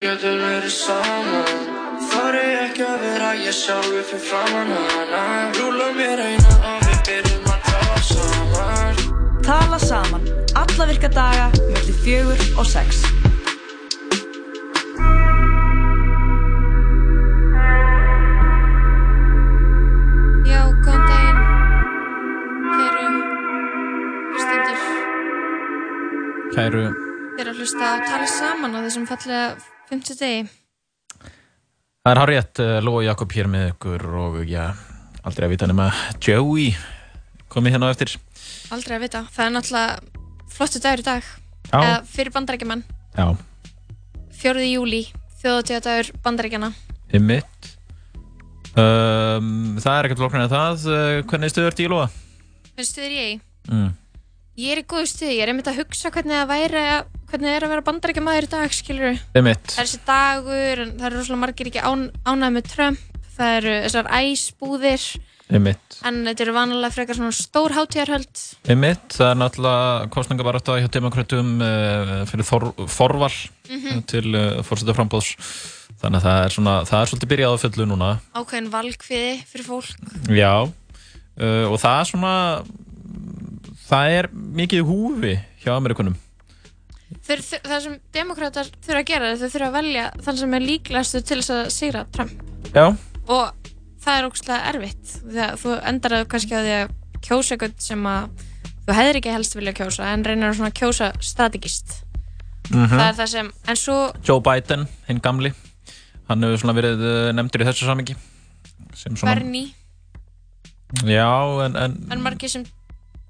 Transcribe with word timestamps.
getur 0.00 0.38
verið 0.40 0.72
saman 0.72 1.64
Þarri 2.08 2.44
ekki 2.56 2.84
að 2.88 3.02
vera 3.02 3.30
ég 3.36 3.52
sjálfur 3.52 4.04
fyrir 4.08 4.22
framann 4.24 4.70
hana 4.72 5.24
Rúla 5.58 5.88
mér 5.92 6.22
eina 6.24 6.54
og 6.70 6.86
við 6.86 7.00
byrjum 7.08 7.50
að 7.52 7.66
tala 7.66 7.98
saman 8.08 9.02
Tala 9.44 9.78
saman. 9.82 10.22
Alla 10.56 10.86
virka 10.88 11.10
daga, 11.12 11.50
mellir 11.58 11.98
fjögur 12.00 12.40
og 12.60 12.68
sex. 12.68 13.02
Já, 20.46 20.62
góðan 20.84 21.04
daginn, 21.10 21.42
kæru 22.76 23.10
hlustendur. 24.30 24.80
Kæru, 26.54 26.86
Þið 27.34 27.44
eru 27.44 27.52
að 27.52 27.60
hlusta 27.60 27.84
á 27.84 27.96
tala 28.06 28.30
saman 28.38 28.76
á 28.76 28.80
þessum 28.86 29.10
fallega 29.10 29.44
50 29.90 30.18
degi. 30.20 30.46
það 32.00 32.12
er 32.12 32.20
Harriett, 32.22 32.60
uh, 32.62 32.78
Lóa 32.84 33.04
Jakob 33.08 33.32
hér 33.34 33.48
með 33.50 33.72
ykkur 33.72 34.04
og 34.22 34.40
já, 34.48 34.70
aldrei 35.26 35.48
að 35.48 35.54
vita 35.56 35.68
nema 35.70 35.90
Joey 36.22 36.70
komið 37.50 37.74
hérna 37.76 37.90
á 37.90 37.92
eftir. 37.94 38.14
Aldrei 38.70 38.96
að 38.96 39.04
vita. 39.08 39.24
Það 39.34 39.46
er 39.46 39.54
náttúrulega 39.56 40.20
flottu 40.54 40.80
dagur 40.82 41.02
í 41.02 41.06
dag. 41.08 41.30
Eða 41.70 41.96
fyrir 42.08 42.32
bandarækjumann. 42.34 42.84
Já, 43.18 43.26
4. 44.40 44.62
júli, 44.70 45.02
þjóðatíðadagur 45.42 46.12
bandarækjana. 46.24 46.70
ymmit. 47.12 47.70
Um, 48.78 49.76
það 49.82 49.96
er 49.96 50.06
ekkert 50.06 50.20
flóknar 50.22 50.46
en 50.46 50.52
það. 50.52 50.84
Uh, 50.86 51.16
hvernig 51.28 51.50
stuður 51.52 51.72
ert 51.72 51.82
í 51.82 51.88
Lóa? 51.90 52.06
Hvernig 52.70 52.88
stuður 52.88 53.16
ég? 53.16 53.40
Mm. 53.68 53.90
Ég 54.60 54.72
er 54.76 54.80
í 54.80 54.86
góðu 54.86 55.10
stuði. 55.10 55.34
Ég 55.36 55.42
er 55.44 55.50
einmitt 55.52 55.68
að 55.70 55.80
hugsa 55.82 56.12
hvernig 56.14 56.38
það 56.38 56.50
væri 56.54 56.84
að, 56.94 57.10
hvernig 57.30 57.54
er 57.56 57.64
að 57.66 57.72
vera 57.74 57.84
bandarækjamaður 57.86 58.46
í 58.46 58.50
dag, 58.52 58.74
skilur. 58.74 59.18
Það 59.34 59.48
er 59.50 59.58
þessi 59.80 60.00
dagur, 60.06 60.82
en 60.84 60.92
það 60.98 61.06
eru 61.10 61.18
rosalega 61.20 61.42
margir 61.44 61.70
ekki 61.70 61.82
án, 61.86 62.06
ánægð 62.26 62.54
með 62.58 62.70
Trump. 62.74 62.98
Það 63.36 63.56
eru 63.60 63.74
þessar 63.86 64.10
æsbúðir. 64.20 65.04
En 65.50 65.64
þetta 66.28 66.44
eru 66.44 66.52
vanalega 66.54 66.92
frekar 66.94 67.16
svona 67.18 67.34
stór 67.34 67.72
hátíðarhöld. 67.74 68.42
Það 68.62 69.24
er 69.26 69.38
náttúrulega 69.40 70.10
kostningabarátta 70.14 70.76
hjá 70.78 70.86
demokrautum 70.94 71.56
uh, 71.64 72.12
fyrir 72.30 72.46
forval 72.46 73.32
Mhm. 73.70 74.02
til 74.10 74.34
uh, 74.34 74.62
fórseta 74.66 74.94
frambóðs. 74.94 75.32
Þannig 76.00 76.20
að 76.20 76.24
það 76.26 76.38
er 76.44 76.54
svona, 76.54 76.74
það 76.88 77.00
er 77.02 77.10
svolítið 77.10 77.30
byrjað 77.32 77.54
á 77.54 77.62
fullu 77.64 77.84
núna. 77.90 78.08
Ákveðin 78.34 78.70
valkviði 78.72 79.32
fyrir 79.50 79.66
fólk. 79.66 80.14
Já, 80.32 80.54
uh, 80.64 81.66
og 81.70 81.76
það 81.82 81.98
er 82.00 82.08
svona, 82.10 82.32
það 83.90 84.14
er 84.18 84.28
mikið 84.32 84.86
húfi 84.88 85.34
hjá 85.64 85.74
Amerikunum. 85.76 86.16
Þeir, 87.26 87.40
það 87.66 87.80
sem 87.84 87.96
demokrátar 88.14 88.68
þurfa 88.84 89.00
að 89.00 89.08
gera 89.10 89.30
er 89.30 89.40
þau 89.40 89.48
þurfa 89.54 89.68
að 89.70 89.76
velja 89.78 90.04
þann 90.24 90.38
sem 90.40 90.54
er 90.56 90.64
líklegastu 90.66 91.22
til 91.26 91.38
þess 91.40 91.54
að 91.56 91.70
sigra 91.74 92.04
Trump. 92.14 92.44
Já, 92.74 92.84
Og 93.30 93.70
það 94.00 94.18
er 94.18 94.28
ógustlega 94.28 94.70
erfitt. 94.72 95.16
Þegar 95.24 95.58
þú 95.60 95.74
endar 95.90 96.14
að 96.16 96.28
kannski 96.32 96.54
á 96.56 96.60
því 96.64 96.76
að 96.76 96.94
kjósa 97.26 97.54
eitthvað 97.56 97.74
sem 97.84 98.06
að 98.10 98.46
þú 98.86 98.96
hefðir 98.96 99.18
ekki 99.20 99.34
helst 99.34 99.58
vilja 99.58 99.74
kjósa 99.76 100.12
en 100.14 100.24
reynir 100.26 100.48
að 100.48 100.56
svona 100.60 100.72
kjósa 100.80 101.10
strategist. 101.22 101.98
Mhm. 102.70 102.94
Það 102.94 103.06
er 103.08 103.18
það 103.18 103.30
sem, 103.34 103.52
en 103.68 103.78
svo, 103.78 103.98
Joe 104.26 104.40
Biden, 104.46 104.86
hinn 105.08 105.20
gamli, 105.22 105.52
hann 106.30 106.46
hefur 106.46 106.62
svona 106.62 106.76
verið 106.78 107.02
uh, 107.02 107.32
nefndur 107.34 107.64
í 107.64 107.68
þessu 107.70 107.88
samingi. 107.90 108.16
Bernie, 109.22 109.74
Já, 111.06 111.30
en, 111.64 111.76
en, 111.78 111.92
en 112.10 112.22
margir 112.22 112.50
sem 112.50 112.64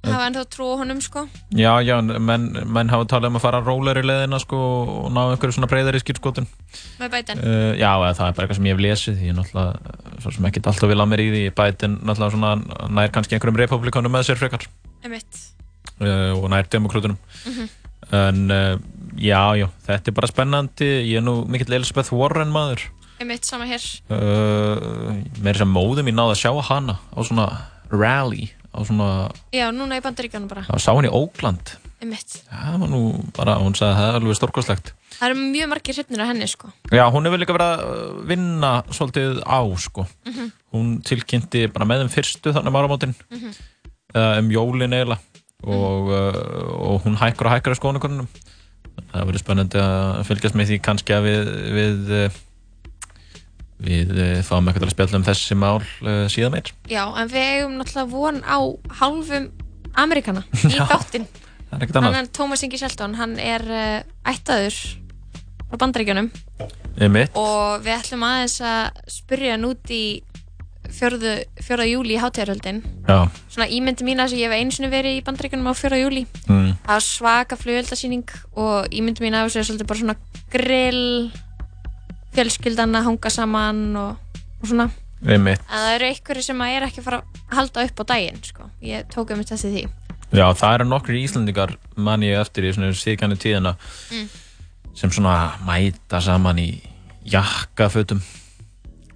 hafa 0.06 0.26
ennþá 0.30 0.42
trú 0.48 0.66
á 0.72 0.74
honum 0.80 1.00
sko. 1.04 1.26
já, 1.52 1.72
já, 1.84 1.96
menn, 2.00 2.46
menn 2.72 2.88
hafa 2.92 3.04
talað 3.10 3.30
um 3.32 3.36
að 3.40 3.44
fara 3.44 3.60
róleri 3.60 4.02
leðina 4.06 4.38
sko 4.40 4.56
og 5.04 5.10
ná 5.12 5.20
einhverju 5.34 5.56
svona 5.58 5.68
breyðari 5.70 6.00
skýrskotun. 6.00 6.46
Með 7.00 7.10
Biden. 7.16 7.42
Uh, 7.44 7.72
já, 7.76 7.90
eða 8.00 8.14
það 8.16 8.30
er 8.30 8.36
bara 8.38 8.46
eitthvað 8.46 8.60
sem 8.60 8.68
ég 8.70 8.76
hef 8.76 8.84
lesið, 8.86 9.18
ég 9.26 9.34
er 9.34 9.38
náttúrulega, 9.38 9.96
svo 10.24 10.32
sem 10.36 10.48
ekkert 10.50 10.70
alltaf 10.72 10.88
vil 10.92 11.00
að 11.04 11.10
mér 11.12 11.22
í 11.24 11.28
því, 11.34 11.42
Biden 11.60 11.98
náttúrulega 12.00 12.36
svona 12.36 12.88
nær 13.00 13.12
kannski 13.14 13.36
einhverjum 13.36 13.60
republikanum 13.60 14.14
með 14.16 14.28
sér 14.30 14.40
frekar 14.40 14.64
Einmitt. 15.04 15.42
uh, 16.00 16.32
og 16.38 16.48
nær 16.52 16.70
demokrautunum. 16.72 17.18
Mhm. 17.44 17.68
En 18.10 18.40
uh, 18.50 18.78
já, 19.20 19.42
já, 19.60 19.68
þetta 19.86 20.10
er 20.10 20.16
bara 20.16 20.30
spennandi, 20.32 20.88
ég 21.12 21.20
er 21.20 21.22
nú 21.26 21.44
mikill 21.46 21.76
Elizabeth 21.76 22.10
Warren 22.16 22.50
maður. 22.50 22.86
Einmitt, 23.20 23.44
sama 23.44 23.66
hér. 23.68 23.84
Með 24.08 25.50
þess 25.52 25.62
að 25.66 25.70
móðum 25.74 26.08
ég 26.08 26.16
náði 26.16 26.32
að 26.34 26.40
sjá 26.40 26.52
hana 26.70 26.94
á 27.12 27.18
svona 27.20 27.44
rally, 27.92 28.48
á 28.80 28.82
svona, 28.88 29.08
Já, 29.52 29.66
núna 29.76 29.98
í 30.00 30.02
bandaríkjónu 30.04 30.48
bara. 30.48 30.62
það 30.68 30.80
sá 30.82 30.90
hann 30.96 31.04
í 31.08 31.12
Oakland. 31.12 31.76
Einmitt. 32.00 32.38
Það 32.48 32.78
var 32.80 32.88
nú 32.88 33.00
bara, 33.36 33.54
hún 33.60 33.74
sagði 33.76 33.92
að 33.92 33.98
það 34.00 34.08
er 34.08 34.18
alveg 34.20 34.36
stórkostlegt. 34.38 34.92
Það 35.20 35.26
eru 35.28 35.40
mjög 35.52 35.68
margir 35.68 35.94
hrifnir 35.98 36.22
á 36.24 36.30
henni 36.30 36.46
sko. 36.48 36.70
Já, 36.88 37.04
hún 37.12 37.26
hefur 37.28 37.42
líka 37.42 37.52
verið 37.52 37.72
að 37.74 37.82
uh, 37.84 38.22
vinna 38.30 38.70
svolítið 38.88 39.42
á, 39.44 39.60
sko. 39.76 40.06
Mhm. 40.24 40.46
Hún 40.72 40.88
tilkynnti 41.04 41.66
bara 41.74 41.84
með 41.84 42.06
þeim 42.06 42.12
fyrstu 42.14 42.54
þannig 42.56 42.72
um 42.72 42.78
áramótin, 42.80 43.14
Mhm. 43.28 43.52
eða 44.14 44.38
um 44.40 44.48
jólin 44.54 44.96
eiginlega 44.96 45.20
og, 45.60 46.08
uh, 46.08 46.92
og 46.94 47.02
hún 47.04 47.18
hækkur 47.20 47.46
og 47.50 47.52
hækkar 47.52 47.76
á 47.76 47.80
skónukonunum. 47.80 48.28
Það 49.12 49.26
verður 49.28 49.42
spennandi 49.44 49.78
að 49.80 50.24
fylgjast 50.28 50.56
með 50.56 50.70
því 50.72 50.80
kannski 50.80 51.12
að 51.18 51.26
við, 51.28 51.50
við, 51.76 52.10
uh, 52.24 52.38
við 53.84 54.14
uh, 54.14 54.30
fáum 54.46 54.68
eitthvað 54.68 54.84
til 54.84 54.88
að 54.88 54.94
spjalla 54.94 55.20
um 55.20 55.26
þessi 55.26 55.58
mál 55.58 55.76
uh, 55.80 56.24
síðan 56.32 56.56
meir. 56.56 56.72
Já, 56.90 57.02
en 57.08 57.32
við 57.32 57.50
eigum 57.56 57.76
náttúrulega 57.80 58.12
von 58.12 58.40
á 58.44 58.58
hálfum 59.00 59.50
Amerikana 60.00 60.44
í 60.70 60.76
þáttinn. 60.76 61.28
Það 61.70 61.76
er 61.76 61.84
ekkert 61.84 62.00
annað. 62.00 62.16
Hann 62.16 62.24
er 62.24 62.32
Thomas 62.36 62.64
Ingi 62.66 62.80
Shelton, 62.80 63.18
hann 63.20 63.36
er 63.42 63.66
uh, 63.66 64.32
ættaður 64.32 64.80
frá 65.70 65.78
bandaríkjunum 65.84 66.32
Einmitt. 66.98 67.36
og 67.38 67.84
við 67.84 67.94
ætlum 67.94 68.26
aðeins 68.26 68.58
að 68.66 69.04
spyrja 69.20 69.54
hann 69.54 69.68
út 69.68 69.92
í 69.94 70.04
fjörðu, 70.90 71.34
fjörða 71.62 71.86
júli 71.86 72.16
í 72.16 72.18
hátíðarhöldin. 72.18 72.80
Já. 73.06 73.28
Svona 73.52 73.68
ímyndi 73.70 74.06
mína 74.06 74.26
sem 74.28 74.40
ég 74.40 74.50
hef 74.50 74.58
einu 74.58 74.74
sinni 74.74 74.90
verið 74.90 75.20
í 75.20 75.22
bandaríkjunum 75.26 75.70
á 75.70 75.74
fjörða 75.78 76.00
júli. 76.02 76.24
Mm. 76.48 76.72
Það 76.82 76.96
var 76.96 77.06
svaka 77.06 77.58
flugöldasýning 77.60 78.34
og 78.58 78.90
ímyndi 78.90 79.22
mín 79.22 79.38
af 79.38 79.52
þessu 79.54 79.78
er 79.78 79.78
fjölskyldan 82.34 82.94
að 82.98 83.06
hanga 83.10 83.30
saman 83.34 83.80
og, 83.96 84.42
og 84.60 84.68
svona. 84.70 84.88
En 85.20 85.44
það 85.44 85.88
eru 85.94 86.06
einhverju 86.10 86.42
sem 86.46 86.60
að 86.64 86.74
er 86.76 86.86
ekki 86.86 87.02
að 87.02 87.08
fara 87.10 87.18
að 87.22 87.56
halda 87.58 87.82
upp 87.84 88.00
á 88.00 88.04
daginn, 88.14 88.38
sko. 88.46 88.68
Ég 88.80 89.08
tók 89.12 89.32
um 89.34 89.42
þetta 89.42 89.58
því. 89.60 89.82
Já, 90.30 90.46
það 90.54 90.74
eru 90.78 90.86
nokkri 90.88 91.20
íslendingar 91.26 91.74
mann 91.98 92.22
ég 92.24 92.38
eftir 92.40 92.68
í 92.68 92.72
svona 92.72 92.92
síðkvæmni 92.94 93.36
tíðina 93.42 93.74
Mm. 94.10 94.28
sem 94.94 95.10
svona 95.10 95.52
mæta 95.66 96.20
saman 96.22 96.58
í 96.58 96.68
jakkafötum 97.30 98.20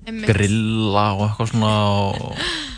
grilla 0.05 1.07
og 1.15 1.23
eitthvað 1.29 1.51
svona 1.53 1.73
og, 1.89 2.43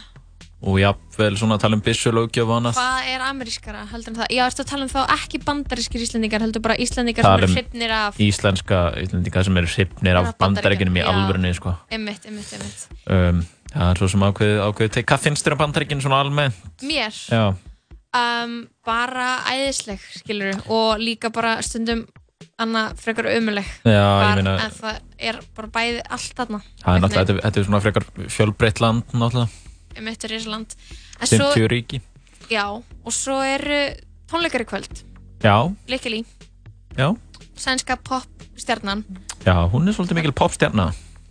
og 0.62 0.78
jafnvel 0.81 1.37
svona 1.37 1.59
tala 1.61 1.77
um 1.77 1.83
byssulögjöf 1.84 2.49
og 2.49 2.55
annað. 2.56 2.78
Hvað 2.78 3.11
er 3.12 3.25
amerískara 3.27 3.83
heldur 3.91 4.12
en 4.15 4.19
það? 4.22 4.31
Já, 4.33 4.43
ertu 4.47 4.65
að 4.65 4.71
tala 4.71 4.87
um 4.87 4.93
þá 4.93 5.00
ekki 5.17 5.41
bandarískir 5.44 6.05
íslendingar, 6.06 6.44
heldur 6.47 6.65
bara 6.65 6.78
íslendingar 6.81 7.27
sem 7.27 7.37
um 7.37 7.44
eru 7.44 7.53
hrifnir 7.53 7.93
af 7.93 8.21
íslenska 8.27 8.81
íslendingar 9.03 9.47
sem 9.49 9.61
eru 9.61 9.71
hrifnir 9.75 10.21
af 10.22 10.33
bandaríkinum 10.41 10.97
í 10.97 11.05
alvörunni 11.05 11.53
sko. 11.59 11.77
Einmitt, 11.93 12.25
einmitt, 12.25 12.53
einmitt. 12.56 12.87
um, 13.06 13.43
það 13.75 13.91
er 13.91 14.00
svo 14.03 14.11
sem 14.15 14.27
ákveðið 14.31 14.62
ákveðið 14.67 15.09
hvað 15.12 15.25
finnst 15.28 15.47
þér 15.47 15.59
um 15.59 15.62
bandaríkinu 15.65 16.06
svona 16.06 16.21
almennt? 16.25 16.62
Mér, 16.83 17.21
Já, 17.28 17.44
um, 18.17 18.56
bara 18.87 19.28
æðisleg, 19.53 20.00
skilur 20.23 20.62
og 20.73 20.97
líka 21.03 21.33
bara 21.33 21.59
stundum 21.62 22.06
Anna 22.59 22.94
frekar 22.97 23.27
meina- 24.37 24.56
En 24.65 24.71
það 24.73 24.99
er 25.19 25.38
bara 25.55 25.69
bæði 25.69 26.00
allt 26.09 26.34
þarna. 26.37 26.61
Það 26.83 26.97
er 26.97 27.00
náttúrulega, 27.00 27.43
þetta 27.44 27.61
er 27.61 27.65
svona 27.65 27.81
frekar 27.84 28.05
fjölbreytt 28.33 28.81
land 28.81 29.05
náttúrulega, 29.12 29.49
Ísland. 30.04 30.74
En 31.20 31.26
svo, 31.30 31.50
50 31.54 31.68
ríki. 31.72 32.00
Já, 32.52 32.66
og 32.76 33.12
svo 33.14 33.40
eru 33.42 33.80
tónleikar 34.30 34.62
í 34.64 34.68
kvöld. 34.68 35.02
Já, 35.44 35.56
Likili, 35.88 36.24
já, 36.96 37.10
sænska 37.56 37.96
pop 37.96 38.24
stjarnan 38.56 39.02
já, 39.44 39.54
hún 39.70 39.86
er 39.88 39.92
svolítið 39.94 40.16
mikil 40.20 40.32
popstjarna. 40.32 40.88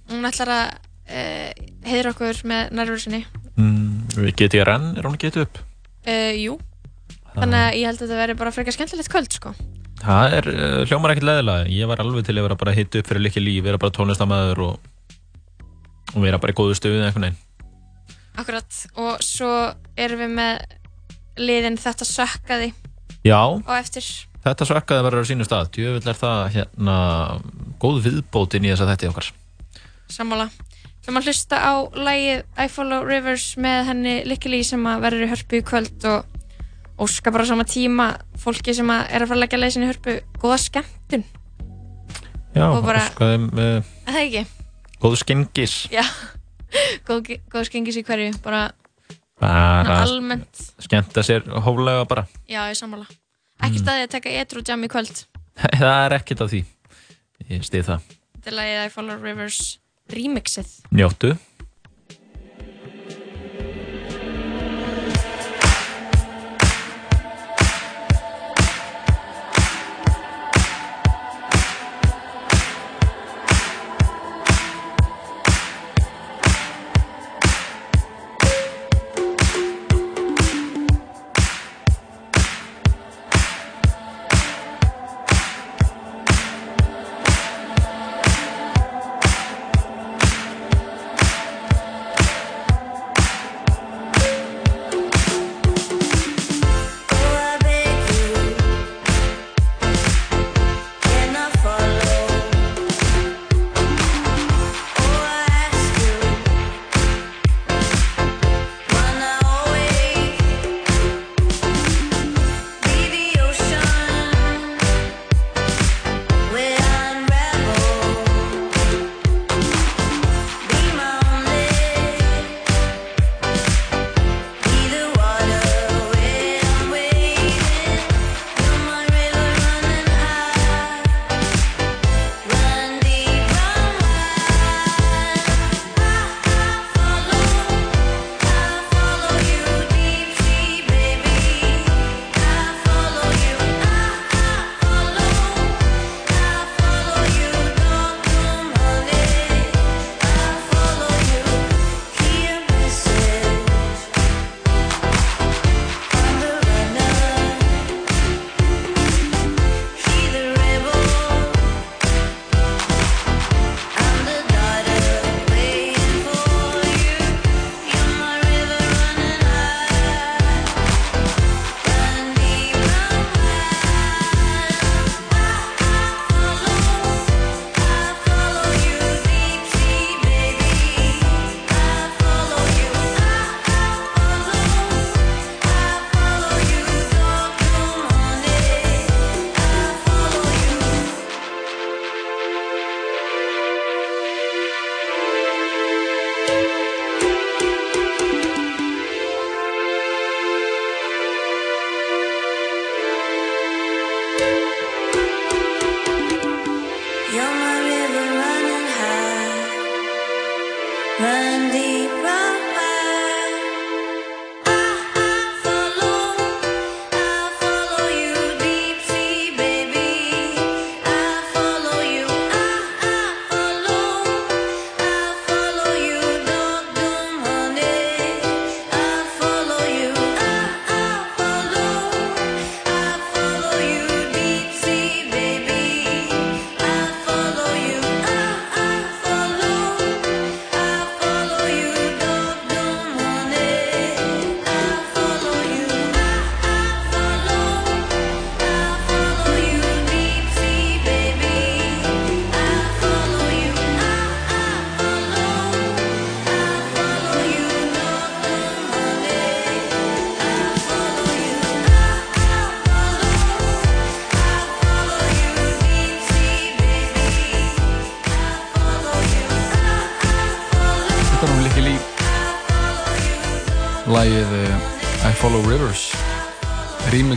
Hún 0.09 0.27
ætlar 0.29 0.51
að 0.53 0.67
uh, 1.09 1.65
heiðra 1.89 2.11
okkur 2.13 2.41
með 2.47 2.69
nærveru 2.77 3.01
sinni. 3.01 3.23
Mm, 3.57 4.05
GTRN, 4.37 4.91
er 4.97 5.07
hún 5.07 5.17
að 5.17 5.23
geta 5.25 5.45
upp? 5.45 5.57
uh, 6.05 6.33
Jú. 6.37 6.59
Þannig 7.35 7.59
að 7.59 7.77
ég 7.79 7.89
held 7.89 7.97
að 7.99 8.03
þetta 8.05 8.19
veri 8.21 8.35
bara 8.39 8.51
frekar 8.55 8.75
skemmtilegt 8.77 9.09
kvöld 9.11 9.33
sko. 9.35 9.55
Það 10.05 10.35
er 10.37 10.47
uh, 10.53 10.81
hljómar 10.87 11.11
ekkert 11.15 11.27
leðilega 11.27 11.71
ég 11.73 11.89
var 11.89 12.03
alveg 12.03 12.27
til 12.27 12.35
að 12.37 12.45
vera 12.45 12.59
bara 12.59 12.71
að 12.75 12.79
hitta 12.79 13.01
upp 13.01 13.09
fyrir 13.09 13.25
likki 13.25 13.41
líf 13.43 13.63
vera 13.65 13.79
bara 13.81 13.95
tónlistamæður 13.95 14.61
og, 14.67 14.87
og 16.13 16.19
vera 16.23 16.39
bara 16.39 16.53
í 16.53 16.57
góðu 16.59 16.77
stöðu 16.77 17.01
einhvern 17.03 17.25
veginn 17.27 17.41
Akkurat. 18.37 18.79
Og 18.99 19.21
svo 19.23 19.49
erum 19.97 20.21
við 20.25 20.33
með 20.35 20.65
liðin 21.39 21.77
þetta 21.81 22.07
sökkaði. 22.07 22.71
Já, 23.25 23.39
og 23.41 23.73
eftir. 23.79 24.05
Þetta 24.45 24.67
sökkaði 24.69 25.05
verður 25.07 25.25
á 25.25 25.29
sínu 25.31 25.47
stað. 25.47 25.71
Djöfull 25.73 26.11
er 26.11 26.19
það 26.19 26.41
hérna 26.53 26.95
góð 27.81 28.01
viðbót 28.05 28.53
inn 28.59 28.67
í 28.67 28.71
þess 28.73 28.83
að 28.85 28.91
þetta 28.93 29.09
okkar. 29.13 29.29
Sammála. 30.13 30.49
Við 30.51 31.09
erum 31.09 31.19
að 31.21 31.27
hlusta 31.29 31.57
á 31.61 31.73
lagið 31.97 32.43
I 32.61 32.67
Follow 32.73 33.03
Rivers 33.05 33.47
með 33.61 33.79
henni 33.89 34.13
Likili 34.29 34.61
sem 34.65 34.85
að 34.89 35.03
verður 35.05 35.25
í 35.25 35.31
hörpu 35.33 35.59
í 35.59 35.65
kvöld 35.65 36.05
og 36.09 37.03
óska 37.05 37.33
bara 37.33 37.45
á 37.45 37.49
sama 37.51 37.65
tíma 37.69 38.07
fólki 38.41 38.73
sem 38.77 38.89
að 38.89 39.09
er 39.13 39.25
að 39.25 39.29
fara 39.29 39.37
að 39.37 39.43
leggja 39.43 39.59
leiðin 39.61 39.85
í 39.85 39.89
hörpu 39.91 40.15
góða 40.41 40.57
skemmtun. 40.63 41.25
Já, 42.55 42.65
Og 42.71 42.85
bara- 42.87 43.03
óskaðum 43.09 43.49
uh, 43.53 43.81
Er 44.07 44.13
Það 44.15 44.21
ekki? 44.21 44.43
góðu 45.03 45.17
skengis 45.19 45.73
Já, 45.91 46.05
góð, 47.07 47.31
góð 47.51 47.67
skengis 47.69 47.99
í 47.99 48.03
hverju, 48.07 48.33
bara 48.45 48.65
bara 49.41 50.01
almennt, 50.05 50.61
skemmta 50.83 51.23
sér 51.25 51.43
hóflega 51.65 52.05
bara. 52.09 52.25
Já, 52.47 52.61
ég 52.71 52.77
sammála. 52.79 53.07
Ekki 53.65 53.81
staðið 53.81 54.05
að 54.07 54.13
taka 54.15 54.35
etru 54.41 54.63
jam 54.67 54.83
í 54.83 54.91
kvöld. 54.91 55.25
Það 55.81 55.97
er 56.05 56.15
ekkert 56.19 56.45
af 56.45 56.51
því. 56.51 56.61
Ég 57.51 57.65
stið 57.67 57.89
það. 57.89 58.13
Til 58.45 58.55
að 58.55 58.69
ég 58.71 58.93
Follow 58.93 59.21
Rivers 59.23 59.59
remixið. 60.11 60.71
njóttu 60.93 61.33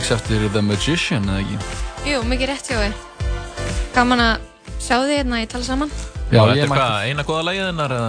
Remix 0.09 0.23
eftir 0.25 0.49
The 0.49 0.61
Magician 0.65 1.25
eða 1.29 1.41
ekki 1.43 2.09
Jú, 2.09 2.19
mikið 2.25 2.47
rétt 2.49 2.69
hjá 2.71 2.77
þér. 2.79 2.93
Gaman 3.93 4.21
að 4.23 4.47
sjá 4.81 4.95
þig 5.03 5.11
hérna 5.19 5.41
í 5.43 5.47
tala 5.51 5.67
saman. 5.67 5.91
Já, 6.31 6.39
ég 6.39 6.49
þetta 6.49 6.63
er 6.63 6.71
hvað, 6.71 6.95
eina 7.09 7.25
góða 7.27 7.43
lagið 7.45 7.65
hennar 7.67 7.93
eða? 7.93 8.07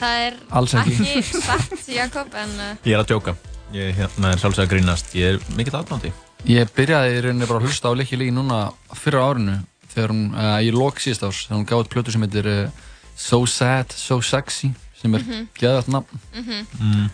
Það 0.00 0.24
er 0.26 0.36
Alls 0.60 0.74
ekki. 0.76 1.22
satt, 1.46 1.86
Jakob, 1.88 2.36
en 2.36 2.52
uh, 2.60 2.74
Ég 2.84 2.92
er 2.92 3.00
að 3.00 3.08
djóka 3.14 3.34
Ég 3.72 3.96
hérna, 3.96 4.34
er 4.34 4.42
sjálfsög 4.42 4.66
að 4.66 4.70
grínast 4.74 5.16
Ég 5.16 5.38
er 5.38 5.56
mikill 5.56 5.78
aðnándi 5.80 6.12
Ég 6.52 6.74
byrjaði 6.76 7.16
í 7.16 7.24
rauninni 7.24 7.48
bara 7.48 7.62
að 7.62 7.68
hlusta 7.70 7.88
á 7.88 7.96
Licky 7.96 8.20
Lee 8.20 8.34
núna 8.34 8.60
fyrra 9.00 9.24
árinu 9.30 9.56
þegar 9.94 10.12
hún, 10.12 10.22
uh, 10.36 10.60
í 10.60 10.68
lok 10.76 11.00
síðast 11.00 11.24
árs 11.30 11.42
þegar 11.48 11.62
hún 11.62 11.68
gaf 11.72 11.84
út 11.86 11.92
plötu 11.96 12.12
sem 12.12 12.28
heitir 12.28 12.50
uh, 12.52 12.88
So 13.16 13.40
Sad, 13.48 13.96
So 13.96 14.20
Sexy 14.20 14.74
sem 15.00 15.14
er 15.16 15.24
mm 15.24 15.32
Mhm. 15.32 15.40
-hmm. 15.40 15.48
geðvægt 15.56 15.88
nafn 15.96 17.10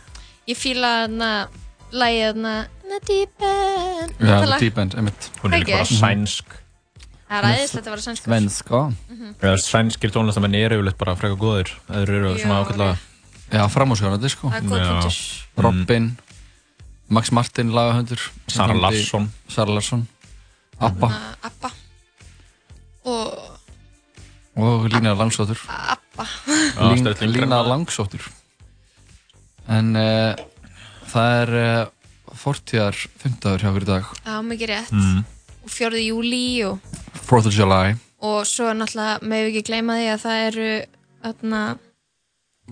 ég 0.51 0.59
fíla 0.59 0.97
þarna 1.07 1.33
lagið 1.95 2.33
þarna 2.33 2.55
Na 2.95 3.01
deep 3.09 3.43
end. 3.43 4.13
Já, 4.23 4.37
Það 4.39 4.45
The 4.47 4.59
Deep 4.63 4.77
End, 4.79 4.95
einmitt 4.95 5.25
Hún 5.43 5.55
er 5.57 5.63
Ekki? 5.65 5.73
bara 5.75 5.87
sænsk 5.91 6.53
Það 7.25 7.39
er 7.41 7.47
æðislegt 7.59 7.87
að 7.89 7.95
vera 7.95 8.03
sænskur. 8.05 8.29
Svenska 8.31 8.81
Sænskir 9.65 10.13
tónlistamenn 10.15 10.55
eru 10.59 10.77
yfirleitt 10.79 10.99
bara 11.01 11.15
frekar 11.19 11.39
góðir 11.41 11.73
Þeir 11.89 12.13
eru 12.21 12.35
svona 12.39 12.61
ákveðlega 12.63 12.95
Já, 13.55 13.63
framhúsjónandi 13.75 14.31
sko 14.31 14.51
Það 14.53 14.61
er 14.61 14.69
góð 14.69 14.85
punktur. 14.93 15.17
Robin, 15.67 16.07
Max 17.19 17.33
Martin, 17.35 17.73
lagahöndur 17.75 18.23
Sara 18.53 18.77
Larsson 18.79 19.27
Sara 19.51 19.75
Larsson 19.75 20.07
Abba 20.79 21.11
Abba. 21.51 21.73
Og 23.05 23.51
og 24.55 24.85
Lína 24.87 25.17
Langsóttur 25.19 25.59
Abba. 25.67 26.29
Lína. 27.27 27.59
Langsóttur 27.67 28.23
En 29.67 29.97
uh, 29.99 30.37
það 31.11 31.41
er 31.43 31.55
uh, 31.59 31.91
fortíðar 32.39 32.99
50 33.23 33.63
hjá 33.63 33.71
í 33.71 33.87
dag 33.89 34.11
Já, 34.25 34.35
mikið 34.45 34.71
rétt. 34.73 34.93
mm. 34.93 35.23
Og 35.65 35.73
4. 35.73 36.01
júli 36.05 36.45
og, 36.69 36.79
4th 37.25 37.51
of 37.51 37.57
July 37.57 37.95
og 38.25 38.45
svo 38.49 38.71
náttúrulega 38.77 39.21
með 39.25 39.51
ekki 39.51 39.63
gleyma 39.69 39.99
því 39.99 40.09
að 40.13 40.23
það 40.25 40.43
eru 40.49 40.69
þarna, 41.25 41.61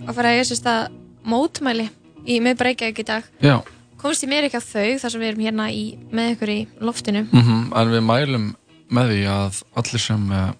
að 0.07 0.15
fara 0.17 0.33
að 0.33 0.39
eiga 0.39 0.49
sér 0.49 0.61
stað 0.61 0.99
mótmæli 1.29 1.87
í 2.29 2.41
miðbæ 2.45 2.67
Reykjavík 2.69 3.03
í 3.03 3.07
dag 3.09 3.29
Já, 3.43 3.57
komst 4.01 4.25
ég 4.25 4.33
mér 4.33 4.49
ekki 4.49 4.61
að 4.61 4.69
þau 4.71 4.99
þar 5.03 5.15
sem 5.15 5.23
við 5.23 5.31
erum 5.33 5.47
hérna 5.47 5.69
í, 5.73 5.85
með 6.13 6.35
ykkur 6.37 6.53
í 6.53 6.59
loftinu 6.81 7.25
mm 7.31 7.73
en 7.81 7.95
við 7.95 8.05
mælum 8.09 8.51
með 8.93 9.15
því 9.15 9.23
að 9.33 9.63
allir 9.81 10.05
sem 10.05 10.29
uh, 10.31 10.51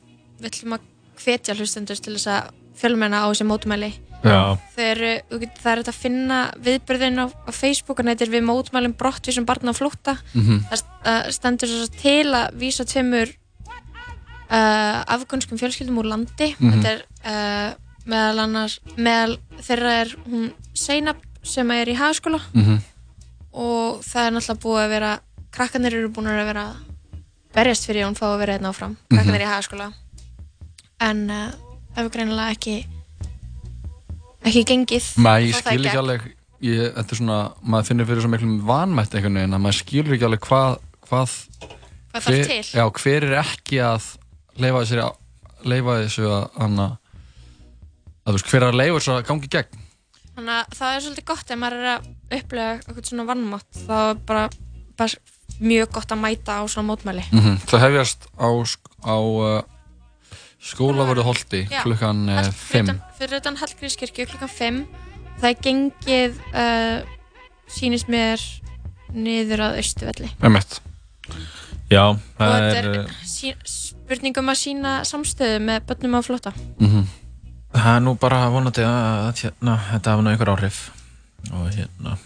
við 0.41 0.51
ætlum 0.53 0.77
að 0.79 0.89
hvetja 1.23 1.57
hlustendur 1.59 2.01
til 2.01 2.17
þess 2.17 2.31
að 2.33 2.53
fjölmenna 2.81 3.23
á 3.23 3.27
þessi 3.29 3.47
mótmæli 3.47 3.93
Þú 4.23 5.39
get- 5.41 5.59
það 5.63 5.73
er 5.73 5.77
hægt 5.83 5.89
að 5.93 5.99
finna 6.03 6.39
viðbyrðin 6.63 7.19
á, 7.23 7.27
á 7.49 7.51
Facebook 7.53 7.99
og 7.99 8.05
neytir 8.07 8.31
við 8.31 8.45
mótmælum 8.47 8.95
brottvísum 8.97 9.45
barna 9.47 9.73
á 9.73 9.79
flótta. 9.79 10.17
Mm 10.35 10.61
það 10.71 10.79
st- 10.79 11.07
uh, 11.07 11.31
stendur 11.31 11.69
svo 11.69 11.89
til 12.03 12.27
að 12.35 12.55
vísa 12.61 12.85
tveimur 12.85 13.29
uh, 14.51 15.03
afgönskum 15.15 15.59
fjölskyldum 15.59 15.99
úr 16.03 16.09
landi. 16.13 16.55
Mhm. 16.59 16.73
þetta 16.83 16.93
er 16.93 17.03
uh, 17.25 17.75
meðal 18.07 18.39
annars 18.47 18.81
meðal 18.97 19.37
þeirra 19.63 19.93
er 20.03 20.15
hún 20.27 20.53
Seinab 20.75 21.17
sem 21.43 21.71
er 21.71 21.87
í 21.91 21.95
hagaskóla 21.99 22.41
-hmm. 22.55 22.79
og 23.53 24.01
það 24.03 24.27
er 24.27 24.33
náttúrulega 24.33 24.63
búið 24.63 24.83
að 24.85 24.89
vera 24.95 25.13
krakkanir 25.53 25.95
eru 25.95 26.09
búin 26.09 26.27
að 26.31 26.47
vera 26.47 26.65
að 26.71 26.77
berjast 27.55 27.87
fyrir 27.87 28.03
að 28.05 28.09
hún 28.09 28.17
fá 28.19 28.27
að 28.33 28.39
vera 28.39 28.53
einn 28.57 28.65
áfram. 28.67 28.97
Krakkanir 29.11 29.41
í 29.43 29.51
hagaskóla 29.51 29.93
en 31.01 31.31
uh, 31.31 31.51
það 31.95 31.97
hefur 31.97 32.11
greinilega 32.11 32.51
ekki 32.51 32.87
ekki 34.43 34.65
gengið. 34.69 35.11
Nei, 35.23 35.49
ég 35.49 35.59
skil 35.59 35.85
ekki 35.87 36.01
alveg 36.01 36.31
ég, 36.63 36.89
Þetta 36.97 37.15
er 37.15 37.21
svona, 37.21 37.41
maður 37.63 37.91
finnir 37.91 38.09
fyrir 38.09 38.25
svo 38.25 38.33
miklum 38.33 38.57
vanmætt 38.67 39.15
einhvern 39.17 39.41
veginn 39.41 39.57
að 39.59 39.65
maður 39.65 39.79
skilur 39.81 40.17
ekki 40.17 40.29
alveg 40.29 40.47
hvað 40.47 40.77
hvað, 41.13 41.37
hvað 42.13 42.27
þarf 42.27 42.51
til? 42.51 42.63
Já, 42.73 42.85
hver 43.03 43.29
er 43.29 43.39
ekki 43.43 43.81
að 43.85 44.09
leifa 44.63 44.83
þessu 44.83 45.03
að 45.03 45.69
leifa 45.73 45.99
þessu 46.03 46.27
að, 46.27 46.45
hana, 46.59 46.89
að 48.27 48.37
veist, 48.37 48.51
hver 48.51 48.63
er 48.63 48.71
að 48.71 48.81
leifa 48.81 48.99
þessu 48.99 49.15
að 49.17 49.25
gangi 49.29 49.53
gegn? 49.53 49.85
Þannig 50.33 50.55
að 50.57 50.77
það 50.79 50.95
er 50.95 51.05
svolítið 51.05 51.29
gott 51.29 51.53
ef 51.53 51.61
maður 51.61 51.83
er 51.83 51.91
að 51.93 52.09
upplega 52.39 52.75
eitthvað 52.79 53.11
svona 53.11 53.29
vannmátt 53.29 53.83
þá 53.83 53.97
er 53.99 54.23
bara, 54.31 54.45
bara 54.97 55.61
mjög 55.63 55.93
gott 55.99 56.15
að 56.15 56.23
mæta 56.23 56.57
á 56.57 56.63
svona 56.65 56.89
mótmæli. 56.89 57.25
Mm 57.31 57.43
-hmm. 57.45 57.59
Það 57.69 57.85
hefjast 57.87 58.29
á, 58.41 58.49
á 59.05 59.17
uh, 59.21 59.59
skólavörðu 60.63 61.25
holti 61.27 61.65
Já. 61.67 61.83
klukkan 61.83 62.29
uh, 62.29 62.39
Hall- 62.39 62.53
fyrir 62.53 62.87
5 62.87 62.91
utan- 62.93 63.03
fyrir 63.19 63.41
utan 63.43 63.59
Hallgrímskirkju 63.61 64.27
klukkan 64.31 64.53
5 64.53 64.83
það 65.43 65.49
er 65.51 65.63
gengið 65.67 66.39
uh, 66.53 66.99
sýnist 67.73 68.11
mér 68.13 68.43
niður 69.13 69.67
að 69.67 69.81
austuvelli 69.83 70.31
Emmett 70.43 70.79
já, 71.91 72.05
og 72.15 72.21
það 72.39 72.55
þetta 72.59 72.79
er, 72.79 72.91
er 73.03 73.27
sí, 73.29 73.53
spurningum 73.69 74.53
að 74.53 74.61
sína 74.63 74.95
samstöðu 75.09 75.59
með 75.67 75.83
börnum 75.91 76.17
á 76.17 76.21
flóta 76.25 76.53
mm 76.55 76.89
-hmm. 76.89 77.05
það 77.75 77.97
er 77.97 78.03
nú 78.07 78.15
bara 78.19 78.49
vonandi 78.49 78.87
að, 78.87 79.43
hérna, 79.43 79.79
þetta 79.93 80.15
hafa 80.15 80.23
nú 80.23 80.31
einhver 80.31 80.55
áhrif 80.55 80.91
og 81.51 81.69
hérna, 81.75 82.17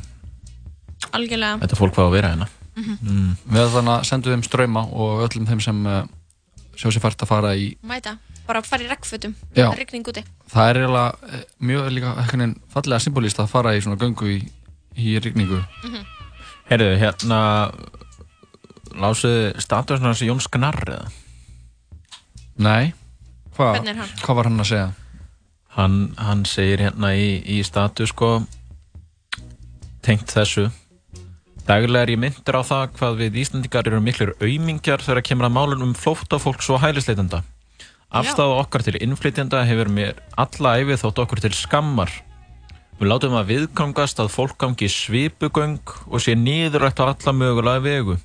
algjörlega. 1.16 1.58
Þetta 1.64 1.78
fólk 1.78 1.94
hvað 1.96 2.08
að 2.10 2.16
vera 2.16 2.32
hérna. 2.34 2.48
Mm. 2.76 3.36
Við 3.48 3.70
þannig 3.72 3.92
að 3.94 4.02
sendum 4.04 4.34
þeim 4.34 4.44
ströyma 4.44 4.82
og 4.92 5.22
öllum 5.24 5.46
þeim 5.48 5.62
sem 5.64 5.86
sjá 6.76 6.88
sér 6.90 7.02
fært 7.04 7.24
að 7.24 7.30
fara 7.32 7.52
í 7.56 7.70
mæta, 7.86 8.16
bara 8.46 8.62
fara 8.66 8.84
í 8.84 8.90
regnfötum 8.90 9.34
Já. 9.56 9.70
rigning 9.76 10.06
úti 10.08 10.24
Það 10.52 10.70
er 10.70 10.80
eiginlega 10.82 11.32
eh, 11.32 11.44
mjög 11.70 11.88
líka 11.96 12.12
fallega 12.72 13.02
symbolist 13.02 13.40
að 13.42 13.50
fara 13.50 13.74
í 13.74 13.80
svona 13.82 13.98
göngu 14.00 14.28
í, 14.30 14.36
í 14.96 15.16
rigningu. 15.18 15.58
Heyrðu, 16.70 16.92
hérna 17.00 17.40
lásuðu 18.96 19.56
statusna 19.62 20.12
þessi 20.12 20.28
Jón 20.30 20.42
Sknarr 20.44 20.86
eða? 20.86 21.08
Nei, 22.62 22.94
Hva, 23.56 23.74
hvað 24.22 24.38
var 24.38 24.48
hann 24.48 24.62
að 24.62 24.70
segja? 24.70 24.86
Hann, 25.76 25.98
hann 26.16 26.44
segir 26.48 26.80
hérna 26.86 27.10
í, 27.16 27.26
í 27.44 27.58
status 27.66 28.14
sko 28.14 28.38
tengt 30.06 30.30
þessu 30.32 30.70
Daglega 31.66 32.04
er 32.06 32.12
ég 32.14 32.20
myndur 32.22 32.60
á 32.60 32.62
það 32.62 32.82
hvað 32.94 33.16
við 33.24 33.36
Íslandingar 33.42 33.88
eru 33.90 33.98
miklir 33.98 34.30
aumingjar 34.38 35.02
þegar 35.02 35.24
kemur 35.26 35.48
að 35.48 35.54
málun 35.56 35.82
um 35.88 35.94
flóttafólks 35.98 36.68
og 36.70 36.78
hælisleitenda. 36.84 37.40
Afstæða 38.14 38.60
okkar 38.60 38.84
til 38.86 39.00
innflytjenda 39.02 39.64
hefur 39.66 39.90
mér 39.90 40.20
alla 40.38 40.76
æfið 40.78 41.02
þótt 41.02 41.18
okkur 41.24 41.42
til 41.42 41.56
skammar. 41.58 42.12
Við 43.00 43.10
látum 43.10 43.34
að 43.34 43.50
viðkangast 43.50 44.22
að 44.22 44.30
fólk 44.36 44.54
gangi 44.62 44.86
svipugöng 44.88 45.82
og 46.06 46.22
sé 46.22 46.36
nýðurætt 46.38 47.02
á 47.02 47.10
alla 47.10 47.34
mögulega 47.34 47.82
vegu. 47.82 48.16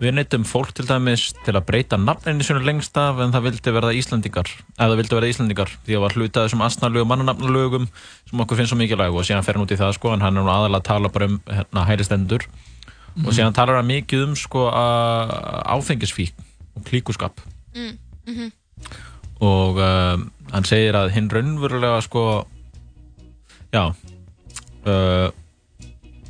Við 0.00 0.14
neytum 0.16 0.46
fólk 0.48 0.70
til 0.72 0.86
dæmis 0.88 1.26
til 1.44 1.52
að 1.52 1.66
breyta 1.68 1.98
nafninu 2.00 2.44
sinu 2.46 2.62
lengst 2.64 2.96
af 2.96 3.18
en 3.20 3.34
það 3.34 3.46
vildi 3.50 3.74
verða 3.76 3.96
Íslandingar 3.98 4.48
eða 4.80 4.96
vildi 4.96 5.18
verða 5.18 5.32
Íslandingar 5.34 5.72
því 5.84 5.98
að 5.98 6.04
var 6.06 6.16
hluta 6.16 6.44
þessum 6.46 6.64
astnarlegu 6.64 7.08
mannanafnalögum 7.10 7.84
sem 8.30 8.42
okkur 8.44 8.60
finnst 8.60 8.72
svo 8.72 8.78
mikilvæg 8.80 9.12
og 9.12 9.26
síðan 9.28 9.44
fer 9.44 9.58
hann 9.58 9.66
út 9.66 9.74
í 9.76 9.78
það 9.80 9.92
sko 9.98 10.14
en 10.14 10.24
hann 10.24 10.40
er 10.40 10.46
nú 10.46 10.52
aðalega 10.54 10.80
að 10.80 10.88
tala 10.88 11.12
bara 11.12 11.28
um 11.28 11.36
hérna, 11.50 11.84
hælistendur 11.90 12.46
og 13.26 13.28
síðan 13.36 13.58
talar 13.58 13.82
hann 13.82 13.90
mikið 13.90 14.24
um 14.30 14.38
sko 14.40 14.70
að 14.72 15.34
áfengisfík 15.76 16.40
og 16.78 16.86
klíkuskap. 16.88 17.44
Mm, 17.76 17.98
mm 18.24 18.50
og 19.40 19.80
uh, 19.80 20.20
hann 20.52 20.66
segir 20.68 20.96
að 20.98 21.14
hinn 21.14 21.30
raunverulega 21.32 22.00
sko 22.04 22.24
já 23.72 23.82
uh, 23.88 25.28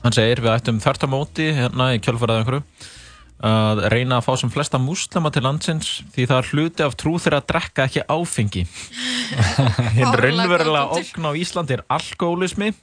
hann 0.05 0.15
segir 0.15 0.43
við 0.45 0.55
ættum 0.55 0.81
þvert 0.83 1.07
á 1.07 1.09
móti 1.11 1.49
hérna 1.57 1.91
í 1.97 2.03
kjölfarað 2.03 2.43
einhverju 2.43 2.63
að 3.41 3.87
reyna 3.93 4.19
að 4.19 4.27
fá 4.27 4.35
sem 4.41 4.53
flesta 4.53 4.79
múslima 4.83 5.33
til 5.33 5.45
landsins 5.47 6.01
því 6.13 6.27
það 6.29 6.39
er 6.41 6.51
hluti 6.53 6.85
af 6.85 6.97
trú 7.01 7.15
þeirra 7.17 7.41
að 7.41 7.49
drekka 7.53 7.87
ekki 7.89 8.05
áfengi. 8.05 8.67
Hinn 9.97 10.17
raunverulega 10.21 10.87
ógn 10.99 11.29
á 11.29 11.33
Íslandi 11.41 11.79
er 11.79 11.85
alkoholismi 11.89 12.75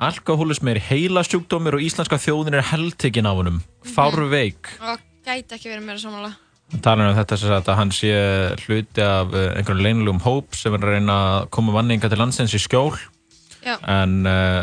alkoholismi 0.00 0.72
er 0.74 0.80
heila 0.88 1.24
sjúkdómir 1.26 1.76
og 1.76 1.84
íslenska 1.84 2.16
þjóðin 2.20 2.56
er 2.56 2.68
heldtekinn 2.70 3.28
af 3.28 3.40
honum. 3.40 3.58
Fárveik. 3.94 4.70
Og 4.80 5.02
gæti 5.26 5.58
ekki 5.58 5.68
verið 5.68 5.84
meira 5.84 6.00
samanlega 6.00 6.38
Hann 6.70 6.82
talar 6.86 7.08
um 7.10 7.16
þetta 7.16 7.36
sem 7.40 7.50
sagt 7.50 7.68
að 7.68 7.78
hann 7.80 7.90
sé 7.94 8.10
hluti 8.62 9.02
af 9.02 9.32
eh, 9.34 9.48
einhverjum 9.58 9.82
leynilegum 9.82 10.20
hóp 10.22 10.54
sem 10.54 10.76
er 10.76 10.84
að 10.84 10.92
reyna 10.94 11.16
að 11.24 11.48
koma 11.56 11.74
manninga 11.74 12.10
til 12.12 12.20
landsins 12.20 12.54
í 12.54 12.60
skjól 12.62 12.94
Já. 13.60 13.74
en 13.92 14.24
uh, 14.24 14.62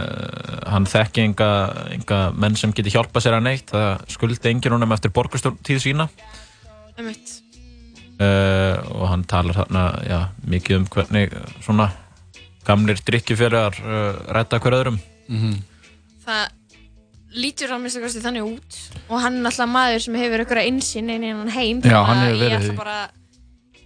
hann 0.71 0.87
þekki 0.89 1.23
enga, 1.27 1.49
enga 1.93 2.19
menn 2.33 2.57
sem 2.57 2.73
geti 2.73 2.93
hjálpa 2.95 3.21
sér 3.21 3.37
að 3.37 3.45
neitt. 3.45 3.69
Það 3.69 4.07
skuldi 4.15 4.51
enginn 4.51 4.73
honum 4.77 4.95
eftir 4.95 5.13
borgarstjórntíð 5.15 5.83
sína. 5.83 6.09
Uh, 8.17 8.73
og 8.97 9.05
hann 9.11 9.25
talar 9.29 9.59
þarna 9.59 9.87
já, 10.07 10.19
mikið 10.49 10.79
um 10.79 10.87
hvernig 10.93 11.35
svona 11.61 11.91
gamlir 12.67 12.99
drikkjufjörðar 13.05 13.77
uh, 13.83 14.21
rætta 14.33 14.59
hver 14.63 14.79
öðrum. 14.79 14.97
Það 16.25 16.47
lítur 17.37 17.75
á 17.75 17.77
minnst 17.77 17.99
að 18.01 18.25
þannig 18.25 18.47
út. 18.47 18.81
Og 19.07 19.21
hann 19.21 19.37
er 19.37 19.45
náttúrulega 19.45 19.73
maður 19.75 20.03
sem 20.07 20.17
hefur 20.17 20.43
einhverja 20.43 20.71
insýn 20.71 21.13
inn 21.13 21.27
í 21.27 21.31
hann 21.31 21.53
heim. 21.53 21.83
Já, 21.85 22.01
þannig 22.01 22.09
hann 22.09 22.17
að 22.17 22.27
hefur 22.27 22.41
verið 22.41 22.55
ég 22.55 22.59
ætla 22.63 22.97
því. 22.97 23.16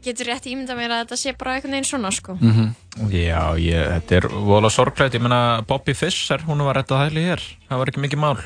Getur 0.04 0.32
rétt 0.32 0.48
ímynda 0.50 0.76
mér 0.78 0.94
að 0.96 1.04
þetta 1.04 1.20
sé 1.22 1.34
bara 1.38 1.56
einhvern 1.56 1.76
veginn 1.78 1.90
svona 1.90 2.12
sko. 2.12 2.38
Mm 2.40 2.74
Já, 3.12 3.56
ég, 3.56 3.86
þetta 3.88 4.16
er 4.16 4.28
vola 4.28 4.70
sorglægt, 4.70 5.14
ég 5.16 5.22
meina 5.24 5.62
Bobby 5.68 5.94
Fischer, 5.94 6.42
hún 6.48 6.64
var 6.66 6.76
rætt 6.76 6.92
að 6.92 7.06
hæli 7.06 7.24
hér. 7.24 7.42
Það 7.70 7.78
var 7.78 7.88
ekki 7.92 8.04
mikið 8.04 8.20
mál. 8.20 8.38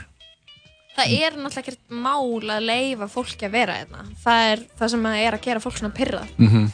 Það 0.96 1.12
er 1.12 1.34
náttúrulega 1.36 1.60
ekkert 1.60 1.80
mál 1.90 2.52
að 2.56 2.68
leifa 2.70 3.08
fólki 3.12 3.46
að 3.46 3.52
vera 3.52 3.74
hérna. 3.82 4.06
Það 4.24 4.52
er 4.52 4.60
það 4.80 4.92
sem 4.94 5.06
er 5.06 5.34
að 5.34 5.46
gera 5.48 5.60
fólk 5.60 5.78
svona 5.78 5.98
pyrrað 5.98 6.28
-hmm. 6.38 6.70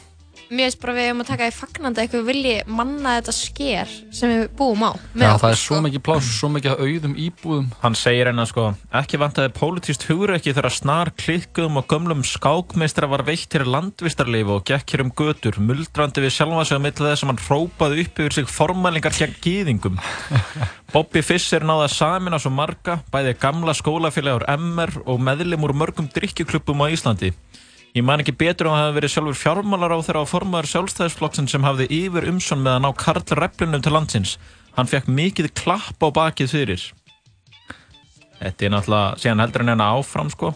Mér 0.50 0.68
finnst 0.68 0.80
bara 0.82 0.94
við 0.96 1.10
um 1.12 1.22
að 1.22 1.28
taka 1.30 1.48
í 1.48 1.54
fagnandi 1.54 2.02
eitthvað 2.02 2.26
vilji 2.28 2.54
manna 2.66 3.14
þetta 3.18 3.34
sker 3.36 3.92
sem 4.14 4.32
við 4.32 4.42
búum 4.58 4.84
á 4.84 4.92
Já, 4.92 5.28
okkur, 5.28 5.42
það 5.42 5.48
er 5.48 5.58
sko. 5.60 5.64
svo 5.64 5.80
mikið 5.86 6.02
pláss, 6.08 6.30
svo 6.38 6.50
mikið 6.52 6.82
auðum 6.82 7.14
íbúðum. 7.26 7.68
Hann 7.82 7.96
segir 7.98 8.30
hennar 8.30 8.48
sko, 8.50 8.66
ekki 9.02 9.20
vantaði 9.22 9.52
pólitíst 9.56 10.06
hugreiki 10.08 10.54
þegar 10.54 10.76
snar 10.76 11.12
klikkuðum 11.22 11.80
og 11.80 11.88
gömlum 11.92 12.24
skákmeistra 12.26 13.08
var 13.12 13.24
veitt 13.28 13.48
til 13.52 13.64
landvistarleifu 13.68 14.56
og 14.58 14.66
gekk 14.68 14.96
hér 14.96 15.04
um 15.06 15.14
götur, 15.22 15.60
muldrandi 15.60 16.24
við 16.24 16.36
sjálfa 16.36 16.66
sig 16.68 16.80
á 16.80 16.84
milli 16.84 17.08
þess 17.08 17.24
að 17.24 17.32
hann 17.32 17.42
hrópaði 17.46 18.06
upp 18.06 18.22
yfir 18.22 18.38
sig 18.38 18.50
formælingar 18.50 19.16
gegn 19.16 19.38
gýðingum. 19.44 20.00
Bobby 20.92 21.22
Fischer 21.24 21.64
náði 21.64 21.86
að 21.88 21.94
samina 21.96 22.40
svo 22.42 22.52
marga, 22.52 22.98
bæði 23.12 23.36
gamla 23.40 23.72
skólafélagur 23.76 24.44
MR 24.58 24.98
og 25.06 25.22
meðlum 25.24 25.64
úr 25.64 25.76
mörgum 25.82 26.10
drikkjuklubbum 26.12 26.84
á 26.84 26.92
Íslandi. 26.92 27.32
Ég 27.92 28.04
man 28.08 28.22
ekki 28.22 28.32
betur 28.32 28.70
að 28.70 28.72
það 28.72 28.82
hefði 28.82 28.96
verið 28.96 29.10
sjálfur 29.12 29.36
fjármálar 29.36 29.92
á 29.92 29.98
þeirra 30.00 30.20
á 30.24 30.30
formaður 30.30 30.68
sjálfstæðisflokksinn 30.70 31.48
sem 31.52 31.66
hafði 31.66 31.86
yfir 31.92 32.26
umsjón 32.30 32.62
með 32.64 32.78
að 32.78 32.84
ná 32.86 32.88
Karl 33.02 33.34
Replunum 33.36 33.84
til 33.84 33.92
landsins. 33.92 34.32
Hann 34.78 34.88
fekk 34.88 35.10
mikið 35.12 35.50
klapp 35.60 36.00
á 36.00 36.08
bakið 36.08 36.54
fyrir. 36.54 36.86
Þetta 38.40 38.64
er 38.64 38.72
náttúrulega, 38.72 39.20
síðan 39.20 39.44
heldur 39.44 39.66
en 39.66 39.74
enna 39.74 39.90
áfram 39.92 40.32
sko. 40.32 40.54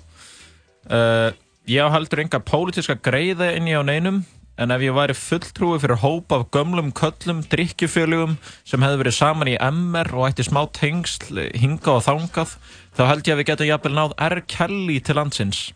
Uh, 0.89 1.29
ég 1.69 1.93
heldur 1.93 2.25
enga 2.25 2.41
pólitíska 2.41 2.97
greiða 3.05 3.53
inn 3.53 3.69
í 3.69 3.77
á 3.77 3.85
neinum 3.85 4.25
en 4.57 4.73
ef 4.73 4.81
ég 4.81 4.97
væri 4.97 5.13
fulltrúi 5.13 5.77
fyrir 5.83 6.01
hóp 6.01 6.33
af 6.33 6.49
gömlum 6.57 6.89
köllum, 6.97 7.45
drikkjufélugum 7.53 8.39
sem 8.65 8.81
hefði 8.81 9.03
verið 9.03 9.19
saman 9.19 9.53
í 9.53 9.59
MR 9.61 10.09
og 10.17 10.31
ætti 10.31 10.47
smá 10.47 10.63
tengsl 10.73 11.51
hinga 11.53 11.99
og 11.99 12.07
þangað 12.07 12.57
þá 12.97 13.03
held 13.11 13.29
ég 13.29 13.35
að 13.35 13.43
við 13.43 13.51
getum 13.51 13.69
jafnvel 13.75 13.99
náð 13.99 14.17
R. 14.25 14.41
Kelly 14.49 15.03
til 15.05 15.21
landsins 15.21 15.67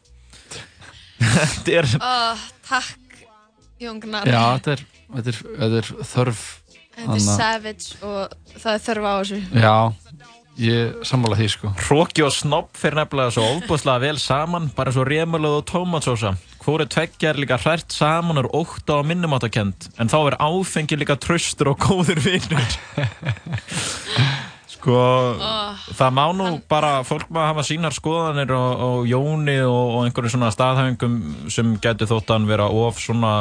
Þetta 1.20 1.76
er 1.80 1.92
oh, 2.00 2.48
takk 2.68 2.96
Jóngnar. 3.80 4.28
Já, 4.28 4.40
þetta 4.58 4.74
er, 4.74 4.82
þetta 5.14 5.32
er, 5.32 5.38
þetta 5.60 5.78
er 5.80 5.94
þörf 6.10 6.42
Þetta 7.00 7.16
er 7.16 7.22
savage 7.24 7.96
og 8.04 8.34
það 8.60 8.74
er 8.74 8.82
þörf 8.84 9.06
á 9.08 9.12
þessu. 9.14 9.38
Já, 9.62 9.76
ég 10.60 10.98
sammála 11.08 11.38
því 11.38 11.46
sko 11.54 11.70
Hróki 11.86 12.24
og 12.26 12.34
snopp 12.36 12.76
fyrir 12.76 12.98
nefnilega 13.00 13.32
svo 13.36 13.46
ofbúslega 13.54 14.02
vel 14.02 14.20
saman, 14.20 14.68
bara 14.76 14.92
svo 14.92 15.06
remulega 15.08 15.62
og 15.62 15.66
tómatsósa. 15.70 16.34
Hvori 16.60 16.84
tveggja 16.92 17.30
er 17.30 17.40
líka 17.40 17.56
hrært 17.62 17.94
saman 17.96 18.42
og 18.42 18.50
er 18.50 18.52
óta 18.60 18.98
og 19.00 19.08
minnumáttakend, 19.08 19.88
en 19.96 20.12
þá 20.12 20.18
er 20.20 20.38
áfengi 20.44 21.00
líka 21.00 21.16
tröstur 21.16 21.72
og 21.72 21.80
góður 21.80 22.20
vinnur. 22.26 22.76
sko, 24.80 24.98
það 26.00 26.12
má 26.16 26.24
nú 26.34 26.48
bara, 26.70 26.92
fólk 27.06 27.28
má 27.30 27.46
hafa 27.50 27.62
sínar 27.68 27.92
skoðanir 27.94 28.50
og, 28.56 28.84
og 28.88 29.08
Jóni 29.10 29.58
og, 29.62 29.96
og 29.98 30.04
einhverju 30.08 30.32
svona 30.34 30.50
staðhæfingum 30.54 31.18
sem 31.52 31.74
getur 31.84 32.08
þótt 32.10 32.30
að 32.32 32.38
hann 32.40 32.48
vera 32.50 32.68
of 32.72 32.98
svona 33.00 33.34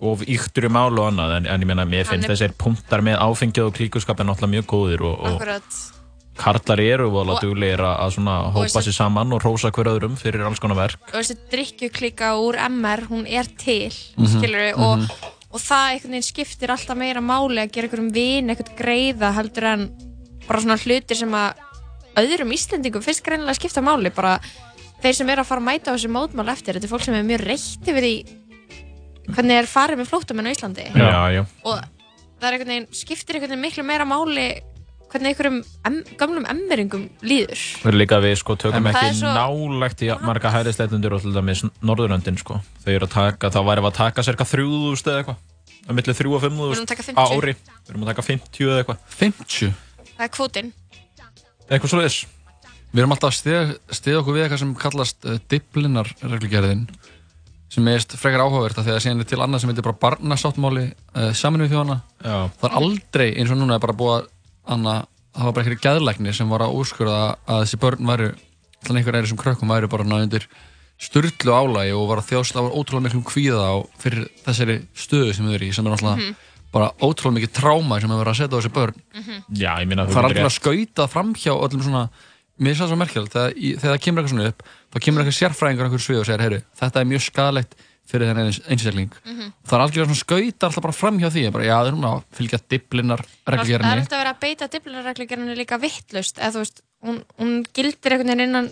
of 0.00 0.22
yktur 0.24 0.64
í 0.64 0.72
málu 0.72 1.02
og 1.02 1.10
annað, 1.10 1.34
en, 1.38 1.46
en 1.52 1.64
ég 1.64 1.68
meina, 1.68 1.84
mér 1.84 2.06
Hann 2.06 2.14
finnst 2.14 2.28
er- 2.30 2.36
þessir 2.36 2.54
punktar 2.60 3.02
með 3.04 3.18
áfengið 3.20 3.66
og 3.66 3.74
klíkuskap 3.76 4.20
er 4.22 4.28
náttúrulega 4.30 4.54
mjög 4.54 4.68
góðir 4.70 5.02
og, 5.04 5.26
og 5.28 5.42
karlar 6.40 6.80
eru 6.80 7.10
Og- 7.20 7.40
duglegir 7.42 7.82
að 7.84 8.14
svona 8.14 8.36
hópa 8.54 8.80
sér 8.80 8.96
saman 8.96 9.32
og 9.36 9.42
rósa 9.44 9.68
hver 9.76 9.90
öðrum 9.92 10.14
fyrir 10.16 10.40
alls 10.46 10.60
konar 10.62 10.78
verk. 10.78 11.02
Og 11.12 11.18
þessi 11.20 11.36
drikkjuklíka 11.52 12.30
úr 12.40 12.56
MR, 12.70 13.02
hún 13.10 13.26
er 13.28 13.44
til, 13.60 13.92
mm 14.16 14.24
Mhm, 14.24 14.32
skilur 14.38 14.80
og, 14.80 15.04
og 15.52 15.60
það 15.60 15.84
einhvern 15.92 16.14
veginn 16.16 16.28
skiptir 16.30 16.72
alltaf 16.72 16.96
meira 16.96 17.20
máli 17.20 17.60
að 17.60 17.72
gera 17.74 17.88
einhverjum 17.90 18.12
vin, 18.14 18.48
einhvern 18.48 18.76
greiða 18.80 19.34
heldur 19.36 19.64
en 19.74 19.84
bara 20.50 20.62
svona 20.64 20.78
hlutir 20.82 21.16
sem 21.20 21.30
að 21.38 21.62
öðrum 22.20 22.50
Íslendingum 22.56 23.04
finnst 23.06 23.22
greinilega 23.26 23.54
að 23.54 23.60
skipta 23.60 23.82
máli, 23.86 24.10
bara 24.14 24.34
þeir 25.00 25.14
sem 25.20 25.30
eru 25.32 25.44
að 25.44 25.48
fara 25.52 25.62
að 25.62 25.68
mæta 25.70 25.92
á 25.92 25.94
þessi 25.94 26.10
mótmál 26.12 26.50
eftir, 26.52 26.74
þetta 26.76 26.88
er 26.88 26.92
fólk 26.92 27.06
sem 27.06 27.14
er 27.16 27.28
mjög 27.28 27.44
reytt 27.46 27.86
yfir 27.94 28.04
því 28.04 28.14
hvernig 29.30 29.60
er 29.62 29.68
farið 29.70 30.00
með 30.02 30.10
flóttamenn 30.10 30.50
á 30.50 30.54
Íslandi. 30.54 30.88
Já, 30.90 31.20
já, 31.36 31.42
og 31.62 31.78
það 32.40 32.48
er 32.48 32.56
einhvern 32.56 32.72
veginn, 32.74 32.88
skiptir 32.98 33.38
einhvern 33.38 33.52
veginn 33.54 33.64
miklu 33.68 33.84
meira 33.86 34.06
máli 34.08 34.48
hvernig 35.10 35.32
einhverjum 35.32 35.56
em, 35.88 35.96
gamlum 36.18 36.44
emmeringum 36.50 37.04
líður. 37.26 37.62
Við 37.82 37.96
líka 37.98 38.18
við 38.22 38.36
sko 38.42 38.54
tökum 38.58 38.78
En 38.78 38.92
það 38.94 38.98
ekki 39.00 39.08
er 39.10 39.16
svo- 39.18 39.32
nálægt 39.34 40.04
í 40.06 40.10
marga 40.22 40.52
hæðisleitundur 40.54 41.16
og 41.16 41.24
til 41.24 41.32
dæmis 41.34 41.64
Norðurlöndin 41.82 42.38
sko. 42.38 42.60
Þau 42.84 42.92
eru 42.94 43.08
að 43.08 43.14
taka, 43.16 43.50
þá 43.50 43.58
væri 43.66 43.82
við 43.82 43.90
að 43.90 43.96
taka 43.98 44.22
cirka 44.26 44.46
3000 44.46 45.10
eða 45.10 45.22
eitthvað. 45.24 45.40
Á 45.80 45.90
milli 45.96 46.14
3 46.14 46.30
og 46.36 46.42
5 46.44 46.58
Við 46.60 46.70
erum 46.70 46.84
að 46.84 46.92
taka 46.92 47.02
á 47.02 47.08
50. 47.10 47.38
ári, 47.40 47.54
við 47.58 47.90
erum 47.90 48.04
að 48.04 48.10
taka 48.12 48.26
50 48.28 48.68
eða 48.70 48.78
eitthvað. 48.84 48.98
50? 49.18 49.72
Það 50.20 50.28
er 50.28 50.34
kvótinn 50.36 50.70
eitthvað 51.70 51.94
svo 51.94 52.04
þess 52.04 52.36
Við 52.90 53.04
erum 53.04 53.12
alltaf 53.14 53.30
að 53.30 53.74
stiða, 53.94 54.18
okkur 54.18 54.34
við 54.34 54.42
eitthvað 54.42 54.60
sem 54.64 54.70
kallast 54.74 55.26
uh, 55.28 55.36
Diblinar 55.46 56.08
reglugerðin 56.24 56.88
sem 57.70 57.86
er 57.86 58.02
frekar 58.18 58.42
áhugavert 58.42 58.80
af 58.80 58.86
því 58.86 58.94
að 58.96 59.04
síðan 59.04 59.22
er 59.22 59.28
til 59.30 59.38
annað 59.38 59.62
sem 59.62 59.70
heitir 59.70 59.86
bara 59.86 60.00
barnasáttmáli 60.02 60.88
uh, 60.90 61.28
saminuð 61.38 61.70
þjóðana 61.70 61.96
Já. 62.18 62.38
það 62.58 62.66
er 62.66 62.76
aldrei 62.80 63.26
eins 63.28 63.52
og 63.54 63.60
núna 63.60 63.76
er 63.76 63.84
bara 63.84 63.94
búið 64.00 64.16
að 64.16 64.26
anna, 64.74 64.94
það 65.36 65.46
var 65.46 65.54
bara 65.54 65.62
einhverju 65.62 65.84
geðlækni 65.84 66.34
sem 66.34 66.50
var 66.50 66.64
að 66.66 66.74
úrskurða 66.80 67.20
að 67.46 67.62
þessi 67.62 67.80
börn 67.84 68.10
væru 68.10 68.32
allan 68.34 69.00
einhver 69.00 69.20
eiri 69.20 69.30
sem 69.30 69.40
krökkum 69.44 69.70
væru 69.70 69.92
bara 69.92 70.08
náðundir 70.10 70.48
sturlu 71.00 71.54
álægi 71.54 71.94
og 71.94 72.08
var 72.10 72.24
að 72.24 72.32
þjást 72.32 72.58
á 72.58 72.62
ótrúlega 72.66 73.06
miklum 73.06 73.24
kvíða 73.30 73.62
á 73.70 73.74
fyrir 74.02 74.26
þessari 74.42 74.80
stöðu 74.98 75.36
sem 75.36 75.46
þau 75.46 75.54
eru 75.54 75.70
í 75.70 75.76
sem 75.78 75.86
er 75.86 75.94
alltaf. 75.94 76.26
Bara 76.72 76.90
ótrúlega 77.02 77.36
mikið 77.40 77.52
tráma 77.60 78.00
sem 78.00 78.10
hefur 78.10 78.22
verið 78.24 78.32
að 78.34 78.40
setja 78.40 78.54
á 78.54 78.58
þessi 78.60 78.72
börn. 78.76 79.00
Já, 79.58 79.72
ég 79.82 79.88
meina 79.90 80.04
þú 80.06 80.12
það 80.14 80.20
er 80.22 80.28
alveg 80.30 80.46
að 80.46 80.56
skauta 80.58 81.08
framhjá 81.10 81.52
öllum 81.56 81.82
svona 81.86 82.02
mér 82.60 82.74
finnst 82.74 82.82
það 82.84 82.90
svo 82.92 82.98
merkjald 83.00 83.30
þegar, 83.32 83.54
í- 83.56 83.76
þegar 83.80 83.94
það 83.96 84.02
kemur 84.04 84.20
eitthvað 84.22 84.34
svona 84.34 84.50
upp 84.52 84.62
þá 84.90 84.98
kemur 85.06 85.20
eitthvað 85.24 85.38
sérfræðingur 85.40 85.80
á 85.80 85.86
einhverju 85.88 86.04
svið 86.06 86.20
og 86.20 86.26
segir 86.28 86.44
heyru, 86.44 86.60
þetta 86.80 87.00
er 87.00 87.08
mjög 87.10 87.22
skadalegt 87.24 87.74
fyrir 88.10 88.26
þennan 88.26 88.46
eins, 88.50 88.60
einstakling. 88.66 89.10
Mhm. 89.24 89.52
það 89.66 89.74
er 89.76 89.82
algjörlega 89.84 90.10
svona 90.10 90.24
skauta 90.24 90.66
alltaf 90.66 90.82
bara 90.82 90.92
framhjá 91.00 91.28
því 91.30 91.52
bara, 91.54 91.64
já, 91.64 91.76
það 91.78 91.86
er 91.86 91.94
núna 91.94 92.10
að 92.10 92.22
fylgja 92.34 92.58
diblinar 92.68 93.20
Það 93.46 93.70
er 93.70 93.84
alltaf 94.02 94.20
verið 94.20 94.34
að 94.34 94.40
beita 94.40 94.68
diplinarreglugerðinu 94.74 95.56
líka 95.56 95.78
vittlust 95.80 96.38
eða 96.38 96.50
þú 96.52 96.58
veist, 96.64 96.82
hún, 97.06 97.22
hún 97.38 97.52
gildir 97.72 98.12
einhvern 98.12 98.34
veginn 98.34 98.70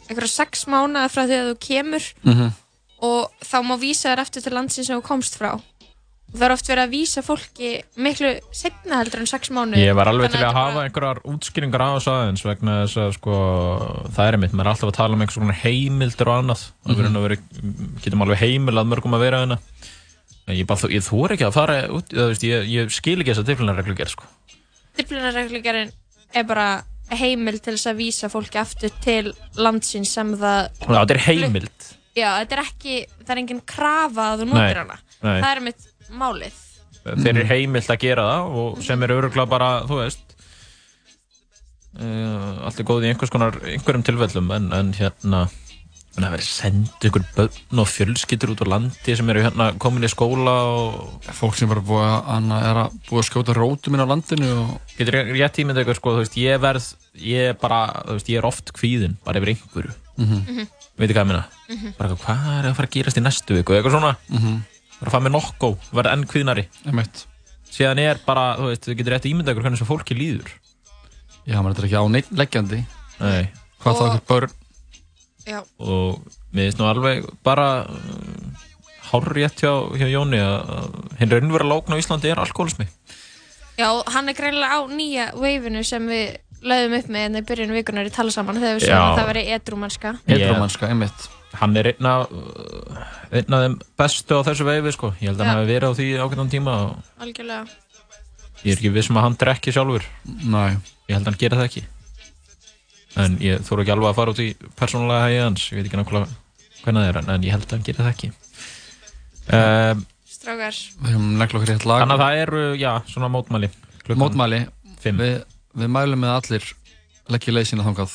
það 6.35 6.45
er 6.45 6.55
oft 6.55 6.69
verið 6.69 6.83
að 6.85 6.93
vísa 6.93 7.23
fólki 7.25 7.71
miklu 8.05 8.31
setna 8.55 9.01
heldur 9.01 9.23
en 9.23 9.31
sex 9.31 9.53
mánuði 9.55 9.85
Ég 9.87 9.97
var 9.97 10.11
alveg 10.11 10.29
til 10.29 10.38
Þannig 10.38 10.49
að 10.49 10.59
hafa 10.59 10.83
einhverjar 10.85 11.21
útskýringar 11.33 11.85
á 11.85 11.91
þessu 11.97 12.12
aðeins 12.12 12.45
vegna 12.45 12.75
þess 12.83 13.01
að 13.01 13.14
sko, 13.17 13.37
það 14.17 14.29
er 14.33 14.38
mitt, 14.43 14.57
maður 14.57 14.69
er 14.69 14.73
alltaf 14.75 14.91
að 14.91 14.99
tala 14.99 15.17
um 15.17 15.25
einhvers 15.25 15.41
konar 15.41 15.61
heimildir 15.62 16.33
og 16.33 16.43
annað 16.43 16.67
mm. 16.69 16.99
-hmm. 16.99 17.21
veri, 17.25 17.38
getum 18.05 18.27
alveg 18.27 18.43
heimil 18.45 18.77
að 18.77 18.91
mörgum 18.93 19.17
að 19.17 19.25
vera 19.25 19.41
hérna 19.45 19.59
ég, 20.53 20.77
ég 20.93 21.09
þór 21.09 21.37
ekki 21.37 21.49
að 21.49 21.57
fara 21.57 21.81
út, 21.93 22.12
það, 22.12 22.31
veist, 22.33 22.47
ég, 22.47 22.69
ég 22.73 22.93
skil 22.93 23.19
ekki 23.19 23.33
þess 23.33 23.45
að 23.45 23.51
diflinarreglu 23.53 23.97
ger 23.97 24.12
sko. 24.12 24.29
diplinarreglugerðin 25.01 25.93
er 26.37 26.49
bara 26.49 26.69
heimil 27.09 27.57
til 27.57 27.75
þess 27.77 27.88
að 27.88 28.01
vísa 28.03 28.29
fólki 28.33 28.61
aftur 28.61 28.93
til 29.05 29.33
landsins 29.57 30.12
sem 30.12 30.35
það 30.37 30.69
Já, 30.85 30.99
þetta 31.01 31.17
er 31.17 31.25
heimild 31.25 31.88
já, 32.19 32.31
þetta 32.43 32.57
er 32.57 32.64
ekki, 32.64 32.97
það 33.23 33.35
er 33.35 33.43
engin 33.43 33.62
krafa 33.69 34.33
að 34.33 34.43
þú 34.43 34.49
Nei, 34.49 34.55
notir 34.57 34.83
hana 34.83 34.99
nei. 34.99 35.38
það 35.38 35.51
er 35.51 35.62
mitt 35.69 35.88
málið 36.11 36.64
þeir 37.05 37.31
eru 37.37 37.47
heimilt 37.49 37.90
að 37.90 38.01
gera 38.03 38.25
það 38.29 38.57
og 38.62 38.83
sem 38.85 39.03
eru 39.07 39.18
öruglega 39.23 39.49
bara, 39.49 39.68
þú 39.88 40.01
veist 40.03 40.35
uh, 42.01 42.66
allt 42.66 42.81
er 42.83 42.87
góð 42.88 43.07
í 43.07 43.12
einhvers 43.12 43.33
konar 43.33 43.57
einhverjum 43.62 44.05
tilfellum 44.07 44.51
en, 44.57 44.68
en 44.77 44.92
hérna 44.99 45.47
en 46.18 46.25
það 46.25 46.33
verið 46.35 46.49
sendu 46.51 47.09
ykkur 47.09 47.25
börn 47.37 47.81
og 47.85 47.87
fjölskyldur 47.92 48.51
út 48.57 48.62
á 48.66 48.73
landi 48.73 49.14
sem 49.16 49.29
eru 49.31 49.44
hérna 49.44 49.68
komin 49.79 50.03
í 50.07 50.11
skóla 50.11 50.55
og 50.73 51.29
fólk 51.38 51.55
sem 51.61 51.71
bara 51.71 51.85
búið 51.87 52.07
að, 52.09 52.16
anna, 52.35 52.59
er 52.73 52.81
að 52.83 52.97
búið 53.07 53.21
að 53.23 53.29
skjóta 53.29 53.55
rótum 53.55 53.94
inn 53.94 54.03
á 54.03 54.11
landinu 54.11 54.49
og 54.64 54.73
getur 54.99 55.18
ég 55.21 55.31
rétt 55.37 55.61
ímynd 55.62 55.79
eitthvað 55.79 56.01
sko, 56.01 56.16
þú 56.16 56.25
veist, 56.25 56.38
ég 56.42 56.59
verð 56.64 56.88
ég 57.23 57.53
er 57.53 57.61
bara, 57.62 57.79
þú 58.09 58.16
veist, 58.18 58.33
ég 58.35 58.40
er 58.42 58.49
oft 58.51 58.73
kvíðin 58.75 59.14
bara 59.25 59.40
yfir 59.42 59.55
einhverju 59.55 59.97
Mhm. 60.18 60.64
veitir 60.99 61.14
hvað 61.14 61.23
ég 61.23 61.29
meina 61.31 61.44
Mhm. 61.71 61.92
bara 61.94 62.11
eitthvað, 62.11 62.25
hvað 62.27 62.59
er 62.59 62.66
að 62.66 62.75
fara 62.81 62.88
að 62.88 62.94
gerast 62.99 63.18
í 63.21 63.23
næstu 63.23 63.55
viku 63.55 63.77
eitthvað 63.79 63.94
svona, 63.94 64.16
Mhm. 64.35 64.57
Bara 64.99 65.09
að 65.11 65.15
fara 65.17 65.25
með 65.27 65.35
nokkó 65.37 65.71
verða 65.95 66.13
enn 66.17 66.27
kvíðnari. 66.31 66.65
Einmitt. 66.87 67.25
síðan 67.69 68.01
er 68.03 68.19
bara, 68.27 68.57
þú 68.59 68.71
veist, 68.71 68.87
þú 68.87 68.97
getur 68.99 69.13
rétt 69.15 69.27
ímynd 69.29 69.49
eitthvað 69.49 69.67
hvernig 69.69 69.79
þessu 69.79 69.89
fólki 69.91 70.17
líður. 70.19 70.51
Já, 71.49 71.59
maður 71.63 71.83
er 71.83 71.89
ekki 71.89 72.01
á 72.01 72.05
neitt 72.13 72.31
leggjandi. 72.33 72.81
Nei. 73.21 73.49
hvað 73.83 73.95
þá 73.95 74.03
Og- 74.03 74.09
eitthvað 74.09 74.27
börn? 74.33 74.57
Já, 75.49 75.61
og 75.81 76.19
mér 76.53 76.67
finnst 76.69 76.79
nú 76.81 76.85
alveg 76.91 77.25
bara 77.47 77.69
uh, 77.89 78.67
hárrétt 79.09 79.63
hjá, 79.63 79.71
hjá 79.97 80.09
Jóni 80.13 80.41
að 80.45 80.91
hinn 81.21 81.31
raunverulega 81.33 81.71
lókn 81.73 81.95
á 81.97 82.01
Íslandi 82.01 82.29
er 82.29 82.43
alkoholismi 82.43 82.85
Já, 83.79 83.89
hann 84.13 84.29
er 84.29 84.37
greinilega 84.37 84.77
á 84.77 84.81
nýja 84.93 85.31
veifinu 85.39 85.81
sem 85.87 86.05
við 86.11 86.37
lögðum 86.61 86.99
upp 86.99 87.09
með 87.15 87.25
hérna 87.25 87.41
í 87.41 87.47
byrjun 87.49 87.75
vikunar 87.79 88.11
í 88.11 88.13
tala 88.13 88.35
saman 88.35 88.59
þegar 88.61 88.77
við 88.77 88.85
sögum 88.91 89.07
að 89.07 89.19
það 89.21 89.29
veri 89.31 89.45
edrúmannska. 89.57 90.13
Edrúmannska, 90.27 90.89
einmitt 90.93 91.29
hann 91.61 91.77
er 91.77 91.88
einn 91.92 92.07
af 92.07 92.31
einn 93.33 93.55
af 93.57 93.62
þeim 93.64 93.77
bestu 93.99 94.38
á 94.38 94.47
þessu 94.47 94.64
veifi 94.68 94.92
sko. 94.94 95.12
ég 95.21 95.29
held 95.31 95.40
að 95.40 95.44
Já. 95.44 95.49
hann 95.51 95.59
hafi 95.61 95.71
verið 95.73 95.88
á 95.90 95.99
því 95.99 96.07
ákveðan 96.25 96.51
tíma 96.55 96.75
og 96.85 97.23
Algjörlega. 97.25 97.66
ég 98.64 98.73
er 98.73 98.77
ekki 98.79 98.92
vissum 98.94 99.16
að 99.18 99.27
hann 99.27 99.37
drekki 99.40 99.73
sjálfur 99.75 100.05
Nei. 100.27 100.77
ég 101.09 101.14
held 101.16 101.25
að 101.27 101.31
hann 101.33 101.40
gera 101.42 101.57
það 101.61 101.68
ekki 101.71 101.85
en 103.18 103.38
ég 103.42 103.64
þóru 103.66 103.83
ekki 103.83 103.94
alveg 103.97 104.11
að 104.12 104.18
fara 104.21 104.31
út 104.35 104.42
í 104.44 104.49
persónulega 104.79 105.25
hægið 105.27 105.42
hans, 105.49 105.64
ég 105.73 105.79
veit 105.81 105.88
ekki 105.88 105.99
nákvæmlega 105.99 106.29
hvernig 106.85 107.03
það 107.03 107.09
er, 107.09 107.16
en- 107.23 107.31
en 107.35 107.42
ég 107.49 107.51
held 107.57 107.66
að 107.66 107.75
hann 107.77 107.87
gera 107.88 108.05
það 108.05 108.14
ekki 108.14 108.31
um, 109.59 110.07
Strákar. 110.29 110.77
við 111.03 111.14
höfum 111.14 111.31
negla 111.40 111.59
okkur 111.59 111.71
rétt 111.73 111.87
lag 111.88 112.03
þannig 112.05 112.18
að 112.18 112.23
það 112.25 112.42
eru, 112.44 112.64
já, 112.79 112.92
svona 113.11 113.31
mótmæli 113.33 113.71
Klukkan 114.05 114.21
mótmæli 114.23 114.61
fimm. 115.03 115.18
við, 115.18 115.35
við 115.83 115.90
mælum 115.97 116.23
með 116.23 116.31
að 116.35 116.38
allir 116.42 116.68
leggja 117.35 117.55
leið 117.57 117.66
sína 117.73 117.85
þangað 117.88 118.14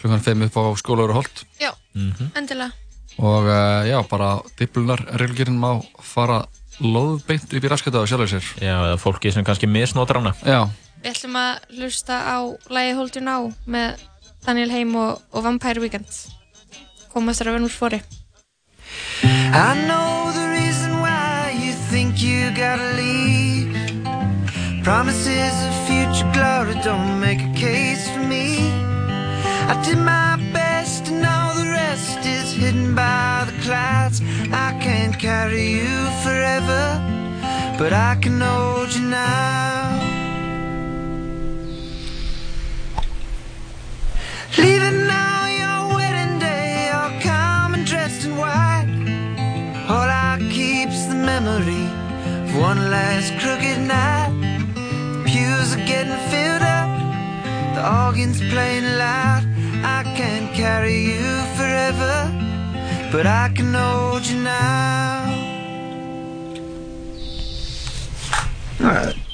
klukkan 0.00 0.20
5 0.20 0.42
upp 0.48 0.56
á 0.56 0.62
skólaur 0.76 1.10
og 1.10 1.14
holt 1.22 1.44
Já, 1.60 1.72
Mhm. 1.94 2.30
endilega. 2.36 2.72
og 3.18 3.44
uh, 3.44 3.86
já, 3.88 4.02
bara 4.08 4.40
diplunar 4.58 5.00
reglgerinn 5.18 5.58
má 5.58 5.82
fara 6.02 6.46
loðbeint 6.80 7.52
upp 7.54 7.64
í 7.64 7.68
raskata 7.68 8.00
og 8.02 8.08
sjálfur 8.08 8.28
sér 8.28 8.44
já, 8.60 8.74
eða 8.76 8.98
fólki 9.00 9.32
sem 9.32 9.44
kannski 9.44 9.66
misnotar 9.66 10.16
hana 10.20 10.34
já, 10.44 10.68
Við 11.02 11.12
ætlum 11.12 11.36
að 11.36 11.58
hlusta 11.78 12.14
á 12.24 12.36
lægi 12.68 12.94
Hold 12.96 13.16
You 13.16 13.22
Now 13.24 13.52
með 13.66 14.00
Daniel 14.46 14.70
Heim 14.70 14.94
og, 14.96 15.20
og 15.32 15.44
Vampire 15.44 15.80
Weekend. 15.80 16.06
Koma 17.12 17.32
þessar 17.32 17.48
að 17.48 17.52
vera 17.56 17.64
úr 17.64 17.70
fóri. 17.70 18.00
I 19.22 19.74
know 19.86 20.32
the 20.32 20.46
reason 20.58 21.00
why 21.00 21.52
you 21.52 21.72
think 21.90 22.20
you 22.22 22.50
gotta 22.50 22.92
leave. 22.96 23.72
Promises 24.82 25.54
of 25.68 25.74
future 25.86 26.30
glory 26.32 26.74
don't 26.82 27.20
make 27.20 27.40
a 27.40 27.52
case. 27.54 28.08
I 29.68 29.82
did 29.84 29.98
my 29.98 30.36
best 30.52 31.08
and 31.08 31.26
all 31.26 31.52
the 31.56 31.68
rest 31.68 32.24
is 32.24 32.52
hidden 32.52 32.94
by 32.94 33.44
the 33.46 33.56
clouds. 33.64 34.22
I 34.52 34.78
can't 34.80 35.18
carry 35.18 35.66
you 35.80 35.96
forever, 36.22 36.84
but 37.76 37.92
I 37.92 38.14
can 38.22 38.40
hold 38.40 38.94
you 38.94 39.08
now. 39.08 39.98
Leaving 44.56 45.08
now 45.08 45.46
your 45.62 45.96
wedding 45.96 46.38
day, 46.38 46.90
all 46.94 47.10
calm 47.20 47.74
and 47.74 47.84
dressed 47.84 48.24
in 48.24 48.36
white. 48.36 48.86
All 49.88 50.08
I 50.28 50.38
keep's 50.52 51.06
the 51.06 51.16
memory 51.16 51.86
Of 52.44 52.56
one 52.56 52.88
last 52.88 53.32
crooked 53.40 53.80
night. 53.80 54.30
The 54.76 55.24
pews 55.26 55.74
are 55.74 55.86
getting 55.92 56.20
filled 56.30 56.62
up, 56.62 56.90
the 57.74 57.82
organ's 58.04 58.40
playing 58.52 58.84
loud. 58.96 59.55
I 59.84 60.02
can't 60.16 60.54
carry 60.54 60.96
you 60.96 61.42
forever, 61.56 62.30
but 63.12 63.26
I 63.26 63.50
can 63.54 63.74
hold 63.74 64.26
you 64.26 64.42
now. 64.42 65.24
All 68.80 68.86
right. 68.86 69.25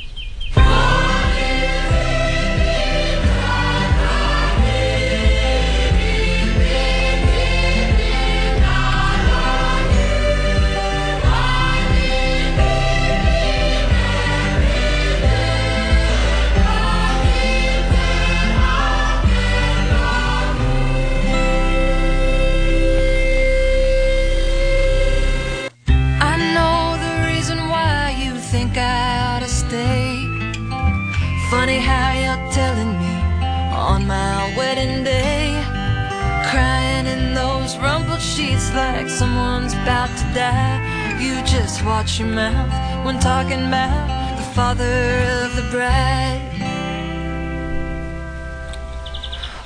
Sheets 38.36 38.72
like 38.72 39.08
someone's 39.10 39.74
about 39.74 40.08
to 40.16 40.24
die. 40.32 40.80
You 41.20 41.34
just 41.44 41.84
watch 41.84 42.18
your 42.18 42.28
mouth 42.28 42.72
when 43.04 43.18
talking 43.18 43.66
about 43.66 44.36
the 44.38 44.46
father 44.54 44.94
of 45.42 45.54
the 45.54 45.66
bride. 45.70 46.40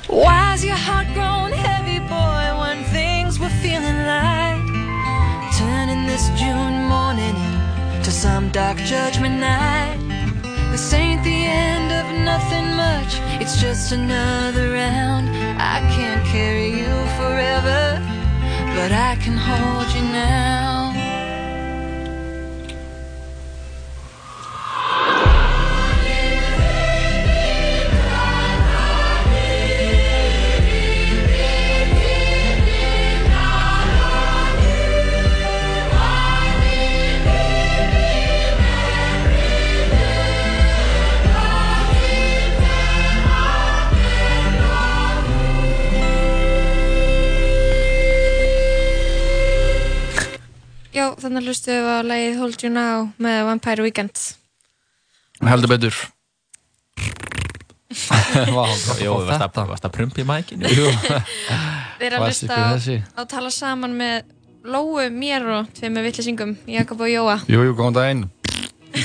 Why's 0.09 0.65
your 0.65 0.75
heart 0.75 1.07
grown 1.13 1.51
heavy, 1.53 1.99
boy, 1.99 2.45
when 2.61 2.83
things 2.91 3.39
were 3.39 3.55
feeling 3.63 3.99
light? 4.13 4.63
Turning 5.57 6.05
this 6.05 6.27
June 6.39 6.77
morning 6.93 7.37
into 7.95 8.11
some 8.11 8.49
dark 8.49 8.77
judgment 8.79 9.39
night. 9.39 9.97
This 10.71 10.93
ain't 10.93 11.23
the 11.23 11.45
end 11.45 11.89
of 11.99 12.05
nothing 12.25 12.67
much, 12.75 13.11
it's 13.41 13.61
just 13.61 13.93
another 13.93 14.73
round. 14.73 15.29
I 15.57 15.79
can't 15.95 16.25
carry 16.25 16.69
you 16.81 16.93
forever, 17.17 17.96
but 18.77 18.91
I 18.91 19.15
can 19.15 19.35
hold 19.35 19.91
you 19.95 20.03
now. 20.13 20.56
Já, 50.97 51.11
þannig 51.21 51.45
hlustu 51.45 51.69
við 51.75 51.87
á 51.93 52.01
lagið 52.09 52.37
Hold 52.41 52.63
You 52.63 52.69
Now 52.73 53.03
með 53.21 53.39
Vampire 53.45 53.83
Weekend. 53.85 54.21
Heldur 55.45 55.69
betur 55.69 55.93
Jó, 59.03 59.11
og 59.13 59.27
varst 59.27 59.43
að, 59.45 59.69
að 59.77 60.17
í 60.17 60.25
mækinu? 60.25 60.71
Jú, 60.73 60.87
Þeir 61.99 62.07
eru 62.07 62.17
að 62.17 62.25
hlusta 62.31 62.57
á, 62.57 62.73
þessi 62.73 62.97
á 63.13 63.21
tala 63.29 63.51
saman 63.53 63.93
með 63.99 64.33
Lóu, 64.67 64.97
mér 65.13 65.45
og 65.53 65.69
tveimur 65.77 66.03
villisingum, 66.07 66.55
Jakob 66.67 67.05
og 67.05 67.11
Jóa. 67.11 67.37
Jú, 67.47 67.61
jú, 67.61 67.77
góðan 67.77 67.95
daginn 67.99 68.25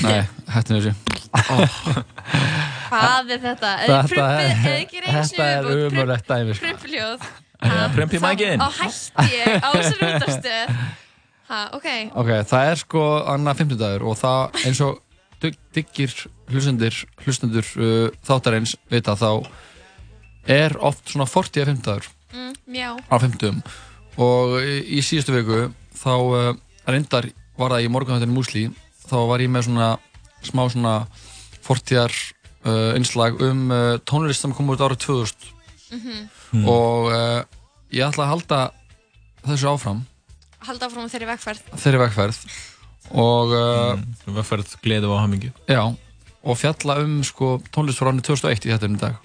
Nei, 0.01 0.25
hættin 0.49 0.81
þessu 0.81 0.93
Hvað 2.89 3.31
er 3.37 3.45
þetta? 3.45 3.71
Þetta 3.85 4.25
er, 4.41 5.45
er 5.45 5.69
umurlegt 5.87 6.27
dæmi 6.29 6.57
sko. 6.57 6.65
Prumpljóð. 6.65 7.29
Prumpa 7.95 8.17
í 8.17 8.21
mækin? 8.25 8.61
Á 8.61 8.69
hætti 8.81 9.29
ég 9.33 9.61
á 9.61 9.69
þessari 9.77 10.11
útastöð. 10.17 10.75
Ha, 11.53 11.61
ok. 11.77 11.87
Ok, 12.17 12.29
það 12.49 12.69
er 12.71 12.79
sko 12.81 13.01
annað 13.29 13.59
50 13.61 13.77
dagur 13.83 14.07
og 14.09 14.15
það 14.17 14.61
eins 14.65 14.79
og 14.81 14.99
dyggir 15.75 16.13
hlustendur, 16.49 16.95
hlustendur 17.21 17.67
uh, 17.77 18.07
þáttarins 18.25 18.73
vita 18.89 19.13
þá 19.19 19.43
er 20.49 20.73
oft 20.83 21.07
svona 21.13 21.27
40 21.29 21.61
að 21.63 21.71
50 21.75 21.87
dagur 21.87 22.11
Mm, 22.33 22.53
já. 22.73 22.89
á 22.97 23.15
50 23.21 23.59
og 24.17 24.55
í, 24.65 24.97
í 24.97 25.01
síðustu 25.05 25.35
viku 25.35 25.57
þá 25.93 26.13
uh, 26.17 26.55
reyndar 26.89 27.27
var 27.61 27.75
það 27.75 27.83
í 27.85 27.91
morgunhættinu 27.93 28.33
músli 28.33 28.63
þá 29.05 29.13
var 29.29 29.43
ég 29.45 29.51
með 29.53 29.67
svona 29.67 29.89
smá 30.41 30.63
svona 30.73 30.93
40 31.61 31.99
uh, 32.65 32.95
innslag 32.97 33.37
um 33.45 33.69
uh, 33.69 33.99
tónlist 34.09 34.41
sem 34.41 34.55
kom 34.57 34.73
út 34.73 34.81
árið 34.81 35.03
2000 35.05 35.51
Mhm. 35.93 36.65
og 36.65 37.11
uh, 37.13 37.43
ég 37.93 38.01
ætla 38.07 38.25
að 38.25 38.31
halda 38.33 38.57
þessu 39.45 39.69
áfram 39.75 39.99
Halda 40.67 40.87
áfram 40.87 41.09
þeirri 41.11 41.27
vegferð. 41.33 41.61
þeirri 41.83 41.99
vegferð 42.03 42.39
og 43.19 43.51
uh, 43.51 43.99
erum 44.25 44.43
færð 44.47 44.75
gleði 44.83 45.09
og 45.11 45.19
hamingju. 45.19 45.51
já, 45.67 45.81
og 46.43 46.57
fjalla 46.59 46.95
um 47.03 47.17
sko, 47.27 47.57
tónlist 47.75 47.99
frá 47.99 48.09
árið 48.13 48.23
2001 48.29 48.67
í 48.67 48.71
þetta 48.73 48.89
í 48.89 48.99
dag 49.01 49.15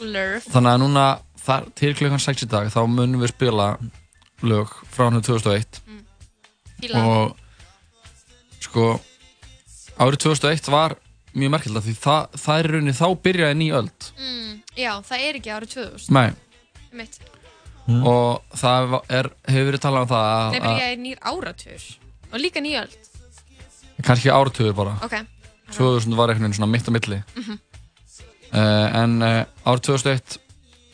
Lurf. 0.00 0.46
þannig 0.50 0.72
að 0.74 0.80
núna 0.82 1.04
þar, 1.44 1.68
til 1.78 1.92
klukkan 1.98 2.22
6 2.22 2.44
í 2.46 2.50
dag 2.50 2.70
þá 2.72 2.80
munum 2.88 3.20
við 3.22 3.32
spila 3.34 3.68
lög 4.42 4.72
frá 4.90 5.06
árið 5.10 5.28
2001 5.30 5.80
Fíla. 6.80 7.04
og 7.04 7.36
sko 8.64 8.88
árið 10.00 10.22
2001 10.26 10.70
var 10.72 10.96
mjög 11.36 11.52
merkilega 11.54 11.84
því 11.86 11.94
það, 12.00 12.22
það 12.42 12.58
er 12.64 12.70
rauninni 12.74 12.96
þá 12.98 13.06
byrjaði 13.26 13.58
ný 13.60 13.68
öld 13.80 14.08
Mm, 14.20 14.54
já, 14.76 14.92
það 15.06 15.26
er 15.28 15.38
ekki 15.38 15.52
árið 15.54 15.74
2000. 15.76 16.10
Nei. 16.16 16.30
Mitt. 16.96 17.20
Og 18.06 18.42
það 18.56 18.94
er, 19.08 19.28
hefur 19.48 19.68
verið 19.70 19.82
talað 19.84 20.02
um 20.06 20.10
það 20.12 20.26
að, 20.30 20.50
Nei, 20.52 20.60
byrjaði 20.66 20.98
nýr 21.04 21.18
áratur. 21.32 21.86
Og 22.32 22.38
líka 22.40 22.60
nýjöld. 22.62 22.96
að 23.98 24.04
kannski 24.06 24.30
áratugur 24.32 24.74
bara 24.78 24.94
Ok. 25.04 25.16
2000 25.76 26.16
var 26.16 26.28
einhvern 26.32 26.46
veginn 26.48 26.58
svona 26.58 26.70
mitt 26.72 26.88
á 26.88 26.92
milli 26.94 27.22
Mhm. 27.36 27.58
uh, 28.52 29.02
en 29.02 29.22
uh, 29.22 29.44
árið 29.66 29.82
2001 29.90 30.38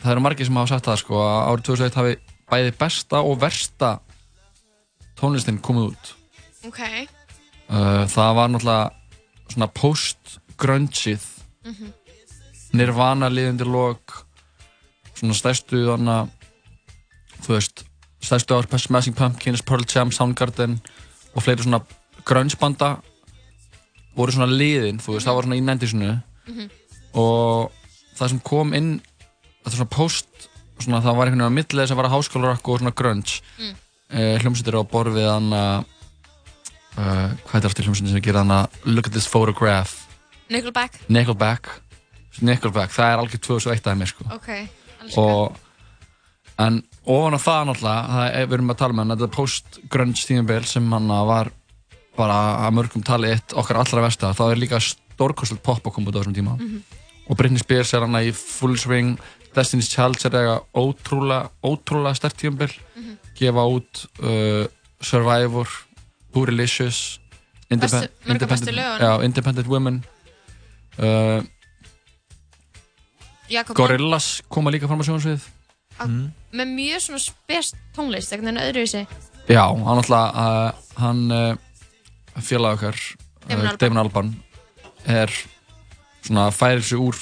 það 0.03 0.11
eru 0.13 0.21
margir 0.21 0.47
sem 0.47 0.55
hafa 0.57 0.69
sagt 0.75 0.87
það 0.87 0.99
sko 1.03 1.15
að 1.15 1.47
árið 1.51 1.65
2001 1.71 1.95
hafi 2.01 2.17
bæði 2.51 2.73
besta 2.79 3.21
og 3.23 3.39
versta 3.41 3.93
tónlistin 5.19 5.61
komið 5.61 5.93
út 5.93 6.13
Ok. 6.67 6.81
uh, 7.71 8.05
það 8.11 8.35
var 8.37 8.49
náttúrulega 8.49 8.91
svona 9.49 9.69
post-grungeið 9.73 11.25
Mhm. 11.67 11.93
Nirvana 12.77 13.29
liðundir 13.31 13.67
lok 13.71 14.27
svona 15.17 15.35
stærstu 15.35 15.79
þannig 15.87 16.29
þú 17.47 17.55
veist 17.55 17.85
stærstu 18.23 18.57
ár 18.57 18.67
Smashing 18.79 19.15
Pumpkins, 19.17 19.63
Pearl 19.63 19.85
Jam, 19.87 20.11
Soundgarden 20.13 20.81
og 21.35 21.43
fleiri 21.45 21.63
svona 21.63 21.81
grunge 22.27 22.57
banda 22.59 22.97
voru 24.17 24.33
svona 24.33 24.49
liðin 24.51 24.99
þú 24.99 25.15
veist, 25.17 25.27
það 25.29 25.35
var 25.39 25.45
svona 25.49 25.57
í 25.61 25.65
nendisinu 25.65 26.23
Mhm. 26.47 26.71
og 27.15 27.73
það 28.19 28.29
sem 28.29 28.41
kom 28.41 28.73
inn 28.75 29.01
þetta 29.65 29.77
svona 29.77 29.91
post 29.91 30.29
svona, 30.79 31.01
það 31.03 31.17
var 31.17 31.27
einhvern 31.27 31.43
veginn 31.43 31.51
á 31.53 31.57
millið 31.59 31.89
sem 31.89 31.97
var 31.97 32.07
að 32.07 32.15
háskólarock 32.17 32.69
og 32.69 32.79
svona 32.81 32.95
grunge 32.95 33.41
Mm. 33.59 33.75
uh, 34.11 34.39
hljómsveitir 34.39 34.77
á 34.79 34.83
borfið 34.87 35.27
þannig 35.27 35.85
uh, 36.99 37.31
hvað 37.47 37.55
er 37.55 37.69
þetta 37.69 37.83
hljómsveitir 37.87 38.13
sem 38.15 38.23
gera 38.25 38.43
þannig 38.45 38.69
Look 38.87 39.07
at 39.07 39.13
this 39.13 39.27
photograph 39.27 39.95
Nickelback. 40.49 41.01
Nickelback 41.09 41.69
Nickelback, 42.41 42.93
það 42.93 43.13
er 43.13 43.19
algjör 43.23 43.41
2001 43.41 43.81
dæmi 43.87 44.07
sko. 44.07 44.25
Ok. 44.35 44.49
Alls 45.01 45.17
og 45.17 45.57
en 46.59 46.83
ofan 47.07 47.37
á 47.37 47.41
það 47.41 47.63
náttúrulega 47.69 48.03
það 48.17 48.27
er, 48.41 48.47
við 48.51 48.57
erum 48.59 48.71
að 48.75 48.79
tala 48.83 48.93
með 48.97 49.03
hann, 49.05 49.15
þetta 49.17 49.37
post-grunge 49.37 50.27
tímabil 50.27 50.65
sem 50.67 50.93
hann 50.93 51.09
var 51.31 51.51
bara 52.17 52.39
að 52.67 52.75
mörgum 52.79 53.05
tali 53.07 53.31
eitt 53.35 53.53
okkar 53.55 53.77
allra 53.83 54.03
versta 54.07 54.33
þá 54.35 54.45
er 54.51 54.61
líka 54.63 54.81
stórkostlega 54.83 55.63
pop 55.63 55.85
að 55.87 55.93
koma 55.97 56.11
út 56.11 56.17
á 56.17 56.21
þessum 56.23 56.35
tíma 56.37 56.57
Mhm. 56.59 56.83
og 57.29 57.37
Britney 57.37 57.59
Spears 57.59 57.93
er 57.95 58.01
hann 58.07 58.15
í 58.23 58.33
full 58.35 58.77
swing 58.79 59.19
Destiny's 59.55 59.89
Child 59.89 60.17
er 60.27 60.31
eitthvað 60.31 60.65
ótrúlega 60.75 61.51
ótrúlega 61.63 62.17
stert 62.17 62.37
tímabil 62.37 62.73
Mhm. 62.97 63.19
gefa 63.39 63.65
út 63.69 64.07
uh, 64.23 64.67
Survivor 65.01 65.69
af 68.45 68.49
bestu 68.51 68.73
lögunum. 68.73 69.01
já, 69.01 69.25
Independent 69.25 69.67
Women 69.69 70.05
uh, 70.99 71.43
Jakob 73.49 73.77
Gorillaz 73.77 74.43
koma 74.49 74.71
líka 74.71 74.87
fram 74.89 75.01
á 75.01 75.05
sjónsvið 75.07 75.41
Mann, 75.99 76.33
með 76.53 76.73
mjög 76.77 77.01
svona 77.07 77.19
spes 77.23 77.73
tónlist, 77.97 78.33
ekkert 78.33 78.49
en 78.53 78.61
öðruvísi. 78.63 79.07
Já, 79.49 79.63
hann 79.71 80.01
alltaf 80.01 80.35
uh, 80.35 80.73
hann 81.01 81.21
uh, 81.33 82.41
félag 82.43 82.77
okkar 82.79 82.97
Damon 83.47 83.65
uh, 83.65 83.71
Albarn. 83.71 83.79
Damon 83.79 84.03
Albarn 84.03 84.33
er 85.07 85.31
svona 86.27 86.49
færir 86.51 86.83
sig 86.83 86.99
úr 86.99 87.17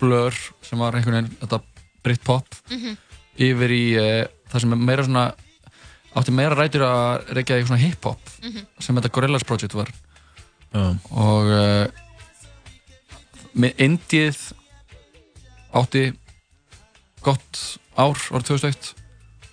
blur 0.00 0.34
sem 0.62 0.78
var 0.78 0.94
einhvern 0.94 1.16
veginn 1.24 1.36
þetta 1.42 1.60
Britpop 2.06 2.46
Mhm. 2.70 2.96
yfir 3.38 3.70
í 3.74 3.84
uh, 3.98 4.26
það 4.52 4.60
sem 4.62 4.72
er 4.72 4.76
meira 4.86 5.04
svona 5.04 5.24
átti 6.16 6.32
meira 6.32 6.54
rætur 6.56 6.84
að 6.86 7.32
reykja 7.36 7.58
í 7.60 7.66
svona 7.66 7.82
hip-hop 7.82 8.20
Mhm. 8.44 8.66
sem 8.78 8.96
þetta 8.96 9.10
Gorillaz 9.12 9.44
Project 9.44 9.74
var 9.74 9.90
Já. 10.72 10.94
og 11.10 11.50
uh, 11.50 11.86
með 13.56 13.74
Indið 13.82 14.38
átti 15.76 16.04
gott 17.24 17.78
ár 17.96 18.16
árið 18.32 18.46
2001 18.52 18.94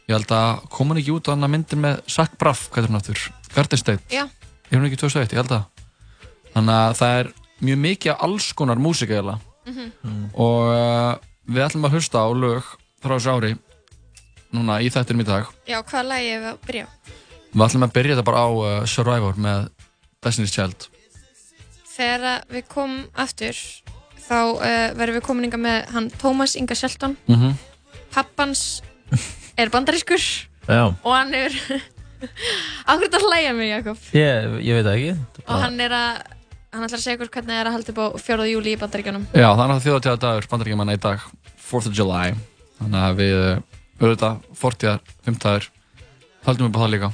ég 0.08 0.16
held 0.18 0.32
að 0.36 0.64
kom 0.70 0.92
hann 0.92 1.00
ekki 1.00 1.14
út 1.16 1.28
á 1.28 1.34
hann 1.34 1.48
myndir 1.52 1.80
með 1.80 2.02
Zach 2.12 2.36
Braff, 2.40 2.68
hvað 2.70 2.84
er 2.84 2.90
hann 2.92 3.00
aftur? 3.00 3.22
Garden 3.56 3.80
State, 3.80 4.04
Já, 4.12 4.24
er 4.28 4.76
hann 4.78 4.86
ekki 4.90 5.00
2001, 5.00 5.32
ég 5.34 5.40
held 5.44 5.52
að. 5.52 5.64
Þannig 6.54 6.76
að 6.80 6.96
það 7.00 7.20
er 7.20 7.30
mjög 7.64 7.80
mikið 7.88 8.12
af 8.14 8.24
alls 8.28 8.54
konar 8.54 8.78
músika 8.82 9.40
Mhm. 9.64 10.32
og 10.36 10.62
uh, 10.68 11.16
við 11.48 11.64
ætlum 11.64 11.86
að 11.88 11.94
hlusta 11.96 12.20
á 12.20 12.28
lög 12.36 12.64
frá 13.00 13.16
þessu 13.16 13.32
ári 13.32 13.52
núna 14.52 14.82
í 14.84 14.90
þettinum 14.92 15.24
í 15.24 15.28
dag. 15.28 15.48
Já, 15.68 15.80
hvaða 15.82 16.04
lagi 16.08 16.28
er 16.34 16.42
við 16.42 16.50
að 16.52 16.58
byrja? 16.68 16.88
Við 17.54 17.64
ætlum 17.64 17.86
að 17.88 17.94
byrja 17.96 18.16
þetta 18.18 18.26
bara 18.28 18.44
á 18.44 18.50
uh, 18.52 18.86
Survivor 18.86 19.40
með 19.40 19.70
Destiny's 20.24 20.52
Child. 20.52 20.88
Þegar 21.96 22.26
að 22.34 22.54
við 22.58 22.68
komum 22.68 23.06
aftur 23.16 23.56
þá 24.28 24.36
uh, 24.36 24.94
verðum 25.00 25.16
við 25.20 25.26
komin 25.28 25.48
inga 25.48 25.58
með 25.62 25.90
hann 25.96 26.10
Tómas 26.20 26.56
Inga 26.60 26.76
Shelton. 26.76 27.16
Mm 27.28 27.40
-hmm. 27.40 27.54
Pappans 28.14 28.64
er 29.60 29.72
bandarískur 29.74 30.22
Já, 30.70 30.86
og 30.94 31.12
hann 31.14 31.34
er 31.38 31.52
Akkur 32.88 33.04
þetta 33.10 33.20
hlæja 33.26 33.52
mig, 33.58 33.70
Jakob 33.74 33.98
ég, 34.16 34.54
ég 34.64 34.78
veit 34.80 34.86
það 34.88 34.94
ekki. 34.96 35.44
og 35.44 35.60
hann 35.66 35.82
er 35.84 35.96
að 35.98 36.22
hann 36.74 36.86
ætlar 36.88 36.98
að 37.02 37.04
segja 37.04 37.18
ykkur 37.20 37.32
hvernig 37.36 37.52
það 37.54 37.60
er 37.62 37.70
að 37.70 37.76
halda 37.78 37.94
upp 37.94 38.00
á 38.02 38.08
4. 38.30 38.46
júli 38.54 38.72
í 38.74 38.80
bandaríkjunum 38.82 39.26
Já, 39.36 39.50
þannig 39.60 39.76
að 39.76 39.84
þjóðatíða 39.88 40.22
dagur 40.24 40.48
bandaríkjamanna 40.54 40.96
í 40.98 41.02
dag 41.04 41.26
4th 41.68 41.92
of 41.92 41.98
July 42.00 42.32
þannig 42.80 43.04
að 43.10 43.20
við 43.20 43.36
uh, 43.42 43.52
auðvitað 44.00 44.48
40. 44.64 44.98
50. 45.28 45.70
haldum 46.48 46.70
upp 46.72 46.80
á 46.80 46.84
það 46.86 46.94
líka 46.96 47.12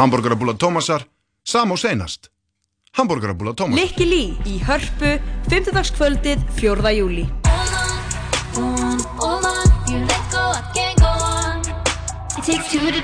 Hamburgerabúla 0.00 0.54
Tómasar, 0.56 1.04
sam 1.44 1.70
og 1.72 1.78
seinast. 1.78 2.30
Hamburgerabúla 2.96 3.52
Tómasar. 3.52 3.84
Likki 3.84 4.06
Lý 4.08 4.24
í 4.48 4.56
Hörpu 4.64 5.20
5. 5.52 5.92
kvöldið 5.92 6.40
4. 6.56 6.92
júli 6.96 7.28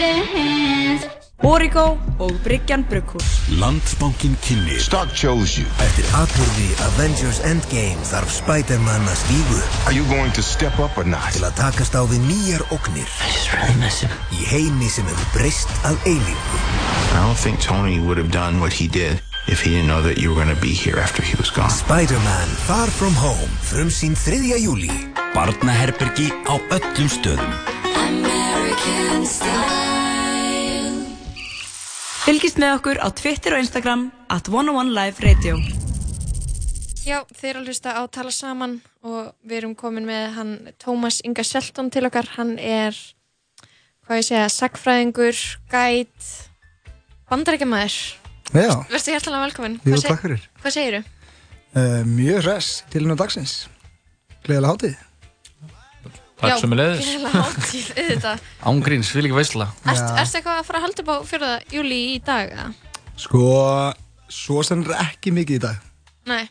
I. 0.06 1.16
Origo 1.46 1.98
og 2.18 2.32
Bryggjan 2.44 2.85
Brugghús 2.90 3.24
Landsbankin 3.61 4.37
kynni 4.42 4.78
Stock 4.80 5.12
chose 5.12 5.61
you. 5.61 5.68
Eftir 5.85 6.09
atbyrði 6.16 6.68
Avengers 6.88 7.38
Endgame 7.44 8.09
þarf 8.09 8.32
Spider-Man 8.38 9.04
að 9.06 9.20
stígu 9.20 9.61
Are 9.85 9.94
you 9.94 10.09
going 10.11 10.32
to 10.35 10.42
step 10.42 10.80
up 10.80 10.96
or 10.96 11.04
not? 11.04 11.28
til 11.37 11.44
að 11.44 11.54
takast 11.61 11.94
á 11.94 12.02
við 12.09 12.24
nýjar 12.26 12.64
ógnir 12.72 13.06
í 14.32 14.48
heimi 14.48 14.90
sem 14.90 15.06
hefur 15.06 15.32
breyst 15.37 15.70
að 15.85 16.00
eilífu. 16.09 16.75
I 17.16 17.24
don't 17.24 17.38
think 17.38 17.59
Tony 17.62 17.98
would 17.98 18.18
have 18.18 18.31
done 18.31 18.61
what 18.61 18.74
he 18.74 18.87
did 18.88 19.22
if 19.48 19.62
he 19.62 19.70
didn't 19.70 19.88
know 19.88 20.02
that 20.02 20.18
you 20.18 20.29
were 20.29 20.35
going 20.35 20.55
to 20.55 20.61
be 20.61 20.74
here 20.85 20.98
after 20.98 21.22
he 21.22 21.35
was 21.37 21.48
gone. 21.48 21.70
Spider-Man 21.70 22.48
Far 22.68 22.88
From 22.88 23.14
Home 23.14 23.48
frumsýn 23.64 24.12
3. 24.12 24.52
júli 24.61 24.92
Barnaherbergi 25.33 26.29
á 26.44 26.61
öllum 26.76 27.09
stöðum 27.09 27.52
Fylgist 32.26 32.61
með 32.61 32.74
okkur 32.83 33.00
á 33.00 33.09
Twitter 33.16 33.57
og 33.57 33.64
Instagram 33.64 34.02
at 34.29 34.50
101 34.52 34.92
Live 34.92 35.24
Radio. 35.24 35.57
Já, 37.07 37.22
þeir 37.33 37.52
eru 37.55 37.62
að 37.62 37.70
hlusta 37.70 37.94
á 37.96 38.02
Tala 38.12 38.35
Saman 38.35 38.83
og 39.00 39.33
við 39.40 39.62
erum 39.62 39.72
komin 39.79 40.05
með 40.05 40.35
hann 40.37 40.52
Tómas 40.76 41.22
Inga 41.24 41.46
Shelton 41.46 41.88
til 41.88 42.05
okkar. 42.11 42.29
Hann 42.37 42.59
er, 42.59 42.92
hvað 44.05 44.20
ég 44.20 44.29
segja, 44.29 44.50
sagfræðingur, 44.52 45.38
gæt, 45.70 46.50
bandarækjamaður. 47.30 47.96
Já, 48.54 48.70
Verstu 48.92 49.10
hjertalega 49.14 49.42
velkomin. 49.48 49.74
Jú, 49.82 49.90
Hvað 49.92 50.02
seg- 50.04 50.12
takk 50.12 50.22
fyrir. 50.26 50.42
Hvað 50.62 50.74
segiru? 50.76 51.00
uh, 51.76 52.02
mjög 52.06 52.40
hress 52.46 52.68
til 52.92 53.06
nú 53.08 53.16
dagsins. 53.18 53.56
Gleðilega 54.46 54.72
hátíð. 54.76 54.96
Takk 56.36 56.60
sömuleiðis. 56.60 57.00
Gleðilega 57.08 57.42
hátíð, 57.42 57.86
auðvitað. 58.00 58.42
Ángríns, 58.70 59.10
vil 59.16 59.26
ekki. 59.30 59.66
Erst, 59.88 60.10
erstu 60.20 60.38
eitthvað 60.40 60.60
að 60.60 60.66
fara 60.68 60.80
að 60.82 60.84
halda 60.86 61.02
upp 61.02 61.10
á 61.10 61.16
4. 61.32 61.52
júli 61.74 62.00
í 62.14 62.18
dag? 62.26 62.52
eða? 62.52 62.66
Sko, 63.16 63.42
svo 64.28 64.62
sem 64.68 64.82
er 64.84 64.98
ekki 65.06 65.32
mikið 65.32 65.56
í 65.58 65.62
dag. 65.64 65.80
Nei. 66.28 66.44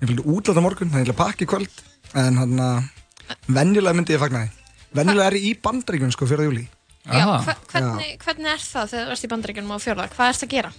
Ég 0.00 0.08
fylgdi 0.10 0.24
útláta 0.30 0.62
morgun, 0.62 0.90
það 0.92 1.00
er 1.00 1.04
eiginlega 1.04 1.18
pakki 1.20 1.46
í 1.46 1.50
kvöld, 1.50 1.82
en 2.20 2.38
hann 2.40 2.60
að 2.62 3.34
venjulega 3.56 3.96
myndi 3.98 4.14
ég 4.14 4.22
fagna 4.22 4.44
því. 4.46 4.50
Venjulega 4.94 5.26
er 5.32 5.36
ég 5.40 5.46
í 5.50 5.52
bandaríkjum 5.64 6.12
sko 6.14 6.28
4. 6.30 6.46
júli. 6.48 6.64
Já, 7.04 7.24
hva, 7.44 7.54
hvernig, 7.72 8.18
hvernig 8.24 8.48
er 8.54 8.62
það 8.64 8.88
þegar 8.94 9.06
þú 9.08 9.12
ert 9.14 9.24
í 9.24 9.30
bandaríkjunum 9.34 9.74
á 9.76 9.78
4. 9.84 10.08
Hvað 10.14 10.30
ertu 10.32 10.46
að 10.46 10.54
gera? 10.54 10.72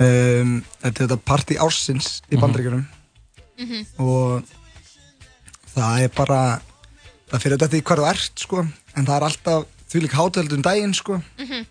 Um, 0.00 0.52
þetta 0.80 0.90
er 1.02 1.08
þetta 1.08 1.18
partí 1.26 1.56
ársins 1.60 2.10
í 2.30 2.38
bandaríkjunum 2.40 2.86
Mhm. 3.60 3.80
og 4.00 4.44
það 5.74 6.04
er 6.06 6.12
bara, 6.16 6.38
það 7.30 7.42
fyrir 7.44 7.58
þetta 7.60 7.76
í 7.76 7.82
hvar 7.82 8.00
þú 8.00 8.06
ert 8.10 8.38
sko, 8.46 8.62
en 8.96 9.06
það 9.06 9.16
er 9.16 9.26
alltaf 9.28 9.66
því 9.90 10.00
líka 10.06 10.16
hátöldum 10.20 10.62
daginn 10.64 10.94
sko. 10.94 11.18
Mhm. 11.38 11.66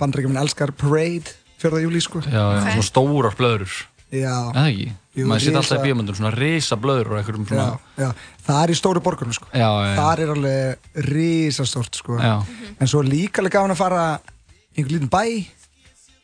Bandaríkjumin 0.00 0.40
elskar 0.40 0.72
parade 0.72 1.34
4. 1.58 1.82
júli 1.82 2.00
sko. 2.00 2.20
Já, 2.20 2.30
já, 2.30 2.60
Ok. 2.62 2.70
svona 2.72 2.82
stórar 2.90 3.34
blöður. 3.36 3.72
Já. 4.12 4.52
Eða 4.54 4.66
ekki? 4.70 4.92
Jú, 5.16 5.24
Maður 5.30 5.40
sitt 5.46 5.56
alltaf 5.56 5.80
í 5.80 5.86
bíomöndum, 5.88 6.16
svona 6.18 6.30
risa 6.34 6.76
blöður 6.76 7.14
og 7.14 7.18
einhverjum 7.22 7.46
svona... 7.48 7.66
Já, 7.96 8.02
já, 8.04 8.08
það 8.44 8.58
er 8.62 8.72
í 8.72 8.74
stóru 8.76 9.00
borgunum 9.00 9.32
sko. 9.32 9.46
Já, 9.48 9.64
já, 9.64 9.86
já. 9.88 9.92
Það 9.96 10.20
er 10.24 10.32
alveg 10.34 11.04
risastórt 11.06 11.96
sko. 11.96 12.18
Já. 12.20 12.34
En 12.76 12.90
svo 12.90 13.00
líka 13.06 13.40
alveg 13.40 13.54
gaman 13.54 13.72
að 13.72 13.78
fara 13.80 14.02
í 14.20 14.82
einhvern 14.82 14.98
lítinn 14.98 15.12
bæ 15.14 15.22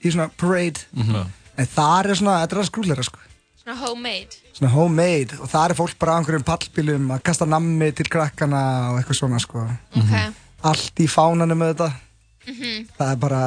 í 0.05 0.13
svona 0.13 0.29
parade. 0.37 0.85
Mhm. 0.93 1.23
En 1.63 1.71
það 1.73 2.11
er 2.11 2.19
svona, 2.21 2.35
þetta 2.43 2.57
er 2.59 2.61
að 2.61 2.69
skrúleira 2.69 3.07
sko. 3.07 3.23
Svona 3.63 3.79
homemade. 3.81 4.37
Svona 4.59 4.73
homemade 4.75 5.39
og 5.41 5.49
það 5.55 5.71
er 5.71 5.77
fólk 5.79 5.97
bara 6.03 6.13
á 6.13 6.19
einhverjum 6.21 6.45
pallbílum 6.51 7.09
að 7.17 7.23
kasta 7.31 7.49
nammi 7.49 7.89
til 7.97 8.09
krakkana 8.13 8.63
og 8.93 9.01
eitthvað 9.01 9.21
svona 9.23 9.41
sko. 9.41 9.65
Ok. 9.97 10.13
Allt 10.69 11.01
í 11.01 11.09
fánanum 11.09 11.65
með 11.65 11.73
þetta. 11.73 11.89
Mhm. 12.53 12.87
Það 12.99 13.09
er 13.17 13.17
bara, 13.25 13.43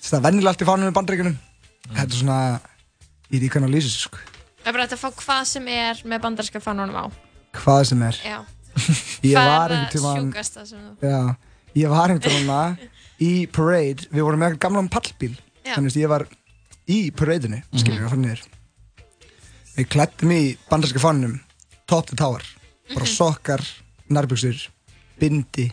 það 0.00 0.18
er 0.22 0.26
venjulega 0.30 0.54
allt 0.54 0.64
í 0.64 0.70
fánanum 0.72 0.88
með 0.88 0.98
bandreikunum. 1.02 1.38
Þetta 1.92 2.08
er 2.08 2.20
svona, 2.22 2.40
í 3.28 3.48
kannan 3.52 3.68
að 3.68 3.76
lýsa 3.76 3.92
þessu 3.92 4.08
sko. 4.08 4.18
Það 4.68 4.74
er 4.74 4.76
bara 4.76 4.84
hægt 4.84 4.94
að 4.98 5.00
fá 5.00 5.10
hvað 5.24 5.44
sem 5.48 5.68
er 5.72 6.00
með 6.04 6.18
bandaríska 6.26 6.60
fánunum 6.60 6.96
á. 7.00 7.04
Hvað 7.56 7.78
sem 7.88 8.02
er. 8.04 8.16
Já. 8.20 8.38
Ég 9.24 9.32
Hvað 9.32 9.46
var 9.48 9.72
er 9.72 9.78
það 9.78 9.86
tímann 9.94 10.18
sjúkasta 10.26 10.64
sem 10.68 10.82
þú... 10.82 10.90
Já, 11.08 11.20
ég 11.80 11.88
var 11.94 12.12
einhvern 12.12 12.34
tímann 12.34 12.74
í 13.28 13.30
parade, 13.56 14.04
við 14.12 14.26
vorum 14.26 14.42
með 14.44 14.58
gamlan 14.60 14.90
pallbíl 14.92 15.30
Já. 15.64 15.72
þannig 15.72 15.94
að 15.94 16.02
ég 16.02 16.10
var 16.12 16.24
í 16.84 16.98
paradeinu, 17.16 17.62
skiljum 17.72 17.96
við 17.96 18.04
að 18.04 18.12
fara 18.12 18.20
niður 18.26 18.42
við 19.78 19.88
klættum 19.94 20.34
í 20.36 20.42
bandarska 20.68 21.02
fannum 21.02 21.38
top 21.88 22.10
to 22.12 22.18
tower, 22.20 22.44
bara 22.92 23.06
Mhm. 23.08 23.14
sokkar 23.14 23.64
nærbuksur, 24.12 24.60
bindi 25.18 25.70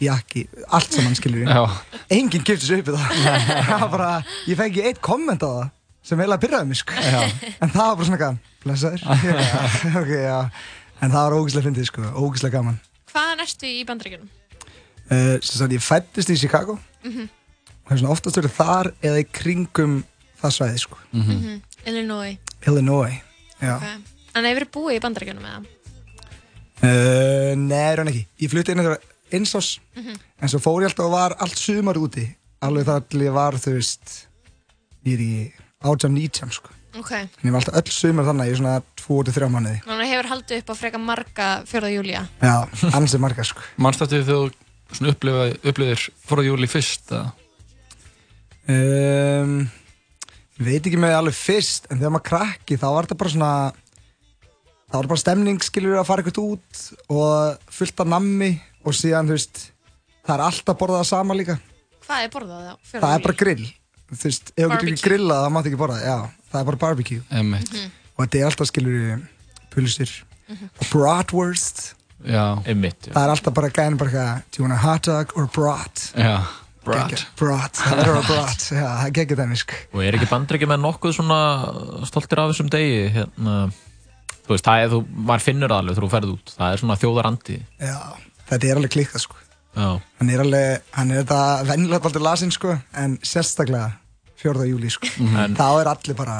jakki, 0.00 0.46
allt 0.72 0.96
saman 0.96 1.14
skiljum 1.20 1.44
við 1.44 1.52
Já. 1.52 1.68
enginn 2.16 2.42
kipti 2.48 2.64
sig 2.66 2.80
upp 2.80 2.88
í 2.88 2.96
það 2.96 3.68
það 3.68 3.86
bara, 3.98 4.10
ég 4.48 4.64
ekki 4.64 4.86
eitt 4.88 5.04
komment 5.04 5.44
á 5.44 5.52
það 5.52 5.70
sem 6.02 6.18
eiginlega 6.20 6.40
pyrraði 6.44 6.66
mig 6.70 6.76
sko. 6.80 6.92
en 6.94 7.70
það 7.70 7.86
var 7.86 7.96
bara 7.96 8.06
svona 8.08 8.20
gaman 8.20 8.38
blessaður, 8.64 9.00
Já, 9.26 9.98
ok, 10.02 10.12
já 10.16 10.38
en 11.00 11.10
það 11.10 11.24
var 11.24 11.36
ógæslega 11.38 11.66
fyndið 11.68 11.88
sko, 11.90 12.02
ógæslega 12.24 12.56
gaman 12.58 12.78
Hvaðan 13.12 13.40
ertu 13.44 13.66
í 13.66 13.82
bandaríkjunum? 13.88 14.28
uh, 15.10 15.36
sagt 15.42 15.72
ég 15.76 15.82
fættist 15.84 16.30
í 16.32 16.38
Chicago 16.40 16.78
Mhm. 17.04 17.28
og 17.84 17.90
hef 17.92 17.98
svona 18.02 18.12
oftast 18.12 18.36
verið 18.36 18.52
þar 18.58 18.90
eða 19.02 19.20
í 19.22 19.26
kringum 19.32 20.02
það 20.42 20.52
svæði 20.56 20.78
sko 20.84 20.98
Mhm. 21.12 21.60
Illinois. 21.86 22.36
Illinois 22.66 23.20
já 23.60 23.76
Ok. 23.76 23.86
En 24.36 24.44
hefur 24.44 24.64
þið 24.66 24.70
búið 24.76 24.96
í 24.96 25.00
bandaríkjunum 25.04 25.46
eða? 25.48 25.62
uh, 26.84 27.54
Nei, 27.56 27.94
raun 27.96 28.08
ekki 28.12 28.26
Ég 28.44 28.52
flutti 28.52 28.72
inn 28.74 28.82
þetta 28.84 29.00
einsás 29.36 29.78
Mhm. 29.96 30.14
en 30.42 30.48
svo 30.48 30.58
fór 30.60 30.82
ég 30.82 30.88
alltaf 30.90 31.06
og 31.06 31.12
var 31.12 31.34
allt 31.40 31.56
sumar 31.58 31.94
úti 32.00 32.26
alveg 32.62 32.84
þar 32.86 33.08
til 33.08 33.20
ég 33.20 33.32
var 33.32 33.52
þú 33.54 33.74
veist 33.76 34.26
ég 35.06 35.14
er 35.14 35.20
í 35.24 35.52
18-19 35.84 36.52
sko 36.52 36.76
Ok. 36.98 37.12
en 37.14 37.28
ég 37.46 37.52
var 37.54 37.60
alltaf 37.62 37.76
öll 37.78 37.92
sumar 37.94 38.26
þannig 38.26 38.50
í 38.50 38.56
svona 38.58 38.72
2-3 38.98 39.46
mánuði 39.52 39.76
Þannig 39.86 40.08
hefur 40.10 40.28
haldið 40.32 40.58
upp 40.64 40.70
á 40.70 40.74
freka 40.80 40.98
marga 40.98 41.46
4. 41.70 41.90
júlía. 41.94 42.24
Já, 42.42 42.56
ansið 42.98 43.22
marga 43.22 43.44
sko 43.46 43.62
Manst 43.78 44.02
eftir 44.02 44.24
þegar 44.26 44.50
þú 44.50 44.96
svona 44.98 45.12
upplifa- 45.14 45.58
upplifir 45.70 46.02
fór 46.26 46.42
júli 46.42 46.66
fyrst, 46.68 47.12
um, 48.68 49.70
Ég 50.60 50.66
veit 50.66 50.84
ekki 50.90 50.98
með 51.00 51.14
alveg 51.16 51.36
fyrst 51.38 51.86
en 51.88 51.96
þegar 52.02 52.12
maður 52.18 52.26
krakki 52.28 52.76
þá 52.76 52.86
var 52.92 53.06
þetta 53.06 53.16
bara 53.22 53.30
svona 53.32 53.52
það 54.90 54.98
var 54.98 55.08
bara 55.14 55.22
stemning 55.22 55.62
skilur 55.64 55.96
að 56.02 56.08
fara 56.10 56.22
eitthvað 56.26 56.50
út 56.58 56.80
og 57.14 57.70
fullt 57.72 58.02
af 58.04 58.10
nammi 58.12 58.50
og 58.84 58.92
síðan 58.98 59.30
þú 59.30 59.38
veist 59.38 59.62
það 60.26 60.34
er 60.36 60.42
alltaf 60.50 60.76
borðað 60.82 61.06
sama 61.08 61.38
líka 61.38 61.56
Hvað 62.04 62.24
er 62.26 62.32
borðað 62.34 62.66
á 62.66 62.74
4. 62.82 63.00
það 63.00 63.14
er 63.14 63.24
bara 63.24 63.38
grill 63.44 63.66
þú 64.10 64.26
veist, 64.28 64.52
ef 64.56 64.64
þú 64.64 64.70
getur 64.74 64.92
ekki 64.94 65.06
grillað 65.08 65.44
þá 65.44 65.50
máttu 65.54 65.70
ekki 65.70 65.80
borða 65.80 65.98
það. 66.00 66.06
já, 66.10 66.46
það 66.52 66.60
er 66.60 66.68
bara 66.70 66.80
barbecue. 66.84 67.22
Einmitt. 67.30 67.72
Mhm. 67.72 67.90
og 68.16 68.24
þetta 68.26 68.38
er 68.40 68.48
alltaf 68.50 68.68
skilur 68.70 69.20
pulsir 69.70 70.10
og 70.50 70.86
bratwurst. 70.90 71.82
Já. 72.26 72.46
Einmitt, 72.68 73.06
það 73.08 73.22
er 73.22 73.34
alltaf 73.34 73.54
bara 73.56 73.70
gæðin 73.72 73.96
bara 74.00 74.10
eitthvað 74.10 74.42
do 74.50 74.60
you 74.60 74.66
want 74.68 74.74
a 74.76 74.82
hot 74.82 75.06
dog 75.08 75.36
or 75.36 75.46
brat? 75.46 76.02
Já, 76.18 76.34
brat. 76.84 77.26
Brat, 77.40 77.78
það 77.80 78.00
verður 78.02 78.18
að 78.20 78.26
brat. 78.32 78.64
Já, 78.76 78.88
það 79.00 79.12
geggjað 79.18 79.40
dæmi 79.44 79.60
sko. 79.62 79.78
Og 79.94 80.02
er 80.04 80.18
ekki 80.18 80.28
bandryggi 80.32 80.68
með 80.68 80.82
nokkuð 80.84 81.14
svona 81.16 81.38
stoltir 82.10 82.42
af 82.42 82.50
þessum 82.52 82.68
degi? 82.72 82.98
Hérna, 83.14 83.54
þú 84.44 84.52
veist, 84.56 84.66
það 84.66 84.82
er, 84.84 84.90
þú, 84.92 85.00
maður 85.30 85.46
finnur 85.46 85.72
það 85.72 85.84
alveg 85.84 86.00
þú 86.02 86.10
ferð 86.16 86.34
út, 86.34 86.52
það 86.58 86.74
er 86.74 86.82
svona 86.82 86.98
þjóðarandi. 87.00 87.56
Já, 87.80 87.96
þetta 88.50 88.68
er 88.68 88.82
alveg 88.82 88.94
klikkað 88.98 89.24
sko. 89.24 89.40
Já. 89.70 89.88
Hann 90.18 90.30
er 90.34 90.40
alveg, 90.42 90.86
hann 90.98 91.10
er 91.14 91.20
þetta 91.22 91.40
vennilega 91.68 92.02
baldur 92.02 92.24
lasinn 92.26 92.50
sko 92.50 92.72
En 92.98 93.12
sérstaklega 93.22 93.92
4. 94.42 94.66
júli 94.70 94.90
sko 94.90 95.08
Mhm. 95.18 95.56
Þá 95.58 95.66
er 95.82 95.90
allir 95.94 96.16
bara, 96.16 96.36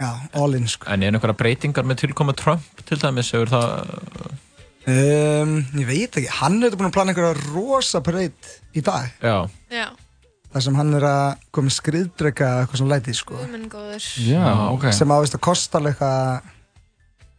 já, 0.00 0.10
all 0.34 0.54
in 0.54 0.66
sko 0.68 0.86
En 0.92 1.02
er 1.02 1.12
einhverja 1.12 1.36
breytingar 1.36 1.84
með 1.88 2.02
tilkomu 2.04 2.34
Trump 2.36 2.84
til 2.86 2.98
dæmis, 2.98 3.30
hefur 3.32 3.48
það 3.52 4.36
um, 4.88 5.54
Ég 5.78 5.86
veit 5.88 6.18
ekki, 6.20 6.28
hann 6.40 6.60
er 6.64 6.76
búin 6.76 6.90
að 6.90 6.94
plana 6.98 7.12
einhverja 7.14 7.48
rosa 7.54 8.00
parade 8.04 8.52
í 8.76 8.82
dag 8.84 9.10
Já, 9.22 9.48
Já. 9.72 9.88
þar 10.52 10.64
sem 10.64 10.78
hann 10.80 10.94
er 10.98 11.04
að 11.08 11.42
koma 11.52 11.72
skriðdrega 11.74 12.52
eitthvað 12.62 12.80
svona 12.82 12.94
lætið 12.96 13.18
sko 13.18 13.36
Guðminn 13.40 13.68
góður. 13.72 14.06
Já, 14.24 14.44
ok. 14.72 14.86
sem 14.96 15.12
ávist 15.12 15.36
að 15.36 15.44
kosta 15.48 15.80
eitthvað 15.82 16.54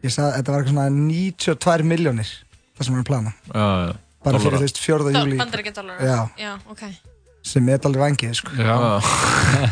ég 0.05 0.13
sagði, 0.13 0.35
þetta 0.39 0.53
var 0.53 0.61
eitthvað 0.61 0.75
svona 0.75 0.89
92 0.93 1.89
miljónir 1.89 2.29
það 2.77 2.85
sem 2.85 2.93
hann 2.93 3.01
er 3.01 3.05
að 3.05 3.09
plana 3.09 3.33
já, 3.49 3.95
bara 4.23 4.39
fyrir 4.39 4.59
þú 4.59 4.65
veist 4.67 4.77
4. 4.83 5.11
júli 5.17 5.39
Bandaríkjadólar. 5.41 6.03
Já. 6.05 6.19
Já, 6.39 6.51
ok. 6.71 6.83
Sem 7.49 7.69
er 7.73 7.85
alveg 7.89 8.05
vangið 8.05 8.39
sko 8.39 8.55
Já. 8.57 8.77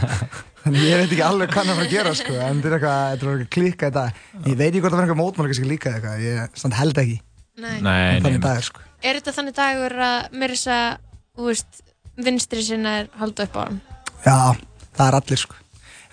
Þannig 0.68 0.84
ég 0.84 1.00
veit 1.00 1.12
ekki 1.14 1.24
alveg 1.24 1.52
hvað 1.54 1.64
hann 1.64 1.78
er 1.78 1.86
að 1.86 1.94
gera 1.94 2.12
sko, 2.18 2.34
en 2.44 2.58
þetta 2.60 2.90
er 2.92 3.14
eitthvað, 3.14 3.44
klíka 3.56 3.88
í 3.88 3.94
dag. 3.96 4.18
Ég 4.44 4.58
veit 4.60 4.66
ekki 4.68 4.82
hvort 4.84 4.92
það 4.92 5.00
verður 5.00 5.06
eitthvað 5.06 5.20
mótmála 5.22 5.52
kannski 5.52 5.68
líka 5.70 5.92
eða 5.94 6.00
eitthvað, 6.00 6.24
ég 6.26 6.58
samt 6.60 6.76
held 6.76 7.00
ekki. 7.04 7.14
Nei. 7.64 7.78
Nei, 7.86 8.18
þannig 8.18 8.36
nei. 8.36 8.44
dag 8.44 8.60
er 8.60 8.66
sko. 8.68 8.84
Er 9.00 9.20
þetta 9.20 9.34
þannig 9.38 9.56
dagur 9.56 9.96
að 10.08 10.36
mér 10.42 10.54
þess 10.58 10.72
að, 10.76 11.80
vinstri 12.28 12.66
sinna 12.68 12.98
er 13.04 13.08
halda 13.22 13.48
upp 13.48 13.56
á 13.56 13.62
hann? 13.62 13.80
Já, 14.26 14.36
það 14.98 15.06
er 15.06 15.18
allir 15.22 15.42
sko. 15.46 15.62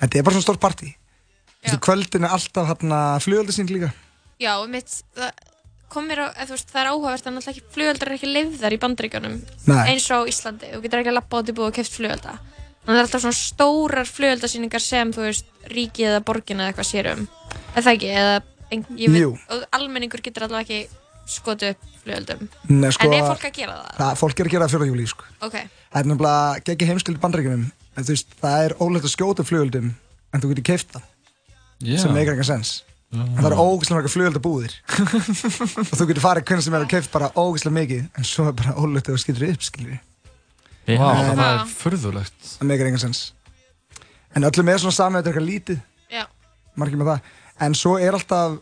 Þetta 0.04 0.20
er 0.20 0.28
bara 0.28 0.44
svona. 0.44 0.70
Þú 1.64 1.72
veist, 1.72 1.82
kvöldin 1.88 2.28
er 2.28 2.36
alltaf 2.36 2.70
hérna 2.70 3.00
flugöldasýning 3.24 3.74
líka. 3.74 3.90
Já, 4.38 4.52
mitt, 4.70 5.00
það 5.16 5.32
kom 5.95 6.09
mér 6.11 6.24
á, 6.24 6.26
eða, 6.34 6.51
veist, 6.55 6.72
það 6.72 6.80
er 6.82 6.90
áhugavert 6.90 7.28
að 7.28 7.34
náttúrulega 7.36 7.55
ekki 7.55 7.74
flugöldar 7.74 8.11
er 8.11 8.16
ekki 8.16 8.30
leifðar 8.32 8.74
í 8.74 8.80
bandaríkjunum 8.82 9.36
Nei. 9.70 9.78
eins 9.92 10.09
og 10.11 10.26
á 10.26 10.28
Íslandi. 10.30 10.72
Þú 10.74 10.80
getur 10.84 11.03
ekki 11.03 11.12
að 11.12 11.18
lappa 11.18 11.40
át 11.40 11.51
í 11.51 11.55
búið 11.55 11.70
og 11.70 11.76
keft 11.78 11.95
flugölda. 11.95 12.34
Þannig 12.84 12.90
það 12.90 12.99
er 12.99 13.07
alltaf 13.07 13.24
svona 13.24 13.38
stórar 13.38 14.11
flugöldasýningar 14.11 14.82
sem, 14.84 15.12
þú 15.14 15.24
veist, 15.28 15.47
ríkið 15.72 16.11
eða 16.11 16.24
borgin 16.28 16.61
eða 16.61 16.72
eitthvað 16.72 16.90
sér 16.90 17.11
um. 17.14 17.22
Er 17.74 17.86
það 17.86 17.92
ekki? 17.95 18.11
Eða, 18.24 18.34
og 19.55 19.64
almenningur 19.78 20.24
getur 20.24 20.45
allavega 20.49 20.66
ekki 20.66 20.80
skotið 21.30 21.72
upp 21.72 21.80
flugöldum. 22.03 22.45
Nei, 22.68 22.90
sko, 22.92 23.09
en 23.09 23.16
er 23.16 23.24
fólk 23.30 23.49
að 23.49 23.57
gera 23.57 23.78
það? 23.78 23.97
Það, 24.03 24.12
fólk 24.20 24.42
er 24.42 24.51
að 24.51 24.57
gera 24.57 24.68
það 24.68 24.84
4. 24.84 24.90
júli 24.90 25.07
sko. 25.09 25.30
Ok. 25.49 25.57
Það 25.95 26.01
er 26.03 26.11
nefnilega 26.11 26.61
geggi. 26.68 27.57
En 27.95 28.03
þú 28.03 28.11
veist, 28.11 28.32
það 28.40 28.64
er 28.66 28.72
ólegt 28.82 29.07
að 29.07 29.12
skjóta 29.12 29.45
flugöldum, 29.47 29.92
en 30.34 30.42
þú 30.42 30.51
getur 30.51 30.80
það. 30.97 31.05
Já. 31.84 31.99
sem 32.03 32.93
en 33.22 33.36
það 33.38 33.46
eru 33.50 33.60
ógeðslega 33.64 33.96
marga 33.98 34.12
flugöldabúðir 34.14 34.74
og 35.90 35.94
þú 35.98 36.06
getur 36.10 36.24
farið 36.24 36.46
hvernig 36.50 36.66
sem 36.66 36.76
er 36.78 36.84
að 36.86 36.90
keift 36.94 37.12
bara 37.14 37.30
ógeðslega 37.38 37.76
mikið 37.78 38.02
en 38.20 38.28
svo 38.28 38.48
er 38.50 38.56
bara 38.58 38.74
ólögt 38.80 39.08
ef 39.10 39.16
þú 39.16 39.22
skilur 39.24 39.54
upp 39.54 39.64
skilur 39.68 39.96
Vá, 40.84 41.06
En- 41.16 41.38
það 41.38 41.46
er 41.48 41.60
furðulegt. 41.72 42.34
Það 42.58 42.66
meikar 42.68 42.88
engan 42.90 43.00
sens. 43.00 43.20
En 44.36 44.44
öllum 44.44 44.68
er 44.68 44.82
svona 44.82 44.92
samið 44.92 45.22
þetta 45.22 45.30
er 45.30 45.32
eitthvað 45.32 45.46
lítið. 45.48 45.78
Já. 46.12 46.24
margir 46.76 46.98
með 47.00 47.08
það. 47.08 47.30
En 47.64 47.76
svo 47.80 47.94
er 47.96 48.18
alltaf 48.18 48.58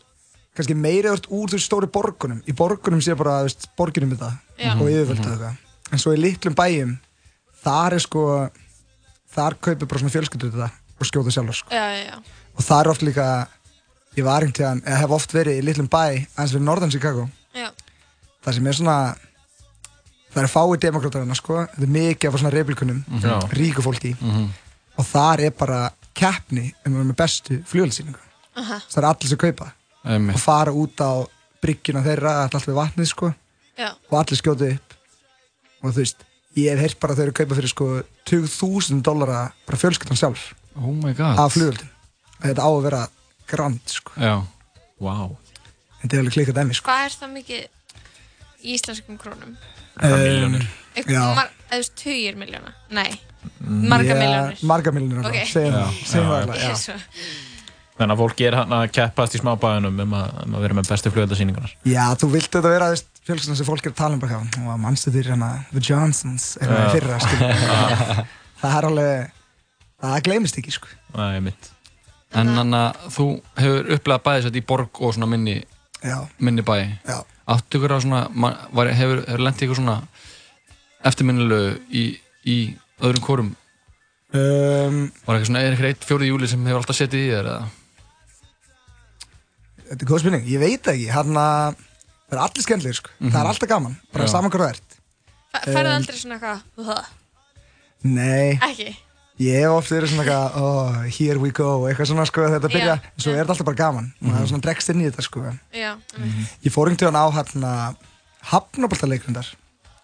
kannski 0.55 0.77
meira 0.79 1.17
öll 1.17 1.25
úr 1.35 1.51
þú 1.51 1.57
veist, 1.59 1.67
stóri 1.67 1.89
borgunum. 1.91 2.39
Í 2.47 2.55
borgunum 2.55 3.03
sé 3.03 3.17
bara 3.19 3.41
veist, 3.43 3.67
borginum 3.75 4.13
þetta 4.15 4.31
Já. 4.61 4.71
og 4.77 4.87
yfirvöldu 4.87 5.33
þetta 5.33 5.51
en 5.93 6.01
svo 6.01 6.15
í 6.15 6.21
litlum 6.21 6.55
bæjum 6.57 6.93
þar 7.65 7.97
er 7.99 8.05
sko 8.05 8.23
þar 9.35 9.57
kaupir 9.65 9.89
bara 9.91 10.03
svona 10.03 10.15
fjölskyldur 10.15 10.55
þetta 10.55 10.71
og 11.03 11.09
skjóta 11.09 11.35
sjálfur 11.35 11.59
sko. 11.59 11.75
Já, 11.75 11.85
já, 11.91 12.05
já. 12.07 12.17
og 12.57 12.67
það 12.69 12.81
er 12.85 12.91
oft 12.93 13.05
líka 13.07 13.27
ég 14.17 14.25
var 14.25 14.43
einhvern 14.43 14.53
tíðan, 14.59 14.83
eða 14.85 14.99
hef 15.03 15.11
oft 15.11 15.33
verið 15.33 15.59
í 15.61 15.65
litlum 15.67 15.89
bæ 15.89 16.03
aðeins 16.37 16.53
fyrir 16.53 16.67
norðan 16.67 16.91
Chicago 16.93 17.29
Já. 17.55 17.71
það 18.45 18.55
sem 18.55 18.67
er 18.67 18.73
svona 18.79 18.97
það 20.33 20.43
er 20.43 20.51
fáið 20.53 20.81
demokrátarina 20.87 21.37
sko 21.37 21.59
þetta 21.67 21.83
er 21.87 21.93
mikið 21.97 22.29
af 22.33 22.41
svona 22.41 22.53
republikunum 22.55 23.05
Mhm. 23.09 23.21
Já. 23.23 23.41
ríku 23.53 23.83
fólki 23.85 24.15
Mhm. 24.21 24.49
og 24.99 25.05
þar 25.07 25.41
er 25.41 25.51
bara 25.51 25.91
keppni 26.15 26.73
um 26.87 26.93
að 26.93 26.97
vera 26.97 27.05
með 27.13 27.17
bestu 27.17 27.63
flugöldsýningu 27.65 28.19
Aha. 28.57 28.81
það 28.91 28.99
er 28.99 29.09
allir 29.09 29.29
sem 29.29 29.39
kaupa 29.39 29.73
Einmitt. 30.05 30.35
og 30.35 30.41
fara 30.41 30.73
út 30.73 30.97
á 31.01 31.27
bryggjuna 31.63 32.03
þeirra 32.05 32.43
alltaf 32.45 32.67
við 32.67 32.75
vatnið 32.81 33.07
sko 33.09 33.35
Já. 33.79 33.91
og 34.11 34.19
allir 34.19 34.37
skjóta 34.41 34.73
upp 34.75 34.95
og 35.83 35.91
þú 35.93 35.97
veist, 35.97 36.17
ég 36.57 36.71
hef 36.71 36.79
heyrt 36.81 37.01
bara 37.01 37.15
að 37.15 37.17
þau 37.17 37.23
eru 37.23 37.33
að 37.33 37.41
kaupa 37.41 37.55
fyrir 37.55 37.69
sko 37.69 38.03
20.000 38.27 39.03
dollara 39.03 39.53
bara 39.67 39.79
fjölskyldan 39.79 40.17
sjálf 40.21 40.53
Oh 40.77 40.93
my 40.93 41.13
god 41.13 41.39
af 41.39 41.53
flugöldum 41.55 41.89
þetta 42.43 42.61
á 42.65 42.69
að 42.69 42.83
vera 42.83 43.09
grand 43.51 43.81
sko 43.91 44.13
Já, 44.21 44.35
wow 45.03 45.37
þetta 46.03 46.17
er 46.17 46.23
alveg 46.25 46.37
klikkað 46.39 46.59
dæmi 46.61 46.77
sko 46.79 46.91
Hvað 46.91 47.05
er 47.09 47.17
það 47.21 47.33
mikið 47.37 47.63
í 48.63 48.77
íslenskum 48.77 49.19
krónum? 49.21 49.57
Um, 50.03 50.57
Eitthvað 50.97 51.15
já. 51.17 51.23
mar- 51.37 51.51
eða 51.69 51.73
þú 51.73 51.79
veist, 51.83 51.95
tugir 52.01 52.37
miljóna? 52.41 52.71
Nei, 52.95 53.11
marga 53.93 54.15
miljónir 54.19 54.63
marga 54.71 54.93
milljónir 54.95 55.27
Ok. 55.29 55.41
það 55.53 55.67
já. 55.73 56.23
alveg, 56.23 56.63
er 56.63 57.33
Þannig 57.93 58.15
að 58.17 58.21
fólki 58.23 58.47
er 58.49 58.55
hann 58.57 58.73
að 58.73 58.87
keppast 58.97 59.35
í 59.37 59.41
smábæðunum 59.43 59.99
um 60.07 60.15
að, 60.17 60.31
um 60.47 60.55
að 60.57 60.63
vera 60.65 60.77
með 60.79 60.89
bestu 60.89 61.11
flugöldasýningunar 61.13 61.75
Já, 61.87 62.05
þú 62.19 62.31
vilt 62.33 62.49
þetta 62.55 62.73
vera 62.73 62.89
þú 62.89 62.95
veist, 62.97 63.11
fjölskyldan 63.29 63.59
sem 63.61 63.69
fólk 63.69 63.85
er 63.87 63.93
að 63.93 63.99
tala 64.01 64.17
um 64.17 64.23
bara 64.23 64.33
hjá 64.39 64.65
og 64.73 64.81
mannstu 64.83 65.13
þér 65.15 65.29
hérna 65.35 65.51
The 65.75 65.83
Johnsons 65.91 66.47
Já. 66.57 66.73
í 66.73 66.89
fyrra 66.97 67.21
skilur. 67.23 67.63
það 68.63 68.79
er 68.81 68.89
alveg 68.89 69.37
það 70.03 70.17
gleymist 70.31 70.59
ekki 70.63 70.75
sko 70.79 70.91
Það 71.13 71.37
er 71.37 71.45
mitt 71.51 71.72
En 72.35 72.49
þannig 72.57 72.79
að 72.81 73.09
þú 73.17 73.25
hefur 73.61 73.91
upplegað 73.97 74.23
bæðis 74.27 74.47
þetta 74.49 74.61
í 74.63 74.67
borg 74.73 75.01
og 75.05 75.13
svona 75.15 75.29
minni, 75.29 75.57
Já. 76.03 76.19
minni 76.39 76.63
bæ. 76.65 76.77
Já. 77.05 77.19
Áttu 77.53 77.77
ykkur 77.79 77.93
á 77.93 77.99
svona, 78.01 78.21
var, 78.73 78.89
hefur, 78.97 79.21
hefur 79.27 79.43
lendið 79.45 79.67
ykkur 79.67 79.79
svona 79.83 79.97
eftirminnilegu 81.05 81.75
í, 81.93 82.05
í 82.49 82.57
öðrum 83.03 83.25
kórum? 83.27 83.51
um, 84.33 84.99
Var 85.27 85.37
eitthvað 85.37 85.49
svona, 85.51 85.63
eitthvað 85.67 85.91
eitt 85.91 86.07
fjórið 86.09 86.31
júli 86.33 86.49
sem 86.49 86.65
hefur 86.67 86.81
alltaf 86.81 86.97
setið 87.03 87.27
í 87.27 87.31
þér 87.35 87.51
eða? 87.53 87.71
Þetta 89.93 90.01
er 90.07 90.09
góð 90.09 90.23
spurning, 90.23 90.47
ég 90.49 90.63
veit 90.63 90.83
það 90.87 90.95
ekki 90.97 91.11
hann 91.13 91.37
að 91.43 91.77
það 91.83 92.37
er 92.39 92.43
allir 92.47 92.65
skemmtilegir 92.65 92.97
sko 93.03 93.11
Mhm. 93.19 93.33
það 93.35 93.41
er 93.43 93.51
alltaf 93.53 93.69
gaman, 93.75 93.97
bara 94.13 94.25
Já. 94.25 94.31
saman 94.33 94.51
hvað 94.55 94.63
það 94.65 94.75
ert 94.77 94.99
Færðu 95.53 95.81
Um, 95.91 95.97
aldrei 95.99 96.17
svona 96.17 96.39
eitthvað 96.39 97.05
Nei, 98.03 98.59
Ekki? 98.59 98.97
Ég 99.41 99.63
hef 99.63 99.73
oft 99.73 99.93
verið 99.93 100.13
svona 100.13 100.25
eitthvað 100.25 100.57
oh, 100.61 101.01
here 101.09 101.39
we 101.41 101.51
go, 101.57 101.71
eitthvað 101.89 102.11
svona 102.13 102.27
sko 102.29 102.45
þetta 102.53 102.71
byrja, 102.73 102.97
Já, 102.99 103.13
en 103.13 103.25
svo 103.25 103.33
er 103.33 103.41
þetta 103.41 103.55
alltaf 103.55 103.69
bara 103.71 103.81
gaman. 103.81 104.13
Og 104.21 104.29
það 104.29 104.43
er 104.43 104.51
svona 104.53 104.67
dregst 104.67 104.93
inn 104.93 105.03
í 105.03 105.09
þetta 105.09 105.25
sko. 105.27 105.45
Já, 105.77 105.91
ég 106.67 106.75
fór 106.75 106.91
einhvern 106.91 107.09
veginn 107.09 107.21
á 107.23 107.27
hérna 107.39 107.73
hafnaboltaleikundar 108.53 109.53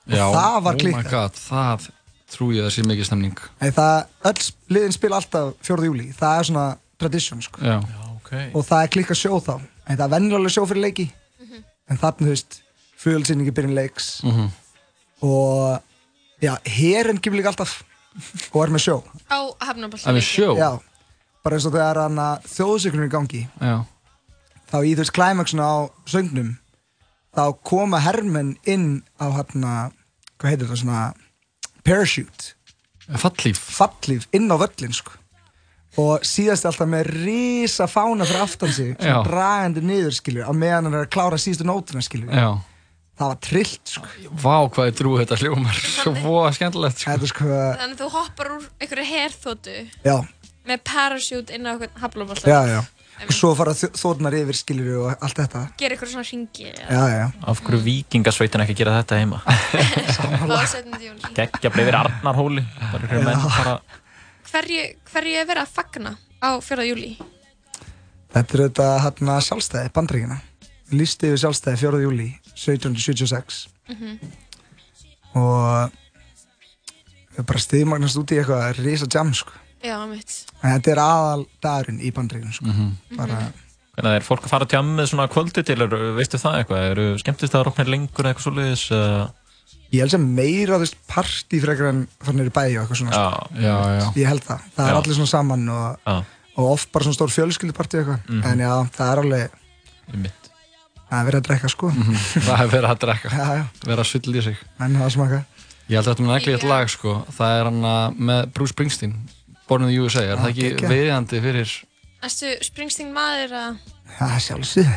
og 0.09 0.15
Já, 0.17 0.25
það 0.33 0.59
var 0.65 0.79
Oh 0.79 0.93
my 0.97 1.07
god, 1.11 1.41
það 1.43 1.89
trú 2.33 2.51
ég 2.57 2.69
að 2.69 2.75
sé 2.77 2.85
mikið 2.87 3.09
stemning. 3.09 3.41
Nei, 3.61 3.71
það, 3.77 3.97
öll 4.31 4.49
liðin 4.77 4.97
spila 4.97 5.21
alltaf 5.21 5.53
4. 5.65 5.89
júli, 5.89 6.09
það 6.17 6.41
er 6.41 6.49
svona 6.51 6.67
tradition 7.01 7.43
sko. 7.45 7.65
Já. 7.65 7.79
okay. 8.19 8.49
og 8.53 8.65
það 8.69 8.85
er 8.85 8.95
klikka 8.97 9.17
sjó 9.17 9.41
þá. 9.41 9.55
En 9.89 9.97
það 9.97 10.07
er 10.07 10.15
venjulega 10.17 10.55
sjó 10.57 10.65
fyrir 10.69 10.85
leiki. 10.85 11.09
En 11.89 11.97
þarna, 11.97 12.27
þú 12.27 12.33
veist, 12.35 12.59
fugelsýningi 13.01 13.55
byrjun 13.57 13.77
leiks. 13.79 14.09
Mhm. 14.27 14.49
og 15.23 15.83
já, 16.43 16.53
herin 16.65 17.19
kemur 17.19 17.41
líka 17.41 17.51
alltaf 17.51 17.83
og 18.53 18.63
er 18.65 18.73
með 18.75 18.85
sjó. 18.87 18.97
Á 19.31 19.39
er 20.17 20.25
já, 20.59 20.71
bara 21.45 21.59
eins 21.59 21.69
og 21.69 21.77
þegar 21.77 22.03
hann 22.05 22.23
að 22.23 22.49
þjóðsöklunum 22.55 23.09
í 23.09 23.15
gangi. 23.15 23.43
Já. 23.61 23.77
þá 24.69 24.79
í 24.85 24.93
þú 24.93 25.03
veist 25.03 25.15
klæmaksuna 25.17 25.65
á 25.65 25.77
söngnum 26.11 26.51
þá 27.37 27.45
koma 27.65 28.01
hermenn 28.03 28.57
inn 28.69 29.03
á 29.21 29.27
hérna, 29.37 29.75
hvað 30.39 30.55
heitir 30.55 30.71
það 30.71 30.83
svona 30.83 31.03
parachute. 31.87 32.53
Fallíf 33.09 33.61
Fallíf 33.79 34.27
inn 34.37 34.51
á 34.53 34.57
völlin 34.61 34.93
sko. 34.93 35.15
Og 35.99 36.23
síðast 36.27 36.67
er 36.67 36.71
alltaf 36.71 36.91
með 36.91 37.09
risa 37.25 37.89
fána 37.91 38.27
fyrir 38.29 38.45
aftan 38.45 38.73
sig 38.75 38.91
Já. 38.93 38.99
svona 39.01 39.23
dragandi 39.27 39.83
niður 39.83 40.15
skilur 40.15 40.47
á 40.47 40.53
meðan 40.53 40.87
hann 40.87 40.99
er 40.99 41.07
að 41.07 41.15
klára 41.15 41.39
síðustu 41.41 41.67
nótuna 41.67 42.05
skilur 42.05 42.31
Já. 42.31 42.51
Það 43.19 43.31
var 43.33 43.39
trillt 43.45 43.93
sko. 43.95 44.11
Vá, 44.45 44.57
hvað 44.75 44.91
er 44.91 44.95
drú 44.99 45.15
þetta 45.21 45.39
hljómar. 45.43 45.81
Svo 45.95 46.43
skemmtilegt, 46.57 47.01
sko. 47.01 47.15
Þetta 47.15 47.31
sko, 47.33 47.49
Þannig 47.49 47.97
að 47.97 48.03
þú 48.03 48.11
hoppar 48.15 48.53
úr 48.55 48.69
einhverju 48.79 49.09
herþótu 49.13 49.77
já, 50.07 50.17
með 50.69 50.85
parachute 50.91 51.57
inn 51.57 51.67
á 51.67 51.71
einhvern 51.75 52.01
hafnaballleiki 52.03 52.55
já, 52.55 52.61
já. 52.77 52.81
Og 53.19 53.33
svo 53.35 53.49
fara 53.59 53.73
þóðnar 53.75 54.37
yfir 54.39 54.55
skilur 54.55 54.91
og 55.03 55.25
allt 55.27 55.41
þetta. 55.41 55.65
Gera 55.81 55.97
einhverju 55.97 56.13
svona 56.13 56.29
ringi 56.29 56.69
já, 56.71 57.03
já. 57.11 57.25
Af 57.51 57.63
hverju 57.67 57.81
vikingasveitin 57.89 58.63
ekki 58.63 58.77
gera 58.79 59.01
þetta 59.01 59.19
heima? 59.19 59.41
Bara 60.47 61.83
yfir 61.83 61.99
Arnarhóli. 61.99 62.63
Hverju, 64.53 64.87
hverju 65.11 65.35
er 65.43 65.51
verið 65.51 65.65
að 65.65 65.75
fagna 65.75 66.15
á 66.39 66.63
4. 66.63 66.87
júli? 66.93 67.11
þetta 68.35 68.55
er 68.55 68.65
þetta 68.67 68.89
hérna 69.05 69.39
sjálfstæði, 69.45 69.93
bandreikina 69.95 70.39
lísti 70.95 71.31
yfir 71.31 71.43
sjálfstæði 71.45 71.81
4. 71.85 72.01
júli 72.05 72.29
1776 72.59 73.67
Mhm. 73.89 74.19
og 75.39 75.91
við 77.39 77.47
bara 77.49 77.63
stiðmagnast 77.63 78.19
út 78.21 78.33
í 78.35 78.41
eitthvað 78.43 78.83
risa 78.85 79.07
jam 79.13 79.33
sko 79.37 79.53
Já, 79.85 79.95
mitt 80.11 80.33
en 80.63 80.75
þetta 80.75 80.91
er 80.97 81.01
aðal 81.05 81.45
dagurinn 81.63 82.01
í 82.03 82.11
bandreikinu 82.15 82.53
sko 82.53 82.75
bara 83.17 83.41
Hvernig 83.99 84.15
er 84.21 84.23
fólk 84.23 84.45
að 84.47 84.53
fara 84.53 84.67
tjá 84.71 84.79
með 84.87 85.09
svona 85.11 85.25
kvöldi 85.27 85.65
til, 85.67 85.75
er, 85.83 85.91
veistu 86.15 86.39
það 86.39 86.61
eitthvað? 86.61 86.83
Eru 86.93 87.07
skemmtist 87.19 87.55
að 87.59 87.65
rokna 87.67 87.85
lengur 87.89 88.23
eða 88.23 88.31
eitthvað 88.31 88.45
svoleiðis? 88.47 88.85
Uh, 88.95 89.25
Ég 89.91 90.05
held 90.05 90.13
sem 90.13 90.27
meira 90.37 90.77
þú 90.77 90.85
veist 90.85 90.99
partí 91.11 91.59
frekar 91.65 91.89
en 91.91 92.05
þannig 92.23 92.47
er 92.47 92.53
og 92.79 92.85
eitthvað 92.85 93.01
svona 93.01 93.17
Já, 93.17 93.25
sko. 93.33 93.49
já, 93.59 93.75
já. 93.99 94.05
Ég 94.21 94.29
held 94.31 94.45
það, 94.47 94.61
það 94.77 94.85
er 94.87 94.93
Já. 94.95 94.99
allir 95.01 95.17
svona 95.19 95.33
saman 95.33 95.65
og, 95.75 95.99
Já. 96.07 96.15
og 96.63 96.71
oft 96.77 96.93
bara 96.95 97.05
svona 97.09 97.19
stór 97.19 97.35
fjölskyldupartí 97.35 97.99
eitthvað 97.99 98.21
Mhm. 98.29 98.45
En 98.53 98.59
já, 98.59 98.73
það 98.95 99.11
er 99.13 99.23
alveg 99.25 99.51
Einmitt. 100.13 100.48
Það 101.09 101.19
er 101.21 101.27
verið 101.29 101.39
að 101.41 101.47
drekka 101.49 101.69
sko 101.73 101.91
Það 101.95 102.61
er 102.63 102.71
verið 102.73 102.91
að 102.93 102.99
drekka. 103.05 103.29
Já, 103.33 103.47
já, 103.59 103.65
Verið 103.87 104.03
að 104.03 104.09
sull 104.11 104.35
í 104.37 104.43
sig. 104.45 104.59
menn 104.79 104.97
það 105.01 105.13
smaka 105.17 105.39
Ég 105.89 105.97
held 105.97 106.05
að 106.05 106.11
þetta 106.13 106.25
með 106.27 106.33
neglið 106.35 106.57
eitt 106.59 106.67
lag, 106.69 106.91
sko. 106.93 107.13
Það 107.33 107.53
er 107.59 107.65
hann 107.71 107.79
að- 107.89 108.19
með 108.29 108.41
Bruce 108.53 108.75
Springsteen, 108.75 109.15
Born 109.69 109.87
in 109.87 109.89
the 109.89 109.97
USA. 110.03 110.21
Er 110.21 110.35
Já, 110.35 110.37
það 110.43 110.51
ekki 110.51 110.67
geggjað. 110.67 110.93
viðandi 110.93 111.41
fyrir... 111.47 111.73
Erstu 112.29 112.51
Springsteen 112.67 113.13
maður 113.15 113.55
að 113.57 113.79
Já, 114.19 114.29
sjálfsög 114.45 114.91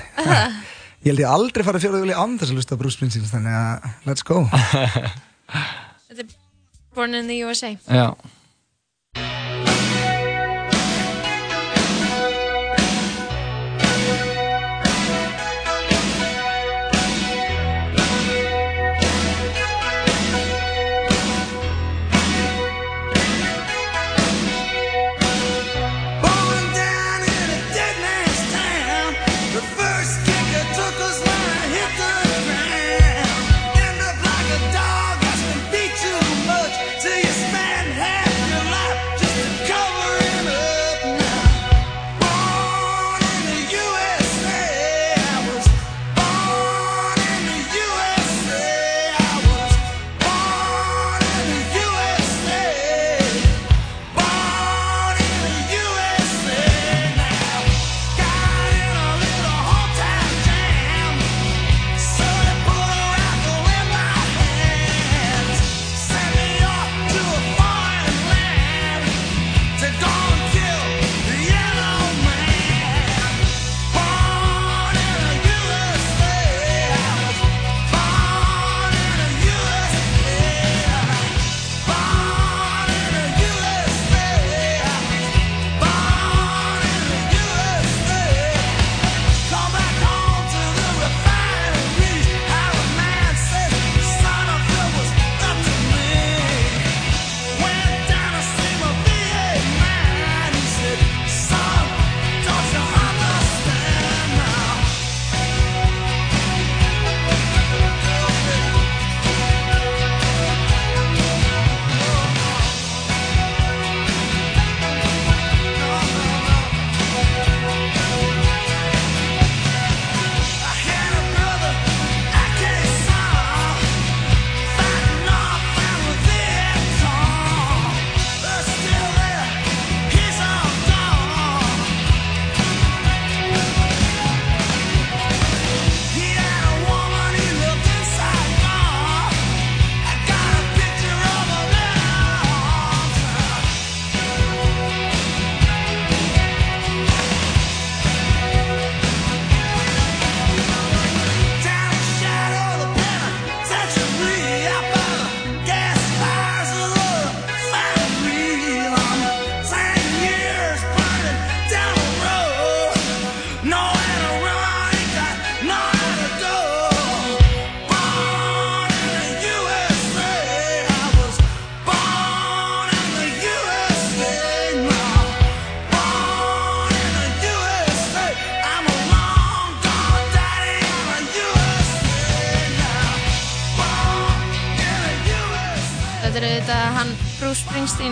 Ég 1.01 1.07
held 1.13 1.21
ég 1.23 1.29
aldrei 1.31 1.63
farið 1.65 1.85
júli 1.87 2.13
án 2.17 2.35
þess 2.41 2.51
að 2.51 2.57
lusta 2.59 2.77
Bruce 2.81 2.97
Springsteen 2.97 3.25
Þannig 3.29 3.55
að, 3.55 3.87
let's 4.09 4.23
go 4.27 4.41
Þetta 6.11 6.23
er 6.25 6.35
Born 6.95 7.15
in 7.15 7.27
the 7.31 7.39
USA 7.47 7.71
Já. 7.87 8.09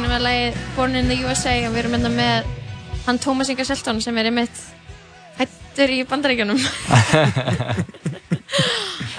Springsteen 0.10 0.18
með 0.18 0.24
lagið 0.26 0.56
Born 0.76 0.96
in 0.98 1.06
the 1.10 1.16
USA 1.22 1.52
og 1.68 1.74
við 1.76 1.80
erum 1.84 1.92
hérna 1.94 2.10
með 2.10 2.48
hann 3.06 3.20
Thomas 3.22 3.50
Inga 3.54 3.62
Selton 3.68 4.00
sem 4.02 4.16
er 4.18 4.26
einmitt 4.30 4.58
hættur 5.38 5.90
í 5.94 6.00
bandaríkjunum. 6.10 6.58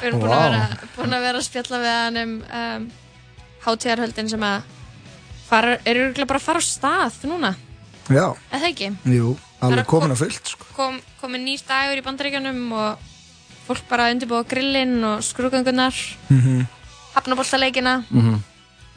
við 0.00 0.08
erum 0.08 0.18
búin 0.24 0.34
að 0.34 0.42
vera, 0.42 0.64
búin 0.96 1.14
að 1.14 1.22
vera 1.28 1.38
að 1.38 1.46
spjalla 1.46 1.78
við 1.84 1.92
hann 1.94 2.18
um, 2.24 2.32
um 2.42 2.88
hátíðarhöldin 3.68 4.32
sem 4.34 4.42
að 4.50 4.58
fara, 5.46 5.76
eru 5.84 5.98
örugglega 6.08 6.26
bara 6.32 6.42
að 6.42 6.46
fara 6.48 6.58
á 6.58 6.64
stað 6.66 7.22
núna, 7.30 7.52
Já, 8.10 8.26
eða 8.50 8.66
ekki? 8.72 8.90
jú, 9.14 9.36
alveg 9.62 9.86
komin 9.86 10.10
kom- 10.10 10.18
að 10.18 10.22
fullt 10.24 10.46
sko. 10.56 10.64
Kom, 10.74 10.98
komið 11.22 11.40
nýr 11.46 11.62
dagur 11.70 12.02
í 12.02 12.06
bandaríkjunum 12.10 12.60
og 12.74 12.90
fólk 13.70 13.86
bara 13.90 14.02
að 14.08 14.12
undirbúa 14.18 14.42
grillinn 14.50 14.98
og 15.06 15.22
skrúgöngunar, 15.22 15.94
Mhm. 16.34 16.66
hafnaboltaleikina. 17.14 18.00
Mhm. 18.10 18.42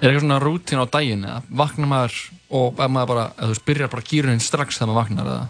Er 0.04 0.10
eitthvað 0.12 0.24
svona 0.26 0.40
rútín 0.44 0.82
á 0.84 0.86
daginn 0.92 1.24
eða 1.24 1.42
vaknar 1.64 1.88
maður 1.88 2.16
og 2.60 2.80
er 2.84 2.90
maður 2.92 3.08
bara, 3.14 3.26
eða 3.38 3.46
þú 3.48 3.54
veist, 3.54 3.66
byrjar 3.70 3.92
bara 3.94 4.04
gýrunin 4.10 4.42
strax 4.44 4.78
þegar 4.82 4.90
maður 4.92 5.00
vaknar 5.00 5.30
eða 5.32 5.46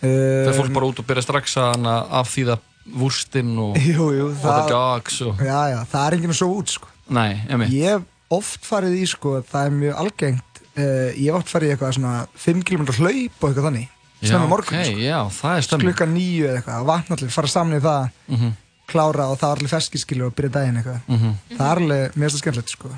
þegar 0.00 0.56
fólk 0.58 0.74
bara 0.76 0.88
út 0.90 1.00
og 1.02 1.06
byrja 1.08 1.24
strax 1.26 1.56
að 1.60 1.70
hana 1.74 1.94
afþýða 2.20 2.56
vústinn 3.00 3.52
og, 3.60 3.76
Jú, 3.80 4.06
jú, 4.16 4.28
og 4.30 4.40
the 4.44 4.68
dogs 4.70 5.20
og, 5.26 5.40
Já, 5.44 5.58
já, 5.74 5.78
það 5.92 6.06
er 6.10 6.16
enginn 6.18 6.32
að 6.34 6.38
sofa 6.40 6.60
út 6.62 6.72
sko. 6.76 6.88
nei, 7.12 7.40
emi 7.52 7.68
Ég 7.76 7.96
hef 7.98 8.06
oft 8.36 8.64
farið 8.68 8.94
í 9.00 9.04
sko, 9.10 9.34
það 9.50 9.66
er 9.68 9.74
mjög 9.80 9.98
algengt 10.04 10.60
uh, 10.76 11.10
Ég 11.16 11.26
hef 11.28 11.38
oft 11.40 11.52
farið 11.52 11.68
í 11.68 11.74
eitthvað 11.74 11.96
svona 11.98 12.14
5 12.46 12.64
km 12.70 12.86
hlaup 12.88 13.44
og 13.44 13.50
eitthvað 13.50 13.68
þannig 13.68 13.88
Snemma 14.20 14.48
morgun 14.52 14.76
ok, 14.80 14.88
sko. 14.90 15.00
já, 15.00 15.18
það 15.40 15.56
er 15.60 15.66
stemming 15.68 15.88
Klukkan 15.90 16.10
nýju 16.16 16.48
eða 16.48 16.56
eitthvað, 16.60 16.88
vatna 16.92 17.16
allir, 17.16 17.30
fara 17.36 17.52
saman 17.56 17.78
í 17.80 17.84
það 17.84 18.10
Mhm. 18.36 18.50
Klára 18.90 19.28
og 19.30 19.36
það 19.38 19.48
var 19.52 19.60
allir 19.60 19.70
feskiskilu 19.70 20.24
og 20.26 20.34
byrja 20.34 20.50
daginn 20.56 20.80
eitthvað 20.80 21.00
Mhm. 21.06 21.34
Það 21.56 21.68
er 21.70 21.80
alveg 21.84 22.16
mjög 22.18 22.38
skemmtilegt 22.40 22.72
sko 22.74 22.90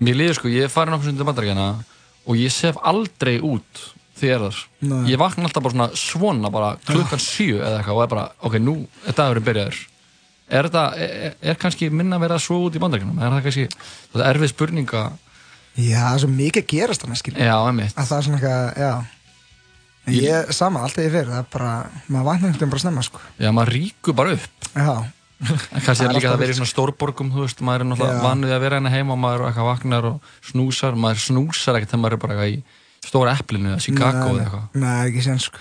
Mér 0.00 0.16
líður 0.16 0.38
sko, 0.40 0.50
ég 0.52 0.66
er 0.66 0.72
farin 0.72 0.96
okkur 0.96 1.12
til 1.12 1.28
bandaríkjana 1.28 1.66
og 2.26 2.38
ég 2.40 2.52
sef 2.54 2.78
aldrei 2.88 3.38
út 3.44 3.86
er 4.20 4.42
þar. 4.42 4.56
Nei. 4.84 4.98
Ég 5.08 5.20
vakna 5.20 5.46
alltaf 5.48 5.64
bara 5.64 5.72
svona 5.72 5.86
svona 5.96 6.50
bara 6.52 6.74
klukkan 6.84 7.22
sjö 7.22 7.60
eða 7.60 7.78
eitthvað 7.78 7.96
og 7.96 8.02
er 8.04 8.10
bara, 8.12 8.24
ok, 8.44 8.56
nú 8.60 8.74
er 9.08 9.16
dagurinn 9.16 9.46
byrjaður. 9.46 9.78
Er 10.50 10.66
þetta, 10.66 10.82
er, 10.98 11.36
er 11.52 11.58
kannski 11.62 11.88
minna 11.94 12.18
að 12.18 12.24
vera 12.26 12.40
svo 12.42 12.58
út 12.66 12.76
í 12.76 12.82
bandaríkjunum? 12.82 13.20
Er 13.22 13.32
það 13.36 13.46
kannski, 13.46 13.66
þetta 14.10 14.24
er 14.24 14.30
erfið 14.34 14.52
spurninga? 14.52 15.04
Já, 15.78 16.00
það 16.02 16.16
er 16.16 16.22
svo 16.24 16.30
mikið 16.34 16.62
að 16.64 16.68
gerast 16.74 17.04
þannig 17.04 17.20
skilja 17.20 17.46
Já, 17.46 17.54
einmitt. 17.70 17.94
Að 17.94 18.08
það 18.10 18.16
er 18.18 18.26
svona 18.26 18.40
eitthvað, 18.40 18.82
já 18.82 18.92
En 20.08 20.14
Ég, 20.16 20.50
sama, 20.56 20.82
alltaf 20.82 21.04
ég 21.04 21.12
fyrir, 21.14 21.28
það 21.30 21.42
er 21.42 21.48
bara, 21.52 21.72
maður 22.08 22.26
vakna 22.26 22.48
einhvern 22.48 22.56
veginn 22.58 22.72
bara 22.72 22.82
snemma 22.82 23.04
sko 23.06 23.20
Já, 23.38 23.50
maður 23.54 23.72
ríkur 23.76 24.16
bara 24.18 24.32
upp. 24.34 24.68
Já, 24.74 24.90
Það 25.86 26.02
er 26.04 26.12
líka 26.16 26.30
að 26.34 26.42
vera 26.42 26.52
í 26.52 26.54
svona 26.58 26.70
stórborgum, 26.70 27.28
þú 27.32 27.40
veist, 27.46 27.60
maður 27.64 27.80
er 27.84 27.88
náttúrulega 27.90 28.26
vanið 28.26 28.50
að 28.52 28.62
vera 28.66 28.76
hérna 28.78 28.92
heima 28.92 29.12
og 29.14 29.20
maður 29.22 29.40
er 29.40 29.46
eitthvað 29.48 29.70
vaknar 29.70 30.04
og 30.10 30.16
snúsar, 30.50 30.92
maður 31.00 31.18
snúsar 31.24 31.74
ekkert 31.78 31.90
þegar 31.94 32.02
maður 32.04 32.16
er 32.16 32.22
bara 32.24 32.34
eitthvað 32.36 32.52
í 32.52 32.54
stóra 33.08 33.30
eplinu 33.40 33.68
eða 33.72 33.84
Chicago 33.86 34.26
eða 34.34 34.42
eitthvað. 34.44 34.64
Nei, 34.84 35.00
ekki 35.08 35.22
sen 35.24 35.40
sko. 35.40 35.58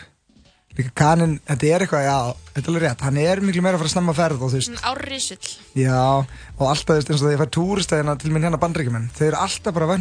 Líka 0.80 0.91
kaninn, 0.95 1.36
þetta 1.47 1.65
er 1.67 1.80
eitthvað, 1.84 2.03
já, 2.05 2.17
þetta 2.53 2.61
er 2.61 2.69
alveg 2.71 2.84
rétt. 2.86 3.03
Hann 3.07 3.19
er 3.23 3.38
miklu 3.43 3.61
meira 3.65 3.75
að 3.75 3.82
fara 3.84 3.93
snemma 3.95 4.11
að 4.13 4.19
ferð 4.19 4.39
og 4.45 4.49
þú 4.51 4.57
veist. 4.59 4.75
Árrisull. 4.88 5.47
Já, 5.80 6.03
og 6.21 6.65
alltaf, 6.67 6.91
þú 6.91 6.97
veist, 6.99 7.09
eins 7.09 7.19
og 7.19 7.23
þegar 7.25 7.36
ég 7.36 7.41
fær 7.41 7.55
túristæðina 7.57 8.13
til 8.21 8.32
minn 8.36 8.45
hérna 8.47 8.61
bandrækjumenn 8.61 9.11
Þau 9.17 9.25
eru 9.27 9.39
alltaf 9.43 9.71
bara 9.75 9.86
að 9.89 9.93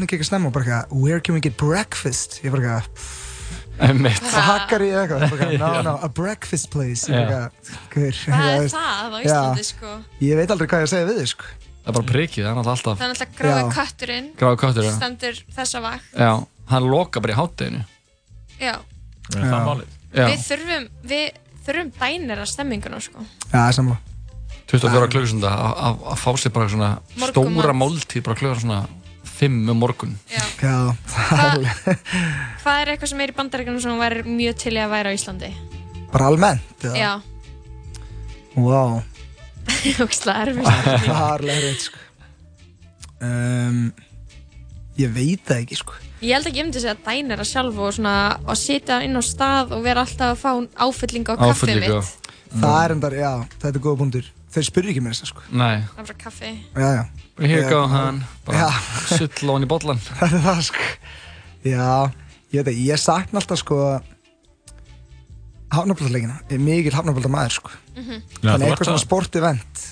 og 3.79 4.03
bara 4.03 4.89
eitthvað. 4.89 5.25
Það 5.39 5.55
no, 5.63 5.71
no, 5.87 5.95
a 6.03 6.09
breakfast 6.09 6.71
place 6.73 7.07
eitthvað, 7.09 7.73
hver 7.95 8.19
Hvað 8.25 8.51
er 8.53 8.69
það 8.75 9.17
á 9.17 9.19
Íslandi, 9.23 9.67
sko? 9.69 9.95
Ég 10.25 10.41
veit 10.41 10.55
aldrei 10.55 10.69
hvað 10.71 10.85
ég 10.85 10.89
að 10.89 10.93
segja 10.95 11.09
við 11.11 11.21
þig, 11.23 11.33
sko 11.35 11.47
Það 11.79 11.91
er 11.93 11.97
bara 11.99 12.09
prikið, 12.13 12.43
það 12.45 12.51
er 12.51 12.59
náttúrulega 12.59 12.75
alltaf 12.77 12.99
Það 12.99 13.07
er 13.07 13.13
náttúrulega 13.15 13.39
gráði 13.39 13.61
Já. 13.63 13.69
kötturinn. 13.79 14.27
Gráði 14.41 14.61
köttur, 14.65 14.89
já. 14.89 14.93
Stendur 14.99 15.39
þessa 15.57 15.81
vakt. 15.87 16.11
Já, 16.19 16.33
hann 16.75 16.89
loka 16.93 17.23
bara 17.25 17.33
í 17.33 17.39
hátteginu 17.39 17.85
Já. 18.59 18.75
Er 19.33 19.47
það 19.47 19.65
málið? 19.71 19.97
Við 20.19 20.45
þurfum, 20.49 20.85
við 21.09 21.25
þurfum 21.69 21.91
dænir 22.01 22.43
að 22.43 22.51
stemminguna, 22.53 23.01
sko. 23.05 23.25
Já, 23.53 23.63
samla 23.77 23.97
24 24.69 25.09
klukkustunda 25.09 25.49
að- 25.49 26.03
fá 26.21 26.31
sér 26.37 26.53
bara 26.53 26.69
svona 26.69 26.91
stóra 27.31 27.73
máltíð 27.73 28.23
bara 28.27 28.37
klukkan 28.37 28.61
svona 28.61 28.81
5 29.39 29.71
um 29.71 29.79
morgun 29.79 30.17
Já. 30.33 30.43
Já, 30.59 30.75
það 31.13 31.33
er 31.39 31.45
alveg 31.53 32.01
Hvað 32.63 32.81
er 32.81 32.91
eitthvað 32.93 33.13
sem 33.13 33.23
er 33.23 33.33
í 33.33 33.37
bandaríkjunum 33.39 33.85
sem 33.85 34.01
væri 34.03 34.25
mjög 34.27 34.59
til 34.65 34.75
að 34.75 34.91
væri 34.95 35.13
á 35.13 35.17
Íslandi? 35.19 35.51
Bara 36.13 36.31
almennt, 36.33 36.75
eða? 36.83 36.97
Já. 36.99 37.13
Wow. 38.59 38.99
Það 40.19 40.43
er 40.43 40.53
alveg 41.15 41.63
rétt, 41.65 41.87
sko 41.87 42.05
um, 43.23 43.81
Ég 44.99 45.15
veit 45.15 45.45
það 45.47 45.63
ekki, 45.63 45.81
sko 45.85 46.05
Ég 46.19 46.35
held 46.35 46.49
ekki 46.51 46.65
um 46.65 46.73
til 46.75 46.81
að 46.81 46.89
segja 46.89 46.97
dænir 47.07 47.39
að 47.39 47.47
sjálf 47.53 47.77
og 47.79 47.93
svona 47.95 48.15
að 48.43 48.59
sitja 48.59 48.97
inn 49.07 49.15
á 49.15 49.23
stað 49.23 49.77
og 49.77 49.85
vera 49.85 50.03
alltaf 50.03 50.33
að 50.33 50.41
fá 50.43 50.83
áfyllingu 50.89 51.31
á 51.31 51.37
kaffið 51.39 51.79
mitt. 51.85 52.17
Það 52.59 52.79
er 52.81 52.95
endar, 52.97 53.15
já, 53.15 53.31
þetta 53.55 53.71
er 53.71 53.85
góða 53.85 54.01
búndur 54.03 54.33
Þeir 54.49 54.67
spyrja 54.67 54.95
ekki 54.95 55.05
mér 55.05 55.15
þess 55.15 55.27
að 55.29 55.31
sko 55.31 55.47
Nei 55.53 55.85
Það 55.85 56.01
er 56.03 56.09
bara 56.09 56.19
kaffi. 56.25 56.53
Já, 56.75 56.89
já 56.97 57.18
Here 57.39 57.69
go 57.71 57.85
hann 57.87 58.23
Já. 58.51 58.69
sull 59.15 59.51
ofan 59.53 59.67
í 59.67 59.69
bollan 59.71 60.01
Það 60.19 60.33
er 60.39 60.43
það 60.47 60.63
sko. 60.69 60.87
Já, 61.69 61.91
ég 62.55 62.63
veit 62.65 62.71
ekki, 62.73 62.87
ég 62.89 63.03
sakna 63.03 63.43
alltaf 63.43 63.61
sko 63.63 63.79
Hafnabóltaleikina 65.75 66.39
Ég 66.49 66.57
er 66.57 66.63
mikil 66.65 66.95
hafnabólta 66.97 67.31
maður 67.33 67.57
sko. 67.59 67.75
Mhm. 67.99 68.23
Já, 68.41 68.49
Þannig 68.53 68.63
ert 68.63 68.71
eitthvað 68.73 68.89
svona 68.89 68.99
það. 68.99 69.05
sportevent. 69.07 69.85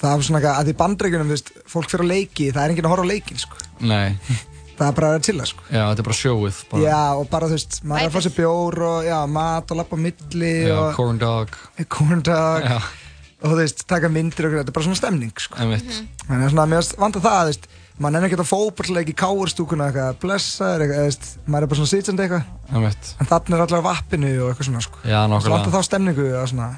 Það 0.00 0.12
er 0.14 0.22
svona 0.24 0.38
eitthvað 0.40 0.60
að 0.60 0.68
því 0.70 0.74
bandreikunum, 0.80 1.26
þú 1.28 1.34
veist, 1.36 1.50
fólk 1.68 1.90
fyrir 1.92 2.06
á 2.06 2.12
leiki 2.14 2.46
Það 2.54 2.62
er 2.62 2.70
enginn 2.74 2.86
að 2.88 2.94
horfa 2.94 3.04
á 3.04 3.12
leikin 3.12 3.42
sko. 3.42 3.56
Nei. 3.80 4.16
Það 4.80 4.86
er 4.88 4.94
bara 4.96 5.08
að 5.12 5.24
chilla 5.26 5.44
sko. 5.44 5.64
Já, 5.68 5.82
þetta 5.90 6.00
er 6.00 6.06
bara 6.06 6.16
sjóið 6.16 6.58
bara. 6.70 6.82
Já, 6.86 7.00
og 7.20 7.26
bara 7.28 7.48
þú 7.50 7.56
veist, 7.58 7.74
maður 7.84 8.00
er 8.00 8.06
að 8.08 8.14
fá 8.14 8.22
sér 8.24 8.32
bjór 8.38 8.76
og 8.88 9.02
já, 9.04 9.16
mat 9.28 9.74
og 9.74 9.76
lappa 9.76 9.98
á 9.98 10.00
milli 10.00 10.52
Já, 10.70 10.76
og 10.78 10.94
corn 10.96 11.18
dog. 11.20 11.58
Corn 11.92 12.22
dog. 12.24 12.64
Já. 12.64 12.78
Og 13.40 13.46
þú 13.52 13.58
veist, 13.60 13.84
taka 13.88 14.10
myndir 14.12 14.48
og 14.48 14.56
þetta 14.58 14.72
er 14.72 14.76
bara 14.76 14.86
svona 14.88 15.00
stemning 15.00 15.32
sko. 15.40 15.56
Einmitt. 15.62 15.94
Þannig 16.26 16.44
að 16.46 16.52
svona, 16.54 16.66
mér 16.72 16.90
vanda 17.00 17.22
það, 17.24 17.40
þú 17.40 17.52
veist, 17.54 17.70
maður 18.00 18.14
nefnir 18.16 18.28
ekki 18.30 18.38
að 18.40 18.50
fókballeik 18.50 19.10
í 19.12 19.16
káurstúkuna 19.22 19.88
eitthvað, 19.90 20.20
blessaður 20.22 20.84
eitthvað, 20.84 21.00
þú 21.00 21.08
veist, 21.08 21.32
maður 21.46 21.66
er 21.66 21.72
bara 21.72 21.80
svona 21.80 21.92
sitjandi 21.94 22.26
eitthvað, 22.26 22.52
Einmitt. 22.74 23.10
en 23.20 23.30
þarna 23.32 23.58
er 23.58 23.74
á 23.80 23.88
vappinu 23.88 24.30
og 24.44 24.52
eitthvað 24.52 24.70
svona, 24.70 24.84
sko. 24.84 25.02
Já, 25.08 25.18
vanda 25.28 25.74
þá 25.74 25.82
stemningu 25.88 26.28
og 26.36 26.48
svona, 26.52 26.70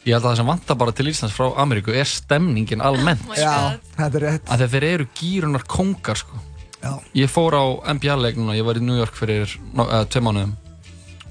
Ég 0.00 0.14
held 0.16 0.24
að 0.24 0.30
það 0.30 0.38
sem 0.38 0.48
vantar 0.48 0.76
bara 0.80 0.92
til 0.96 1.08
Íslands 1.10 1.34
frá 1.36 1.50
Ameríku 1.60 1.92
er 1.92 2.08
stemningin 2.08 2.80
almennt 2.80 3.26
já, 3.36 3.76
þetta 3.98 4.16
er 4.16 4.24
rétt. 4.24 4.46
að 4.48 4.62
þeir 4.72 4.86
eru 4.88 5.06
gýrunar 5.18 5.66
kongar 5.68 6.16
sko. 6.16 6.38
Já. 6.80 6.94
Ég 7.20 7.28
fór 7.28 7.52
á 7.52 7.64
NBA-leik 7.92 8.38
núna, 8.40 8.56
ég 8.56 8.64
var 8.64 8.80
í 8.80 8.84
New 8.84 8.96
York 8.96 9.12
fyrir 9.12 9.52
uh, 9.76 10.00
tvei 10.08 10.22
mánuðum 10.24 10.54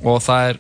og 0.05 0.19
það 0.21 0.51
er 0.51 0.59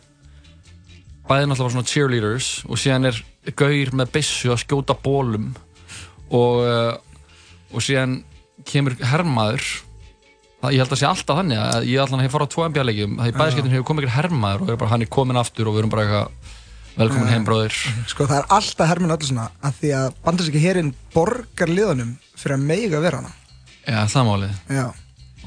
bæði 1.29 1.51
náttúrulega 1.51 1.75
svona 1.75 1.91
cheerleaders 1.91 2.47
og 2.65 2.81
síðan 2.81 3.11
er 3.11 3.19
gaur 3.59 3.93
með 3.95 4.11
byssu 4.15 4.53
að 4.53 4.63
skjóta 4.63 4.95
bólum 5.03 5.51
og, 6.29 6.63
uh, 6.65 6.95
og 7.73 7.85
síðan 7.85 8.19
kemur 8.67 8.97
hermaður 8.99 9.63
það, 10.59 10.73
ég 10.75 10.81
held 10.83 10.93
að 10.93 11.01
sé 11.01 11.09
alltaf 11.09 11.39
þannig 11.39 11.61
að 11.63 11.89
ég 11.89 12.03
allan 12.03 12.23
hef 12.23 12.35
farið 12.35 12.51
á 12.51 12.53
tvo 12.53 12.67
NBA-leikjum 12.69 13.17
það 13.19 13.29
í 13.29 13.33
Já. 13.33 13.39
bæðiskeitin 13.39 13.75
hefur 13.75 13.89
komið 13.89 14.05
ykkur 14.05 14.17
hermaður 14.17 14.65
og 14.65 14.71
er 14.73 14.79
bara, 14.81 14.91
hann 14.93 15.05
er 15.05 15.11
komin 15.17 15.39
aftur 15.39 15.69
og 15.69 15.77
við 15.77 15.83
erum 15.83 15.93
bara 15.93 16.05
eitthvað 16.05 16.57
velkomin 16.99 17.31
heim 17.31 17.45
bróðir 17.47 17.75
Sko, 18.11 18.27
það 18.27 18.41
er 18.41 18.49
alltaf 18.57 18.91
herminn 18.91 19.15
öllu 19.15 19.29
svona, 19.29 19.49
að 19.63 19.77
því 19.79 19.91
að 19.99 20.07
bandaríski 20.25 20.63
herinn 20.63 20.93
borgar 21.15 21.71
liðunum 21.71 22.15
fyrir 22.35 22.57
að 22.57 22.65
meiga 22.67 23.03
vera 23.03 23.21
hana. 23.21 23.31
Já, 23.85 24.01
það 24.11 24.19
er 24.21 24.27
málið 24.27 24.75
Já. 24.75 24.85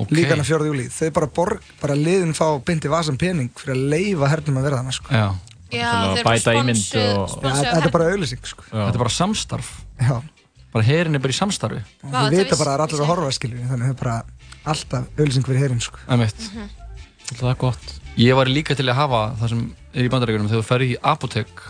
Ok. 0.01 0.12
Líka 0.16 0.32
hana 0.32 0.45
4. 0.49 0.68
júli, 0.70 0.86
þau 0.88 1.09
bara 1.18 1.28
borg, 1.36 1.64
bara 1.82 1.97
liðin 1.99 2.32
fá 2.36 2.47
byndi 2.64 2.88
vasan 2.88 3.18
pening 3.20 3.51
fyrir 3.59 3.76
að 3.76 3.90
leifa 3.93 4.30
hernum 4.32 4.61
að 4.62 4.68
vera 4.70 4.78
hana, 4.80 4.95
sko. 4.97 5.12
Já. 5.12 5.26
Já, 5.73 5.91
þeir 6.16 6.25
bæta 6.29 6.55
ímynd 6.59 6.85
og- 7.01 7.37
Já, 7.43 7.53
þetta 7.62 7.87
er 7.87 7.91
bara 7.97 8.09
auðlýsing, 8.12 8.45
sko. 8.47 8.62
Þetta 8.70 8.95
er 8.95 9.03
bara 9.05 9.14
samstarf. 9.16 9.70
Já. 10.01 10.23
bara 10.73 10.85
herin 10.85 11.14
er 11.14 11.20
bara 11.20 11.33
í 11.33 11.37
samstarfi. 11.37 11.83
Vá, 12.05 12.31
vita 12.31 12.45
vissi- 12.49 12.59
bara 12.64 12.77
að 12.79 12.85
allir 12.87 13.03
að 13.05 13.11
horfa 13.12 13.33
skilju 13.37 13.66
þannig 13.68 13.83
að 13.83 13.89
það 13.89 13.91
er 13.91 14.01
bara 14.05 14.25
alltaf 14.73 15.05
auðlýsing 15.18 15.45
fyrir 15.45 15.61
herinn 15.66 15.81
sko. 15.85 15.99
Einmitt. 16.09 16.47
Það 17.33 17.51
er 17.51 17.59
gott. 17.61 17.93
Ég 18.16 18.35
var 18.37 18.47
líka 18.47 18.75
til 18.77 18.87
að 18.89 18.95
hafa 18.97 19.20
það 19.41 19.49
sem 19.49 19.61
er 19.95 20.05
í 20.05 20.09
bandaríkjunum 20.12 20.49
þegar 20.49 20.62
þú 20.62 20.68
ferð 20.68 20.89
í 20.89 20.97
apotek 21.03 21.62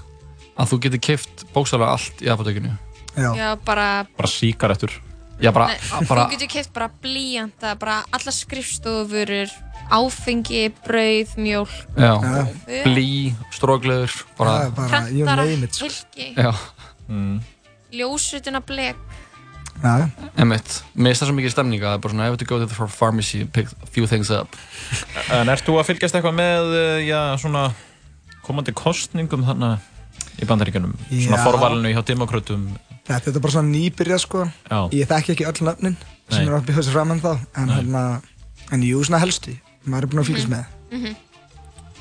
að 0.58 0.68
þú 0.70 0.78
getur 0.86 1.02
keift 1.08 1.44
bókstaflega 1.54 1.90
allt 1.96 2.22
í 2.22 2.30
apotekinu. 2.30 2.78
Já, 3.16 3.56
bara, 3.64 4.06
Bara 4.16 4.28
síkaretur 4.28 4.90
Já, 5.42 5.50
bara, 5.52 5.66
Nei, 5.66 6.06
bara 6.08 6.28
þú 6.28 6.30
getur 6.36 6.48
keft 6.48 6.72
bara 6.72 6.88
blíjanta, 7.02 7.74
bara 7.78 8.04
alla 8.12 8.30
skrifstofurur, 8.32 9.50
áfengi, 9.90 10.68
brauð, 10.86 11.34
Já. 11.96 12.12
blí, 12.84 13.34
strógleður 13.50 14.08
sko. 14.12 14.46
hilki, 15.80 16.34
já, 16.36 16.52
ljósutuna 17.92 18.60
blek. 18.60 18.96
Emitt 20.38 20.82
Mér 20.94 21.10
finnst 21.10 21.22
það 21.24 21.28
svo 21.28 21.34
mikið 21.34 21.52
stemning 21.56 21.82
að 21.82 21.88
það 21.88 21.96
er 21.96 22.02
bara 22.04 22.12
svona 22.12 22.26
I 22.26 22.30
have 22.30 22.38
to 22.38 22.46
go 22.46 22.58
to 22.60 22.68
the 22.70 22.86
pharmacy 22.86 23.40
and 23.42 23.50
pick 23.52 23.72
a 23.82 23.88
few 23.90 24.06
things 24.06 24.30
up. 24.30 24.54
En 25.32 25.50
ert 25.50 25.64
þú 25.66 25.80
að 25.80 25.88
fylgjast 25.90 26.14
eitthvað 26.14 26.36
með 26.38 26.70
uh, 26.76 26.98
já, 27.02 27.20
svona 27.42 27.64
komandi 28.46 28.74
kostningum 28.78 29.42
þannig 29.48 29.88
í 30.42 30.48
bandaríkjunum? 30.48 30.94
Svona 31.10 31.42
forvalinu 31.42 31.90
hjá 31.94 32.02
demokrautum 32.12 32.70
þetta 33.08 33.34
er 33.34 33.42
bara 33.42 33.54
svona 33.56 33.72
nýbyrja 33.72 34.18
sko. 34.22 34.46
Já. 34.70 34.78
ég 34.94 35.08
þekki 35.10 35.34
ekki 35.34 35.48
öll 35.50 35.66
nöfnin 35.66 35.98
sem 36.30 36.44
Nei. 36.44 36.46
er 36.46 36.56
að 36.60 36.68
bjóða 36.70 36.86
sér 36.86 36.96
fram 36.96 37.14
en 37.14 37.22
þá 37.22 37.30
en, 37.34 37.72
hérna, 37.72 38.02
en 38.72 38.86
jú, 38.86 39.02
svona 39.04 39.20
helstu 39.22 39.56
maður 39.86 40.02
er 40.02 40.10
búinn 40.12 40.22
að 40.22 40.28
fylgjast 40.30 40.48
með 40.48 40.64
Mhm. 40.92 41.16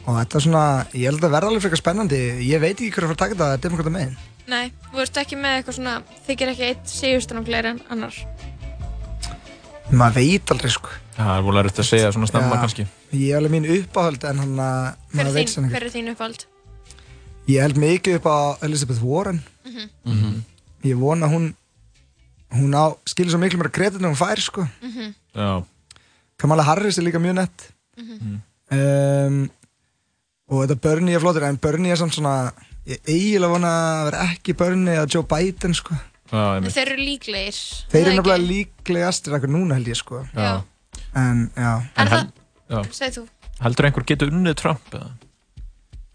og 0.06 0.16
þetta 0.18 0.36
er 0.36 0.42
svona, 0.46 0.86
ég 0.94 1.06
held 1.10 1.22
að 1.24 1.32
verða 1.36 1.48
alveg 1.52 1.62
frekar 1.62 1.78
spennandi 1.82 2.20
ég 2.50 2.60
veit 2.60 2.76
ekki 2.78 2.92
hver 2.92 3.04
að 3.04 3.12
fara 3.12 3.14
að 3.14 3.24
taka 3.24 3.36
þetta 3.36 3.62
demokrata 3.62 3.90
megin 3.90 4.18
Nei, 4.48 4.72
þú 4.92 5.00
ert 5.02 5.18
ekki 5.22 5.38
með 5.38 5.54
eitthvað 5.62 5.76
svona, 5.78 6.02
þykir 6.28 6.50
ekki 6.52 6.64
eitt 6.68 6.88
sigurstrangleir 6.90 7.66
en 7.66 7.80
annar. 7.90 8.14
maður 9.92 10.16
veit 10.22 10.52
aldrei 10.54 10.72
sko 10.74 10.90
Það 11.16 11.32
er 11.38 11.44
volið 11.46 11.68
að 11.70 11.86
segja 11.86 12.12
svona 12.16 12.28
snemma 12.30 12.56
Já. 12.56 12.62
kannski 12.64 12.86
ég 13.14 13.32
er 13.34 13.38
alveg 13.42 13.52
mín 13.54 13.68
uppáhald 13.76 14.24
en 14.30 14.38
hann 14.42 14.56
að 14.64 14.96
Hver 15.12 15.18
maður 15.20 15.28
er 15.28 15.36
veit 15.36 15.52
þín, 15.52 15.70
hver 15.70 15.84
er 15.88 15.94
þín 15.94 16.12
uppáld? 16.14 16.46
ég 17.52 17.62
held 17.66 17.76
mikið 17.82 18.16
upp 18.20 18.26
á 18.32 18.38
Elizabeth 18.64 19.02
Warren 19.04 19.42
Mhm. 19.66 19.90
Mhm. 20.06 20.42
ég 20.84 20.96
vona 20.98 21.28
að 21.28 21.34
hún 21.36 21.54
hún 22.52 22.74
á, 22.76 22.98
skilur 23.06 23.32
svo 23.32 23.40
miklu 23.40 23.60
mér 23.60 23.70
að 23.70 23.78
kredit 23.78 24.02
en 24.02 24.10
hún 24.14 24.18
fær 24.18 24.40
sko 24.40 24.68
Mhm. 24.82 25.14
Já 25.36 25.64
Kamala 26.38 26.64
Harris 26.64 26.98
er 26.98 27.04
líka 27.04 27.20
mjög 27.22 27.36
nett 27.36 27.70
Mhm. 27.98 28.38
um, 28.72 29.50
og 30.52 30.64
þetta 30.66 30.78
Bernie 30.84 31.16
er 31.16 31.24
flottur 31.24 31.44
en 31.48 31.58
Bernie 31.62 31.92
er 31.94 32.00
samt 32.00 32.16
svona 32.16 32.52
ég 32.88 33.00
eiginlega 33.08 33.52
vona 33.52 33.72
að 33.72 34.06
vera 34.10 34.24
ekki 34.32 34.56
Bernie 34.58 34.96
eða 34.98 35.10
Joe 35.14 35.24
Biden 35.28 35.76
sko 35.78 35.96
Já, 36.32 36.56
En 36.56 36.64
þeir 36.72 36.88
eru 36.94 37.04
líklegir. 37.04 37.58
þeir 37.92 38.06
eru 38.08 38.14
nefnilega 38.22 38.48
líklegastir 38.48 39.34
akkur 39.36 39.52
núna 39.52 39.76
held 39.76 39.89
ég 39.92 39.98
sko 40.00 40.22
Já. 40.34 40.62
en 41.20 41.50
já 41.56 41.74
En 42.00 42.08
það, 42.08 42.32
Já. 42.72 42.82
segð 42.96 43.18
þú. 43.20 43.24
Heldur 43.62 43.86
einhver 43.89 44.06
getur 44.08 44.32
unnið 44.32 44.56
Trump 44.62 44.96
eða? 44.96 45.10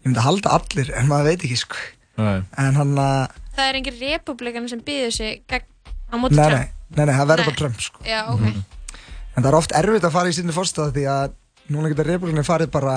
ég 0.01 0.09
myndi 0.09 0.19
að 0.19 0.27
halda 0.29 0.49
allir 0.57 0.89
en 0.97 1.07
maður 1.07 1.29
veit 1.29 1.43
ekki 1.45 1.57
sko 1.61 1.77
Nei. 2.17 2.41
en 2.57 2.73
hann 2.81 2.95
að 2.97 3.29
Það 3.57 3.69
er 3.69 3.75
engin 3.79 3.99
republikan 4.01 4.67
sem 4.69 4.81
býður 4.81 5.13
sig 5.13 5.41
gegn 5.47 5.65
á 6.09 6.15
móti 6.17 6.35
Trump. 6.35 6.51
nei, 6.51 6.69
nei, 6.97 7.05
nei, 7.05 7.13
það 7.15 7.27
verður 7.31 7.45
bara 7.51 7.61
Trump 7.61 7.79
sko 7.81 8.03
Já, 8.05 8.21
ok. 8.33 8.41
en 8.41 9.43
það 9.43 9.49
er 9.51 9.55
oft 9.61 9.71
erfitt 9.77 10.03
að 10.09 10.11
fara 10.17 10.29
í 10.29 10.33
sinni 10.33 10.53
fórstað 10.53 10.93
því 10.97 11.05
að 11.13 11.31
núna 11.73 11.91
getur 11.91 12.07
republikanir 12.13 12.47
farið 12.47 12.71
bara 12.73 12.95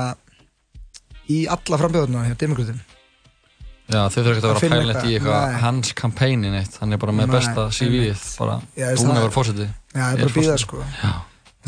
í 1.31 1.43
alla 1.51 1.79
frambjóðuna 1.81 2.27
hjá 2.29 2.37
demokratin 2.41 2.81
Já, 3.91 4.05
þau 4.07 4.21
þurfa 4.23 4.33
ekki 4.37 4.45
að 4.45 4.51
vera 4.51 4.61
pælinett 4.71 5.07
í 5.09 5.15
eitthvað, 5.17 5.55
hans 5.65 5.89
kampænin 5.99 6.55
eitt, 6.61 6.77
hann 6.79 6.95
er 6.95 7.01
bara 7.03 7.15
með 7.17 7.27
Nei, 7.27 7.33
besta 7.35 7.65
CV-ið, 7.75 8.21
bara. 8.39 8.59
Búin 8.77 9.11
að 9.17 9.25
vera 9.25 9.35
fórseti. 9.35 9.67
Já, 9.67 10.05
það 10.05 10.13
er 10.13 10.21
bara 10.21 10.31
að 10.31 10.37
býða 10.37 10.59
sko. 10.63 10.83
Já. 11.01 11.11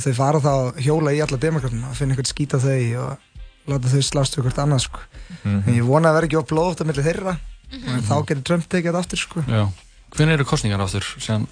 þau 0.04 0.12
fara 0.20 0.42
þá 0.44 0.52
hjóla 0.86 1.14
í 1.16 1.18
alla 1.24 1.38
demokratuna 1.42 1.90
og 1.90 1.98
finna 1.98 2.14
eitthvað 2.14 2.30
skýta 2.30 2.60
þau 2.62 2.76
og 3.02 3.72
láta 3.72 3.90
þau 3.92 4.04
slást 4.06 4.38
við 4.38 4.46
hvort 4.46 4.60
annað 4.62 4.84
sko. 4.86 5.02
Mhm. 5.42 5.58
en 5.66 5.74
ég 5.80 5.88
vona 5.88 6.12
að 6.12 6.18
vera 6.20 6.30
ekki 6.30 6.38
of 6.38 6.46
blóðótt 6.52 6.82
á 6.82 6.84
milli 6.86 7.06
þeirra. 7.08 7.34
Mhm. 7.72 7.88
en 7.96 8.06
þá 8.06 8.14
getur 8.28 8.44
Trump 8.44 8.68
tekið 8.68 8.92
þetta 8.92 9.02
aftur 9.02 9.18
sko. 9.18 9.44
Já. 9.48 9.66
Hvernig 10.14 10.34
eru 10.38 10.44
kostningar 10.44 10.80
aftur, 10.84 11.04
sem 11.18 11.46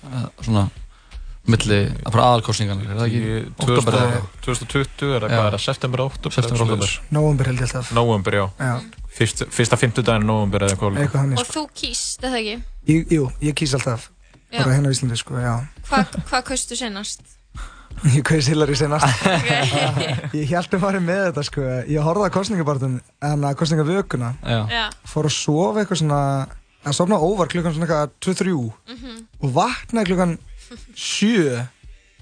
svona, 0.44 0.68
milli, 1.48 1.78
fara 2.12 2.24
aðalkostningarnir, 2.34 2.90
er 2.92 2.98
það 3.00 3.06
ekki? 3.08 3.20
Í 3.20 3.38
Oktober 3.56 3.96
eða 3.96 4.08
eitthvað? 4.10 4.28
2020 4.44 5.14
er 5.16 5.24
það 5.24 5.32
hvað 5.34 5.46
er 5.48 5.54
það? 5.56 5.62
September, 5.64 6.02
oktober? 6.04 6.34
September, 6.36 6.64
oktober. 6.66 6.94
Nóvember 7.16 7.50
held 7.50 7.60
ég 7.62 7.66
alltaf 7.70 7.92
Nóvember, 7.96 8.36
já. 8.40 8.44
Já. 8.60 8.74
Fyrst, 9.10 9.42
fyrsta 9.50 9.78
fimmtudaginn 9.80 10.28
nóvember 10.28 10.66
eða 10.66 10.76
eitthvað. 10.76 11.00
Eitthvað 11.02 11.24
þannig 11.24 11.40
Og 11.42 11.48
sko 11.48 11.64
þú 11.64 11.64
kýst, 11.80 12.22
eða 12.28 12.40
ekki? 12.42 12.56
Ég- 12.92 13.12
Jú, 13.16 13.24
ég 13.48 13.54
kýs 13.58 13.74
alltaf 13.78 14.08
Já. 14.52 14.62
bara 14.64 14.74
hérna 14.76 14.90
á 14.90 14.94
Íslandi 14.94 15.16
sko, 15.18 15.34
já 15.40 15.54
Hvað 15.88 16.16
hva 16.30 16.42
kaustu 16.46 16.76
senast? 16.78 17.20
Ég 18.14 18.22
kaus 18.24 18.46
Hillary 18.48 18.76
senast 18.78 19.04
Ok. 19.26 19.50
Ég 20.38 20.46
held 20.52 20.70
að 20.76 20.80
fara 20.84 21.00
með 21.02 21.24
þetta 21.30 21.44
sko 21.48 21.66
Ég 21.90 22.04
horfði 22.06 22.28
að 22.28 22.36
kostningabartum 22.36 23.00
en 23.22 23.44
að. 24.28 24.44
Já. 24.70 24.84
Fór 25.10 25.26
að 25.28 25.34
sofa 25.36 25.82
eitthvað 25.82 26.02
svona 26.04 26.20
að 26.80 26.96
sofna 26.96 27.18
óvar 27.20 27.50
klukkan 27.52 27.74
svona 27.76 27.86
eitthvað 27.86 28.14
2-3 28.24 28.54
Mhm. 28.94 29.18
og 29.44 29.50
vaknaði 29.58 30.06
klukkan 30.12 30.38
7 30.70 31.66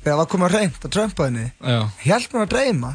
þegar 0.04 0.18
var 0.22 0.30
komið 0.30 0.48
að 0.48 0.54
reynd 0.56 0.78
að 0.86 0.92
Trumpa 0.94 1.26
henni 1.28 1.46
Já. 1.60 1.78
Hjælt 2.04 2.32
mér 2.34 2.46
að 2.46 2.52
dreyma. 2.54 2.92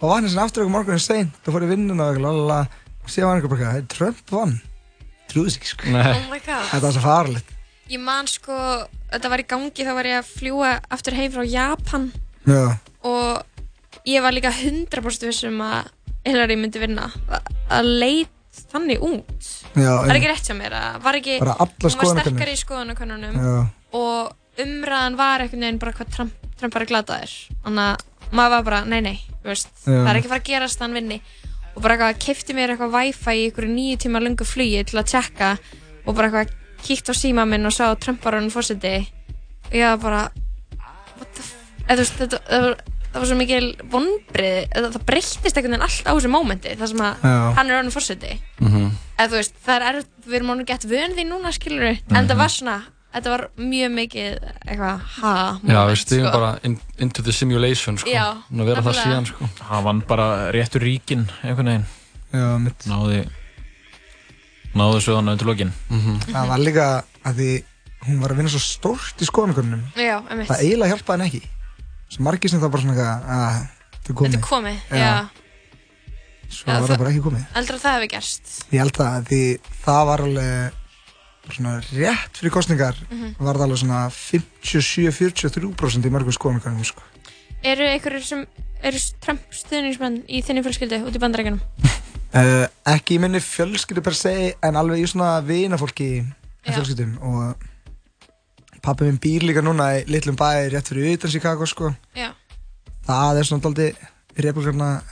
Og 0.00 0.10
vaknaði 0.10 0.30
sinna 0.34 0.44
aftur 0.44 0.64
okkur 0.64 0.74
morgunin 0.74 1.00
seint 1.02 1.46
og 1.48 1.54
fór 1.54 1.64
í 1.64 1.70
vinnuna 1.70 2.04
og 2.08 2.14
eitthvað 2.14 2.26
lalala 2.28 2.58
og 3.04 3.10
séð 3.12 3.26
var 3.28 3.38
einhver 3.38 3.52
bara 3.54 3.72
"Hey, 3.72 3.82
Trump 3.88 4.20
vann. 4.30 4.60
Trúðis 5.32 5.56
ekki 5.58 5.70
sko. 5.72 5.88
Oh 5.88 6.28
my 6.30 6.38
god. 6.44 6.68
Þetta 6.70 6.84
var 6.84 6.92
svo 6.92 7.00
farlegt 7.04 7.50
Ég 7.90 8.00
man 8.00 8.26
sko, 8.26 8.54
þetta 9.12 9.28
var 9.28 9.38
í 9.42 9.46
gangi 9.48 9.84
þá 9.84 9.92
var 9.94 10.04
ég 10.08 10.18
að 10.22 10.28
fljúa 10.38 10.70
aftur 10.90 11.12
heim 11.18 11.32
frá 11.32 11.42
Japan. 11.44 12.06
Já, 12.46 12.78
og 13.04 13.42
ég 14.08 14.22
var 14.24 14.32
líka 14.32 14.50
100% 14.52 15.26
vissum 15.28 15.60
að 15.60 15.90
Hillary 16.24 16.56
myndi 16.56 16.80
vinna. 16.80 17.10
Að- 17.68 17.84
leit 17.84 18.30
þannig 18.72 19.00
út. 19.04 19.50
Já, 19.76 20.00
það 20.00 20.08
er 20.10 20.16
ekki 20.16 20.30
rétt 20.32 20.48
hjá 20.48 20.56
mér 20.56 20.72
að 20.78 21.02
var 21.02 21.14
ekki, 21.18 21.36
hún 21.40 21.80
var 21.82 22.22
sterkari 22.22 22.52
í 22.56 22.62
skoðanakönnunum. 22.64 23.36
Já. 23.36 23.68
og 23.92 24.32
umræðan 24.62 25.16
var 25.18 25.40
einhvern 25.44 25.60
veginn 25.66 25.78
bara 25.82 25.92
hvað 25.92 26.10
Trump, 26.14 26.32
Trump 26.60 26.74
var 26.74 26.82
að 26.84 26.88
glata 26.92 27.18
þér 27.22 27.34
þannig 27.64 27.88
að 27.88 28.34
maður 28.34 28.50
var 28.56 28.62
bara, 28.68 28.84
nei 28.84 29.00
nei 29.00 29.16
veist, 29.44 29.68
það 29.84 30.08
er 30.10 30.16
ekki 30.20 30.28
fara 30.30 30.40
að 30.40 30.48
gerast 30.48 30.80
að 30.80 30.84
hann 30.86 30.94
vinni. 30.98 31.18
Og 31.74 31.82
bara 31.82 31.94
eitthvað, 31.98 32.20
kefti 32.24 32.54
mér 32.54 32.70
eitthvað 32.72 32.94
wifi 32.94 33.34
í 33.34 33.42
einhverju 33.48 33.72
nýju 33.74 33.96
tíma 34.04 34.20
lungu 34.22 34.46
flugi 34.46 34.84
til 34.86 34.98
að 35.00 35.08
tjekka 35.10 35.50
og 36.06 36.14
bara 36.14 36.28
eitthvað 36.30 36.54
kíkt 36.84 37.10
á 37.10 37.14
síma 37.18 37.44
minn 37.48 37.66
og 37.66 37.72
sá 37.74 37.86
Trump 37.98 38.22
var 38.24 38.36
hann 38.38 38.50
fórseti 38.54 38.94
og 39.02 39.74
ég 39.74 39.84
var 39.88 40.00
bara 40.02 40.22
eða 41.88 41.98
veist, 42.00 42.16
þetta, 42.18 42.40
það, 42.48 42.64
var, 42.64 42.76
það 43.12 43.20
var 43.22 43.28
svo 43.30 43.38
mikil 43.38 43.66
vonbrið, 43.92 44.58
það 44.74 44.98
breyttist 45.08 45.44
einhvern 45.58 45.74
veginn 45.76 45.86
allt 45.86 46.08
á 46.08 46.12
þessu 46.14 46.30
mómenti, 46.32 46.74
það 46.80 46.90
sem 46.92 47.02
að 47.04 47.26
Já. 47.28 47.34
hann 47.58 47.70
er 47.70 47.78
hann 47.80 47.92
fórseti 47.94 48.32
Mhm. 48.64 48.86
eða 49.18 49.28
þú 49.30 49.38
veist, 49.40 49.54
það 49.66 49.86
er 49.90 50.00
við 50.26 50.34
erum 50.40 50.50
ánum 50.54 50.66
gett 50.66 50.84
vön 50.88 51.14
því 51.16 51.26
núna 51.28 51.52
skilur 51.54 51.90
en 51.92 52.28
það 52.28 52.36
var 52.40 52.48
svona, 52.54 52.78
þetta 53.14 53.30
var 53.34 53.44
mjög 53.60 53.92
mikið 53.94 54.26
eitthvað, 54.64 55.04
ha, 55.18 55.34
Já, 55.34 55.60
við 55.62 55.74
moment, 55.78 56.02
stíðum 56.02 56.26
sko. 56.28 56.34
bara 56.38 56.50
in, 56.68 56.76
into 57.06 57.22
the 57.26 57.32
simulation, 57.32 57.98
sko. 58.02 58.10
Já, 58.10 58.24
Nú 58.50 58.64
að 58.64 58.70
vera 58.72 58.82
það 58.82 58.90
nefnilega. 58.90 59.04
síðan, 59.08 59.28
sko. 59.30 59.48
Hann 59.70 59.84
vann 59.88 60.02
bara 60.10 60.28
réttur 60.54 60.84
ríkin 60.84 61.24
einhvern 61.42 61.70
veginn. 61.72 61.86
Já, 62.34 62.46
mitt. 62.58 62.86
Náði, 62.90 63.20
náði 64.74 65.04
söðan 65.06 65.30
undir 65.34 65.46
lokin. 65.48 65.70
Það 66.32 66.50
var 66.50 66.62
líka 66.66 66.88
að 67.24 67.38
því 67.40 67.50
hún 68.08 68.20
var 68.20 68.34
að 68.34 68.40
vinna 68.42 68.52
svo 68.52 68.60
stórt 68.60 69.22
í 69.22 69.26
skoðanakönnunum 69.28 69.84
Já, 69.96 70.18
einmitt. 70.28 70.48
Það 70.50 70.60
eiginlega 70.66 70.92
hjálpaði 70.92 71.14
henni 71.24 71.28
ekki 71.30 71.48
Svo 72.12 72.24
margir 72.26 72.52
sem 72.52 72.60
það 72.60 72.72
bara 72.74 72.82
svona 72.84 72.94
eitthvað 72.94 73.30
að 73.32 73.54
þetta 73.94 74.10
er 74.12 74.18
komið 74.18 74.34
Þetta 74.34 74.40
er 74.40 74.48
komið, 74.50 74.82
já. 75.00 75.14
Svo 76.52 76.68
Já, 76.68 76.74
var 76.74 76.90
það 76.90 77.00
bara 77.00 77.12
ekki 77.14 77.22
komið 77.24 77.46
Heldur 77.54 77.78
að 77.78 77.84
það 77.86 77.96
hefði 77.96 78.10
gerst 78.12 78.52
Ég 78.74 78.82
held 78.84 78.98
það, 79.00 79.16
því 79.30 79.40
það 79.86 80.02
var 80.10 80.24
alveg 80.26 80.82
svona 81.52 81.76
rétt 81.92 82.38
fyrir 82.40 82.50
kostningar 82.54 82.96
Mhm. 83.10 83.34
var 83.38 83.54
það 83.56 83.62
alveg 83.66 83.78
svona 83.82 84.10
57-43% 84.10 86.06
í 86.06 86.10
mörgum 86.12 86.32
skoðanakönnunum 86.34 86.84
sko. 86.88 87.02
Eru 87.64 87.84
einhverjir 87.88 88.24
sem 88.24 88.46
eru 88.84 88.98
Trump 89.24 89.40
stuðningsmenn 89.52 90.22
í 90.28 90.42
þinni 90.44 90.62
fjölskyldu 90.64 90.98
út 91.08 91.16
í 91.16 91.20
bandarækjunum? 91.22 91.60
uh, 92.34 92.66
Ekki 92.94 93.16
í 93.16 93.20
minni 93.22 93.40
fjölskyldu 93.40 94.02
per 94.04 94.14
se 94.18 94.54
en 94.62 94.76
alveg 94.80 95.00
í 95.04 95.06
svona 95.08 95.38
vinafólki 95.44 96.08
fjölskyldum 96.64 97.18
og 97.22 97.54
pappi 98.84 99.04
minn 99.08 99.18
býr 99.20 99.46
líka 99.48 99.62
núna 99.64 99.90
í 100.00 100.04
litlum 100.12 100.36
bæ 100.36 100.68
rétt 100.72 100.88
fyrir 100.92 101.14
utan 101.16 101.30
Chicago 101.32 101.64
sko. 101.66 101.94
Já. 102.16 102.32
það 103.06 103.38
er 103.40 103.44
svona 103.48 103.62
daldi 103.64 103.86
republikana 104.36 105.02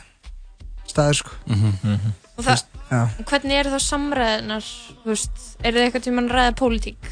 staður 0.89 1.15
sko. 1.23 1.31
Mhm. 1.47 2.13
Og 2.37 2.45
það. 2.45 2.65
Og 3.01 3.25
hvernig 3.31 3.59
eru 3.61 3.73
þá 3.75 3.81
samræðinar, 3.87 4.67
þú 5.03 5.11
veist, 5.13 5.45
eru 5.63 5.79
þið 5.79 5.87
eitthvað 5.89 6.05
tímann 6.07 6.29
að 6.31 6.37
ræða 6.39 6.55
pólitík 6.61 7.11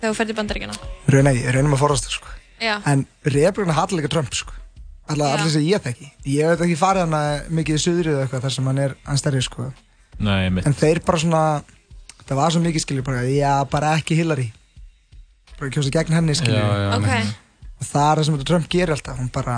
þegar 0.00 0.10
þú 0.10 0.16
ferð 0.20 0.32
í 0.32 0.38
bandarækjuna? 0.40 0.78
Raun, 1.14 1.28
nei, 1.28 1.36
reynum 1.54 1.76
að 1.76 1.82
forast 1.84 2.08
það 2.08 2.16
sko. 2.18 2.36
Já. 2.60 2.74
en 2.84 3.06
republikana 3.24 3.72
halla 3.78 3.96
líka 4.00 4.10
Trump 4.12 4.34
sko. 4.36 4.52
Alla, 5.10 5.30
Já. 5.30 5.36
allir 5.38 5.50
sem 5.54 5.62
ég 5.66 5.80
þekki 5.82 6.08
ég 6.34 6.50
hef 6.52 6.60
ekki 6.66 6.76
farið 6.78 7.06
hana 7.06 7.20
mikið 7.50 7.78
í 7.78 7.82
suðrið 7.82 8.12
eða 8.14 8.24
eitthvað 8.26 8.44
þar 8.44 8.52
sem 8.56 8.66
hann 8.70 8.78
er 8.84 8.92
hann 9.08 9.18
stærri 9.18 9.40
sko. 9.42 9.70
Nei, 10.20 10.50
mitt. 10.50 10.66
en 10.68 10.74
þeir 10.76 11.00
bara 11.06 11.18
svona 11.18 11.44
það 12.28 12.36
var 12.38 12.52
svo 12.54 12.60
mikið 12.62 12.84
skilur 12.84 13.06
bara, 13.06 13.22
já, 13.26 13.54
bara 13.72 13.94
ekki 13.98 14.18
Hillary 14.20 14.52
bara 15.58 15.70
kjósa 15.74 15.90
gegn 15.94 16.14
henni 16.14 16.36
skilur 16.38 16.60
Já, 16.60 16.68
já, 16.84 16.90
Ok. 16.98 17.32
og 17.80 17.86
það 17.88 18.10
er 18.12 18.20
það 18.20 18.24
sem 18.28 18.44
Trump 18.44 18.68
gerir 18.70 18.92
alltaf 18.94 19.18
hún 19.18 19.32
bara, 19.32 19.56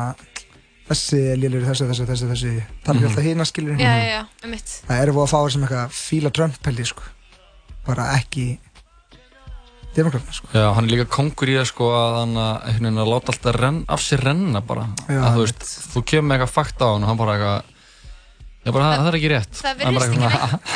þessi 0.88 1.20
lélur 1.38 1.64
þessi, 1.68 1.86
þessi, 1.90 2.06
þessi, 2.10 2.26
þessi 2.32 2.52
það 2.82 2.90
er 2.90 2.98
Mhm. 2.98 3.06
alltaf 3.08 3.24
hina 3.28 3.44
skilur 3.48 3.78
Já, 3.80 3.92
já, 3.96 4.06
já, 4.12 4.20
um 4.44 4.50
mitt. 4.50 4.72
það 4.88 5.02
eru 5.02 5.12
búið 5.16 5.26
að 5.28 5.32
fá 5.32 5.38
þér 5.42 5.52
sem 5.52 5.62
eitthvað 5.62 5.96
fíla 6.02 6.30
ég 6.82 6.86
sko 6.86 7.02
bara 7.86 8.04
ekki 8.18 8.46
demokratna 9.96 10.32
sko 10.32 10.48
Já, 10.56 10.66
hann 10.74 10.86
er 10.88 10.94
líka 10.94 11.08
kongur 11.12 11.50
í 11.52 11.56
það 11.58 11.68
sko 11.72 11.90
að 11.96 12.14
hann 12.20 12.36
að, 12.40 12.54
einhvern 12.68 12.86
veginn 12.88 13.02
að 13.04 13.10
láta 13.12 13.32
alltaf 13.34 13.58
renn, 13.60 13.82
af 13.92 14.00
sér 14.04 14.22
renna 14.24 14.62
bara 14.64 14.86
Já, 15.08 15.18
að 15.20 15.36
þú 15.36 15.44
veist, 15.44 15.68
þú 15.92 16.02
kemur 16.12 16.28
með 16.30 16.36
eitthvað 16.38 16.54
fakt 16.56 16.80
á 16.82 16.86
hann 16.92 17.04
og 17.04 17.08
hann 17.12 17.20
bara 17.20 17.36
eitthvað 17.36 17.70
Já, 18.62 18.70
bara, 18.70 18.84
það, 18.86 19.00
það 19.02 19.08
er 19.10 19.16
ekki 19.18 19.30
rétt 19.32 19.54
Það 19.58 19.78
virðist 19.82 20.06
ekki 20.06 20.20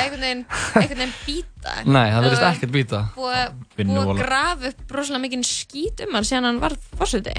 einhvern 0.03 0.25
veginn, 0.27 1.13
býta. 1.23 1.75
Nei, 1.97 2.07
það 2.11 2.25
virðist 2.27 2.47
ekkert 2.49 2.73
býta. 2.75 3.01
Búið 3.15 3.37
að- 3.39 4.19
grafa 4.19 4.71
upp 4.73 4.95
rosalega 4.97 5.23
mikinn 5.23 5.45
skít 5.47 6.03
um 6.03 6.17
hann 6.19 6.27
síðan 6.27 6.49
hann 6.51 6.59
var 6.65 6.75
fórseti. 6.99 7.35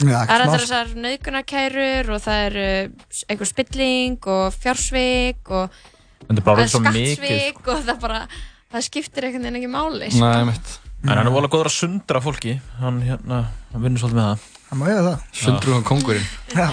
Já, 0.00 0.16
Það 0.16 0.34
er 0.34 0.44
alltaf 0.44 0.62
þessar 0.64 0.92
nauðgunarkærur 1.06 2.12
og 2.14 2.22
það 2.24 2.44
er 2.48 2.60
uh, 2.60 3.08
einhver 3.28 3.50
spilling 3.50 4.30
og 4.34 4.54
fjársvik 4.56 5.50
og 5.52 5.80
er 6.30 6.94
mikið. 6.94 7.16
skattsvik 7.16 7.66
og 7.74 7.82
það 7.88 7.98
bara, 8.04 8.20
það 8.72 8.86
skiptir 8.86 9.26
einhvern 9.28 9.48
veginn 9.48 9.60
ekki 9.60 9.72
máli. 9.74 10.12
Nei, 10.20 10.38
mitt 10.48 10.78
En 11.00 11.14
hann 11.16 11.24
er 11.30 11.32
volið 11.32 11.52
góður 11.54 11.70
að 11.70 11.76
sundra 11.78 12.20
fólki 12.20 12.56
Hann, 12.80 12.98
hérna, 13.06 13.38
hann 13.72 13.84
vinnur 13.84 14.02
svolítið 14.02 14.18
með 14.18 14.26
það 14.26 14.48
Það 14.66 14.80
má 14.80 14.82
ég 14.90 14.98
það 15.06 15.38
Sundru 15.40 15.76
hann 15.76 15.86
kongurinn 15.88 16.26
Já. 16.52 16.66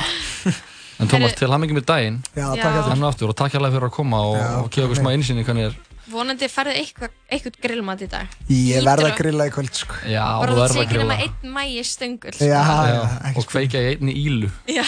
En 0.97 1.11
Tómas, 1.11 1.36
til 1.38 1.47
hann 1.53 1.63
með 1.78 1.86
daginn 1.88 2.17
Já, 2.34 2.47
takk 2.49 2.59
Já. 2.59 2.71
aftur. 2.73 2.89
Hann 2.91 3.05
aftur 3.07 3.32
og 3.32 3.38
takk 3.39 3.55
hérlega 3.55 3.78
fyrir 3.78 3.88
að 3.88 3.95
koma 3.95 4.19
og 4.28 4.67
gefa 4.73 4.88
okkur 4.89 4.99
smá 4.99 5.11
einsýni 5.13 5.45
hvernig 5.47 5.69
er 5.69 5.78
Vonandi 6.08 6.47
færðu 6.47 6.72
eitthvað, 6.80 7.12
eitthvað 7.28 7.55
grillmat 7.66 8.01
í 8.05 8.08
dag. 8.12 8.36
Ég 8.53 8.86
verð 8.86 9.10
að 9.10 9.18
grilla 9.20 9.47
í 9.49 9.51
kvöld 9.51 9.74
sko. 9.76 9.97
Já, 10.08 10.24
Bara 10.39 10.53
þú 10.53 10.58
það 10.62 10.74
sé 10.74 10.84
ekki 10.86 10.99
nema 11.01 11.18
einn 11.26 11.49
mægi 11.58 11.82
stöngul. 11.89 12.36
Já, 12.39 12.62
Já, 12.88 13.01
og 13.34 13.43
kveikja 13.51 13.80
í 13.84 13.86
einni 13.91 14.14
ílu 14.24 14.49
eitthvað. 14.72 14.88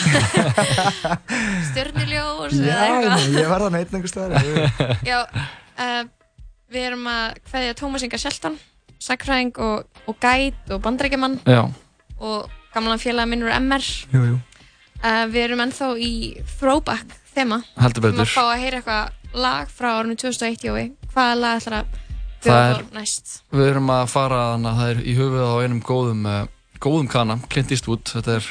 ég 3.35 3.47
verð 3.51 3.65
að 3.67 3.73
neitt 3.75 3.91
einhver 3.93 4.11
staðar 4.11 4.31
Já, 5.07 5.19
uh, 5.27 6.03
við 6.73 6.83
erum 6.91 7.05
að 7.11 7.25
kveðja 7.49 7.73
Tómas 7.81 8.03
Inga 8.07 8.19
Sjelton, 8.21 8.55
sakfræðing 9.03 9.53
og, 9.65 9.77
og 10.07 10.15
gæt 10.23 10.59
og 10.75 10.79
bandrækjaman 10.85 11.35
Já. 11.49 11.61
og 12.19 12.39
gamlan 12.75 13.01
félag 13.01 13.25
minnur 13.31 13.51
MR. 13.59 13.85
Jú, 14.13 14.21
jú 14.33 14.37
Uh, 14.99 15.23
við 15.31 15.45
erum 15.45 15.61
ennþá 15.63 15.85
í 16.03 16.07
throwback 16.59 17.07
þema. 17.31 17.61
Við 17.79 18.03
erum 18.09 18.19
að 18.19 18.33
fá 18.33 18.41
að 18.49 18.57
heyra 18.65 18.77
eitthvað 18.81 19.05
lag 19.39 19.69
frá 19.71 19.87
árinu 19.95 20.15
2001 20.19 20.65
Jói. 20.67 20.81
Hvaða 21.13 21.35
lag 21.39 21.59
ætlar 21.59 21.77
að 21.79 21.97
bjóða 22.43 22.63
þá 22.79 22.95
næst? 22.99 23.33
við 23.51 23.67
erum 23.73 23.89
að 23.93 24.05
fara 24.13 24.39
þannig 24.53 24.69
að 24.71 24.79
það 24.81 24.91
er 24.93 24.99
í 25.03 25.13
höfuð 25.19 25.45
á 25.49 25.55
einum 25.65 25.81
góðum 25.89 26.25
uh, 26.29 26.41
góðum 26.79 27.09
kana, 27.11 27.39
Clint 27.51 27.71
Eastwood 27.75 28.03
þetta 28.13 28.35
er 28.39 28.49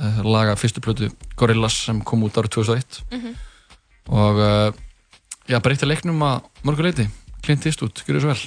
uh, 0.00 0.20
laga 0.24 0.56
fyrstu 0.56 0.80
plötu 0.84 1.10
Gorillaz 1.38 1.76
sem 1.88 2.00
kom 2.06 2.22
út 2.28 2.38
árið 2.40 2.54
2001 2.60 3.02
Mhm. 3.12 3.34
og 4.08 4.38
uh, 4.40 4.70
já, 5.48 5.58
breytta 5.60 5.86
leiknum 5.88 6.22
að 6.24 6.46
mörguleiti 6.64 7.08
Clint 7.44 7.66
Eastwood, 7.68 8.00
gjör 8.06 8.16
þið 8.18 8.24
svo 8.24 8.32
vel 8.32 8.46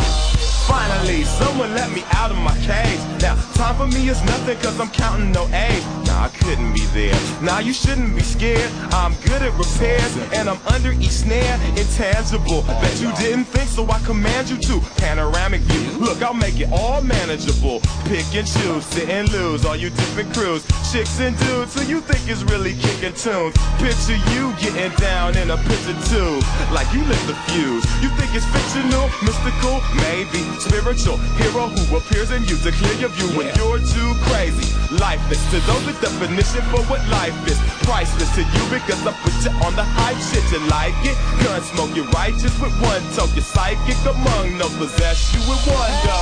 Finally, 0.71 1.23
someone 1.23 1.73
let 1.73 1.91
me 1.91 2.01
out 2.13 2.31
of 2.31 2.37
my 2.37 2.55
cage. 2.59 3.01
Now, 3.21 3.35
time 3.59 3.75
for 3.75 3.87
me 3.87 4.07
is 4.07 4.23
nothing 4.23 4.57
cause 4.59 4.79
I'm 4.79 4.89
counting 4.91 5.33
no 5.33 5.43
A's. 5.51 5.83
Nah, 6.07 6.27
I 6.27 6.29
couldn't 6.29 6.73
be 6.73 6.85
there. 6.95 7.13
Nah, 7.41 7.59
you 7.59 7.73
shouldn't 7.73 8.15
be 8.15 8.21
scared. 8.21 8.71
I'm 8.93 9.13
good 9.27 9.41
at 9.41 9.51
repairs 9.59 10.15
and 10.31 10.49
I'm 10.49 10.61
under 10.67 10.93
each 10.93 11.17
snare. 11.23 11.59
Intangible. 11.75 12.61
Bet 12.79 13.01
you 13.01 13.11
didn't 13.17 13.45
think 13.51 13.67
so 13.67 13.83
I 13.91 13.99
command 13.99 14.49
you 14.49 14.57
to. 14.69 14.79
Panoramic 14.95 15.59
view. 15.59 15.99
Look, 15.99 16.21
I'll 16.23 16.33
make 16.33 16.57
it 16.61 16.69
all 16.71 17.01
manageable. 17.01 17.81
Pick 18.05 18.25
and 18.33 18.47
choose, 18.47 18.85
sit 18.85 19.09
and 19.09 19.29
lose. 19.33 19.65
All 19.65 19.75
you 19.75 19.89
different 19.89 20.33
crews. 20.33 20.63
Chicks 20.89 21.19
and 21.19 21.37
dudes 21.37 21.75
who 21.75 21.83
you 21.85 21.99
think 21.99 22.29
is 22.29 22.45
really 22.45 22.75
kicking 22.75 23.13
tunes. 23.13 23.55
Picture 23.83 24.19
you 24.31 24.55
getting 24.63 24.95
down 25.03 25.35
in 25.35 25.51
a 25.51 25.57
picture 25.67 25.99
too. 26.07 26.39
Like 26.71 26.87
you 26.93 27.03
lit 27.11 27.19
the 27.27 27.35
fuse. 27.51 27.83
You 28.01 28.07
think 28.15 28.31
it's 28.33 28.47
fictional, 28.55 29.11
mystical, 29.19 29.83
maybe 30.07 30.39
spiritual 30.61 31.17
hero 31.41 31.65
who 31.73 31.97
appears 31.97 32.29
in 32.29 32.45
you 32.45 32.55
to 32.61 32.71
clear 32.71 32.93
your 33.01 33.09
view 33.17 33.29
when 33.33 33.49
you're 33.57 33.81
too 33.81 34.11
crazy. 34.29 34.69
Lifeless 34.93 35.41
to 35.49 35.57
those 35.65 35.85
the 35.89 35.93
definition 35.97 36.61
for 36.69 36.85
what 36.85 37.01
life 37.09 37.33
is. 37.49 37.57
Priceless 37.81 38.29
to 38.37 38.45
you 38.45 38.63
because 38.69 39.01
I 39.01 39.11
put 39.25 39.33
you 39.41 39.49
on 39.65 39.73
the 39.73 39.83
hype 39.97 40.21
shit. 40.21 40.45
You 40.53 40.61
like 40.69 40.93
it? 41.01 41.17
Gun 41.41 41.61
smoke, 41.65 41.95
you're 41.97 42.05
righteous 42.13 42.53
with 42.61 42.75
one 42.77 43.01
toe. 43.17 43.25
You're 43.33 43.41
psychic 43.41 43.97
among 44.05 44.57
no 44.61 44.69
possess 44.77 45.33
you 45.33 45.41
with 45.49 45.65
one 45.65 45.95
go. 46.05 46.21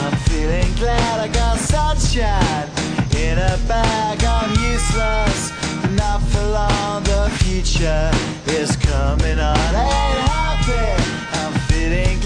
I'm 0.00 0.16
feeling 0.24 0.72
glad 0.80 1.20
I 1.20 1.28
got 1.28 1.58
sunshine 1.58 2.68
in 3.16 3.36
a 3.36 3.58
bag. 3.68 4.24
I'm 4.24 4.50
useless, 4.64 5.52
but 5.82 5.92
not 5.92 6.22
for 6.32 6.46
long. 6.56 7.02
The 7.04 7.28
future 7.44 8.10
is 8.48 8.76
coming 8.76 9.38
on. 9.38 9.74
Ain't 9.76 10.18
happy. 10.24 11.03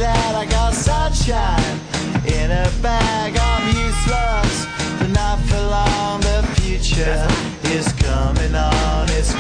Glad 0.09 0.35
I 0.37 0.47
got 0.47 0.73
sunshine 0.73 1.79
in 2.25 2.51
a 2.51 2.71
bag. 2.81 3.37
I'm 3.37 3.67
useless, 3.77 4.67
but 4.99 5.11
not 5.11 5.39
for 5.41 5.61
long. 5.61 6.23
The 6.23 6.49
future 6.57 7.29
is 7.77 7.93
coming 7.93 8.55
on. 8.55 9.07
It's 9.11 9.35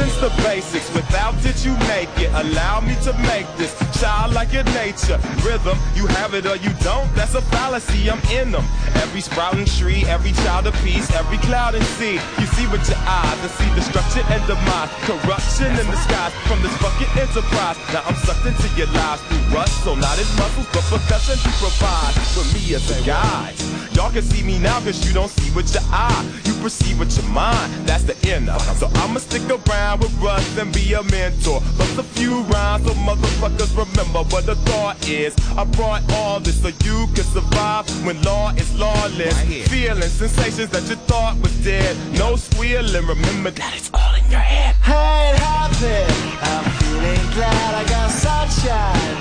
Essence, 0.00 0.20
the 0.20 0.42
basics. 0.42 0.94
Without 0.94 1.34
it, 1.44 1.64
you 1.64 1.76
make 1.88 2.08
it. 2.18 2.30
Allow 2.32 2.80
me 2.80 2.94
to 3.04 3.12
make 3.28 3.46
this 3.56 3.74
child 4.00 4.32
like 4.32 4.52
your 4.52 4.64
nature. 4.72 5.18
Rhythm, 5.44 5.76
you 5.94 6.06
have 6.06 6.34
it 6.34 6.46
or 6.46 6.56
you 6.56 6.72
don't. 6.80 7.12
That's 7.14 7.34
a 7.34 7.42
fallacy. 7.42 8.10
I'm 8.10 8.20
in 8.30 8.52
them. 8.52 8.64
Every 8.96 9.20
sprouting 9.20 9.66
tree, 9.66 10.04
every 10.06 10.32
child 10.44 10.66
of 10.66 10.74
peace, 10.82 11.10
every 11.14 11.38
cloud 11.38 11.74
and 11.74 11.84
sea. 11.98 12.14
You 12.38 12.46
see 12.56 12.66
with 12.68 12.86
your 12.88 12.98
eyes 13.04 13.40
and 13.40 13.50
see 13.50 13.74
destruction 13.74 14.22
and 14.30 14.42
demise. 14.46 14.90
Corruption 15.04 15.68
in 15.68 15.86
skies 16.08 16.32
from 16.48 16.62
this 16.62 16.74
fucking 16.78 17.12
enterprise. 17.20 17.76
Now 17.92 18.02
I'm 18.06 18.16
sucked 18.24 18.46
into 18.46 18.68
your 18.76 18.88
lives 18.96 19.22
through 19.28 19.56
rust. 19.56 19.84
So 19.84 19.94
not 19.94 20.18
as 20.18 20.30
muscles, 20.38 20.68
but 20.72 20.84
percussion 20.88 21.36
to 21.36 21.50
provide 21.60 22.14
for 22.32 22.44
me 22.54 22.74
as 22.74 22.88
a 22.88 23.04
guide. 23.04 23.54
Y'all 23.94 24.10
can 24.10 24.22
see 24.22 24.42
me 24.42 24.58
now 24.58 24.80
cause 24.80 25.06
you 25.06 25.12
don't 25.12 25.30
see 25.30 25.50
with 25.54 25.72
your 25.74 25.82
eye. 25.90 26.24
You 26.44 26.54
perceive 26.62 26.98
with 26.98 27.12
your 27.16 27.28
mind. 27.32 27.72
That's 27.86 28.04
the 28.04 28.16
inner. 28.28 28.58
So 28.78 28.88
I'ma 28.94 29.18
stick 29.18 29.42
around 29.50 29.89
with 29.98 30.14
Russ 30.20 30.58
and 30.58 30.72
be 30.72 30.92
a 30.92 31.02
mentor. 31.02 31.60
Bust 31.78 31.98
a 31.98 32.02
few 32.02 32.42
rhymes 32.42 32.84
so 32.86 32.92
motherfuckers 32.94 33.72
remember 33.76 34.22
what 34.30 34.46
the 34.46 34.54
thought 34.68 34.96
is. 35.08 35.34
I 35.56 35.64
brought 35.64 36.02
all 36.12 36.40
this 36.40 36.60
so 36.62 36.68
you 36.68 37.06
can 37.14 37.24
survive 37.24 37.88
when 38.04 38.20
law 38.22 38.50
is 38.50 38.78
lawless. 38.78 39.34
Feeling 39.68 40.02
sensations 40.02 40.70
that 40.70 40.88
you 40.88 40.96
thought 41.10 41.36
was 41.42 41.52
dead. 41.64 41.96
No 42.18 42.36
squealing. 42.36 43.06
Remember 43.06 43.50
that 43.50 43.74
it's 43.76 43.90
all 43.92 44.14
in 44.14 44.30
your 44.30 44.40
head. 44.40 44.74
Ain't 44.86 45.38
happy. 45.38 46.04
I'm 46.42 46.64
feeling 46.78 47.26
glad 47.34 47.74
I 47.74 47.84
got 47.88 48.10
sunshine 48.10 49.16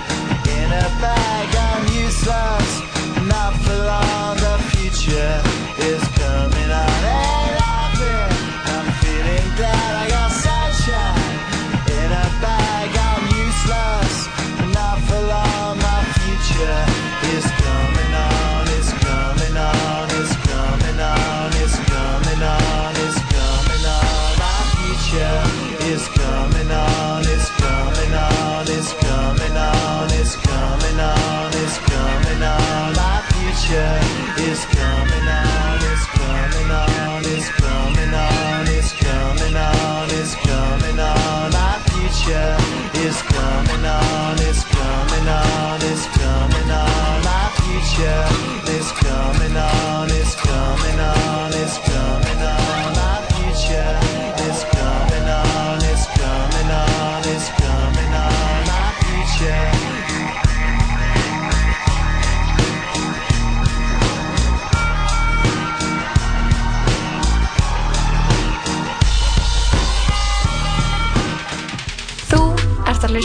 in 0.58 0.70
a 0.72 0.88
bag. 1.02 1.48
I'm 1.68 1.84
useless, 2.04 2.72
not 3.28 3.54
for 3.64 3.78
long. 3.90 4.38
The 4.38 4.58
future 4.76 5.42
is 5.80 6.19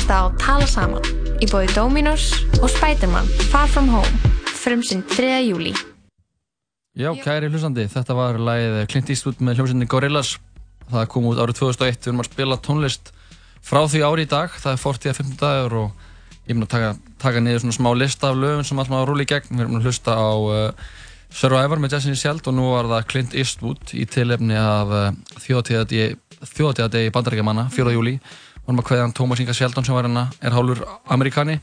hlusta 0.05 0.21
á 0.21 0.37
Tala 0.37 0.67
Saman 0.69 1.01
í 1.41 1.47
bóði 1.49 1.71
Dominos 1.73 2.27
og 2.61 2.69
Spiderman 2.69 3.25
Far 3.49 3.71
From 3.73 3.87
Home 3.89 4.33
frumsinn 4.53 5.01
3. 5.09 5.39
júli. 5.49 5.73
Já, 6.93 7.09
kæri 7.17 7.49
hlustandi, 7.49 7.87
þetta 7.89 8.13
var 8.13 8.37
lagið 8.37 8.77
Clint 8.93 9.09
Eastwood 9.09 9.41
með 9.41 9.57
hljómsveitinni 9.57 9.89
Gorillaz. 9.89 10.35
Það 10.93 11.09
kom 11.09 11.31
út 11.31 11.41
árið 11.41 11.57
2001, 11.63 11.97
við 11.97 12.11
erum 12.11 12.21
að 12.21 12.29
spila 12.29 12.61
tónlist 12.61 13.15
frá 13.65 13.81
því 13.89 14.05
ári 14.05 14.29
í 14.29 14.31
dag, 14.35 14.53
það 14.53 14.77
er 14.77 14.85
40 14.85 15.15
að 15.15 15.19
15 15.23 15.41
dagur 15.41 15.81
og 15.81 16.07
ég 16.37 16.53
er 16.53 16.61
mun 16.61 16.69
að 16.69 16.75
taka, 16.77 16.95
taka 17.25 17.45
niður 17.47 17.65
svona 17.65 17.81
smá 17.81 17.93
lista 17.97 18.29
af 18.29 18.41
lögum 18.45 18.69
sem 18.69 18.85
alltaf 18.85 19.09
rúli 19.09 19.25
í 19.25 19.33
gegn. 19.33 19.57
Við 19.57 19.65
erum 19.65 19.81
að 19.81 19.89
hlusta 19.89 20.21
á 20.21 20.33
uh, 20.37 20.89
Survivor 21.33 21.81
með 21.81 21.97
Jessin 21.97 22.21
Sjæld 22.21 22.45
og 22.45 22.61
nú 22.61 22.75
var 22.77 22.93
það 22.93 23.13
Clint 23.15 23.41
Eastwood 23.41 23.97
í 23.97 24.05
tilefni 24.05 24.61
af 24.61 24.93
uh, 24.93 25.13
þjóðatíðadegi 25.49 27.15
bandarækjamanna, 27.17 27.71
4. 27.73 27.97
júli. 27.97 28.19
Við 28.21 28.44
erum 28.67 28.81
að 28.83 29.03
hann 29.03 29.15
Tómas 29.17 29.41
Inga 29.43 29.55
Sjeldon 29.57 29.85
sem 29.87 29.95
var 29.97 30.07
hérna, 30.09 30.27
er 30.41 30.55
hálfur 30.57 30.81
amerikani. 31.13 31.59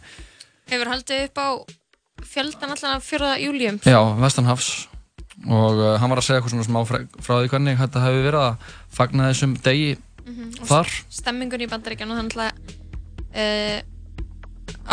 Hefur 0.71 0.91
haldið 0.93 1.23
upp 1.29 1.41
á 1.41 1.47
fjöldan 2.31 2.73
allan 2.75 3.01
4. 3.01 3.31
júlium. 3.41 3.79
Já, 3.87 3.99
Vestanhafs 4.21 4.87
og 5.49 5.73
uh, 5.81 5.95
hann 5.97 6.11
var 6.11 6.19
að 6.21 6.25
segja 6.27 6.37
eitthvað 6.37 6.53
svona 6.53 6.67
smá 6.67 6.81
frá, 6.85 6.99
frá 7.25 7.33
því 7.41 7.47
hvernig 7.49 7.79
þetta 7.79 8.01
hefur 8.03 8.25
verið 8.27 8.43
að 8.45 8.65
fagna 8.93 9.29
þessum 9.31 9.55
degi 9.65 9.91
Mhm, 10.21 10.51
og 10.61 10.67
þar. 10.69 10.89
Stemmingun 11.09 11.63
í 11.65 11.67
bandaríkjan 11.71 12.11
og 12.13 12.19
þannig 12.19 12.35
að 12.45 12.51
uh, 13.41 13.79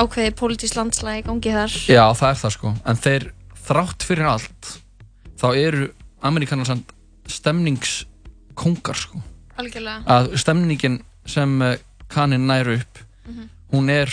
ákveði 0.00 0.30
pólitísk 0.40 0.78
landslæg 0.78 1.26
gangi 1.26 1.52
þar. 1.52 1.74
Já, 1.84 2.04
það 2.16 2.30
er 2.32 2.38
það 2.40 2.54
sko, 2.54 2.72
en 2.88 3.00
þeir 3.04 3.26
þrátt 3.68 4.06
fyrir 4.09 4.30
allt 4.30 4.70
þá 5.38 5.46
eru 5.61 5.90
Amerikanar 6.24 6.64
samt 6.70 6.94
stemningskongar 7.28 8.96
sko 8.98 9.20
Algjörlega. 9.61 10.00
að 10.09 10.30
stemningin 10.40 11.00
sem 11.28 11.59
kaninn 12.09 12.46
nær 12.46 12.68
upp 12.78 12.98
Mhm. 13.28 13.48
hún 13.72 13.90
er 13.90 14.09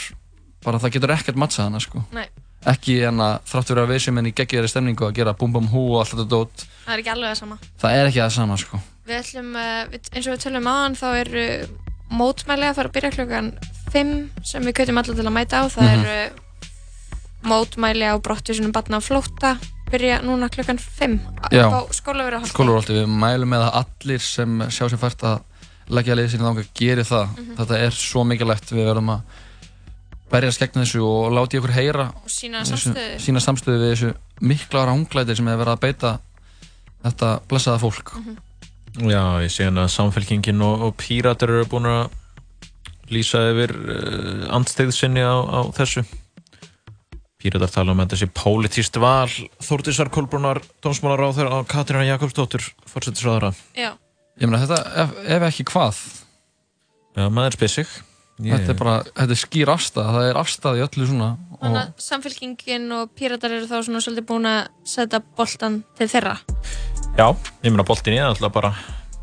bara, 0.63 0.77
það 0.79 0.91
getur 0.97 1.13
ekkert 1.15 1.35
mattsað 1.39 1.63
hana 1.69 1.79
sko 1.79 2.03
Nei. 2.11 2.25
ekki 2.65 3.07
en 3.07 3.17
að 3.23 3.39
þrátt 3.47 3.69
fyrir 3.69 3.83
að 3.85 3.91
við 3.93 4.01
sem 4.01 4.17
enn 4.17 4.25
í 4.27 4.33
geggiðri 4.33 4.67
stemningu 4.69 5.05
að 5.07 5.13
gera 5.15 5.33
bum 5.33 5.51
bum 5.53 5.67
hú 5.71 5.83
og 5.95 5.99
allt 6.01 6.11
þetta 6.15 6.27
dót 6.29 6.65
Það 6.85 6.93
er 6.93 6.99
ekki 6.99 7.11
alveg 7.13 7.29
það 7.31 7.39
sama. 7.39 7.57
það 7.81 7.91
er 7.95 8.05
ekki 8.09 8.21
það 8.25 8.31
sama 8.31 8.57
sko 8.57 8.79
Við 9.05 9.19
ætlum, 9.21 9.51
við, 9.91 10.09
eins 10.15 10.27
og 10.27 10.33
við 10.33 10.41
tölum 10.43 10.67
aðan, 10.67 10.95
þá 10.97 11.07
eru 11.21 11.67
mótmæli 12.09 12.65
að 12.65 12.75
fara 12.75 12.89
að 12.89 12.95
byrja 12.95 13.11
klukkan 13.13 13.51
5 13.93 14.29
sem 14.43 14.63
við 14.63 14.73
kveitum 14.73 14.97
allar 14.97 15.15
til 15.15 15.25
að 15.25 15.35
mæta 15.35 15.61
á. 15.61 15.63
Það 15.69 15.83
Mhm. 15.85 16.05
eru 16.05 16.31
mótmæli 17.45 18.05
á 18.09 18.15
brottvísunum 18.17 18.71
batna 18.73 18.97
á 18.97 19.01
flótta, 19.05 19.57
byrja 19.91 20.21
núna 20.25 20.49
klukkan 20.49 20.79
5 20.79 21.19
Já. 21.51 21.69
á 21.69 21.85
skólaveru 21.93 22.41
skólarólti, 22.49 22.93
við 22.97 23.05
mælum 23.07 23.49
með 23.53 23.69
að 23.69 23.85
allir 23.85 24.19
sem 24.21 24.59
sjá 24.73 24.89
sér 24.89 24.97
fært 24.97 25.21
að 25.21 25.41
leggja 25.89 26.15
liðið 26.15 26.31
sína 26.35 26.47
þangað 26.49 26.69
geri 26.73 27.03
það 27.03 27.25
Mhm. 27.37 27.55
þetta 27.57 27.79
er 27.85 27.91
svo 27.91 28.23
mikilvægt, 28.25 28.71
við 28.71 28.85
verðum 28.89 29.09
að 29.15 29.21
berjast 30.31 30.59
gegn 30.59 30.81
þessu 30.81 31.01
og 31.05 31.31
láti 31.31 31.59
ykkur 31.59 31.71
heyra 31.75 32.07
Og 32.15 32.25
þessu- 32.27 32.65
samstöðu. 32.65 33.19
sína 33.21 33.39
samstöðu 33.39 33.79
við 33.83 33.91
þessu 33.93 34.13
mikla 34.41 34.85
ránglæti 34.89 35.35
sem 35.37 35.45
hefur 35.47 35.65
verið 35.65 35.75
að 35.77 35.79
beita 35.85 36.19
þetta 37.03 37.39
blessaða 37.47 37.79
fólk 37.79 38.15
Mhm. 38.15 38.37
Já, 39.11 39.43
ég 39.43 39.51
sé 39.51 39.65
hérna 39.67 39.83
að 39.85 39.91
samfélkingin 39.91 40.61
og, 40.63 40.81
og 40.81 40.95
píratar 40.97 41.49
eru 41.49 41.65
búin 41.65 41.83
að 41.85 42.09
lýsa 43.11 43.51
yfir 43.51 43.71
uh, 43.75 44.55
andstæð 44.55 44.91
sinni 44.95 45.19
á, 45.19 45.35
á 45.35 45.59
þessu. 45.75 46.05
Píratar 47.37 47.69
tala 47.69 47.91
um 47.91 47.99
þetta 47.99 48.17
sé 48.17 48.25
pólitíst 48.33 48.95
val 48.97 49.27
Þórdísar 49.61 50.09
Kolbrunar, 50.09 50.61
dómsmálar 50.81 51.27
á 51.27 51.29
þeirra 51.35 51.59
og 51.59 51.67
Katrína 51.67 52.07
Jakobsdóttur, 52.07 52.63
fórsetisraðara. 52.89 53.53
Já. 53.75 53.91
Ég 54.41 54.49
meina 54.49 54.65
þetta, 54.65 54.81
ef, 55.03 55.15
ef 55.37 55.47
ekki 55.51 55.65
hvað 55.71 56.01
Já, 57.15 57.29
maður 57.31 57.55
spyr 57.59 57.71
sig 57.77 57.87
Ég- 58.43 58.51
þetta 58.51 58.73
er 58.73 58.79
bara, 58.81 58.95
þetta 59.15 59.31
er 59.31 59.39
skýr 59.39 59.69
afstæð 59.71 60.09
það 60.11 60.25
er 60.29 60.39
afstæð 60.41 60.79
í 60.81 60.83
öllu 60.83 61.05
svona 61.07 61.29
Þannig 61.55 61.77
og, 61.79 61.85
að 61.85 62.03
samfélkingin 62.03 62.89
og 62.97 63.13
píratar 63.15 63.53
eru 63.55 63.65
þá 63.69 63.77
svona 63.87 64.01
svolítið 64.03 64.25
búin 64.27 64.45
að 64.49 64.65
setja 64.85 65.21
boltan 65.37 65.77
til 65.97 66.07
þeirra. 66.11 66.33
Já, 67.15 67.27
ég 67.63 67.71
meina 67.71 67.85
boltin 67.87 68.13
ég 68.17 68.25
alltaf 68.27 68.51
bara 68.53 68.73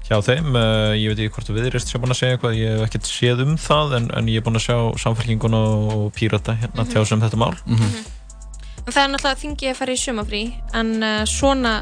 hjá 0.08 0.16
þeim. 0.24 0.48
Uh, 0.56 0.94
ég 0.96 1.12
veit 1.12 1.20
ekki 1.26 1.34
hvort 1.36 1.50
viðrist 1.52 1.92
sé 1.92 2.00
búin 2.00 2.14
að 2.14 2.18
segja 2.22 2.38
eitthvað, 2.38 2.56
ég 2.56 2.72
hef 2.72 2.86
ekkert 2.88 3.10
séð 3.12 3.42
um 3.44 3.52
það 3.60 3.92
en, 3.98 4.08
en 4.16 4.30
ég 4.32 4.40
er 4.40 4.46
búin 4.48 4.56
að 4.58 4.64
sjá 4.64 4.76
samfélkinguna 5.04 5.60
og 5.92 6.06
pírata 6.16 6.56
hérna 6.56 6.82
Mhm. 6.86 6.90
tjá 6.94 7.04
sem 7.12 7.20
þetta 7.20 7.36
mál. 7.44 7.52
En 7.68 8.88
það 8.96 9.02
er 9.04 9.12
náttúrulega 9.12 9.42
þingið 9.44 9.70
að 9.74 9.78
fara 9.82 9.92
í 9.92 10.00
sumafrí 10.06 10.42
en 10.80 10.90
uh, 11.04 11.24
svona 11.28 11.74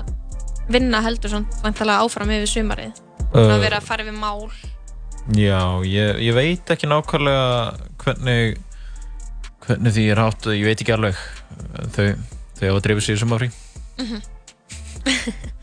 vinna 0.69 1.01
heldur 1.07 1.31
samt 1.31 1.63
vantalega 1.63 2.03
áfram 2.05 2.35
yfir 2.35 2.51
sumarið. 2.59 2.93
Svona 3.31 3.47
Uh, 3.47 3.55
að 3.55 3.63
vera 3.63 3.79
að 3.79 3.87
fara 3.87 4.03
yfir 4.03 4.17
mál. 4.19 4.51
Já, 5.39 5.61
ég, 5.87 6.19
ég 6.27 6.35
veit 6.35 6.73
ekki 6.75 6.89
nákvæmlega 6.91 7.77
hvernig 8.03 8.57
hvernig 9.67 9.95
því 9.95 10.07
er 10.11 10.23
hátt, 10.25 10.49
ég 10.57 10.67
veit 10.67 10.83
ekki 10.83 10.95
alveg 10.97 11.21
þau, 11.95 12.07
þau 12.59 12.67
hafa 12.67 12.83
drifið 12.87 13.07
sér 13.07 13.19
í 13.19 13.23
sumafrí. 13.23 13.51
Mhm. 14.01 14.21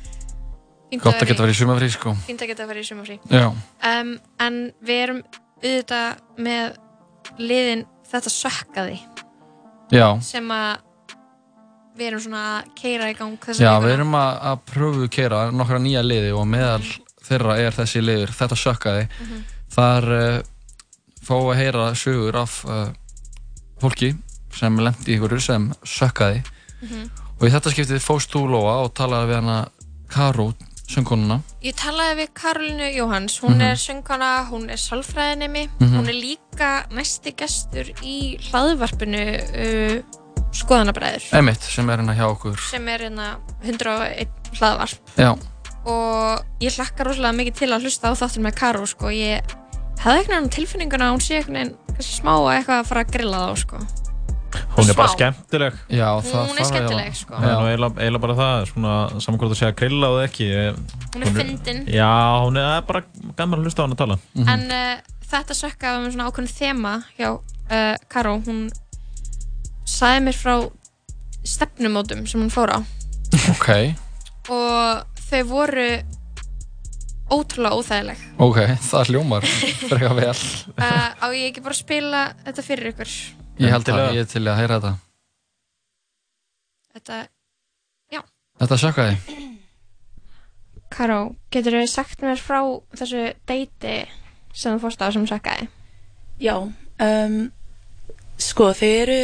Fínt 0.88 1.03
Gott 1.03 1.20
að 1.20 1.28
geta 1.34 1.43
verið 1.43 1.57
í 1.57 1.59
sumarfrí, 1.59 1.88
sko. 1.91 2.13
Fínt 2.24 2.43
að 2.45 2.47
geta 2.53 2.65
verið 2.70 2.86
í 2.86 2.88
sumafrí. 2.88 3.18
Já. 3.28 3.49
Um, 3.84 4.13
en 4.39 4.59
við 4.88 5.01
erum 5.03 5.18
auðvitað 5.57 6.22
með 6.45 6.78
liðin 7.41 7.84
þetta 8.07 8.32
sökkaði 8.32 8.99
já, 9.91 10.07
sem 10.24 10.47
að 10.53 10.86
við 11.97 12.07
erum 12.11 12.24
svona 12.24 12.43
að 12.53 12.70
keira 12.78 13.09
í 13.11 13.18
gang 13.18 13.36
já, 13.36 13.51
vikuna. 13.51 13.74
við 13.84 13.93
erum 13.97 14.15
að, 14.20 14.32
að 14.51 14.63
pröfu 14.72 15.09
keira 15.11 15.41
nokkra 15.51 15.80
nýja 15.82 16.03
liði 16.05 16.32
og 16.38 16.47
meðal 16.47 16.86
þeirra 17.28 17.57
er 17.59 17.71
þessi 17.75 18.01
liður, 18.03 18.32
þetta 18.39 18.55
sökkaði. 18.55 19.07
Mhm. 19.21 19.43
þar 19.78 20.03
uh, 20.15 20.41
fá 21.28 21.34
að 21.36 21.57
heyra 21.59 21.89
sögur 21.95 22.36
af 22.39 22.53
uh, 22.65 22.88
fólki 23.82 24.13
sem 24.55 24.78
lendi 24.80 25.11
í 25.13 25.17
ykkur 25.19 25.39
sem 25.43 25.71
sökkaði. 25.86 26.43
Mhm. 26.82 27.09
og 27.39 27.43
í 27.47 27.51
þetta 27.53 27.71
skiptið 27.73 28.01
fóst 28.01 28.32
þú 28.34 28.47
Lóa 28.49 28.84
og 28.86 28.93
talaði 28.97 29.28
við 29.32 29.36
hana 29.41 29.57
Karó, 30.09 30.53
söngkonuna. 30.88 31.41
Ég 31.61 31.75
talaði 31.75 32.15
við 32.21 32.30
Karolínu 32.34 32.88
Jóhanns, 32.95 33.39
hún 33.43 33.57
Mhm. 33.57 33.61
er 33.61 33.75
söngkona, 33.75 34.47
hún 34.49 34.69
er 34.71 34.78
sálfræðinemi, 34.78 35.67
Mhm. 35.80 35.93
hún 35.97 36.07
er 36.09 36.13
líka 36.15 36.88
næsti 36.89 37.36
gestur 37.36 37.91
í 38.01 38.39
hlaðvarpinu 38.49 39.25
uh, 39.36 40.01
Skoðanabræður. 40.53 41.21
Sem 41.59 41.89
er 41.89 41.97
hérna 41.97 42.15
hjá 42.15 42.25
okkur. 42.32 42.57
Sem 42.71 42.88
er 42.88 42.99
hérna 42.99 43.36
101 43.63 44.28
hlaðvarp. 44.53 44.97
Já, 45.17 45.38
og 45.88 46.64
ég 46.64 46.76
hlakka 46.78 47.06
rosalega 47.08 47.38
mikið 47.38 47.56
til 47.62 47.70
að 47.72 47.86
hlusta 47.88 48.12
á 48.12 48.20
þáttur 48.20 48.44
með 48.48 48.58
Karó 48.60 48.84
sko, 48.90 49.12
ég 49.14 49.56
hefði 50.04 50.18
eitthvað 50.22 50.42
um 50.44 50.50
tilfinninguna 50.58 51.08
að 51.08 51.14
hún 51.16 51.24
sé 51.26 51.40
eitthvað 51.40 52.04
smá 52.06 52.34
að 52.36 52.52
eitthvað 52.58 52.82
að 52.84 52.90
fara 52.92 53.04
að 53.06 53.14
grilla 53.16 53.40
þá 53.48 53.56
sko. 53.64 53.80
Hún 54.78 54.90
er 54.90 54.96
bara 54.98 55.10
Smá. 55.12 55.18
skemmtileg. 55.18 55.74
Já, 55.92 56.08
Hún 56.24 56.58
er 56.58 56.66
skemmtileg, 56.66 57.08
eiginlega- 57.12 57.18
sko. 57.20 57.34
Það 57.36 57.68
er 57.68 57.82
eiginlega, 57.84 58.22
bara 58.24 58.36
það, 58.38 58.66
svona, 58.72 58.94
saman 59.22 59.40
hvort 59.40 59.52
þú 59.52 59.58
sé 59.60 59.66
að 59.68 59.76
grilla 59.82 60.08
og 60.14 60.20
ekki. 60.24 60.46
ég- 60.50 60.80
Hún 61.14 61.22
er 61.28 61.34
fyndin. 61.36 61.82
Já, 61.88 62.10
hún 62.46 62.58
er 62.58 62.82
bara 62.88 63.04
gaman 63.38 63.60
að 63.60 63.64
hlusta 63.68 63.82
á 63.82 63.86
hann 63.86 63.94
að 63.94 64.02
tala. 64.02 64.18
En 64.48 64.72
uh, 64.72 65.02
þetta 65.30 65.58
sökkaði 65.62 66.02
með 66.06 66.14
svona 66.16 66.28
ákveðin 66.32 66.56
þema 66.58 66.94
hjá 67.20 67.30
uh, 67.36 67.96
Karó, 68.10 68.34
hún 68.48 68.70
sagði 69.86 70.24
mér 70.26 70.38
frá 70.40 70.56
stefnumótum 71.48 72.26
sem 72.28 72.42
hún 72.42 72.52
fór 72.52 72.72
á 72.76 72.80
ok, 73.52 73.70
og 74.50 75.06
þau 75.28 75.41
voru 75.49 75.88
ótrúlega 77.28 77.75
óþægileg. 77.82 78.19
ok, 78.39 78.59
það 78.88 79.09
hljómar 79.11 79.47
freka 79.89 80.13
vel 80.15 80.36
Uh, 80.78 81.09
á 81.19 81.25
ég 81.34 81.49
ekki 81.49 81.63
bara 81.65 81.75
að 81.75 81.82
spila 81.82 82.21
þetta 82.45 82.63
fyrir 82.63 82.91
ykkur? 82.93 83.11
Ég 83.57 83.73
held 83.73 83.89
að 83.89 84.03
ég 84.15 84.21
er 84.23 84.30
til 84.32 84.43
að 84.45 84.59
heyra 84.61 84.78
þetta 84.80 84.93
Þetta, 86.97 87.17
já. 88.13 88.21
Þetta 88.61 88.78
sökkaði 88.84 89.17
Karó, 90.93 91.19
getur 91.51 91.75
þau 91.82 91.89
sagt 91.91 92.23
mér 92.23 92.39
frá 92.39 92.61
þessu 92.95 93.25
deiti 93.49 93.97
sem 94.55 94.78
þú 94.78 94.80
fórst 94.86 95.03
á 95.03 95.11
sem 95.13 95.25
sökkaði? 95.30 95.67
Já, 96.41 96.55
um, 96.63 97.36
sko 98.39 98.69
þau 98.78 98.88
eru 98.88 99.17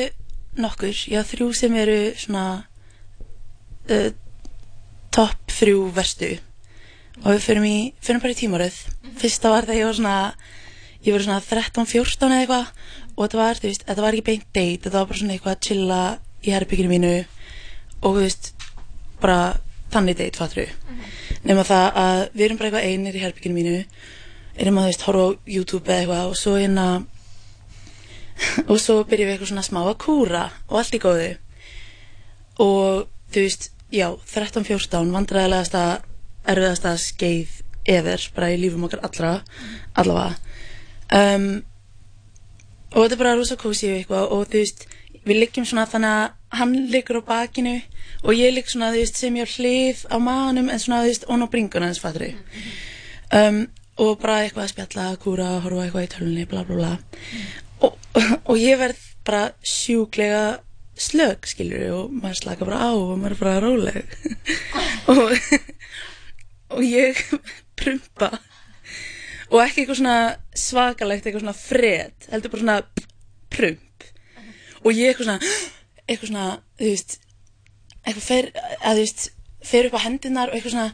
nokkur, 0.60 0.92
já 1.10 1.22
þrjú 1.26 1.48
sem 1.58 1.74
eru 1.80 1.98
svona 2.20 2.44
uh, 3.88 4.10
topp 5.14 5.54
þrjú 5.54 5.86
verstu. 5.96 6.32
Og 7.24 7.30
við 7.30 7.46
fyrir, 7.46 7.68
í, 7.70 7.78
fyrir 8.02 8.24
bara 8.24 8.34
í 8.34 8.40
tímaröð 8.40 8.80
fyrsta 9.22 9.54
var 9.54 9.68
þegar 9.68 9.80
ég 9.80 9.90
var 9.90 9.98
svona 10.00 10.18
ég 11.04 11.16
var 11.16 11.26
svona 11.28 11.42
13-14 11.46 12.30
eða 12.30 12.42
eitthvað. 12.42 12.72
Og 13.14 13.26
þetta 13.28 13.42
var, 13.42 13.60
þú 13.62 13.70
veist, 13.70 13.88
þetta 13.88 14.06
var 14.08 14.18
ekki 14.18 14.30
beint 14.32 14.48
date. 14.50 14.82
Þetta 14.88 14.98
var 14.98 15.10
bara 15.12 15.22
svona 15.22 15.38
eitthvað 15.38 15.56
að 15.56 15.66
chilla 15.68 16.02
í 16.44 16.56
herbygginu 16.56 16.94
mínu. 16.96 17.14
Og 18.02 18.18
þú 18.18 18.26
veist 18.26 18.54
bara 19.22 19.40
þannig 19.94 20.18
date 20.20 20.42
fattur 20.42 20.74
nema 21.48 21.64
það 21.68 21.98
að 22.00 22.22
við 22.34 22.46
erum 22.46 22.60
bara 22.60 22.70
eitthvað 22.70 22.88
einir 22.90 23.18
í 23.18 23.24
herbygginu 23.24 23.58
mínu. 23.58 23.80
Erum 24.54 24.78
að 24.80 24.86
þú 24.86 24.92
veist 24.92 25.06
horfa 25.08 25.26
á 25.26 25.30
YouTube 25.56 25.90
eða 25.90 26.00
eitthvað 26.00 26.30
og 26.30 26.38
svo 26.40 26.56
hérna 26.60 26.88
og 28.72 28.80
svo 28.82 29.00
byrjum 29.10 29.30
við 29.30 29.36
eitthvað 29.36 29.52
svona 29.52 29.66
smá 29.66 29.82
að 29.84 29.98
kúra 30.04 30.44
og 30.70 30.80
allt 30.80 30.98
í 30.98 31.02
góðu. 31.04 31.30
Og 32.64 33.06
þú 33.34 33.46
veist, 33.46 33.70
já, 33.94 34.08
13-14 34.34 35.14
vandræðilegasta, 35.14 35.84
erfiðasta 36.50 36.96
skeið 37.00 37.60
ever, 37.94 38.26
bara 38.36 38.50
í 38.54 38.58
lífum 38.62 38.88
okkar 38.88 39.04
allra 39.06 39.34
allavega. 40.00 40.36
Um, 41.14 41.48
og 42.94 43.04
þetta 43.04 43.16
er 43.16 43.22
bara 43.22 43.36
rosa 43.38 43.58
kósi 43.60 43.92
og 43.92 44.00
eitthvað 44.00 44.34
og 44.34 44.48
þú 44.50 44.62
veist, 44.62 44.88
við 45.24 45.40
liggjum 45.44 45.68
svona 45.68 45.86
þannig 45.90 46.16
að 46.18 46.58
hann 46.60 46.74
liggur 46.94 47.22
á 47.22 47.24
bakinu 47.28 47.76
og 48.24 48.34
ég 48.38 48.54
ligg 48.56 48.70
svona, 48.70 48.92
þú 48.94 49.04
veist, 49.04 49.20
sem 49.20 49.38
ég 49.40 49.56
hlið 49.58 50.04
á 50.10 50.18
maðanum 50.22 50.70
en 50.74 50.82
svona, 50.82 51.04
þú 51.04 51.12
veist, 51.12 51.30
ón 51.30 51.46
á 51.46 51.48
bringuna 51.54 51.90
hans 51.90 52.02
fattur 52.02 52.28
um, 53.34 53.64
og 54.02 54.20
bara 54.22 54.42
eitthvað 54.44 54.66
að 54.66 54.74
spjalla, 54.74 55.08
kúra, 55.22 55.50
horfa 55.64 55.86
eitthvað 55.86 56.06
í 56.08 56.12
tölunni 56.16 56.46
bla 56.50 56.64
bla 56.66 56.78
bla. 56.80 56.94
Og, 57.86 57.98
og 58.50 58.56
ég 58.58 58.80
verð 58.82 59.02
bara 59.26 59.44
sjúklega 59.62 60.46
slög, 61.00 61.48
skilur 61.50 61.86
og 61.96 62.14
maður 62.14 62.40
slaka 62.42 62.68
bara 62.68 62.82
á 62.88 62.92
og 62.94 63.14
maður 63.22 63.40
bara 63.42 63.62
róleg. 63.64 64.18
Og, 65.12 65.34
og 66.72 66.84
ég 66.86 67.18
prumpa. 67.80 68.30
Og 69.52 69.60
ekki 69.62 69.84
eitthvað 69.84 70.00
svona 70.00 70.20
svakalegt 70.58 71.26
eitthvað 71.28 71.44
svona 71.44 71.58
fred 71.58 72.30
heldur 72.32 72.54
bara 72.54 72.64
svona 72.64 72.78
prump. 73.54 74.08
Og 74.84 74.96
ég 74.96 75.12
eitthvað 75.12 75.28
svona 75.28 75.40
eitthvað 76.08 76.32
svona, 76.32 76.48
þú 76.80 76.88
veist 76.88 77.18
eitthvað 78.04 78.26
fer, 78.28 78.50
að 78.80 78.98
þú 78.98 79.04
veist 79.04 79.28
fer 79.64 79.90
upp 79.90 80.00
á 80.00 80.06
hendurnar 80.06 80.52
og 80.52 80.58
eitthvað 80.58 80.76
svona 80.78 80.90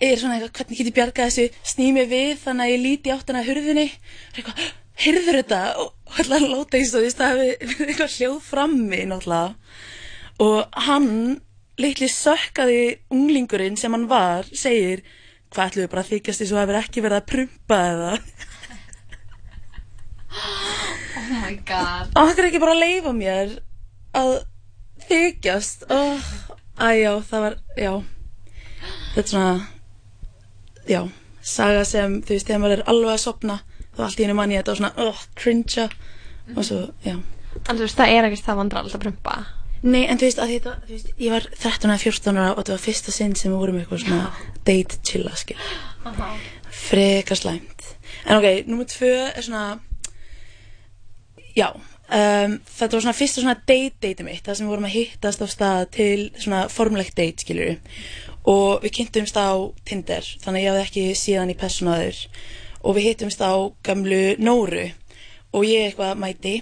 er 0.00 0.20
svona 0.20 0.36
eitthvað, 0.36 0.52
hvernig 0.58 0.78
get 0.78 0.90
ég 0.90 0.96
bjargað 0.96 1.30
þessu? 1.30 1.62
Sný 1.72 1.88
mig 1.96 2.10
við 2.10 2.34
þannig 2.42 2.66
að 2.66 2.72
ég 2.74 2.82
líti 2.84 3.12
áttan 3.14 3.38
að 3.40 3.48
hurðinni. 3.50 3.86
Og 4.32 4.40
eitthvað, 4.40 4.66
heyrður 5.00 5.40
þetta 5.40 5.60
og 5.82 6.18
ætla 6.20 6.38
að 6.38 6.48
láta 6.52 6.78
eins 6.78 6.94
og 6.96 7.06
það 7.06 7.32
hefði 7.32 7.70
verið 7.72 7.92
eitthvað 7.92 8.16
hljóð 8.16 8.38
frammi 8.46 9.02
náttúrulega. 9.10 9.54
Og 10.46 10.80
hann 10.86 11.10
litli 11.80 12.08
sökkaði 12.12 12.80
unglingurinn 13.12 13.76
sem 13.80 13.92
hann 13.92 14.08
var 14.10 14.48
segir, 14.56 15.04
hvað 15.52 15.70
ætlum 15.70 15.84
við 15.84 15.92
bara 15.92 16.04
að 16.04 16.12
þykjast 16.14 16.42
því 16.42 16.48
svo 16.50 16.60
hefur 16.62 16.80
ekki 16.80 17.04
verið 17.04 17.20
að 17.20 17.30
prumpa 17.34 17.80
eða? 17.92 18.16
Oh 21.16 21.30
my 21.32 21.54
god. 21.66 22.10
Og 22.12 22.28
það 22.28 22.38
er 22.38 22.46
ekki 22.50 22.58
bara 22.62 22.74
að 22.76 22.82
leifa 22.84 23.12
mér 23.16 23.54
að 24.14 24.32
þykjast. 25.08 25.86
Oh, 25.90 26.26
æjá, 26.78 27.16
það 27.26 27.42
var, 27.42 27.56
já. 27.80 27.92
Þetta 29.16 29.22
er 29.24 29.30
svona 29.32 29.54
já, 30.86 31.00
saga 31.42 31.82
sem 31.88 32.20
þú 32.22 32.36
veist, 32.36 32.46
þegar 32.46 32.62
maður 32.62 32.76
er 32.76 32.84
alveg 32.92 33.14
að 33.16 33.22
sopna 33.24 33.56
þá 33.96 34.02
allt 34.06 34.20
í 34.20 34.26
hennu 34.26 34.36
manni 34.38 34.58
þetta 34.58 34.74
og 34.74 34.80
svona, 34.80 34.92
oh, 35.06 35.22
cringe 35.38 35.88
og 36.54 36.62
svo, 36.66 36.82
já. 37.06 37.16
Veist, 37.66 37.96
það 37.96 38.12
er 38.12 38.28
ekkert 38.28 38.46
það 38.46 38.60
vandrarlegt 38.60 38.98
að 38.98 39.06
prumpa. 39.06 39.38
Nei, 39.86 40.02
en 40.04 40.18
þú 40.20 40.28
veist, 40.28 40.42
að 40.42 40.52
þetta, 40.54 40.76
þú 40.84 40.94
veist, 40.94 41.10
ég 41.22 41.34
var 41.34 41.48
13 41.56 41.90
eða 41.90 42.02
14 42.04 42.40
ára 42.40 42.52
og 42.52 42.60
þetta 42.60 42.76
var 42.76 42.84
fyrsta 42.84 43.14
sinn 43.14 43.34
sem 43.38 43.52
við 43.52 43.62
vorum 43.62 43.80
eitthvað 43.80 44.04
svona 44.04 44.22
date 44.68 45.00
chilla, 45.06 45.34
skil 45.38 45.58
frekar 46.76 47.38
slæmt. 47.38 47.84
En 48.26 48.38
ok, 48.38 48.66
nummer 48.68 48.86
tvö 48.88 49.12
er 49.32 49.42
svona 49.42 49.78
já 51.56 51.70
um, 51.72 52.56
þetta 52.78 52.92
var 52.96 53.04
svona 53.04 53.16
fyrsta 53.16 53.42
svona 53.42 53.56
date 53.66 53.96
date 54.02 54.26
mitt 54.26 54.44
það 54.46 54.58
sem 54.58 54.66
við 54.66 54.74
vorum 54.74 54.88
að 54.88 54.96
hittast 54.96 55.42
á 55.42 55.46
stað 55.50 55.82
til 55.96 56.28
svona 56.36 56.66
formlegt 56.72 57.16
date 57.18 57.44
skilur 57.44 57.76
og 58.46 58.84
við 58.84 58.94
kynntumst 59.00 59.38
á 59.40 59.50
Tinder 59.88 60.28
þannig 60.44 60.60
að 60.60 60.64
ég 60.64 60.70
hafði 60.70 60.84
ekki 60.84 61.06
síðan 61.18 61.52
í 61.54 61.58
personaður 61.58 62.20
og 62.86 62.94
við 62.94 63.10
hittumst 63.10 63.42
á 63.42 63.52
gamlu 63.82 64.36
Nóru 64.38 64.86
og 65.50 65.66
ég 65.66 65.88
eitthvað 65.88 66.18
mæti 66.22 66.56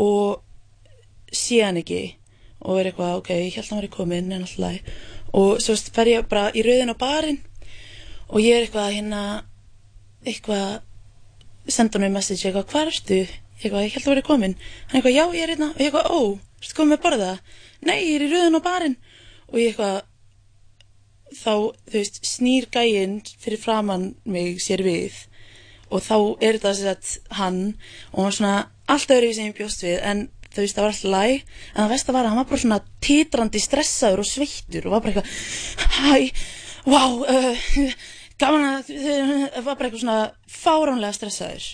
og 0.00 0.42
sé 1.30 1.60
hann 1.62 1.78
ekki 1.78 2.16
og 2.64 2.80
er 2.80 2.90
eitthvað, 2.90 3.18
ok, 3.20 3.30
ég 3.36 3.56
held 3.58 3.66
að 3.66 3.70
hann 3.70 3.80
var 3.82 3.88
í 3.88 3.92
komin 3.92 4.32
en 4.32 4.46
alltaf 4.46 4.94
og 5.34 5.60
svo 5.62 5.76
fer 5.94 6.10
ég 6.10 6.26
bara 6.30 6.50
í 6.54 6.62
rauðin 6.64 6.94
á 6.94 6.96
barinn 6.98 7.40
og 8.30 8.40
ég 8.42 8.56
er 8.56 8.66
eitthvað 8.66 8.94
hérna 8.96 9.22
eitthvað 10.24 10.80
senda 11.68 11.98
hann 11.98 12.06
með 12.08 12.16
message 12.16 12.48
eitthvað, 12.48 12.68
hvað 12.72 12.90
ertu? 12.92 13.20
eitthvað, 13.60 13.84
ég 13.86 13.94
held 13.94 14.06
að 14.06 14.12
vera 14.14 14.26
komin 14.26 14.56
hann 14.56 14.98
eitthvað, 14.98 15.16
já, 15.18 15.24
ég 15.36 15.44
er 15.44 15.54
hérna 15.54 15.70
og 15.70 15.82
ég 15.82 15.90
eitthvað, 15.90 16.10
ó, 16.10 16.20
ertu 16.62 16.78
komin 16.78 16.94
með 16.96 17.04
borða? 17.04 17.30
nei, 17.84 17.98
ég 18.00 18.16
er 18.16 18.26
í 18.26 18.32
rauðin 18.32 18.58
á 18.58 18.66
barinn 18.66 18.98
og 19.50 19.60
ég 19.60 19.70
eitthvað 19.70 20.02
þá, 21.34 21.54
þú 21.90 21.98
veist, 21.98 22.20
snýr 22.26 22.68
gæinn 22.72 23.20
fyrir 23.42 23.60
framann 23.60 24.14
mig 24.24 24.62
sér 24.62 24.82
við 24.86 25.24
og 25.94 26.02
þá 26.02 26.16
er 26.42 26.58
þetta 26.58 26.72
sagt 26.78 27.34
hann 27.38 27.60
og 28.12 28.18
hann 28.18 28.28
var 28.28 28.38
svona 28.38 28.56
allt 28.94 29.14
öðru 29.14 29.34
sem 29.34 29.50
ég 29.50 29.58
bjóst 29.58 29.84
við 29.86 30.00
en 30.02 30.26
þú 30.54 30.62
veist, 30.62 30.76
það 30.76 30.84
var 30.84 30.92
alltaf 30.92 31.14
læg 31.14 31.36
en 31.38 31.78
það 31.78 31.94
versta 31.94 32.14
var 32.14 32.24
að 32.26 32.32
hann 32.32 32.40
var 32.40 32.50
bara 32.50 32.62
svona 32.64 32.80
titrandi 33.04 33.62
stressaður 33.62 34.22
og 34.22 34.28
sveittur 34.28 34.88
og 34.88 34.94
var 34.94 35.04
bara 35.04 35.22
eitthvað 35.22 35.96
hæ, 35.98 36.18
vá 36.84 37.02
uh, 37.34 37.64
gaman 38.42 38.68
að 38.70 38.92
það 38.92 39.64
var 39.64 39.78
bara 39.78 39.88
eitthvað 39.88 40.04
svona 40.04 40.20
fáránlega 40.50 41.18
stressaður 41.18 41.70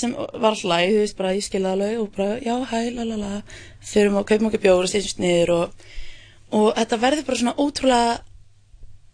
sem 0.00 0.14
var 0.14 0.52
alltaf 0.52 0.68
læg, 0.70 0.92
þú 0.94 1.00
veist, 1.02 1.18
bara 1.18 1.34
ég 1.34 1.44
skilði 1.44 1.70
alveg 1.72 1.96
og 1.98 2.10
bara, 2.14 2.36
já, 2.44 2.54
hæ, 2.70 2.78
lalala 2.94 3.40
fyrir 3.82 4.14
og 4.14 4.26
kaupum 4.28 4.50
okkur 4.50 4.62
bjóður 4.62 4.86
og 4.86 4.92
styrjumst 4.92 5.22
niður 5.22 5.54
og, 5.56 5.86
og 6.54 6.68
þetta 6.78 7.00
verður 7.02 7.26
bara 7.26 7.40
svona 7.40 7.56
ótrúlega 7.58 8.18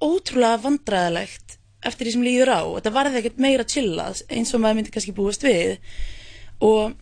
ótrúlega 0.04 0.60
vandræðilegt 0.60 1.55
eftir 1.88 2.08
því 2.08 2.14
sem 2.16 2.24
líður 2.26 2.52
á. 2.52 2.60
Þetta 2.78 2.94
varði 2.94 3.20
ekkert 3.20 3.42
meira 3.42 3.66
chillað 3.66 4.22
eins 4.28 4.54
og 4.54 4.62
maður 4.62 4.80
myndi 4.80 4.94
kannski 4.94 5.14
búast 5.16 5.46
við. 5.46 5.76
Og 6.64 6.96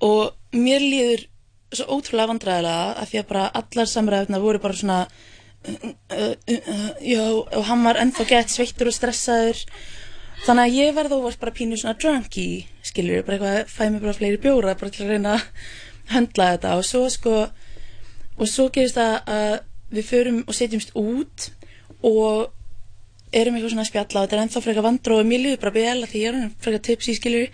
og 0.00 0.56
mér 0.56 0.80
líður 0.80 1.26
svo 1.70 1.98
ótrúlega 1.98 2.32
vandræðilega 2.32 2.94
af 3.02 3.10
því 3.10 3.20
að 3.20 3.28
bara 3.30 3.44
allar 3.60 3.90
samræðunar 3.90 4.42
voru 4.42 4.60
bara 4.62 4.78
svona 4.78 5.00
uh, 5.04 5.90
uh, 6.16 6.34
uh, 6.50 6.86
já, 7.04 7.24
og 7.30 7.64
hann 7.68 7.84
var 7.84 8.00
ennþá 8.00 8.26
gett 8.30 8.54
sveittur 8.54 8.90
og 8.90 8.96
stressaður. 8.96 9.60
Þannig 10.40 10.64
að 10.64 10.78
ég 10.78 10.94
verði 10.96 11.18
óvart 11.20 11.40
bara 11.42 11.54
pínu 11.54 11.76
svona 11.78 11.98
drunky 12.00 12.64
skilur, 12.86 13.22
bara 13.26 13.36
eitthvað, 13.36 13.58
fæ 13.68 13.82
mér 13.86 14.04
bara 14.06 14.16
fleiri 14.16 14.40
bjóra 14.40 14.76
bara 14.80 14.94
til 14.94 15.04
að 15.04 15.12
reyna 15.14 15.34
að 15.36 15.44
höndla 16.14 16.52
þetta. 16.54 16.76
Og 16.80 16.86
svo 16.88 17.04
sko 17.12 17.34
og 18.40 18.48
svo 18.48 18.70
gerist 18.72 18.96
það 18.96 19.18
að 19.36 19.52
við 19.90 20.08
förum 20.08 20.40
og 20.46 20.56
setjumst 20.56 20.94
út 20.96 21.50
og 22.06 22.48
erum 23.32 23.56
eitthvað 23.56 23.72
svona 23.74 23.86
að 23.86 23.90
spjalla 23.92 24.20
og 24.20 24.26
þetta 24.26 24.36
er 24.36 24.42
ennþá 24.44 24.62
frekar 24.64 24.86
vandró 24.86 25.18
og 25.20 25.28
mér 25.30 25.42
líður 25.44 25.62
bara 25.62 25.76
vel 25.76 25.98
að 26.02 26.10
því 26.12 26.22
ég 26.22 26.28
er 26.30 26.38
hann 26.38 26.52
frekar 26.64 26.82
tipsi 26.86 27.16
skilur 27.18 27.48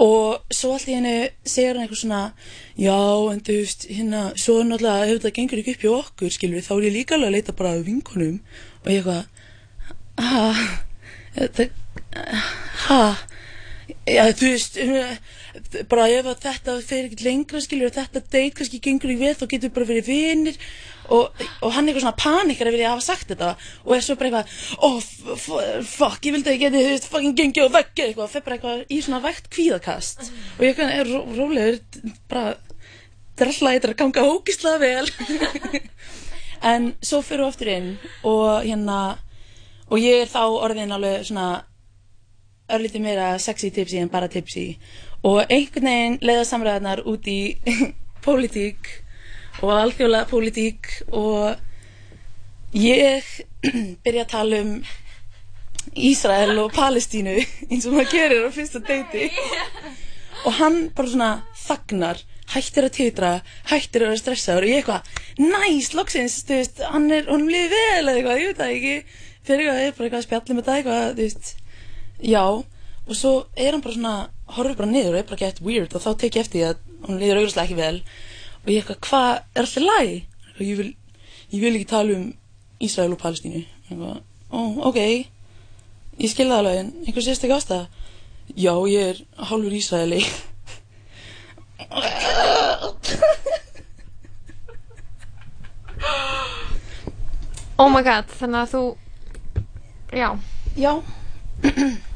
og 0.00 0.54
svo 0.54 0.74
allt 0.74 0.88
í 0.88 0.96
hennu 0.96 1.14
segir 1.44 1.74
hann 1.74 1.84
eitthvað 1.84 2.02
svona 2.02 2.22
já 2.80 3.00
en 3.32 3.42
þú 3.44 3.56
veist 3.58 3.88
hérna 3.90 4.22
svo 4.40 4.60
náttúrulega 4.64 5.08
hefur 5.10 5.18
þetta 5.18 5.36
gengur 5.38 5.60
ekki 5.62 5.74
upp 5.74 5.84
hjá 5.84 5.92
okkur 5.96 6.36
skilur 6.36 6.64
þá 6.64 6.72
er 6.76 6.86
ég 6.86 6.96
líka 6.96 7.16
alveg 7.16 7.28
að 7.28 7.36
leita 7.36 7.56
bara 7.58 7.74
að 7.74 7.86
vinkonum. 7.90 8.38
Og 8.80 8.88
ég 8.88 8.96
eitthvað 9.00 9.24
ha 10.20 10.44
ha 12.86 13.02
já 14.06 14.24
þú 14.32 14.46
veist 14.54 14.80
bara 15.90 16.06
ef 16.10 16.28
þetta 16.42 16.76
fer 16.86 17.08
ekkert 17.08 17.24
lengra 17.26 17.60
skilur 17.62 17.92
þetta 17.94 18.22
date 18.22 18.54
kannski 18.56 18.80
gengur 18.82 19.12
í 19.12 19.18
við 19.20 19.36
þá 19.40 19.44
getur 19.46 19.68
við 19.68 19.76
bara 19.76 19.90
verið 19.90 20.10
vinir. 20.10 20.58
Og, 21.10 21.42
og 21.66 21.72
hann 21.74 21.88
eitthvað 21.88 22.04
svona 22.04 22.20
panikar 22.22 22.68
að 22.70 22.76
vilja 22.76 22.92
hafa 22.92 23.02
sagt 23.02 23.32
þetta 23.32 23.48
og 23.82 23.94
er 23.96 24.04
svo 24.06 24.14
bara 24.20 24.42
eitthvað 24.44 24.84
oh 24.86 25.00
fuck 25.90 26.28
ég 26.28 26.36
vildi 26.36 26.52
að 26.52 26.54
ég 26.54 26.60
geti 26.62 26.82
þú 26.84 26.92
veist 26.92 27.08
fucking 27.10 27.38
gengið 27.40 27.66
og 27.66 27.72
veggið 27.74 28.04
eitthvað. 28.04 28.26
Og 28.28 28.34
fer 28.34 28.44
bara 28.46 28.58
eitthvað 28.58 28.84
í 28.86 29.00
svona 29.02 29.22
vegt 29.24 29.50
kvíðakast. 29.50 30.28
Og 30.58 30.66
ég 30.68 30.84
er 30.86 31.10
ró, 31.10 31.24
rólegur 31.34 31.80
bara 32.30 32.54
er 33.40 33.48
alltaf 33.50 33.72
eitthvað 33.72 33.94
að 33.94 33.98
ganga 34.04 34.28
ógislega 34.28 34.78
vel. 34.84 35.10
En 36.60 36.90
svo 37.00 37.22
fyrir 37.24 37.46
við 37.46 37.48
aftur 37.48 37.68
inn 37.72 37.86
og 38.28 38.66
hérna 38.66 38.96
og 39.88 39.98
ég 39.98 40.26
er 40.26 40.28
þá 40.28 40.42
orðin 40.44 40.92
alveg 40.92 41.24
svona 41.24 41.46
örlítið 42.70 43.04
meira 43.04 43.30
sexy 43.42 43.70
tipsy 43.74 44.00
en 44.00 44.10
bara 44.12 44.28
tipsy 44.30 44.74
og 45.26 45.42
einhvern 45.46 45.90
veginn 45.90 46.18
leiða 46.24 46.46
samræðarnar 46.48 47.04
út 47.08 47.28
í 47.28 47.40
pólitík 48.24 48.88
og 49.60 49.74
alþjóðlega 49.76 50.28
pólitík 50.30 50.90
og 51.12 51.56
ég 52.76 53.26
byrja 54.04 54.24
að 54.24 54.32
tala 54.32 54.64
um 54.64 54.74
Ísrael 55.96 56.56
og 56.62 56.72
Palestínu 56.76 57.36
eins 57.70 57.86
og 57.88 57.96
maður 57.96 58.12
gerir 58.14 58.48
á 58.48 58.50
fyrsta 58.54 58.82
deiti. 58.84 59.30
Og 60.46 60.54
hann 60.56 60.86
bara 60.96 61.10
svona 61.10 61.30
þagnar 61.66 62.20
hættir 62.50 62.86
að 62.86 62.94
titra, 62.96 63.30
hættir 63.70 64.04
að 64.04 64.10
vera 64.10 64.20
stressaður 64.20 64.66
og 64.66 64.70
ég 64.70 64.80
eitthvað, 64.80 65.10
næst, 65.38 65.94
loksins 65.94 66.40
þú 66.48 66.56
veist, 66.58 66.80
hann 66.92 67.06
er, 67.14 67.28
hann 67.30 67.46
líði 67.46 67.68
vel 67.74 68.08
eða 68.10 68.14
eitthvað, 68.16 68.40
ég 68.40 68.48
veit 68.48 68.60
það 68.60 68.74
ekki. 68.76 68.94
Fyrir 69.46 69.64
eitthvað, 69.64 69.80
ég 69.80 69.90
er 69.90 69.96
bara 69.96 70.08
eitthvað 70.08 70.20
að 70.20 70.26
spjalla 70.26 70.56
með 70.56 70.66
það 70.66 70.80
eitthvað, 70.80 71.04
þú 71.10 71.26
veist. 71.26 71.52
Já, 72.30 72.44
og 73.06 73.18
svo 73.20 73.34
er 73.54 73.76
hann 73.76 73.84
bara 73.84 73.96
svona 73.96 74.16
horfir 74.56 74.78
bara 74.78 74.90
niður 74.90 75.14
og 75.14 75.20
er 75.20 75.28
bara 75.30 75.42
gett 75.44 75.62
weird 75.64 75.94
og 75.94 76.04
þá 76.04 76.10
tek 76.20 76.36
ég 76.36 76.46
eftir 76.46 76.58
því 76.60 76.66
að 76.68 76.80
hann 77.06 77.20
líður 77.20 77.40
auðvitað 77.40 77.64
ekki 77.64 77.78
vel. 77.80 77.98
Og 78.60 78.70
ég 78.70 78.80
eitthvað, 78.82 79.00
hvað, 79.08 79.30
er 79.54 79.66
alltaf 79.66 79.86
læg? 79.86 80.14
Ég 80.60 80.80
vil, 80.80 80.90
ég 81.54 81.60
vil 81.64 81.74
ekki 81.78 81.90
tala 81.90 82.16
um 82.18 82.26
Ísrael 82.80 83.14
og 83.14 83.20
Palestínu. 83.20 83.62
Eitthvað, 83.88 84.24
ó, 84.52 84.60
ok 84.90 84.98
ég 86.20 86.28
skilða 86.28 86.58
það 86.58 86.60
alveg, 86.60 86.78
en 86.80 86.90
einhver 87.06 87.24
sést 87.24 87.44
ekki 87.46 87.56
ástæða? 87.56 87.86
Já, 88.58 88.74
ég 88.90 89.12
er 89.12 89.16
hálfur 89.48 89.72
Ísraeli. 89.72 90.20
Oh 97.80 97.88
my 97.88 98.02
god, 98.04 98.28
þannig 98.36 98.60
að 98.60 98.72
þú 98.74 98.82
Já. 100.10 100.28
Já 100.76 100.92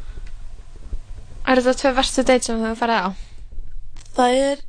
Er 1.44 1.60
þetta 1.60 1.78
tvö 1.80 1.94
verstu 1.98 2.24
date 2.24 2.44
sem 2.46 2.58
þú 2.58 2.70
hefur 2.70 2.82
farið 2.84 3.00
á? 3.04 3.08
það 4.14 4.36
er 4.38 4.62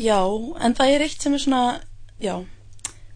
já, 0.00 0.18
en 0.64 0.74
það 0.76 0.94
er 0.94 1.04
eitt 1.06 1.24
sem 1.24 1.36
er 1.36 1.42
svona 1.42 1.64
já, 2.22 2.34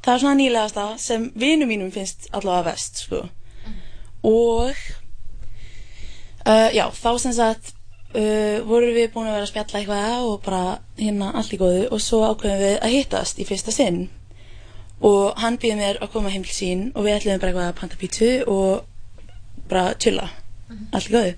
það 0.05 0.13
er 0.13 0.23
svona 0.23 0.39
nýlegasta 0.41 0.87
sem 1.03 1.31
vinum 1.39 1.71
mínum 1.71 1.93
finnst 1.95 2.29
allavega 2.37 2.73
vest 2.73 3.03
sko. 3.07 3.23
og 4.27 4.75
uh, 6.47 6.69
já, 6.75 6.85
þá 6.93 7.11
sem 7.23 7.35
sagt 7.37 7.73
uh, 8.15 8.59
vorum 8.69 8.95
við 8.97 9.13
búin 9.15 9.31
að 9.31 9.39
vera 9.39 9.47
að 9.47 9.53
spjalla 9.53 9.81
eitthvað 9.81 10.29
og 10.29 10.37
bara 10.45 10.65
hérna 11.01 11.33
allt 11.33 11.55
í 11.55 11.61
góðu 11.61 11.87
og 11.91 12.03
svo 12.03 12.25
ákveðum 12.27 12.65
við 12.65 12.77
að 12.81 12.97
hittast 12.97 13.41
í 13.41 13.49
fyrsta 13.49 13.75
sinn 13.75 14.07
og 15.05 15.37
hann 15.41 15.59
býði 15.61 15.81
mér 15.81 15.99
að 16.01 16.13
koma 16.15 16.33
heim 16.33 16.45
til 16.45 16.57
sín 16.57 16.91
og 16.95 17.05
við 17.05 17.19
ætlum 17.19 17.41
bara 17.41 17.53
eitthvað 17.53 17.71
að 17.71 17.81
panta 17.81 18.01
pítsu 18.01 18.31
og 18.49 19.67
bara 19.69 19.91
chilla 20.01 20.29
allt 20.93 21.11
í 21.11 21.17
góðu 21.17 21.35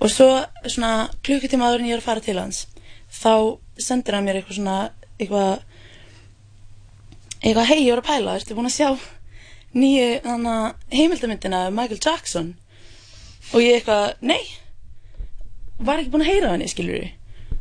og 0.00 0.10
svo 0.10 0.28
svona 0.66 1.08
klukkutíma 1.26 1.68
áður 1.68 1.84
en 1.84 1.90
ég 1.90 1.96
er 1.98 2.02
að 2.02 2.08
fara 2.08 2.24
til 2.24 2.38
hans 2.40 2.64
þá 3.14 3.58
sendir 3.78 4.16
hann 4.16 4.26
mér 4.26 4.40
eitthvað 4.40 4.58
svona 4.58 4.78
eitthvað 5.18 5.62
eitthvað 7.44 7.68
hei 7.68 7.80
ég 7.82 7.92
voru 7.92 8.02
að 8.02 8.08
pæla, 8.08 8.38
ertu 8.38 8.56
búin 8.56 8.70
að 8.70 8.78
sjá 8.78 8.88
nýju 9.74 10.20
þannig 10.24 10.94
heimildamyndina 10.94 11.66
um 11.68 11.76
Michael 11.76 12.00
Jackson? 12.00 12.54
Og 13.52 13.60
ég 13.62 13.80
eitthvað, 13.80 14.14
nei. 14.24 14.40
Var 15.84 16.00
ekki 16.00 16.12
búin 16.14 16.24
að 16.24 16.30
heyra 16.30 16.50
af 16.50 16.56
henni, 16.56 16.70
skilur 16.70 17.08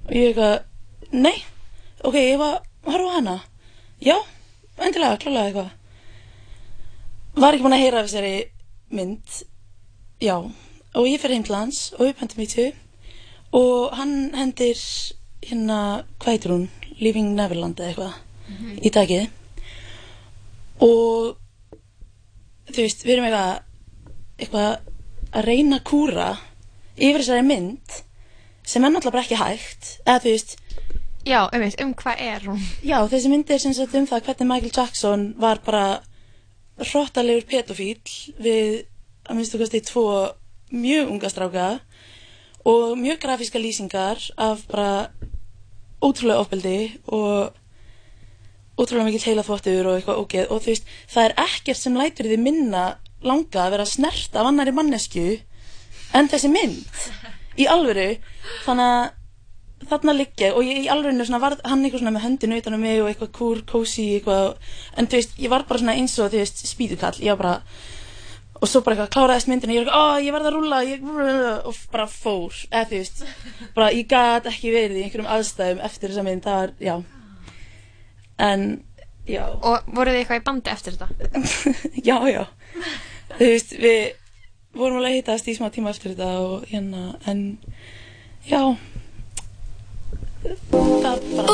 og 0.04 0.14
ég 0.14 0.30
eitthvað, 0.30 0.56
nei. 1.16 1.36
Ok, 2.04 2.18
ég 2.20 2.40
var, 2.40 2.62
horfa 2.88 3.16
hana. 3.18 3.38
Já, 4.04 4.18
endilega, 4.78 5.20
klálega 5.22 5.50
eitthvað. 5.50 5.72
Var 7.40 7.56
ekki 7.56 7.66
búin 7.66 7.78
að 7.78 7.84
heyra 7.84 8.06
þessari 8.06 8.34
mynd. 8.94 9.40
Já, 10.24 10.38
og 10.94 11.10
ég 11.10 11.22
fer 11.22 11.34
heim 11.34 11.46
til 11.46 11.58
hans 11.58 11.86
og 11.98 12.08
við 12.08 12.18
pöntum 12.20 12.44
í 12.44 12.50
tvu 12.52 12.68
og 13.60 13.94
hann 13.98 14.16
hendir 14.38 14.80
hérna, 15.44 15.80
hvað 16.22 16.36
heitir 16.36 16.56
hún? 16.56 16.68
Living 17.02 17.34
Neverland 17.38 17.80
eða 17.82 17.90
eitthvað 17.90 18.86
í 18.86 18.92
dagið 18.94 19.26
og 20.84 21.36
þú 22.70 22.80
veist, 22.80 23.06
við 23.06 23.16
erum 23.16 23.28
eitthvað 23.30 23.54
eitthvað 24.44 24.72
að 25.34 25.48
reyna 25.48 25.80
að 25.80 25.88
kúra 25.90 26.28
yfir 26.98 27.22
þessari 27.24 27.46
mynd 27.48 28.02
sem 28.64 28.84
er 28.86 28.94
náttúrulega 28.94 29.16
bara 29.18 29.24
ekki 29.26 29.40
hægt. 29.40 29.88
Eða 30.06 30.22
þú 30.24 30.34
veist 30.34 30.58
Já, 31.24 31.48
einmitt, 31.56 31.80
um 31.80 31.94
hvað 31.96 32.20
er 32.20 32.46
hún? 32.50 32.64
Já, 32.84 32.98
þessi 33.08 33.30
mynd 33.32 33.52
er 33.52 33.62
sem 33.64 33.74
sagt 33.76 33.94
um 33.96 34.08
það 34.10 34.26
hvernig 34.28 34.50
Michael 34.50 34.74
Jackson 34.76 35.22
var 35.40 35.62
bara 35.64 35.86
hrottalegur 36.84 37.46
pedofíl 37.48 38.02
við 38.44 38.82
að 39.24 39.38
minnstu 39.38 39.62
kosti 39.62 39.80
tvo 39.88 40.08
mjög 40.74 41.12
unga 41.14 41.30
stráka 41.32 41.68
og 42.66 42.98
mjög 42.98 43.22
grafíska 43.24 43.62
lýsingar 43.62 44.20
af 44.38 44.66
bara 44.68 45.10
ótrúlega 46.02 46.42
ofbeldi 46.44 47.00
og 47.08 47.54
ótrúlega 48.78 49.08
mikill 49.08 49.28
heila 49.30 49.46
þvottur 49.46 49.88
og 49.88 49.98
eitthvað 49.98 50.22
ógeð. 50.22 50.46
Og 50.52 50.62
þú 50.64 50.72
veist, 50.74 50.94
það 51.08 51.28
er 51.28 51.36
ekkert 51.46 51.80
sem 51.80 51.98
lætur 51.98 52.30
því 52.30 52.40
minna 52.42 52.86
langa 53.24 53.66
að 53.66 53.76
vera 53.76 53.88
snert 53.88 54.36
af 54.36 54.50
annari 54.50 54.74
mannesku 54.76 55.28
en 56.14 56.30
þessi 56.32 56.52
mynd 56.52 57.04
í 57.60 57.68
alvöru. 57.70 58.16
Þannig 58.66 58.90
að 58.90 59.12
þarna 59.90 60.16
liggja 60.16 60.54
og 60.56 60.66
ég 60.66 60.86
í 60.86 60.92
alvörinu 60.92 61.26
svona 61.28 61.42
var 61.44 61.58
hann 61.68 61.84
eitthvað 61.84 62.04
svona 62.04 62.14
með 62.16 62.26
höndinu 62.28 62.60
utan 62.62 62.78
um 62.78 62.84
mig 62.84 63.02
og 63.02 63.10
eitthvað 63.10 63.34
kúr, 63.38 63.64
kósi 63.68 64.06
eitthvað, 64.18 64.54
en 64.98 65.10
þú 65.12 65.20
veist, 65.20 65.34
ég 65.44 65.52
var 65.52 65.66
bara 65.68 65.82
svona 65.82 65.96
eins 66.00 66.16
og 66.20 66.32
þú 66.32 66.40
veist, 66.40 66.64
spýtukall, 66.70 67.18
ég 67.20 67.34
var 67.34 67.42
bara 67.42 67.56
og 68.64 68.70
svo 68.72 68.80
bara 68.80 68.96
eitthvað 68.96 69.12
kláraðist 69.12 69.50
myndinu, 69.52 69.74
ég 69.76 69.84
var 69.84 69.90
eitthvað, 69.92 70.16
ó, 70.16 70.24
ég 70.24 70.36
verð 70.36 70.48
að 70.48 70.54
rúlla 70.56 70.78
ég, 70.88 71.02
og 71.68 71.80
bara 71.92 72.06
fór, 72.08 72.60
eða 72.70 72.86
þú 72.88 73.00
veist 73.02 73.24
bara 73.76 73.90
ég 73.92 74.08
gat 74.14 74.48
ekki 74.48 74.72
verið 74.72 75.00
í 75.02 75.04
einhverjum 75.04 75.32
aðstæðum 75.36 75.82
eftir 75.84 76.14
þessa 76.14 76.24
mynd, 76.24 76.46
það 76.46 76.60
var, 76.62 76.72
já. 76.80 76.96
En, 78.48 78.66
já. 79.28 79.44
Og 79.52 79.92
voruð 79.92 80.16
þið 80.16 80.22
eitthvað 80.22 80.40
í 80.40 80.46
bandi 80.48 80.74
eftir 80.78 80.96
þetta? 80.96 81.08
já, 82.10 82.18
já. 82.32 82.44
Þú 83.34 83.52
veist, 83.52 83.76
við 83.84 84.02
vorum 84.80 85.02
alveg 85.02 85.12
að 85.12 85.18
hittast 85.20 85.52
í 85.52 85.58
smá 85.60 85.68
tíma 85.76 85.92
eftir 85.92 86.16
þetta 86.16 86.32
og 86.48 86.64
hérna, 86.72 87.04
en 87.28 87.40
já. 88.48 88.64
Það 90.44 91.20
bara 91.36 91.54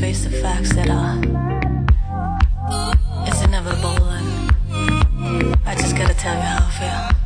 face 0.00 0.24
the 0.24 0.30
facts 0.30 0.74
that 0.74 0.88
uh, 0.90 1.16
it's 3.26 3.42
inevitable, 3.42 4.04
and 4.08 5.56
I 5.64 5.74
just 5.74 5.96
gotta 5.96 6.12
tell 6.12 6.34
you 6.34 6.42
how 6.42 6.58
I 6.60 7.10
feel. 7.10 7.25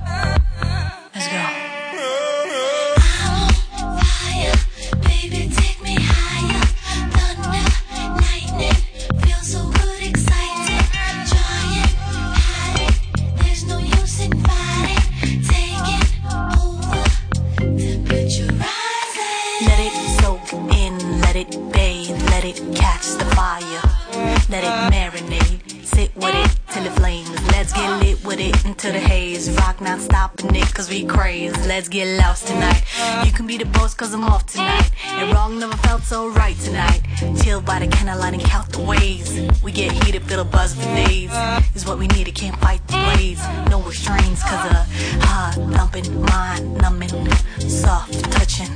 It 22.51 22.77
catch 22.77 23.07
the 23.19 23.25
fire. 23.37 23.83
Let 24.49 24.65
it 24.65 24.93
marinate, 24.93 25.85
sit 25.85 26.15
with 26.17 26.35
it 26.35 26.51
till 26.73 26.85
it 26.85 26.93
flames. 26.93 27.31
Let's 27.53 27.73
get 27.73 28.01
lit 28.01 28.25
with 28.25 28.41
it 28.41 28.65
until 28.65 28.93
the 28.93 28.99
haze. 28.99 29.51
Rock 29.59 29.81
not 29.81 30.01
stopping 30.01 30.55
it 30.55 30.75
cause 30.75 30.91
we 30.91 31.05
crazy. 31.05 31.55
Let's 31.69 31.89
get 31.89 32.19
lost 32.19 32.49
tonight. 32.49 32.83
You 33.25 33.33
can 33.33 33.47
be 33.47 33.57
the 33.57 33.67
boss 33.67 33.95
cause 33.95 34.13
I'm 34.13 34.25
off 34.25 34.47
tonight. 34.47 34.91
And 35.05 35.33
wrong 35.33 35.59
never 35.59 35.77
felt 35.79 36.03
so 36.03 36.29
right 36.31 36.57
tonight. 36.57 37.03
Chill 37.43 37.61
by 37.61 37.79
the 37.79 37.87
candlelight 37.87 38.35
and 38.35 38.43
count 38.43 38.73
the 38.73 38.83
ways. 38.83 39.29
We 39.63 39.71
get 39.73 39.93
heated, 39.93 40.23
feel 40.25 40.41
a 40.41 40.45
buzz 40.45 40.75
for 40.75 40.83
days. 41.07 41.31
Is 41.75 41.87
what 41.87 41.99
we 41.99 42.09
need, 42.09 42.27
it 42.27 42.35
can't 42.35 42.59
fight 42.61 42.87
the 42.89 42.97
blaze. 43.15 43.43
No 43.69 43.81
restraints 43.83 44.43
cause 44.43 44.65
a 44.71 44.87
heart 45.27 45.55
thumping, 45.75 46.21
mind 46.23 46.75
numbing, 46.79 47.31
soft 47.69 48.13
touching, 48.33 48.73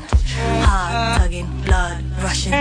heart 0.66 1.18
tugging, 1.18 1.48
blood 1.64 2.04
rushing. 2.22 2.52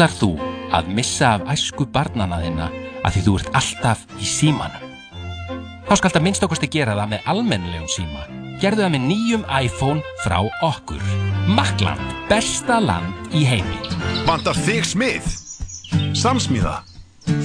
Ætlar 0.00 0.14
þú 0.16 0.28
að 0.72 0.86
missa 0.96 1.34
af 1.36 1.42
æsku 1.52 1.84
barnana 1.92 2.38
þinna 2.40 2.70
að 3.04 3.18
því 3.18 3.22
þú 3.26 3.32
ert 3.36 3.48
alltaf 3.58 4.04
í 4.16 4.24
símanum? 4.24 4.94
Þá 5.90 5.92
skalt 6.00 6.16
að 6.16 6.24
minnst 6.24 6.46
okkusti 6.46 6.70
gera 6.72 6.94
það 6.96 7.10
með 7.10 7.28
almennilegum 7.28 7.90
síma. 7.92 8.22
Gerðu 8.62 8.86
það 8.86 8.94
með 8.94 9.04
nýjum 9.10 9.44
iPhone 9.58 10.14
frá 10.22 10.38
okkur. 10.64 11.04
Makland, 11.52 12.16
besta 12.32 12.80
land 12.80 13.36
í 13.36 13.44
heimi. 13.44 13.76
Vantar 14.24 14.56
þig 14.64 14.88
smið? 14.88 15.28
Samsmíða, 16.16 16.78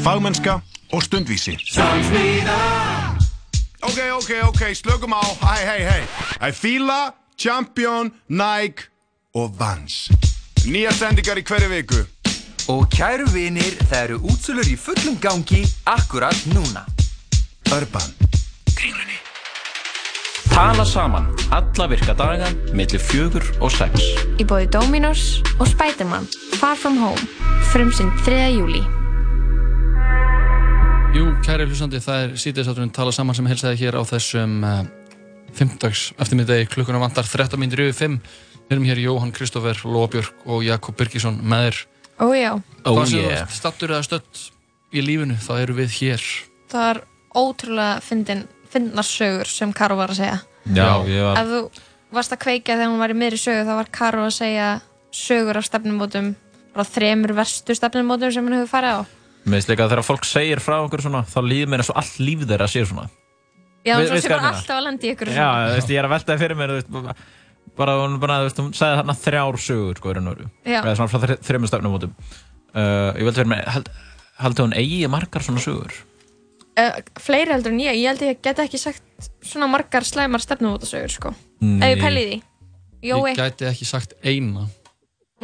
fagmennska 0.08 0.62
og 0.96 1.04
stundvísi. 1.04 1.60
Samsmíða 1.76 2.56
Ok, 3.84 4.00
ok, 4.16 4.34
ok, 4.54 4.66
slökum 4.80 5.20
á, 5.20 5.28
hei, 5.44 5.60
hei, 5.74 5.82
hei. 5.92 6.02
I 6.40 6.56
fíla, 6.56 7.12
Champion, 7.36 8.16
Nike 8.32 8.88
og 9.36 9.60
Vans. 9.60 10.06
Nýja 10.64 10.96
sendingar 10.96 11.36
í 11.36 11.44
hverju 11.44 11.74
viku. 11.82 12.06
Og 12.72 12.88
kæru 12.90 13.28
vinir, 13.30 13.76
það 13.92 14.00
eru 14.00 14.16
útsölur 14.26 14.66
í 14.66 14.78
fullum 14.80 15.20
gangi 15.22 15.62
akkurat 15.86 16.48
núna. 16.50 16.82
Urban. 17.70 18.16
Tala 20.50 20.86
saman, 20.88 21.28
alla 21.52 21.86
virka 21.92 22.14
daga, 22.16 22.48
millir 22.74 23.02
fjögur 23.04 23.44
og 23.60 23.74
sex. 23.76 24.08
Í 24.40 24.46
bóði 24.48 24.70
Dominos 24.72 25.44
og 25.60 25.68
Spiderman 25.68 26.26
Far 26.56 26.78
From 26.80 26.96
Home 27.04 27.20
Frumsinn 27.74 28.10
3. 28.24 28.38
júli 28.56 28.80
Jú, 31.16 31.26
kæri 31.44 31.68
hlustandi, 31.68 32.00
það 32.00 32.22
er 32.24 32.38
sítiðsátturinn 32.40 32.94
tala 32.96 33.12
saman 33.12 33.36
sem 33.36 33.50
helsaði 33.52 33.82
hér 33.84 34.00
á 34.00 34.04
þessum 34.08 34.56
uh, 34.64 34.80
fimmdags 35.56 36.14
eftirmiðdegi 36.16 36.70
klukkuna 36.72 37.04
vantar 37.04 37.28
13 37.28 37.60
minnir 37.60 37.90
yfir 37.90 38.16
5 38.16 38.18
Við 38.66 38.78
erum 38.78 38.88
hér 38.88 39.04
Jóhann 39.04 39.36
Kristófer, 39.36 39.84
Lóabjörg 39.84 40.48
og 40.50 40.64
Jakob 40.66 40.96
Birgisson 40.98 41.38
með 41.44 41.68
þér 41.68 41.84
Ó 42.16 42.26
já, 42.32 42.52
Hvað 42.86 43.08
sem 43.10 43.20
þú 43.20 43.24
yeah. 43.26 43.42
ert 43.42 43.56
stattur 43.56 43.92
eða 43.96 44.06
stött 44.08 44.44
í 44.96 45.02
lífinu, 45.04 45.36
þá 45.42 45.52
eru 45.60 45.76
við 45.82 45.98
hér 46.00 46.28
það 46.72 46.88
er 46.92 47.02
ótrúlega 47.36 47.98
fyndin, 48.06 48.46
fyndnar 48.72 49.08
sögur 49.08 49.50
sem 49.52 49.74
Karo 49.76 49.98
var 50.00 50.14
að 50.14 50.22
segja. 50.22 50.38
Já, 50.76 50.88
ég 51.10 51.22
var... 51.26 51.42
Ef 51.42 51.52
þú 51.52 52.16
varst 52.16 52.34
að 52.36 52.42
kveika 52.46 52.78
þegar 52.78 52.92
hún 52.94 53.02
var 53.04 53.12
í 53.12 53.18
miðri 53.20 53.40
sögu 53.42 53.66
þá 53.68 53.74
var 53.76 53.92
Karo 54.00 54.24
að 54.28 54.34
segja 54.38 54.70
sögur 55.16 55.60
af 55.60 55.68
stefnumótum 55.68 56.32
bara 56.76 56.88
þremur 56.88 57.36
verstu 57.38 57.76
stefnumótum 57.78 58.34
sem 58.36 58.48
hann 58.48 58.58
hefur 58.60 58.72
farið 58.72 58.98
á. 59.00 59.02
Mér 59.46 59.60
finnst 59.60 59.70
líka 59.72 59.86
að 59.86 59.94
þegar 59.94 60.08
fólk 60.08 60.26
segir 60.28 60.64
frá 60.64 60.80
okkur 60.82 61.04
svona, 61.06 61.22
þá 61.28 61.40
líður 61.46 61.72
mér 61.72 61.84
eins 61.84 61.92
og 61.94 62.00
allt 62.02 62.18
líf 62.24 62.46
þeirra 62.50 62.68
sé 62.72 62.84
svona. 62.88 63.06
Já, 63.86 64.00
Vi- 64.00 64.08
svo 64.10 64.18
ég 64.18 64.30
meina? 64.32 64.50
alltaf 64.50 64.76
að 64.80 64.84
landa 64.88 65.06
í 65.06 65.12
ykkur 65.14 65.30
Já, 65.30 65.50
þú 65.70 65.76
veist, 65.76 65.92
ég 65.94 66.00
er 66.02 66.08
að 66.08 66.14
veltaði 66.16 66.42
fyrir 66.42 66.58
mér, 66.58 66.72
þú 66.74 67.02
veist, 67.04 67.26
bara, 67.78 67.96
hún, 68.02 68.18
bara, 68.24 68.40
þú 68.42 68.50
veist, 68.50 68.60
hún 68.64 68.74
sagði 68.78 69.00
þarna 69.02 69.16
þrjár 69.26 69.60
sögur, 69.68 70.00
sko, 70.00 70.12
í 70.12 70.16
raun 70.18 70.28
og 70.32 70.36
veru. 70.38 70.50
Já. 70.66 70.80
Eða 70.82 70.96
svona 71.00 71.12
frá 71.14 71.22
þre- 71.26 71.40
þremur 71.48 71.72
stefnumótum. 71.72 72.14
Uh, 72.76 73.12
ég 73.16 73.24
veldi 73.28 73.40
fyrir 73.42 73.52
mér, 73.54 73.64
held, 73.76 73.90
held 74.44 74.60
hún 74.66 74.76
eigi 74.76 75.00
margar 75.12 75.44
svona 75.46 75.64
sögur? 75.64 75.94
uh, 76.76 76.98
fleiri 77.24 77.54
heldur 77.56 77.72
en 77.72 77.80
ég, 77.80 77.96
ég 78.02 78.10
held 78.12 78.24
ég 78.26 78.42
get 78.44 78.60
ekki 78.60 78.80
sagt 78.82 79.30
svona 79.46 79.68
margar 79.72 80.04
slæmar 80.04 80.44
stefnumótasögur 80.44 81.14
sko. 81.14 81.32
Nei. 81.64 81.80
ef 81.88 81.94
ég 81.96 82.02
pæli 82.04 82.24
í 82.24 82.28
því 82.34 82.42
Jói, 83.06 83.30
Ég 83.32 83.38
gæti 83.40 83.68
ekki 83.70 83.86
sagt 83.88 84.16
eina 84.26 84.66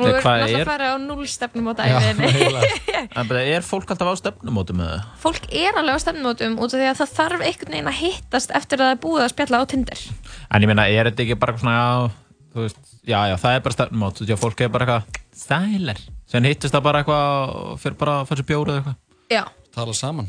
nú 0.02 0.10
er 0.11 0.18
hvað 0.23 0.41
náttúrulega 0.41 0.57
er- 0.57 0.65
að 0.65 0.72
fara 0.72 0.90
á 0.91 0.95
null 1.02 1.28
stefnumóta 1.32 1.86
Já, 1.88 1.95
æfiðinni 2.02 2.64
En 3.22 3.28
bara, 3.30 3.44
er 3.56 3.65
fólk 3.68 3.94
alltaf 3.94 4.11
á 4.11 4.15
stefnumótum 4.22 4.82
með 4.82 4.90
það? 4.91 5.06
fólk 5.26 5.48
er 5.61 5.80
alveg 5.82 5.95
á 5.95 6.03
stefnumótum 6.06 6.57
út 6.61 6.73
af 6.73 6.80
því 6.82 6.90
að 6.91 6.99
það 7.02 7.14
þarf 7.19 7.45
einhvern 7.48 7.76
veginn 7.76 7.91
að 7.91 7.99
hittast 8.02 8.53
eftir 8.60 8.82
að 8.82 8.90
það 8.90 8.95
er 8.98 9.02
búið 9.06 9.23
að 9.28 9.32
spjalla 9.36 9.61
á 9.61 9.64
Tinder 9.72 10.03
En 10.52 10.65
ég 10.65 10.72
meina, 10.73 10.88
er 10.91 11.10
þetta 11.11 11.26
ekki 11.26 11.38
bara 11.45 11.57
svona, 11.61 11.78
veist, 12.57 12.82
já, 13.07 13.19
já, 13.32 13.36
það 13.40 13.56
er 13.57 13.64
bara 13.68 13.78
stefnumót, 13.78 14.18
þú 14.19 14.26
veist, 14.26 14.34
já, 14.34 14.40
fólk 14.41 14.61
er 14.65 14.72
bara 14.73 14.86
eitthvað, 14.88 15.22
stælar. 15.41 16.02
Sen 16.32 16.45
hittist 16.48 16.76
það 16.76 16.84
bara 16.90 16.99
eitthvað 17.02 17.80
fyrir 17.82 17.98
bara 18.02 18.18
að 18.22 18.28
fara 18.30 18.41
sér 18.41 18.48
bjóra 18.52 18.73
eða 18.76 18.82
eitthvað. 18.82 18.99
Já. 19.32 19.44
Tala 19.76 19.94
saman 19.95 20.28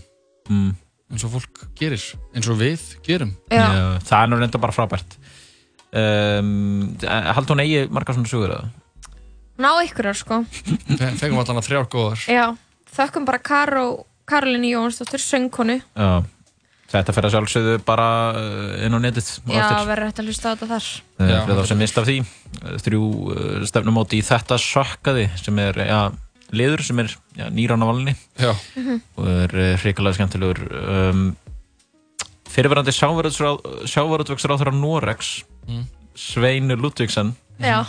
Mm. 0.51 0.73
eins 1.13 1.23
og 1.27 1.31
fólk 1.37 1.61
gerir, 1.79 2.03
eins 2.35 2.49
og 2.51 2.57
við 2.59 2.81
gerum 3.07 3.35
Já. 3.51 3.67
það 4.03 4.17
er 4.23 4.31
nú 4.33 4.39
reynda 4.41 4.59
bara 4.63 4.75
frábært. 4.75 5.19
Um, 5.93 6.97
Haldur 7.05 7.53
hún 7.55 7.63
eigi 7.63 7.83
margar 7.93 8.17
svona 8.17 8.31
sögur 8.31 8.55
eða? 8.55 8.71
Ná 9.61 9.71
ykkurar 9.85 10.17
sko 10.17 10.43
Fe- 10.49 11.13
Fengum 11.21 11.41
allan 11.43 11.61
að 11.61 11.67
þrjár 11.69 11.89
góðar 11.93 12.23
Já, 12.31 12.47
þökkum 12.97 13.27
bara 13.29 13.39
Karó 13.45 13.85
Karolínu 14.29 14.71
Jónsdóttur, 14.73 15.21
söngkonu 15.21 15.81
Já. 15.83 16.23
Þetta 16.93 17.13
fer 17.17 17.25
að 17.25 17.33
sjálfsögðu 17.33 17.75
bara 17.89 18.07
uh, 18.37 18.85
inn 18.85 18.93
á 18.93 19.01
netið 19.01 19.29
Já, 19.49 19.69
verður 19.89 20.11
hægt 20.11 20.19
að 20.21 20.27
hlusta 20.29 20.51
á 20.51 20.53
þetta 20.53 20.69
þar 20.75 20.89
Já, 21.33 21.39
fyrir 21.47 21.57
þá 21.61 21.69
sem 21.71 21.81
mist 21.81 22.01
af 22.03 22.09
því 22.09 22.17
uh, 22.23 22.75
þrjú 22.85 23.05
stefnumóti 23.71 24.19
í 24.21 24.27
þetta 24.29 24.59
sökkaði 24.61 25.25
sem 25.41 25.61
er 25.65 25.81
ja, 25.89 26.01
liður 26.53 26.85
sem 26.85 27.01
er 27.01 27.15
ja, 27.41 27.49
nýran 27.49 27.81
á 27.81 27.87
valinni 27.89 28.13
Já. 28.41 28.53
Mhm. 28.77 29.01
og 29.17 29.31
er 29.33 29.57
hrikalega 29.81 30.19
skemmtilegur 30.21 30.61
um, 30.83 31.25
fyrirverandi 32.53 32.93
sjávarútvegsráþara 32.97 34.75
Norex 34.77 35.43
Mm. 35.63 35.85
Svein 36.19 36.67
Ludvigsen 36.75 37.29
Já, 37.63 37.85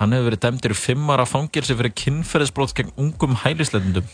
hann 0.00 0.14
hefur 0.14 0.30
verið 0.30 0.44
dæmdur 0.46 0.74
í 0.74 0.78
fimm 0.78 1.10
ára 1.14 1.26
fangilsi 1.28 1.76
fyrir 1.78 1.94
kynferðisbrót 2.02 2.74
gegn 2.78 2.94
ungum 3.00 3.36
hælislendum 3.44 4.06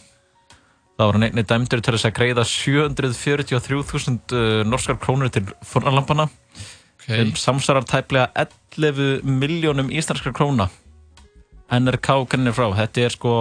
þá 1.00 1.06
var 1.06 1.16
hann 1.16 1.24
einnig 1.30 1.46
dæmdur 1.48 1.80
til 1.80 1.94
þess 1.96 2.08
að 2.10 2.16
greiða 2.18 2.44
743.000 2.44 4.34
uh, 4.36 4.48
norskar 4.68 4.98
krónur 5.00 5.32
til 5.32 5.46
fórnarlampana 5.64 6.26
okay. 6.28 7.22
sem 7.22 7.32
samsvarar 7.40 7.86
tæplega 7.88 8.28
11 8.76 9.24
miljónum 9.24 9.88
íslenskar 9.88 10.36
króna. 10.36 10.68
NRK 11.70 12.26
kannir 12.28 12.52
frá, 12.52 12.66
þetta 12.74 13.06
er 13.06 13.14
sko 13.14 13.32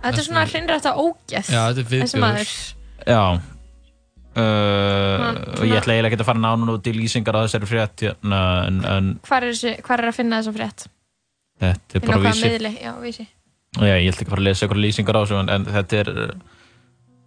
þetta 0.00 0.16
er 0.22 0.26
svona 0.28 0.46
hreinrætt 0.46 0.88
að 0.88 1.02
ógeð 1.02 1.52
Já, 1.52 1.62
þetta 1.74 2.00
er 2.00 2.24
maður. 2.24 2.56
Já. 3.02 3.22
Uh, 4.36 5.32
og 5.56 5.64
ég 5.64 5.78
ætla 5.78 5.94
eiginlega 5.96 6.12
ekki 6.12 6.20
að 6.20 6.28
fara 6.28 6.40
nánun 6.44 6.74
út 6.74 6.88
í 6.88 6.92
lýsingar 6.96 7.36
á 7.36 7.44
þessari 7.44 7.68
frétt 7.68 8.04
hérna, 8.04 8.40
en, 8.68 8.82
en 8.84 9.14
Hvar 9.24 9.44
er, 9.44 9.52
þessi, 9.56 9.78
hvar 9.84 10.02
er 10.04 10.12
að 10.12 10.18
finna 10.20 10.40
þessa 10.40 10.56
frétt? 10.56 10.88
Þetta 11.62 11.98
er 12.00 12.06
bara 12.06 12.22
vísi 12.26 12.48
miðli? 12.50 12.72
Já, 12.82 12.92
vísi 13.02 13.26
Já, 13.76 13.92
ég 14.00 14.08
ætla 14.10 14.22
ekki 14.22 14.28
að 14.28 14.32
fara 14.34 14.40
að 14.42 14.48
lesa 14.48 14.66
ykkur 14.66 14.80
lýsingar 14.80 15.16
á 15.16 15.20
þessu 15.22 15.38
en, 15.40 15.50
en 15.52 15.64
þetta 15.68 15.98
er 16.02 16.10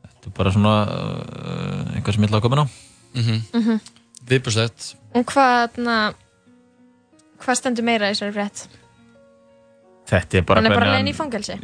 þetta 0.10 0.30
er 0.30 0.36
bara 0.40 0.52
svona 0.56 0.74
uh, 0.90 1.96
einhver 1.96 2.16
sem 2.16 2.24
ég 2.26 2.30
ætla 2.32 2.40
að 2.42 2.46
koma 2.48 2.58
inn 2.60 2.66
á 2.66 2.68
mm 2.70 3.40
Mhm. 3.60 3.80
Viðbjörnsett 4.30 4.90
Og 5.18 5.24
hvað, 5.32 5.78
na, 5.82 5.96
hvað 7.42 7.58
stendur 7.58 7.86
meira 7.88 8.10
í 8.10 8.14
þessari 8.14 8.36
frétt? 8.36 8.66
Þetta 10.10 10.38
er 10.38 10.44
bara 10.46 10.62
Hann 10.62 10.70
er 10.72 10.76
bara 10.78 10.92
leiðin 10.94 11.10
í 11.10 11.16
fangelsi 11.18 11.56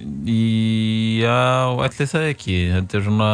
Já, 1.22 1.38
ætli 1.86 2.08
það 2.10 2.26
ekki 2.32 2.56
Þetta 2.74 2.98
er 3.00 3.06
svona 3.06 3.30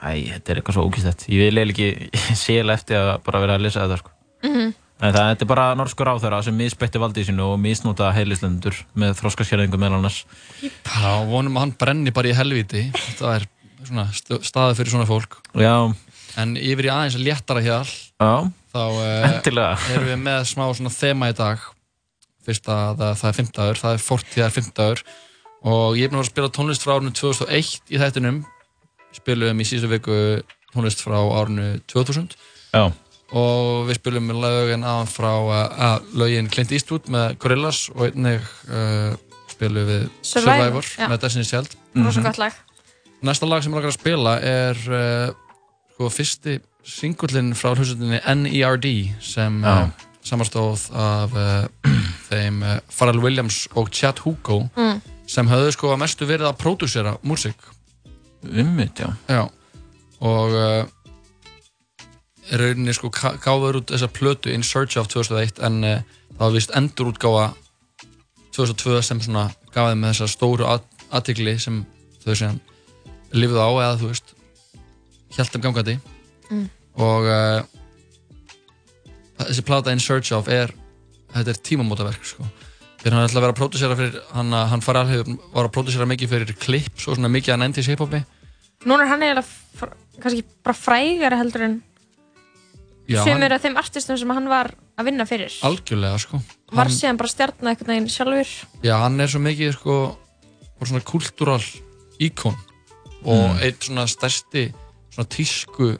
Æ, 0.00 0.10
þetta 0.34 0.52
er 0.54 0.60
eitthvað 0.60 0.76
svo 0.78 0.84
ógæstett 0.88 1.26
Ég 1.30 1.42
vil 1.42 1.58
eiginlega 1.60 1.74
ekki, 1.74 2.10
ég 2.30 2.38
sé 2.40 2.54
eiginlega 2.58 2.78
eftir 2.80 3.00
að 3.00 3.10
bara 3.26 3.42
vera 3.44 3.58
að 3.58 3.64
lesa 3.66 3.82
þetta 3.84 3.98
sko. 4.02 4.14
Mhm. 4.46 4.70
En 5.00 5.14
það 5.16 5.30
er 5.32 5.48
bara 5.48 5.70
norskur 5.78 6.10
áþöra 6.12 6.42
sem 6.44 6.56
misbætti 6.60 7.00
valdið 7.00 7.30
sínu 7.30 7.44
og 7.54 7.60
misnóta 7.62 8.10
heilislendur 8.12 8.76
með 9.00 9.14
þróskaskerðingu 9.22 9.78
meðal 9.80 9.96
annars. 9.96 10.18
Já, 10.60 11.12
vonum 11.24 11.56
að 11.56 11.64
hann 11.64 11.72
brenni 11.80 12.12
bara 12.12 12.28
í 12.28 12.34
helviti 12.36 12.82
Það 13.16 13.32
er 13.38 13.46
svona 13.88 14.04
st- 14.12 14.42
staða 14.44 14.76
fyrir 14.76 14.92
svona 14.92 15.08
fólk. 15.08 15.38
Já. 15.56 15.72
En 16.40 16.52
yfir 16.60 16.90
í 16.90 16.92
aðeins 16.92 17.16
léttara 17.18 17.62
hjal 17.64 17.86
Já, 17.88 18.50
Þá 18.70 18.82
Endilega. 19.30 19.72
erum 19.96 20.10
við 20.12 20.20
með 20.28 20.44
smá 20.52 20.66
svona 20.76 20.92
þema 20.94 21.32
í 21.32 21.36
dag. 21.40 21.64
Fyrst 22.44 22.68
að 22.72 23.00
það, 23.00 23.24
er 23.32 23.36
fimmtagur 23.40 23.80
Það 23.80 23.96
er 23.96 24.04
fortíðar 24.04 24.52
fimmtagur 24.54 25.02
Og 25.64 25.96
ég 25.98 26.06
er 26.06 26.12
búin 26.12 26.20
að 26.20 26.22
vera 26.22 26.28
að 26.28 26.32
spila 26.34 26.52
tónlist 26.60 26.84
frá 26.84 26.94
árinu 26.98 27.10
2001 27.16 27.72
í 27.92 27.98
þættinum. 28.00 28.38
Spilum 29.16 29.60
í 29.60 29.66
síðustu 29.68 29.90
viku 29.96 30.16
tónlist 30.76 31.00
frá 31.04 31.18
árinu 31.40 31.78
2000 31.88 32.36
Já 32.76 32.84
og 33.36 33.86
við 33.88 33.98
spilum 34.00 34.26
með 34.30 34.40
lögin 34.42 34.86
aðan 34.86 35.10
frá 35.10 35.32
uh, 35.38 35.98
lögin 36.18 36.48
Clint 36.50 36.72
Eastwood 36.74 37.06
með 37.12 37.36
Gorillaz 37.42 37.84
og 37.94 38.08
einnig 38.08 38.40
uh, 38.70 39.12
spilum 39.52 39.86
við 39.86 40.08
Survivor, 40.26 40.82
Survivor, 40.82 40.90
með 41.12 41.22
Destiny's 41.26 41.52
Child 41.52 41.76
gott 42.26 42.40
lag. 42.42 42.58
Næsta 43.22 43.46
lag 43.46 43.62
sem 43.62 43.70
ég 43.72 43.76
langar 43.76 43.92
að 43.92 43.98
spila 44.00 44.34
er 44.40 44.78
uh, 44.88 45.32
sko, 45.94 46.08
fyrsti 46.14 46.58
singullin 46.90 47.52
frá 47.54 47.74
hljómsveitinni 47.74 48.22
N.E.R.D. 48.24 48.92
sem 49.20 49.58
uh, 49.62 49.84
samanstóð 50.24 50.86
af 50.96 51.34
uh, 51.36 51.90
þeim 52.30 52.62
uh, 52.64 52.78
Pharrell 52.90 53.20
Williams 53.22 53.66
og 53.76 53.92
Chad 53.94 54.22
Hugo 54.24 54.62
Mm. 54.76 55.02
sem 55.30 55.46
höfðu 55.46 55.74
sko 55.76 55.92
að 55.94 56.00
mestu 56.02 56.26
verið 56.26 56.48
að 56.48 56.56
pródúsera 56.64 57.12
músík. 57.22 57.60
Ummitt, 58.48 58.98
já. 58.98 59.12
Já, 59.28 59.44
og 60.24 60.54
uh, 60.56 60.88
rauninni 62.58 62.94
sko 62.96 63.10
gáður 63.14 63.80
út 63.80 63.92
þessa 63.92 64.08
plötu 64.10 64.50
In 64.54 64.64
Search 64.66 64.96
of 64.98 65.08
2001 65.12 65.60
en 65.66 65.80
uh, 65.84 66.00
það 66.34 66.40
var 66.46 66.54
vist 66.56 66.72
endur 66.78 67.12
útgáfa 67.12 67.44
2002 68.56 69.02
sem 69.06 69.20
svona 69.22 69.44
gaf 69.74 69.90
þeim 69.92 70.00
með 70.02 70.14
þessa 70.14 70.30
stóru 70.32 70.66
aðtikli 70.70 71.54
sem 71.62 71.82
þau 72.24 72.32
síðan 72.34 72.58
lifðu 73.36 73.60
á 73.62 73.70
eða 73.70 73.98
þú 74.00 74.10
veist 74.12 74.34
hjælt 75.36 75.52
þeim 75.56 75.66
gangandi 75.68 75.98
Mm. 76.50 76.64
og 76.98 77.26
uh, 77.30 77.60
þessi 79.38 79.62
plata 79.66 79.92
In 79.94 80.00
Search 80.02 80.32
of 80.34 80.48
er 80.50 80.72
þetta 81.30 81.52
er 81.54 81.60
tímamótaverk 81.68 82.24
sko 82.26 82.48
Þegar 83.00 83.14
hann 83.16 83.24
ætlaði 83.28 83.38
að 83.38 83.44
vera 83.46 83.54
að 83.54 83.58
pródusera 83.62 83.94
fyrir, 83.96 84.16
hann, 84.36 84.50
hann 84.52 84.82
fari 84.84 85.00
alveg, 85.00 85.28
var 85.54 85.64
að 85.64 85.72
pródusera 85.72 86.04
mikið 86.10 86.32
fyrir 86.34 86.50
klips 86.60 87.06
og 87.08 87.14
svona 87.16 87.30
mikið 87.32 87.54
að 87.54 87.60
90s 87.62 87.86
hip-hopi. 87.94 88.18
Núna 88.90 89.06
er 89.06 89.08
hann 89.14 89.40
fr- 89.40 89.94
kannski 90.20 90.42
bara 90.60 90.76
frægari 90.76 91.38
heldur 91.40 91.64
en 91.64 91.78
Já, 93.10 93.24
sem 93.24 93.32
hann- 93.34 93.42
er 93.42 93.52
af 93.56 93.62
þeim 93.64 93.76
artistum 93.76 94.16
sem 94.18 94.30
hann 94.30 94.48
var 94.48 94.70
að 94.98 95.04
vinna 95.10 95.24
fyrir. 95.26 95.50
Algjörlega, 95.66 96.18
sko. 96.22 96.40
Var 96.72 96.84
Hann- 96.86 96.94
síðan 96.94 97.16
bara 97.18 97.28
stjarnað 97.28 97.70
einhvern 97.72 97.90
veginn 97.92 98.08
sjálfur. 98.08 98.50
Já, 98.86 98.94
hann 99.02 99.20
er 99.20 99.26
svo 99.26 99.40
mikið, 99.42 99.72
sko, 99.74 100.16
svona 100.84 101.02
kultúral 101.04 101.62
íkon 102.20 102.54
og 103.24 103.50
Mm. 103.50 103.58
eitt 103.62 103.80
svona 103.84 104.06
stærsti 104.08 104.72
svona 105.10 105.28
tísku 105.28 105.98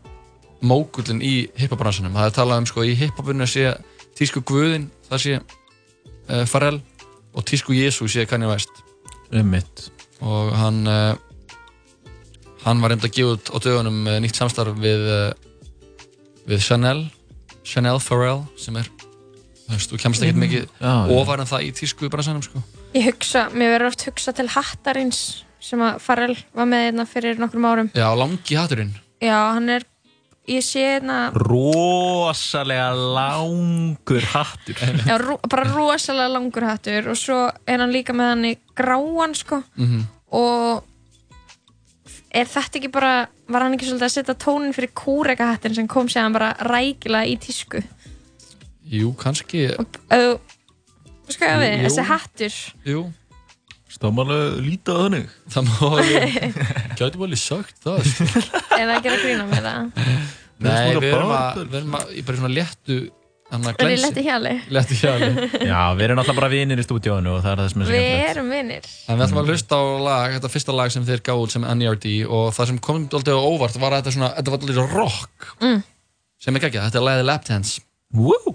mógullin 0.62 1.20
í 1.22 1.48
hiphopbransanum. 1.56 2.12
Það 2.14 2.26
er 2.26 2.36
talað 2.36 2.58
um, 2.58 2.66
sko, 2.66 2.80
í 2.84 2.94
hiphopinu 2.94 3.46
sé 3.48 3.74
tísku 4.14 4.40
guðin, 4.44 4.90
það 5.10 5.18
sé 5.18 5.40
uh, 6.30 6.44
Pharrell 6.46 6.80
og 7.34 7.44
tísku 7.44 7.72
Jésu 7.74 8.06
sé 8.08 8.26
Kanye 8.28 8.46
West. 8.48 8.70
Ummitt. 9.32 9.90
Og 10.22 10.52
hann, 10.54 10.86
uh, 10.86 11.16
hann 12.64 12.80
var 12.80 12.90
reynd 12.92 13.02
að 13.04 13.14
gefa 13.16 13.36
út 13.36 13.50
á 13.50 13.56
dögunum 13.62 14.06
uh, 14.06 14.18
nýtt 14.20 14.36
samstarf 14.36 14.76
við, 14.78 15.04
uh, 15.08 15.32
við 16.48 16.60
Chanel, 16.64 17.10
Chanel 17.64 17.98
Pharrell, 18.00 18.44
sem 18.58 18.76
er, 18.80 18.88
þú 19.66 19.74
veist, 19.76 19.90
þú 19.92 19.98
kemst 20.02 20.22
ekkert 20.22 20.36
Mm. 20.36 20.44
mikið 20.46 20.64
Já, 20.80 20.94
já. 21.08 21.20
ofar 21.20 21.40
en 21.40 21.46
það 21.46 21.62
í 21.68 21.72
tísku 21.72 22.08
bransanum, 22.10 22.42
sko. 22.42 22.62
Ég 22.94 23.04
hugsa, 23.06 23.48
mér 23.54 23.78
verður 23.78 23.86
oft 23.92 24.02
hugsa 24.08 24.32
til 24.34 24.48
hattarins 24.48 25.44
sem 25.60 25.78
að 25.78 26.00
Farrell 26.00 26.36
var 26.54 26.66
með 26.66 26.90
hérna 26.90 27.06
fyrir 27.06 27.38
nokkrum 27.38 27.64
árum. 27.68 27.90
Já, 27.94 28.08
langi 28.16 28.56
hatturinn. 28.56 28.94
Já, 29.20 29.52
hann 29.54 29.68
er, 29.68 29.82
ég 30.48 30.62
sé 30.64 30.80
hérna, 30.98 31.30
Rosalega 31.34 32.90
langur 32.94 34.22
hattur. 34.32 34.74
já, 35.06 35.18
ro, 35.20 35.38
bara 35.48 35.64
rosalega 35.70 36.32
langur 36.32 36.64
hattur 36.66 37.10
og 37.12 37.16
svo 37.20 37.50
er 37.68 37.78
hann 37.78 37.92
líka 37.92 38.14
með 38.16 38.30
hann 38.32 38.44
í 38.44 38.56
gráan, 38.74 39.34
sko. 39.36 39.62
Mhm. 39.76 40.06
Og 40.32 40.84
er 42.32 42.46
þetta 42.46 42.78
ekki 42.80 42.90
bara, 42.92 43.28
var 43.50 43.64
hann 43.66 43.74
ekki 43.76 43.88
svolítið 43.88 44.06
að 44.08 44.14
setja 44.16 44.36
tónin 44.44 44.74
fyrir 44.76 44.92
kúreka 44.96 45.50
hattin 45.52 45.74
sem 45.76 45.88
kom 45.90 46.08
séðan 46.10 46.34
bara 46.36 46.52
rækilega 46.66 47.28
í 47.30 47.36
tísku? 47.42 47.82
Jú, 48.90 49.12
kannski. 49.18 49.66
Þú, 50.10 50.38
sko 51.30 51.46
ég 51.46 51.60
við, 51.62 51.74
Jú. 51.76 51.82
þessi 51.88 52.04
hattur. 52.10 52.60
Jú. 52.90 53.02
Það 54.00 54.12
má 54.16 54.20
alveg 54.24 54.60
líta 54.64 54.94
á 54.96 54.98
þannig. 55.02 55.32
Það 55.52 55.66
má 55.66 55.80
alveg, 55.90 56.36
gætum 57.00 57.24
alveg 57.26 57.40
sagt 57.42 57.80
það, 57.84 57.98
sko. 58.08 58.26
Er 58.78 58.86
það 58.86 58.94
ekki 58.96 59.10
að 59.12 59.24
grína 59.26 59.46
með 59.50 59.66
það? 59.66 59.90
Nei, 60.60 60.70
við 60.70 61.08
erum 61.10 61.32
bara- 61.32 61.40
að, 61.50 61.58
við 61.66 61.76
erum 61.80 61.96
að, 61.98 62.14
ég 62.16 62.26
bara 62.30 62.40
svona 62.40 62.52
léttu, 62.54 62.96
Er 63.50 63.90
letti 63.98 64.22
hjali? 64.22 64.52
Léttu 64.70 64.94
hjali. 65.00 65.30
Já, 65.66 65.80
við 65.98 66.04
erum 66.06 66.20
alltaf 66.22 66.36
bara 66.38 66.50
vinir 66.52 66.78
í 66.78 66.84
stúdíónu 66.86 67.32
og 67.34 67.40
það 67.42 67.50
er 67.56 67.60
það 67.62 67.70
sem 67.72 67.82
er 67.82 67.88
svo 67.88 67.94
Við 67.94 68.04
skemmtilegt. 68.04 68.30
erum 68.34 68.50
vinnir. 68.54 68.86
En 69.10 69.18
við 69.18 69.24
ætlum 69.26 69.40
að 69.42 69.50
hlusta 69.50 69.80
á 69.80 69.84
lag, 70.06 70.34
þetta 70.36 70.50
fyrsta 70.54 70.76
lag 70.78 70.92
sem 70.94 71.06
þeir 71.08 71.22
gáðu 71.26 71.46
út 71.48 71.54
sem 71.56 71.66
NERD 71.80 72.06
og 72.30 72.46
það 72.54 72.70
sem 72.70 72.78
kom 72.86 73.00
alltaf 73.10 73.42
óvart 73.50 73.80
var 73.82 73.96
að 73.96 74.02
þetta 74.04 74.14
svona, 74.16 74.30
þetta 74.38 74.54
var 74.54 74.62
alltaf 74.62 74.94
rock 74.94 75.48
Mm. 75.60 75.82
sem 76.40 76.56
er 76.56 76.64
geggjað, 76.68 76.86
þetta 76.90 77.00
er 77.02 77.06
lagið 77.10 77.26
Lap 77.32 77.44
Dance. 77.50 77.80
Woo! 78.14 78.54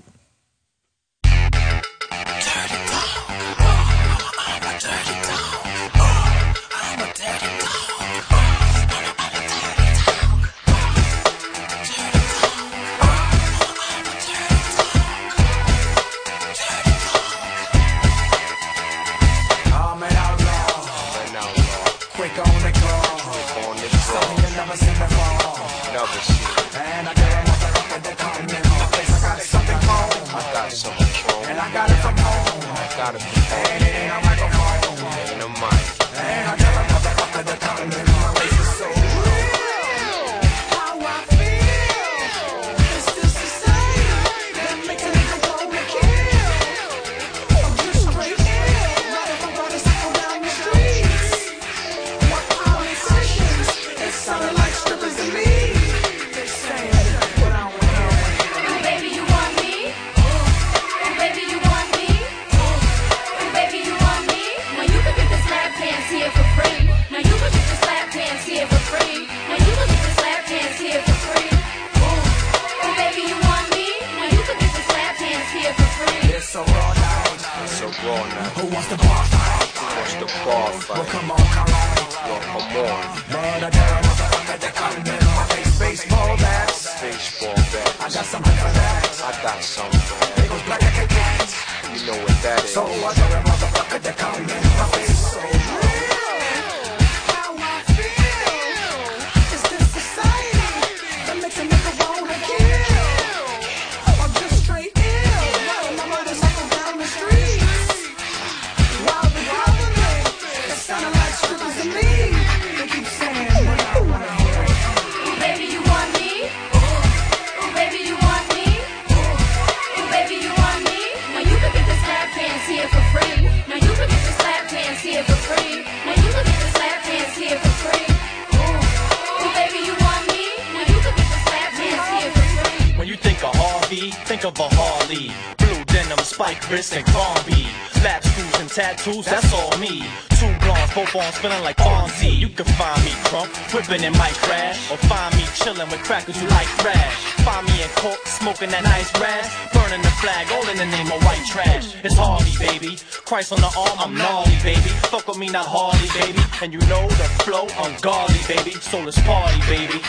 On 153.51 153.59
the 153.61 153.71
arm, 153.77 153.99
I'm 153.99 154.15
gnarly, 154.15 154.57
baby. 154.63 154.89
Fuck 155.13 155.27
with 155.27 155.37
me, 155.37 155.49
not 155.49 155.67
Harley, 155.67 156.09
baby. 156.17 156.41
And 156.63 156.73
you 156.73 156.79
know 156.89 157.07
the 157.07 157.29
flow, 157.45 157.67
ungodly, 157.77 158.41
baby. 158.47 158.71
So 158.81 158.99
let's 159.01 159.21
party, 159.21 159.59
baby. 159.69 160.01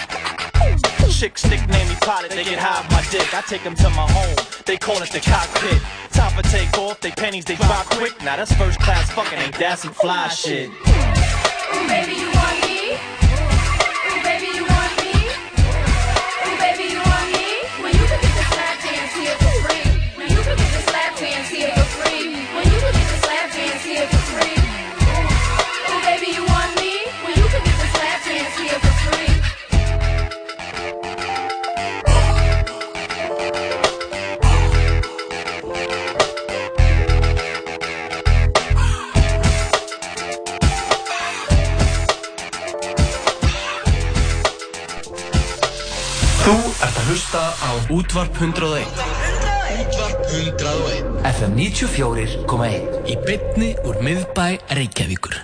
Chicks 1.11 1.45
nickname 1.45 1.89
me 1.89 1.95
pilot, 2.01 2.31
they 2.31 2.45
get 2.45 2.59
high 2.59 2.81
off 2.81 2.91
my 2.91 3.05
dick. 3.11 3.35
I 3.35 3.43
take 3.43 3.63
them 3.63 3.75
to 3.75 3.91
my 3.91 4.11
home, 4.11 4.37
they 4.65 4.79
call 4.79 5.03
it 5.03 5.11
the 5.11 5.21
cockpit. 5.21 5.83
Time 6.13 6.33
for 6.33 6.49
take 6.49 6.73
off, 6.79 7.01
they 7.01 7.11
panties 7.11 7.45
they 7.45 7.57
drop 7.57 7.85
quick. 7.87 8.19
Now 8.25 8.37
that's 8.37 8.53
first 8.55 8.81
class 8.81 9.11
fucking, 9.11 9.39
ain't 9.39 9.59
that 9.59 9.81
some 9.81 9.93
fly 9.93 10.29
shit? 10.29 10.71
Baby, 11.89 12.21
you 12.21 12.31
want 12.33 12.61
me? 12.65 12.76
Útvarp 48.07 48.37
101 48.37 48.87
Útvarp 49.81 50.21
101 50.31 51.25
FM 51.25 51.55
94.1 51.59 53.09
Í 53.11 53.17
bytni 53.27 53.71
úr 53.83 53.97
miðbæ 53.99 54.45
Reykjavíkur 54.79 55.35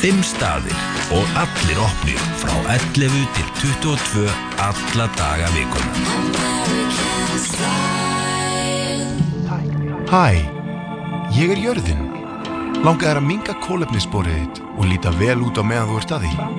Fimm 0.00 0.18
staðir 0.26 0.74
og 1.14 1.36
allir 1.38 1.78
opnir 1.84 2.24
frá 2.40 2.56
11 2.74 3.14
til 3.36 3.46
22 3.62 4.24
alla 4.62 5.06
daga 5.18 5.48
vikuna. 5.54 5.92
Hæ, 10.10 10.26
ég 11.38 11.54
er 11.54 11.62
Jörðin. 11.62 12.04
Langaðar 12.86 13.22
að 13.22 13.28
minga 13.30 13.58
kólefnissporið 13.66 14.38
þitt 14.42 14.62
og 14.76 14.90
líta 14.90 15.14
vel 15.18 15.38
út 15.46 15.58
á 15.58 15.66
meðan 15.66 15.90
þú 15.90 16.02
ert 16.02 16.16
að 16.18 16.26
því. 16.26 16.50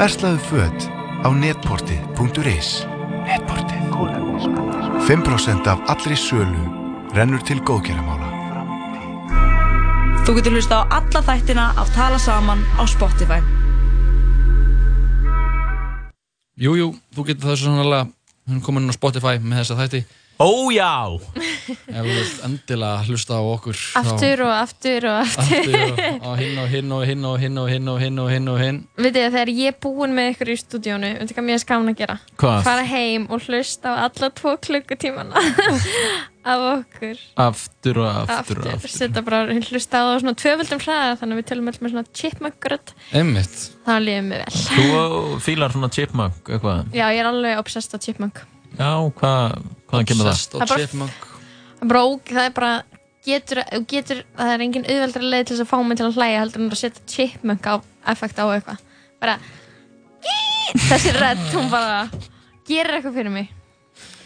Verslaðu 0.00 0.42
föt 0.50 0.88
á 1.24 1.28
netportið.is 1.32 2.74
Netportið 3.26 3.82
5% 5.06 5.66
af 5.70 5.82
allri 5.92 6.16
sölu 6.16 6.62
rennur 7.16 7.42
til 7.46 7.58
góðgerðamála. 7.66 8.28
Þú 10.22 10.34
getur 10.38 10.54
hlusta 10.56 10.78
á 10.78 10.82
alla 10.98 11.22
þættina 11.26 11.66
af 11.80 11.90
Tala 11.96 12.18
Saman 12.22 12.62
á 12.78 12.82
Spotify. 12.86 13.40
Jú, 16.62 16.76
jú, 16.78 16.88
þú 17.14 17.26
getur 17.26 17.50
það 17.50 17.58
svo 17.58 17.72
sannlega 17.72 18.06
hún 18.46 18.58
er 18.58 18.64
komin 18.66 18.86
inn 18.86 18.94
á 18.94 18.98
Spotify 18.98 19.38
með 19.42 19.62
þessa 19.62 19.78
þætti 19.80 20.02
Ó 20.40 20.48
já 20.72 20.88
Ef 21.12 21.76
þú 21.92 22.02
vilt 22.08 22.38
endilega 22.46 23.02
hlusta 23.06 23.36
á 23.38 23.42
okkur 23.44 23.78
Aftur 24.00 24.42
og 24.46 24.52
aftur 24.56 25.06
og 25.10 25.18
aftur. 25.22 25.52
Aftur 25.60 26.24
og, 26.24 26.34
hinn 26.40 26.58
og 26.62 26.68
hinn 26.72 26.92
og 26.96 27.04
hinn 27.06 27.26
og 27.28 27.36
hinn 27.42 27.58
og 27.60 27.68
hinn 27.70 27.88
og 27.92 28.00
hinn 28.02 28.18
og 28.22 28.30
hinn 28.32 28.48
og 28.50 28.58
hinn 28.62 28.80
Vitið 28.96 29.18
þið, 29.20 29.30
þegar 29.36 29.52
ég 29.58 29.70
er 29.72 29.78
búin 29.84 30.16
með 30.16 30.30
ykkur 30.32 30.52
í 30.52 30.56
stúdíónu, 30.62 31.12
veitir 31.20 31.36
hvað 31.38 31.46
mér 31.48 31.58
er 31.58 31.62
skaman 31.62 31.92
að 31.92 32.00
gera? 32.02 32.16
Hvað? 32.40 32.58
Fara 32.66 32.84
heim 32.90 33.26
og 33.30 33.46
hlusta 33.46 33.92
á 33.92 33.94
alla 34.08 34.30
tvo 34.40 34.54
klukkutímana 34.66 35.42
af 36.52 36.62
okkur. 36.72 37.20
Aftur 37.38 38.00
og 38.02 38.08
aftur 38.34 38.62
og 38.64 38.70
aftur 38.72 38.90
Setta 38.90 39.22
bara 39.22 39.44
hlusta 39.52 40.00
á 40.00 40.04
það 40.10 40.22
svona 40.24 40.34
tvöföldum 40.42 40.80
hraða, 40.82 41.12
þannig 41.20 41.36
að 41.36 41.42
við 41.42 41.48
tölum 41.52 41.70
öll 41.70 41.78
með 41.86 41.92
svona 41.94 42.04
chipmunk-grödd. 42.18 42.94
Einmitt 43.14 43.60
Það 43.86 44.00
líður 44.08 44.26
mér 44.32 44.42
vel. 44.42 44.64
Þú 44.72 45.38
fílar 45.44 45.76
svona 45.76 45.92
chipmunk 45.94 46.50
eitthvað 46.50 46.90
Já, 46.96 47.04
ég 47.14 47.22
er 47.22 47.30
alveg 47.30 47.62
obsessed 47.62 47.94
á 47.94 47.98
chipmunk. 48.02 48.42
Já, 48.78 48.90
hvað, 49.20 49.56
hvaðan 49.90 50.08
kemur 50.10 50.28
það? 50.30 50.42
Er 50.54 50.66
bara- 50.66 50.80
chipmunk 50.80 51.28
Það 51.82 51.84
er 51.84 51.88
bara, 51.92 52.02
óg- 52.06 52.32
það 52.32 52.44
er 52.46 52.54
bara 52.56 52.72
getur, 53.26 53.58
þú 53.72 53.80
getur, 53.90 54.20
það 54.38 54.52
er 54.56 54.64
engin 54.66 54.86
auðveldra 54.88 55.28
leið 55.32 55.44
til 55.48 55.56
þess 55.56 55.64
að 55.66 55.70
fá 55.72 55.78
mig 55.86 55.98
til 56.00 56.06
að 56.08 56.16
hlæja 56.18 56.40
heldur 56.42 56.62
en 56.64 56.70
að 56.72 56.80
setja 56.80 57.02
chipmunk 57.14 57.66
á 57.70 57.74
effekt 58.12 58.38
á 58.42 58.44
eitthvað 58.50 58.80
bara 59.22 59.36
þessi 60.88 61.12
redd, 61.18 61.42
hún 61.54 61.68
bara 61.70 62.08
gerir 62.68 62.96
eitthvað 62.98 63.16
fyrir 63.20 63.34
mig 63.34 63.50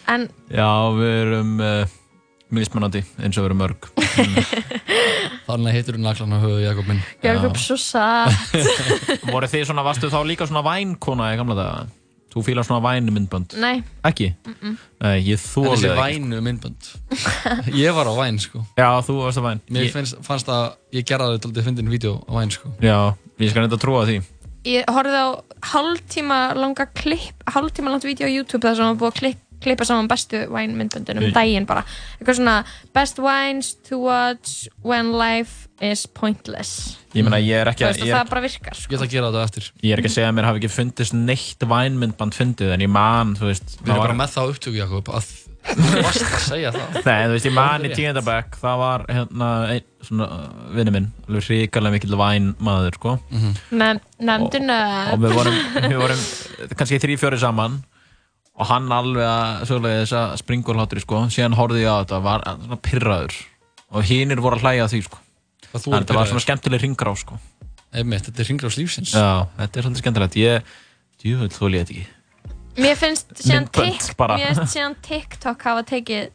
en 0.07 0.27
Já, 0.53 0.69
við 0.95 1.13
erum 1.21 1.53
uh, 1.59 1.95
mismunandi 2.53 3.01
eins 3.19 3.37
og 3.37 3.43
við 3.43 3.49
erum 3.49 3.61
mörg 3.65 3.89
Þannig 5.47 5.75
hittur 5.77 5.97
þú 5.97 6.03
naklan 6.05 6.35
á 6.35 6.39
höfu 6.43 6.61
Jakob 6.63 6.87
minn 6.89 7.01
Jakob 7.25 7.57
svo 7.59 7.77
satt 7.79 8.55
Voru 9.27 9.49
þið 9.51 9.65
svona, 9.69 9.83
varstu 9.85 10.09
þá 10.13 10.19
líka 10.27 10.47
svona 10.47 10.63
vænkona 10.65 11.33
í 11.33 11.37
gamla 11.39 11.57
daga? 11.59 11.85
Þú 12.33 12.43
fílar 12.43 12.65
svona 12.67 12.83
vænu 12.83 13.13
myndbönd? 13.15 13.53
Nei. 13.61 13.81
Ekki? 14.05 14.27
Mm-mm. 14.45 14.73
Nei, 15.01 15.13
ég 15.25 15.37
En 15.39 15.43
þóli 15.45 15.69
þessi 15.73 15.87
það 15.87 16.01
ekki 16.03 16.21
vænu 16.21 16.41
myndbönd 16.47 16.89
Ég 17.83 17.95
var 17.97 18.09
á 18.11 18.13
væn 18.19 18.39
sko 18.43 18.63
Já, 18.77 18.89
þú 19.07 19.15
varst 19.23 19.39
á 19.39 19.43
væn 19.47 19.61
Mér 19.71 19.87
Ég- 19.87 19.93
finnst, 19.95 20.17
fannst 20.27 20.51
að 20.51 20.65
ég 20.97 21.07
gerði 21.07 21.37
það 21.37 21.45
til 21.47 21.53
að 21.55 21.69
fyndin 21.69 21.93
vídeo 21.93 22.17
á 22.27 22.31
væn 22.37 22.51
sko 22.53 22.73
Já, 22.83 22.97
ég 23.39 23.51
skal 23.53 23.63
reynda 23.63 23.79
að 23.79 23.85
trúa 23.85 24.03
því 24.09 24.17
ég 24.67 24.83
horfði 24.91 25.19
á 25.23 25.27
hálftíma 25.71 26.37
langa 26.59 26.85
klipp, 26.91 27.43
hálftíma 27.47 27.91
langt 27.93 28.03
vídeo 28.03 28.27
á 28.27 28.31
YouTube 28.31 28.65
þar 28.67 28.75
sem 28.75 28.89
var 28.89 28.97
búið 28.99 29.11
að 29.13 29.19
klipp, 29.21 29.41
klippa 29.63 29.85
saman 29.87 30.07
bestu 30.11 30.43
wine-myndböndunum 30.53 31.27
um 31.29 31.33
daginn 31.35 31.65
bara. 31.69 31.83
Eitthvað 32.19 32.39
svona 32.41 32.57
best 32.93 33.19
wines 33.23 33.73
to 33.89 33.99
watch 34.03 34.67
when 34.83 35.13
life 35.17 35.65
is 35.81 36.05
pointless. 36.07 36.97
Ég 37.13 37.25
meina, 37.25 37.37
ég 37.41 37.61
er 37.63 37.69
ekki 37.71 37.83
Þú 37.85 37.89
veist, 37.89 38.01
og 38.01 38.07
ég 38.07 38.13
er, 38.13 38.19
það 38.21 38.29
bara 38.33 38.41
virkar 38.45 38.77
sko. 38.77 38.91
Ég 38.93 38.97
ætla 38.97 39.07
að 39.07 39.13
gera 39.15 39.31
þetta 39.33 39.43
eftir. 39.49 39.67
Ég 39.85 39.93
er 39.93 40.01
ekki 40.01 40.11
að 40.11 40.15
segja 40.17 40.29
að 40.31 40.37
mér 40.37 40.47
hafi 40.49 40.61
ekki 40.63 40.71
fundist 40.73 41.13
neitt 41.17 41.65
vænmyndband 41.73 42.37
fundið 42.37 42.71
En 42.77 42.83
ég 42.85 42.89
man, 42.93 43.35
þú 43.37 43.49
veist 43.51 43.75
Við 43.81 43.91
erum 43.93 44.01
bara 44.05 44.17
með 44.21 44.33
það 44.35 44.47
á 44.47 44.49
upptöku 44.53 44.77
Jakob 44.81 45.11
að 45.17 45.29
þú 45.77 45.99
varst 45.99 46.23
að 46.23 46.43
segja 46.47 46.69
það. 46.71 46.97
Nei, 47.03 47.23
þú 47.27 47.33
veist, 47.35 47.47
ég 47.49 47.55
man 47.57 47.83
í 47.83 47.89
tíundabæk 47.91 48.53
Það 48.61 48.77
var 48.79 49.01
hérna 49.11 49.49
einn 49.73 49.87
svona 50.07 50.27
vinnu 50.77 50.93
minn 50.95 51.07
Alveg 51.27 51.47
hrikalega 51.49 51.95
mikill 51.97 52.19
vænmaður, 52.21 52.97
sko. 53.01 53.15
Nefn- 53.75 54.01
nefndu 54.29 54.61
Og 54.61 54.69
nöfn. 54.69 55.25
við 55.25 55.35
vorum, 55.41 55.57
við 55.89 55.97
vorum 55.99 56.21
kannski 56.79 57.01
þrý, 57.03 57.17
fjóri 57.19 57.41
saman 57.41 57.81
Og 58.57 58.65
hann 58.71 58.89
alveg 58.89 59.27
að 59.27 59.67
sögulega 59.69 60.01
þess 60.01 60.17
að 60.17 60.35
springurhláttur, 60.41 61.03
sko. 61.03 61.21
Síðan 61.33 61.57
horfði 61.59 61.83
ég 61.83 61.93
á 61.93 62.01
þetta, 62.01 62.21
var 62.25 62.45
svona 62.47 62.79
pirraður. 62.87 63.37
Og 63.93 64.07
hinir 64.09 64.41
voru 64.41 64.57
að 64.57 64.65
hlæja 64.65 64.89
því, 64.93 65.01
sko. 65.05 65.21
Að 65.67 65.87
þetta 65.91 66.17
var 66.17 66.31
svona 66.31 66.45
skemmtileg 66.47 66.83
ringrá, 66.83 67.13
sko. 67.19 67.37
Einmitt, 67.93 68.25
þetta 68.27 68.43
er 68.43 68.49
hringrás 68.49 68.77
lífsins. 68.79 69.13
Já, 69.13 69.45
þetta 69.59 69.79
er 69.79 69.85
svolítið 69.85 70.03
skemmtilegt. 70.03 70.39
Ég, 70.41 70.73
djúvöld, 71.21 71.53
þú 71.55 71.69
lét 71.75 71.93
ekki. 71.93 72.07
Mér 72.77 72.97
finnst 72.97 73.31
síðan, 73.41 73.69
bara. 74.17 74.37
mér 74.37 74.57
finnst 74.57 74.75
síðan 74.75 74.97
TikTok 75.05 75.63
hafa 75.65 75.85
tekið 75.89 76.27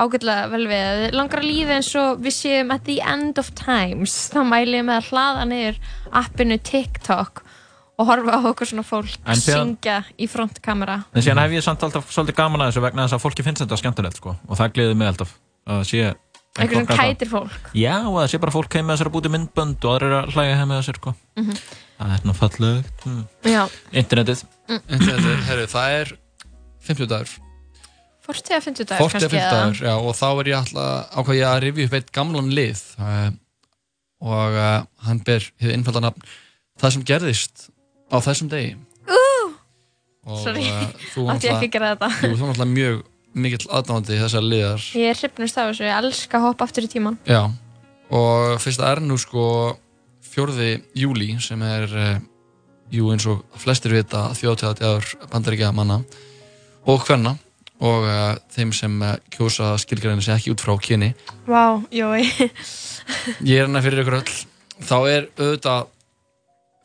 ágætlega 0.00 0.46
vel 0.52 0.62
við. 0.70 1.02
Langar 1.16 1.42
að 1.42 1.48
líða 1.50 1.76
eins 1.76 1.90
og 2.00 2.22
við 2.24 2.36
séum 2.36 2.72
at 2.72 2.86
the 2.86 3.00
end 3.04 3.40
of 3.40 3.50
times. 3.58 4.14
Þá 4.32 4.40
mæli 4.48 4.80
ég 4.80 4.86
með 4.88 5.00
að 5.00 5.10
hlaða 5.10 5.46
niður 5.50 5.80
appinu 6.22 6.60
TikTok 6.70 7.42
og 8.00 8.08
horfa 8.08 8.38
á 8.38 8.40
okkur 8.50 8.70
svona 8.70 8.84
fólk 8.86 9.12
síðan- 9.28 9.76
syngja 9.76 9.98
í 10.16 10.26
frontkamera 10.30 10.96
En 11.14 11.22
síðan 11.26 11.42
hef 11.44 11.52
ég 11.58 11.64
samt 11.66 11.84
alltaf 11.84 12.08
svolítið 12.10 12.38
gaman 12.40 12.64
að 12.64 12.72
þessu 12.72 12.84
vegna 12.86 13.04
þess 13.06 13.18
að 13.18 13.24
fólki 13.26 13.44
finnst 13.46 13.62
þetta 13.66 13.78
skemmtilegt 13.82 14.16
sko. 14.20 14.36
Og 14.48 14.56
það 14.58 14.72
gleður 14.78 14.96
mig 15.02 15.08
alltaf 15.12 15.36
að 15.68 15.84
sé 15.90 16.02
Einhver 16.58 16.80
sem 16.80 16.86
fólk 16.86 16.96
að- 16.96 17.04
kætir 17.04 17.28
fólk. 17.30 17.68
Já, 17.78 17.94
og 18.08 18.16
að 18.24 18.30
sé 18.32 18.40
bara 18.42 18.52
fólk 18.52 18.72
heim 18.74 18.86
með 18.88 18.96
þessar 18.96 19.08
að 19.10 19.14
búti 19.14 19.30
myndbönd 19.30 19.84
og 19.84 19.92
aðrir 19.94 20.14
að 20.18 20.32
hlæga 20.34 20.56
heim 20.58 20.68
með 20.72 20.80
þessar 20.82 20.96
sko. 20.98 21.14
Mhm. 21.38 21.60
Það 22.00 22.14
er 22.16 22.24
nú 22.26 22.32
fallegt. 22.34 23.04
Mm. 23.06 23.22
Já. 23.44 23.62
Internetið. 23.92 24.42
Internetið, 24.68 25.42
herru, 25.46 25.66
það 25.70 25.94
er 26.00 26.12
50 26.80 27.06
dagur 27.06 27.36
Fortið 28.26 28.56
að 28.56 28.62
50 28.66 28.84
dagur 28.86 29.10
40 29.10 29.26
að 29.26 29.30
50 29.30 29.50
dagur, 29.50 29.78
já, 29.86 29.94
og 29.98 30.14
þá 30.14 30.26
er 30.40 30.50
ég 30.50 30.58
alltaf 30.58 31.14
ákvað 31.18 31.38
ég 31.40 31.46
að 31.50 31.60
rifja 31.64 31.84
upp 31.88 31.94
eitt 31.98 32.12
gamlan 32.12 32.50
lið 32.54 32.82
uh, 33.00 33.30
og 34.20 34.52
uh, 34.60 34.82
hann 35.06 35.18
ber 35.24 35.40
hefur 35.60 35.72
innfaldan 35.74 36.02
nafn. 36.02 36.22
Það 36.80 36.92
sem 36.92 37.04
gerðist 37.04 37.69
á 38.10 38.16
þessum 38.26 38.50
degi? 38.52 38.74
Uh, 39.06 39.52
og 40.26 40.42
Sorry, 40.42 40.66
uh, 40.66 40.90
þú 41.14 41.26
átti 41.32 41.48
ég 41.48 41.56
ekki 41.56 41.70
að 41.70 41.74
gera 41.76 41.92
þetta. 41.94 42.10
Þú 42.20 42.30
er 42.30 42.36
náttúrulega 42.36 42.70
mjög 42.74 43.02
mikill 43.40 43.66
aðdáðandi 43.70 44.18
þessar 44.24 44.46
liðar. 44.46 44.86
Ég 44.98 45.12
er 45.12 45.20
hrifnust 45.20 45.60
af 45.60 45.70
þessu, 45.70 45.86
ég 45.86 45.98
elska 46.00 46.40
að 46.40 46.46
hoppa 46.48 46.66
aftur 46.66 46.86
í 46.86 46.90
tíman 46.90 47.18
Já, 47.28 47.44
og 48.10 48.56
fyrst 48.62 48.82
það 48.82 48.96
er 48.96 49.02
nú 49.06 49.18
sko 49.22 49.44
fjórði 50.30 50.72
júli 50.98 51.36
sem 51.42 51.62
er 51.66 51.94
uh, 51.94 52.16
jú 52.90 53.12
eins 53.14 53.26
og 53.30 53.44
flestir 53.62 53.94
vita 53.94 54.28
þjóðtjáðatjáður 54.38 55.30
bandaríkja 55.30 55.70
manna 55.74 56.00
og 56.90 57.06
hvenna 57.06 57.36
og 57.80 58.04
uh, 58.04 58.34
þeim 58.52 58.74
sem 58.76 58.98
uh, 59.02 59.14
kjósa 59.32 59.72
skilgræðinu 59.80 60.24
sig 60.24 60.34
ekki 60.34 60.52
út 60.54 60.64
frá 60.64 60.74
kyni. 60.82 61.14
Vá, 61.48 61.80
jói. 61.94 62.26
Ég 63.46 63.56
er 63.56 63.64
hérna 63.64 63.82
fyrir 63.84 64.02
ykkur 64.02 64.18
öll. 64.20 64.34
Þá 64.80 64.96
er 64.98 65.28
auðvitað 65.38 65.88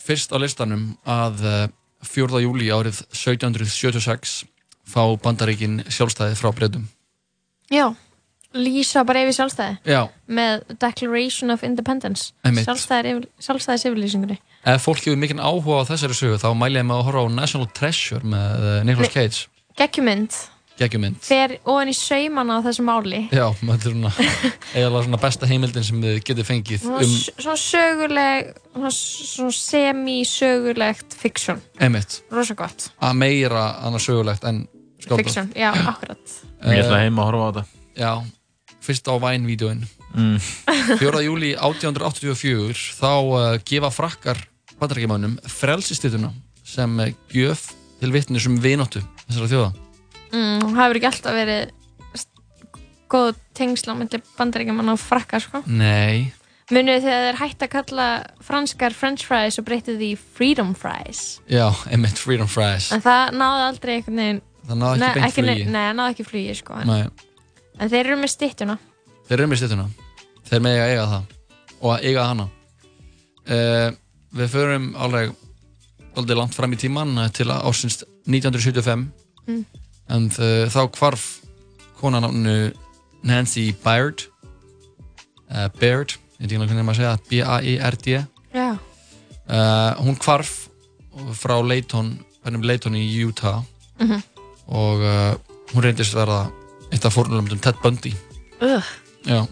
fyrst 0.06 0.34
á 0.34 0.38
listanum 0.41 0.91
að 1.10 1.44
uh, 1.45 1.68
4. 2.06 2.41
júli 2.45 2.69
árið 2.73 3.02
1776 3.10 4.44
fá 4.86 5.02
bandaríkin 5.22 5.82
sjálfstæði 5.90 6.38
frá 6.40 6.52
breytum 6.56 6.86
Já, 7.73 7.90
lýsa 8.53 9.02
bara 9.07 9.23
yfir 9.26 9.38
sjálfstæði 9.40 9.95
Já. 9.95 10.02
með 10.30 10.65
Declaration 10.82 11.53
of 11.56 11.64
Independence 11.65 12.32
Einmitt. 12.45 12.68
sjálfstæðis 12.69 13.88
yfirlýsingunni 13.90 14.38
ef 14.65 14.86
fólk 14.86 15.03
hefur 15.06 15.19
mikinn 15.22 15.41
áhuga 15.41 15.82
á 15.82 15.90
þessari 15.90 16.18
sögu 16.18 16.41
þá 16.41 16.49
mæli 16.57 16.82
ég 16.82 16.88
með 16.90 17.02
að 17.02 17.07
horfa 17.10 17.26
á 17.26 17.36
National 17.41 17.69
Treasure 17.73 18.26
með 18.26 18.68
uh, 18.69 18.77
Nicolas. 18.88 19.14
Cage 19.14 19.48
geggjumynd 19.82 20.38
geggjumynd. 20.80 21.19
Fer 21.23 21.56
ofan 21.64 21.91
í 21.91 21.95
saumana 21.95 22.60
á 22.60 22.65
þessu 22.65 22.85
máli. 22.85 23.22
Já, 23.34 23.45
þetta 23.60 23.76
er 23.76 23.95
svona 23.95 24.11
eiginlega 24.76 25.03
svona 25.07 25.19
besta 25.23 25.49
heimildin 25.49 25.88
sem 25.88 26.02
þið 26.03 26.22
getið 26.30 26.49
fengið 26.49 26.88
um 26.91 27.03
svona 27.07 27.57
söguleg 27.61 28.52
svona, 28.73 28.93
semi-sögulegt 29.60 31.18
fiction, 31.19 31.61
emitt 31.84 32.22
rosa 32.34 32.57
gott. 32.60 32.89
Að 32.99 33.19
meira 33.22 33.68
annars 33.88 34.07
sögulegt 34.10 34.47
en 34.47 34.65
skáldað 35.03 35.23
fiction, 35.23 35.52
já, 35.56 35.69
akkurat. 35.73 36.39
Ég 36.65 36.81
ætla 36.84 37.03
heim 37.03 37.22
að 37.22 37.31
horfa 37.31 37.45
á 37.45 37.49
þetta. 37.52 37.65
Já, 37.95 38.11
fyrst 38.84 39.07
á 39.07 39.15
Vine-vídeóin. 39.22 39.85
Mm. 40.15 40.35
4. 40.99 41.23
júli 41.27 41.53
1884 41.60 42.99
þá 42.99 43.11
uh, 43.11 43.39
gefa 43.68 43.91
frakkar 43.91 44.39
bandarækjumannum 44.80 45.39
frelsistituna 45.52 46.31
sem 46.65 46.99
uh, 47.03 47.11
gjöf 47.31 47.73
til 47.99 48.15
vittnis 48.15 48.47
um 48.47 48.56
vinóttu 48.64 49.03
þessara 49.26 49.52
þjóða 49.52 49.85
mm, 50.36 50.64
það 50.68 50.80
hefur 50.84 50.99
ekki 50.99 51.10
alltaf 51.12 51.38
verið 51.40 51.74
góð 53.16 53.36
tengsla 53.56 53.94
á 53.94 53.99
milli 53.99 54.20
bandaríkjumann 54.38 54.90
og 54.91 54.98
frakka 54.99 55.40
sko. 55.44 55.62
Nei, 55.70 56.32
munið 56.74 57.03
þegar 57.06 57.26
þeir 57.28 57.38
hætti 57.44 57.68
að 57.68 57.72
kalla 57.76 58.07
franskar 58.44 58.95
french 58.98 59.28
fries 59.30 59.60
og 59.62 59.68
breytið 59.68 59.99
því 60.02 60.10
freedom 60.38 60.72
fries? 60.78 61.22
Já, 61.52 61.68
emitt 61.94 62.18
Freedom 62.20 62.49
Fries. 62.49 62.88
En 62.95 63.03
það 63.06 63.36
náði 63.38 63.68
aldrei 63.70 63.94
einhvern 63.99 64.22
veginn 64.24 64.41
það 64.66 64.80
náði 64.82 65.06
ekki 65.06 65.22
beint 65.22 65.38
flugi. 65.38 65.68
nei, 65.76 65.84
hann 65.86 65.99
náði 66.02 66.16
ekki 66.16 66.26
flugi 66.32 66.56
sko. 66.57 66.80
en, 66.82 66.90
Nei. 66.90 67.30
en 67.78 67.91
þeir 67.94 68.02
eru 68.10 68.18
með 68.24 68.34
styttuna. 68.34 68.78
Þeir 69.30 69.38
eru 69.40 69.49
með 69.52 69.62
styttuna. 69.62 69.86
Þeir 70.49 70.64
með 70.66 70.76
eiga 70.80 70.88
eiga 70.90 71.06
það. 71.14 71.30
Og 71.86 72.06
eiga 72.10 72.26
hana. 72.32 72.49
Uh, 73.45 73.91
Við 74.36 74.49
förum 74.52 74.90
alveg 74.99 75.30
aldrei 76.20 76.36
langt 76.36 76.56
fram 76.57 76.74
í 76.74 76.78
tíman 76.82 77.14
eh, 77.22 77.30
til 77.32 77.45
ásins 77.53 78.02
1975 78.28 79.06
Mm. 79.45 79.62
En 80.10 80.27
uh, 80.38 80.65
þá 80.69 80.82
hvarf 80.98 81.26
konanafnu 81.99 82.73
Nancy 83.26 83.72
Baird 83.84 84.27
uh, 85.52 85.68
Baird, 85.80 86.15
ég 86.38 86.45
veit 86.45 86.52
ekki 86.52 86.60
hvernig 86.61 86.86
maður 86.86 86.99
segja 87.02 87.15
B-A-I-R-D 87.30 88.15
Já, 88.56 88.68
uh, 88.76 89.91
hún 90.03 90.18
hvarf 90.22 90.53
frá 91.40 91.56
Layton, 91.64 92.18
bænum 92.45 92.64
Layton 92.68 92.95
í 92.99 93.06
Utah 93.26 93.64
Mhm. 93.99 94.18
og 94.68 94.99
uh, 95.07 95.36
hún 95.72 95.84
reyndist 95.86 96.14
verða 96.18 96.49
eitt 96.91 97.06
af 97.07 97.14
fórnulöndum 97.15 97.61
Ted 97.64 97.77
Bundy. 97.82 98.11
Já. 98.60 99.45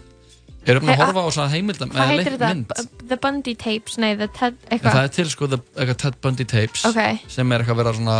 Erum 0.66 0.84
við 0.84 0.90
Hey, 0.92 0.96
að 0.96 1.00
horfa 1.00 1.22
á 1.24 1.28
svona 1.32 1.48
heimildam 1.52 1.90
hvað 1.92 2.10
heitir 2.12 2.36
þetta? 2.38 2.50
B- 2.68 3.08
The 3.08 3.16
Bundy 3.20 3.54
Tapes, 3.54 3.96
nei, 4.00 4.14
The 4.16 4.28
Ted, 4.28 4.54
En 4.70 4.78
það 4.78 4.84
eitthvað 4.84 5.00
er 5.02 5.12
til 5.16 5.30
sko 5.32 5.48
eitthvað 5.48 5.96
Ted 6.04 6.14
Bundy 6.24 6.44
tapes 6.44 6.84
Ok. 6.88 7.00
sem 7.28 7.52
er 7.52 7.60
eitthvað 7.64 7.74
að 7.74 7.80
vera 7.82 7.92
svona 7.98 8.18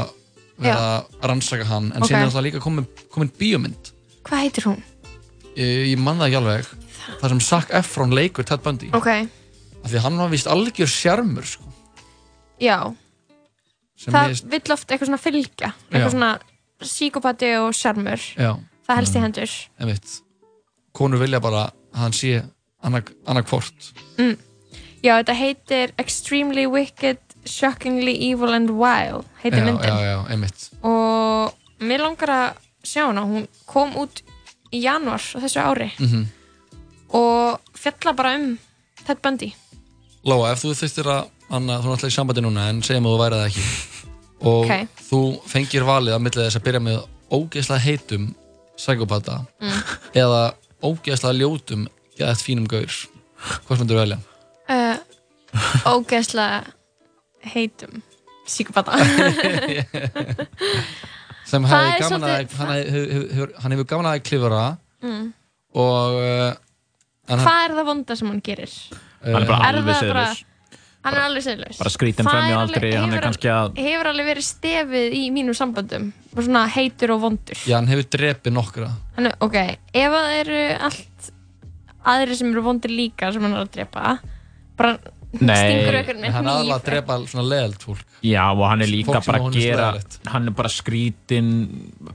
vera 0.59 0.81
að 1.01 1.28
rannsaka 1.31 1.64
hann 1.68 1.93
en 1.93 2.02
Ok. 2.02 2.09
síðan 2.09 2.26
er 2.28 2.35
það 2.35 2.44
líka 2.47 2.60
komin, 2.60 2.86
komin 3.10 3.31
bíómynd. 3.39 3.93
Hvað 4.24 4.43
heitir 4.44 4.64
hún? 4.68 4.82
ég, 5.56 5.86
ég 5.93 5.98
man 5.98 6.18
það 6.18 6.26
ekki 6.28 6.36
alveg. 6.40 6.66
Það 7.20 7.28
sem 7.28 7.40
Zac 7.40 7.70
Efron 7.70 8.10
leikur 8.16 8.44
Ted 8.44 8.62
Bundy. 8.62 8.89
Ok, 8.93 9.06
af 9.85 9.90
því 9.90 9.98
hann 10.01 10.16
var 10.18 10.28
vist 10.32 10.47
algjör 10.47 10.89
sjarmur 10.89 11.44
sko, 11.44 11.64
já. 12.60 12.94
Sem 13.97 14.12
Það 14.12 14.31
ég- 14.31 14.44
vill 14.51 14.72
oft 14.72 14.89
eitthvað 14.90 15.06
svona 15.06 15.22
fylgja 15.22 15.68
Já. 15.70 15.74
Eitthvað 15.93 16.10
svona 16.10 16.39
síkopati 16.82 17.52
og 17.60 17.72
sjarmur. 17.74 18.20
Já. 18.36 18.56
Það 18.89 18.97
helst 18.97 19.14
í 19.16 19.20
hendur. 19.22 19.51
Einmitt, 19.81 20.20
konur 20.93 21.18
vilja 21.22 21.40
bara 21.40 21.70
að 21.94 21.98
hann 22.01 22.12
sé 22.12 22.43
annað 22.85 23.47
hvort. 23.48 23.93
Mm. 24.18 24.36
Já, 25.05 25.22
þetta 25.22 25.35
heitir 25.36 25.93
Extremely 25.98 26.66
Wicked, 26.66 27.18
Shockingly 27.45 28.15
Evil 28.31 28.55
and 28.57 28.71
Wild 28.71 29.25
heitir 29.43 29.61
já, 29.61 29.65
myndin. 29.65 29.91
já, 29.91 30.01
já, 30.01 30.49
og 30.83 31.53
mér 31.81 32.01
langar 32.01 32.31
að 32.31 32.57
sjá 32.85 33.07
hana. 33.07 33.25
Hún 33.29 33.47
kom 33.66 33.93
út 34.01 34.23
í 34.73 34.81
januar 34.85 35.21
þessu 35.21 35.61
ári. 35.65 35.91
Mm 36.01 36.27
og 37.15 37.61
fjalla 37.79 38.11
bara 38.16 38.33
um 38.35 38.59
Ted 39.07 39.21
Bundy. 39.23 39.53
Lóa, 40.27 40.49
ef 40.51 40.65
þú 40.65 40.73
þurftir 40.75 41.07
að 41.07 41.29
Anna, 41.55 41.77
þú 41.79 41.87
er 41.87 41.93
alltaf 41.95 42.11
í 42.11 42.15
sambandi 42.16 42.43
núna 42.43 42.65
en 42.73 42.81
segjum 42.83 43.05
að 43.07 43.12
þú 43.15 43.21
værið 43.21 43.39
það 43.39 43.51
ekki. 43.51 43.65
Og 44.51 44.65
Ok. 44.65 44.89
þú 45.11 45.21
fengir 45.47 45.85
valið 45.87 46.15
að 46.16 46.23
millið 46.25 46.43
þess 46.49 46.59
að 46.59 46.65
byrja 46.66 46.81
með 46.83 46.97
ógeðslega 47.31 47.85
heitum 47.85 48.25
psykopata 48.77 49.37
Mm. 49.62 49.79
eða 50.25 50.41
ógeðslega 50.83 51.39
ljótum 51.39 51.87
geðað 52.19 52.43
fínum 52.49 52.66
gaur. 52.66 52.99
Hvað 53.69 53.79
myndir 53.85 53.95
þú 53.97 54.03
velja? 54.03 54.19
uh, 54.75 54.99
ógeðslega 55.95 56.65
heitum 57.53 58.03
síkopata 58.49 58.97
sem 61.49 61.65
er 61.69 62.01
gaman 62.01 62.25
að 62.29 62.57
hann, 62.59 62.73
hefur, 62.79 63.12
hefur, 63.35 63.53
hann 63.62 63.75
hefur 63.77 63.89
gaman 63.93 64.09
að 64.11 64.23
klifra 64.29 64.65
mm. 65.05 65.27
og 65.85 66.19
uh, 66.21 66.51
hann- 67.31 67.45
hvað 67.45 67.61
er 67.69 67.77
það 67.79 67.89
vonda 67.93 68.16
sem 68.21 68.31
hann 68.33 68.43
gerir? 68.45 68.75
Hann 69.25 69.41
er 69.43 69.49
bara 69.49 69.71
Er 69.71 69.79
alveg 69.81 70.01
siðlaus. 70.01 70.43
hann 71.05 71.16
er 71.19 71.23
alveg 71.25 71.47
siðlaus 71.47 71.79
Bara 71.81 71.93
skrítinn 71.95 72.29
Það 72.29 72.37
fram 72.37 72.49
í 72.51 72.57
aldri, 72.59 72.91
hann 72.97 73.09
er 73.09 73.16
hefur 73.19 73.27
kannski 73.29 73.53
að- 73.53 73.81
hefur 73.85 74.11
alveg 74.12 74.31
verið 74.33 74.47
stefið 74.49 75.16
í 75.21 75.23
mínum 75.37 75.57
samböndum 75.57 76.11
og 76.35 76.43
svona 76.43 76.65
heitur 76.75 77.15
og 77.16 77.23
vondur 77.25 77.61
já, 77.65 77.77
hann 77.79 77.89
hefur 77.93 78.09
drepið 78.16 78.57
nokkra 78.57 78.91
Þannig, 79.16 79.37
ok, 79.47 79.59
ef 80.05 80.16
það 80.19 80.31
eru 80.43 80.62
allt 80.91 81.33
aðri 82.15 82.37
sem 82.37 82.51
eru 82.53 82.65
vondir 82.66 82.93
líka 82.93 83.31
sem 83.33 83.45
hann 83.45 83.57
er 83.57 83.65
að 83.65 83.75
drepa 83.79 84.16
bara 84.77 84.97
með 85.40 86.32
hann 86.35 86.48
er 86.48 86.61
hníf 86.61 86.74
að 86.77 86.85
drepa 86.89 87.12
svona 87.27 87.47
leðalt 87.51 87.82
fólk 87.86 88.05
Já, 88.24 88.44
og 88.55 88.65
hann 88.70 88.82
er 88.85 88.89
líka 88.93 89.19
bara 89.24 89.39
að 89.43 89.47
gera 89.59 89.89
hann 90.32 90.44
er 90.48 90.55
bara 90.56 90.70
skrítin 90.73 91.48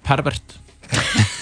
pervert. 0.05 0.47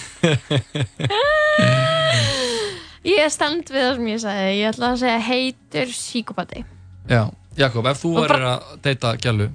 Ég 3.08 3.30
stend 3.32 3.70
við 3.72 3.84
það 3.86 3.94
sem 4.00 4.08
ég 4.12 4.20
sagði. 4.24 4.48
Ég 4.60 4.72
ætla 4.74 4.88
að 4.92 4.98
segja 5.04 5.20
heitur 5.30 5.88
síkopati. 5.96 6.64
Já, 7.08 7.22
Jakob, 7.58 7.86
ef 7.88 8.02
þú 8.02 8.10
verður 8.18 8.48
að 8.52 8.60
deyta 8.84 9.14
gælu 9.24 9.48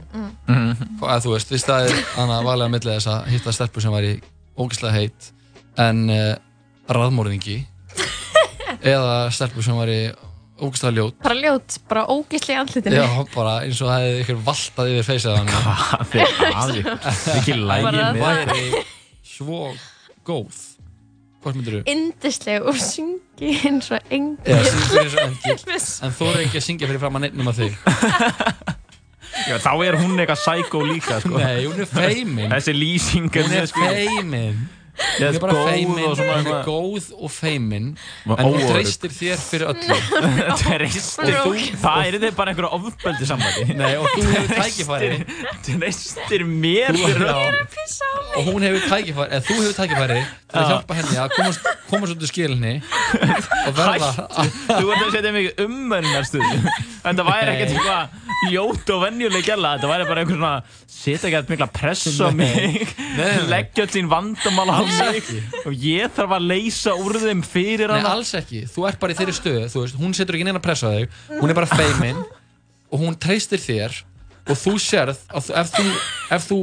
Mm. 0.52 0.72
eða 1.02 1.18
þú 1.22 1.30
veist, 1.34 1.48
fyrst 1.52 1.68
að 1.70 1.90
hann 2.16 2.30
að 2.32 2.44
valega 2.48 2.66
að 2.66 2.72
milli 2.74 2.94
þess 2.96 3.06
að 3.12 3.26
hitta 3.30 3.52
stelpu 3.54 3.80
sem 3.80 3.92
væri 3.94 4.10
ógeðslega 4.58 4.94
heitt 4.96 5.28
en 5.78 6.00
uh, 6.10 6.34
raðmórðingi 6.90 7.58
eða 8.92 9.30
stelpu 9.32 9.62
sem 9.62 9.76
væri 9.78 10.00
ógeðslega 10.62 10.94
ljót. 10.98 11.16
Bara 11.24 11.36
ljót, 11.38 11.78
bara 11.90 12.02
ógisli 12.14 12.54
andlitinu. 12.58 12.96
Já, 12.96 13.08
bara 13.34 13.54
eins 13.66 13.80
og 13.82 13.90
það 13.92 14.04
hefði 14.06 14.20
ykkur 14.24 14.42
valtað 14.48 14.92
yfir 14.92 15.08
feysið 15.08 15.36
hann 15.36 15.50
Hvað? 15.52 16.18
Er 16.22 16.58
að 16.62 16.76
ykkur? 16.82 17.08
Ekki 17.36 17.56
lægi 17.58 17.86
Bara- 17.88 18.04
með 18.12 18.22
þér. 18.22 18.52
væri 18.52 18.84
svo 19.32 19.62
góð. 20.28 20.60
Hvað 21.42 21.56
myndir 21.58 21.74
þú? 21.74 21.82
Indisleg 21.90 22.66
og 22.70 22.76
syngi 22.78 23.48
eins 23.66 23.88
og 23.90 24.12
engil 24.14 24.52
Já, 24.52 24.60
syngur 24.68 25.00
eins 25.02 25.16
og 25.16 25.24
engill 25.26 25.80
en 26.06 26.12
þú 26.18 26.28
er 26.30 26.36
ekki 26.44 26.60
að 26.60 26.66
syngja 26.68 26.90
fyrir 26.92 27.02
fram 27.02 27.18
að 27.18 27.24
neitt 27.26 27.40
nema 27.40 27.54
þig. 27.56 27.74
Já, 29.48 29.56
þá 29.64 29.70
er 29.88 29.96
hún 29.98 30.12
eitthvað 30.20 30.38
psycho 30.44 30.82
líka 30.86 31.16
sko. 31.24 31.38
Nei, 31.40 31.64
hún 31.64 31.80
er 31.82 31.88
feimin. 31.88 32.50
Þessi 32.52 32.74
lýsing 32.76 33.30
Hún 33.32 33.54
er 33.58 33.66
sko. 33.70 33.80
feimin 33.88 34.58
Ég 34.92 35.24
er 35.24 35.38
bara 35.40 35.54
góð 35.56 35.68
feimin, 35.70 36.04
og 36.04 36.16
svona 36.18 36.34
hún 36.36 36.48
er 36.52 36.66
góð 36.66 37.06
og 37.16 37.30
feimin 37.32 37.86
En 38.28 38.42
hún 38.44 38.58
treystir 38.68 39.12
þér 39.14 39.40
fyrir 39.40 39.70
öllu. 39.70 39.96
Treystir 40.60 41.32
þú? 41.38 41.52
Það 41.80 42.08
er 42.10 42.18
þið 42.22 42.36
bara 42.36 42.52
einhverja 42.52 42.70
ofbeldi 42.76 43.28
sambandi 43.30 43.76
Nei, 43.78 43.94
og 43.96 44.08
þú 44.12 44.26
hefur 44.28 44.52
tækifæri. 44.60 45.10
Treystir 45.70 46.44
mér 46.48 46.98
fyrir 47.00 47.24
öllu. 47.24 47.64
Og 48.36 48.50
hún 48.50 48.68
hefur 48.68 48.86
tækifæri, 48.92 49.28
eða 49.32 49.44
þú 49.48 49.58
hefur 49.62 49.78
tækifæri 49.80 50.20
til 50.52 50.60
að 50.60 50.66
Já. 50.66 50.72
hjálpa 50.74 50.98
henni 50.98 51.20
að 51.22 51.36
komast, 51.38 51.68
komast 51.88 52.12
út 52.12 52.24
úr 52.26 52.28
skilinni 52.28 52.74
og 52.82 53.72
verða 53.78 54.10
Þú 54.68 54.90
ert 54.92 55.06
að 55.06 55.14
setja 55.16 55.32
mig 55.32 55.48
umönnarstöðu 55.64 56.58
En 57.08 57.16
það 57.18 57.30
væri 57.32 57.54
ekkert 57.56 57.72
eitthvað 57.72 58.20
ljót 58.52 58.90
og 58.90 59.04
venjuleg 59.04 59.44
gæla. 59.46 59.76
Það 59.80 59.90
væri 59.92 60.06
bara 60.10 60.22
einhver 60.22 60.38
svona 60.38 60.52
Setja 60.92 61.28
ekki 61.28 61.38
eitthvað 61.38 61.52
mikla 61.54 61.68
press 61.72 62.20
á 62.22 62.28
mig. 62.34 62.92
Leggja 63.50 63.86
sín 63.90 64.10
vandamál 64.10 64.70
á 64.70 64.81
Alls 64.82 65.00
ekki. 65.22 65.40
Og 65.64 65.76
ég 65.86 66.14
þarf 66.16 66.36
að 66.36 66.46
leysa 66.52 66.94
úr 66.98 67.18
þeim 67.22 67.42
fyrir 67.46 67.92
Nei, 67.92 67.98
hana. 68.00 68.14
alls 68.16 68.32
ekki, 68.38 68.64
þú 68.70 68.86
ert 68.90 69.00
bara 69.02 69.14
í 69.14 69.18
þeirri 69.18 69.36
stöðu 69.36 69.66
þú 69.72 69.84
veist, 69.84 69.98
hún 70.00 70.16
setur 70.16 70.38
ekki 70.38 70.48
neina 70.48 70.62
pressa 70.62 70.90
á 70.90 70.92
þig 70.96 71.20
hún 71.40 71.52
er 71.52 71.58
bara 71.58 71.70
feimin 71.70 72.22
og 72.92 73.02
hún 73.02 73.18
treystir 73.18 73.62
þér 73.62 74.00
og 74.42 74.58
þú 74.58 74.76
sérð 74.82 75.20
að 75.32 75.52
ef 75.62 75.74
þú, 75.76 75.84
ef 76.34 76.48
þú 76.48 76.58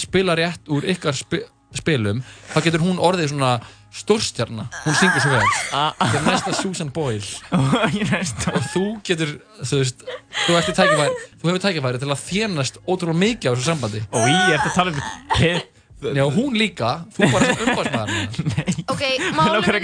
spila 0.00 0.38
rétt 0.38 0.72
úr 0.72 0.86
ykkar 0.94 1.18
spi, 1.18 1.42
spilum 1.76 2.24
þá 2.54 2.58
getur 2.64 2.84
hún 2.86 2.98
orðið 3.02 3.34
svona 3.34 3.58
stórstjarna. 3.90 4.68
Hún 4.84 4.94
syngur 4.94 5.22
svo 5.22 5.32
vel. 5.34 5.48
Það 5.70 6.14
er 6.14 6.26
næsta 6.26 6.52
Susan 6.54 6.92
Boyle. 6.94 7.26
Og 8.54 8.68
þú 8.70 8.84
getur 9.06 9.32
þú 9.66 9.80
veist, 9.80 10.04
þú, 10.46 10.58
hefur 10.60 11.62
tækifæri 11.64 11.98
til 12.02 12.10
að 12.10 12.22
þjenast 12.22 12.80
ótrúlega 12.86 13.22
mikið 13.24 13.50
á 13.50 13.52
þessu 13.56 13.66
sambandi. 13.66 14.02
Og 14.14 14.30
ég 14.30 14.54
ert 14.54 14.68
að 14.70 14.76
tala 14.78 14.94
um 14.94 15.02
Já, 16.00 16.24
hún 16.32 16.54
líka, 16.56 16.90
þú 17.12 17.28
bara 17.32 17.48
sem 17.50 17.62
umbásmaður 17.68 18.38
Ok, 18.88 19.02
minna 19.36 19.58
að 19.58 19.66
vera 19.66 19.80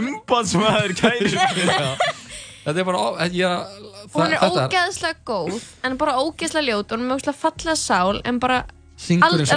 umbáðsmaður 0.00 0.94
kæri 1.00 1.32
Þetta 2.64 2.80
er 2.80 2.86
bara, 2.88 3.00
ég, 3.28 3.44
það, 3.44 4.14
Hún 4.14 4.24
er 4.24 4.38
þetta 4.40 4.62
er 4.62 4.70
ógeðslega 4.70 5.18
góð 5.28 5.66
en 5.84 5.98
bara 6.00 6.14
ógeðslega 6.22 6.64
ljót 6.70 6.86
og 6.86 6.96
hún 6.96 7.04
er 7.04 7.08
með 7.10 7.18
ógeðslega 7.18 7.36
fallega 7.42 7.76
sál 7.76 8.20
en 8.24 8.38
bara 8.40 8.58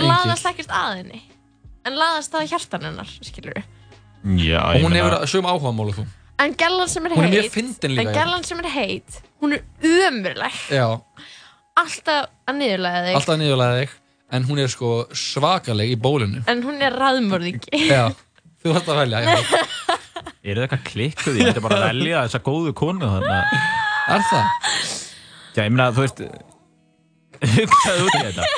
engill. 0.04 0.10
laðast 0.12 0.50
ekkert 0.52 0.74
að 0.76 0.96
henni. 0.98 1.22
En 1.88 1.96
laðast 1.96 2.36
að 2.36 2.50
hjartan 2.52 2.88
hennar 2.90 3.14
skilur 3.24 3.62
Já, 4.44 4.60
og 4.74 4.84
hún 4.84 4.98
hefur 4.98 5.16
sögum 5.30 5.48
áhugamál 5.54 5.88
og 5.94 6.02
þú. 6.02 6.06
En 6.44 6.58
gellan 6.60 6.92
sem 6.92 7.08
er 7.08 7.16
er 7.16 7.32
heit 7.32 7.38
mjög 7.38 7.56
en 8.04 8.12
gellan 8.20 8.44
sem 8.50 8.60
er 8.60 8.70
heit 8.76 9.22
hún 9.40 9.56
er 9.56 9.64
Já, 10.74 10.88
alltaf 11.80 12.28
að 12.50 12.60
niðurlega 12.60 13.06
þig. 13.08 13.16
Alltaf 13.22 13.40
niðurlega 13.40 13.80
þig 13.80 13.96
en 14.32 14.44
hún 14.48 14.60
er 14.60 14.72
sko 14.72 15.06
svakaleg 15.16 15.94
í 15.96 16.00
bólinu 16.00 16.42
en 16.52 16.64
hún 16.66 16.82
er 16.84 16.96
raðmörðingi 17.00 17.86
Já, 17.88 18.10
þú 18.64 18.74
þarfst 18.76 18.92
að 18.92 19.00
velja 19.04 19.22
já. 19.24 19.38
Er 20.48 20.60
það 20.60 20.64
eitthvað 20.66 20.84
klikkuð? 20.88 21.38
Ég 21.40 21.48
myndi 21.50 21.64
bara 21.64 21.78
að 21.80 21.86
velja 21.92 22.26
þessa 22.26 22.42
góðu 22.46 22.74
konu 22.78 23.10
þannig 23.14 23.56
Er 24.08 24.28
það? 24.30 24.52
Já, 25.58 25.62
ég 25.64 25.72
meina, 25.74 25.88
þú 25.96 26.06
veist 26.06 26.22
hugsaðu 27.38 28.08
út 28.08 28.18
í 28.18 28.22
þetta 28.24 28.50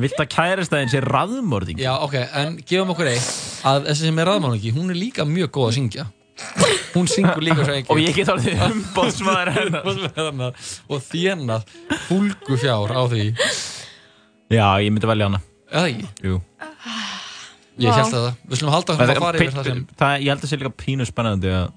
Vilt 0.00 0.20
að 0.22 0.30
kærastæðin 0.34 0.92
sé 0.92 1.02
raðmörðing? 1.04 1.80
Já, 1.82 1.92
ok, 2.04 2.16
en 2.40 2.56
gefum 2.62 2.92
okkur 2.94 3.10
eitt 3.10 3.30
að 3.66 3.90
þessi 3.90 4.08
sem 4.08 4.20
er 4.22 4.30
raðmáningi, 4.30 4.72
hún 4.76 4.92
er 4.92 4.98
líka 5.00 5.26
mjög 5.28 5.52
góð 5.56 5.68
að 5.70 5.76
syngja 5.80 6.06
Hún 6.94 7.08
syngur 7.10 7.42
líka 7.44 7.66
svo 7.66 7.74
ekki 7.76 7.92
Og 7.92 8.00
ég 8.00 8.16
get 8.16 8.30
orðið 8.32 8.62
umbóðsmaður 8.70 9.50
hennar 9.56 10.54
og 10.88 11.02
þjenað 11.10 11.74
fúlgu 12.06 12.56
fjár 12.62 12.94
á 12.96 13.02
því 13.10 13.26
Já, 14.50 14.66
ég 14.82 14.90
myndi 14.90 15.06
velja 15.10 15.28
hana. 15.30 15.40
Eða 15.70 15.90
ekki? 15.92 16.08
Jú. 16.26 16.38
Ég 17.80 17.94
held 17.96 18.10
að 18.12 18.24
það, 18.26 18.32
við 18.50 18.58
slum 18.60 18.72
halda 18.74 18.92
að 18.92 18.98
Það- 19.00 19.20
fara 19.24 19.38
yfir 19.38 19.52
það 19.54 19.68
sem 19.70 19.84
það, 20.00 20.14
ég 20.20 20.32
held 20.34 20.42
að 20.44 20.50
sé 20.50 20.56
líka 20.60 20.72
pínu 20.82 21.06
spennandi 21.08 21.52
að 21.54 21.68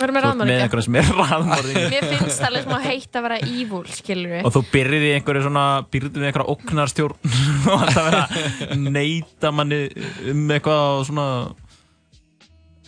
Verður 0.00 0.14
með 0.16 0.22
þú 0.24 0.28
ert 0.30 0.38
með 0.48 0.62
einhverja 0.64 0.84
sem 0.86 0.96
er 0.96 1.08
raðmörðingi 1.18 1.88
Mér 1.92 2.04
finnst 2.08 2.38
það 2.40 2.46
alveg 2.48 2.62
smá 2.64 2.78
heitt 2.86 3.18
að 3.18 3.24
vera 3.26 3.38
evil, 3.44 3.80
skilur 3.92 4.30
við. 4.32 4.46
og 4.48 4.54
þú 4.54 4.62
byrðir 4.70 5.04
í 5.04 5.10
einhverju 5.18 5.42
svona 5.44 5.64
byrðir 5.92 6.22
í 6.24 6.28
einhverja 6.30 6.54
ógnarstjórn 6.54 7.16
og 7.74 7.84
alltaf 7.84 8.06
vera 8.06 8.22
að 8.70 8.86
neita 8.86 9.52
manni 9.52 9.80
um 10.32 10.46
eitthvað 10.56 10.84
og 10.94 11.04
svona 11.10 11.26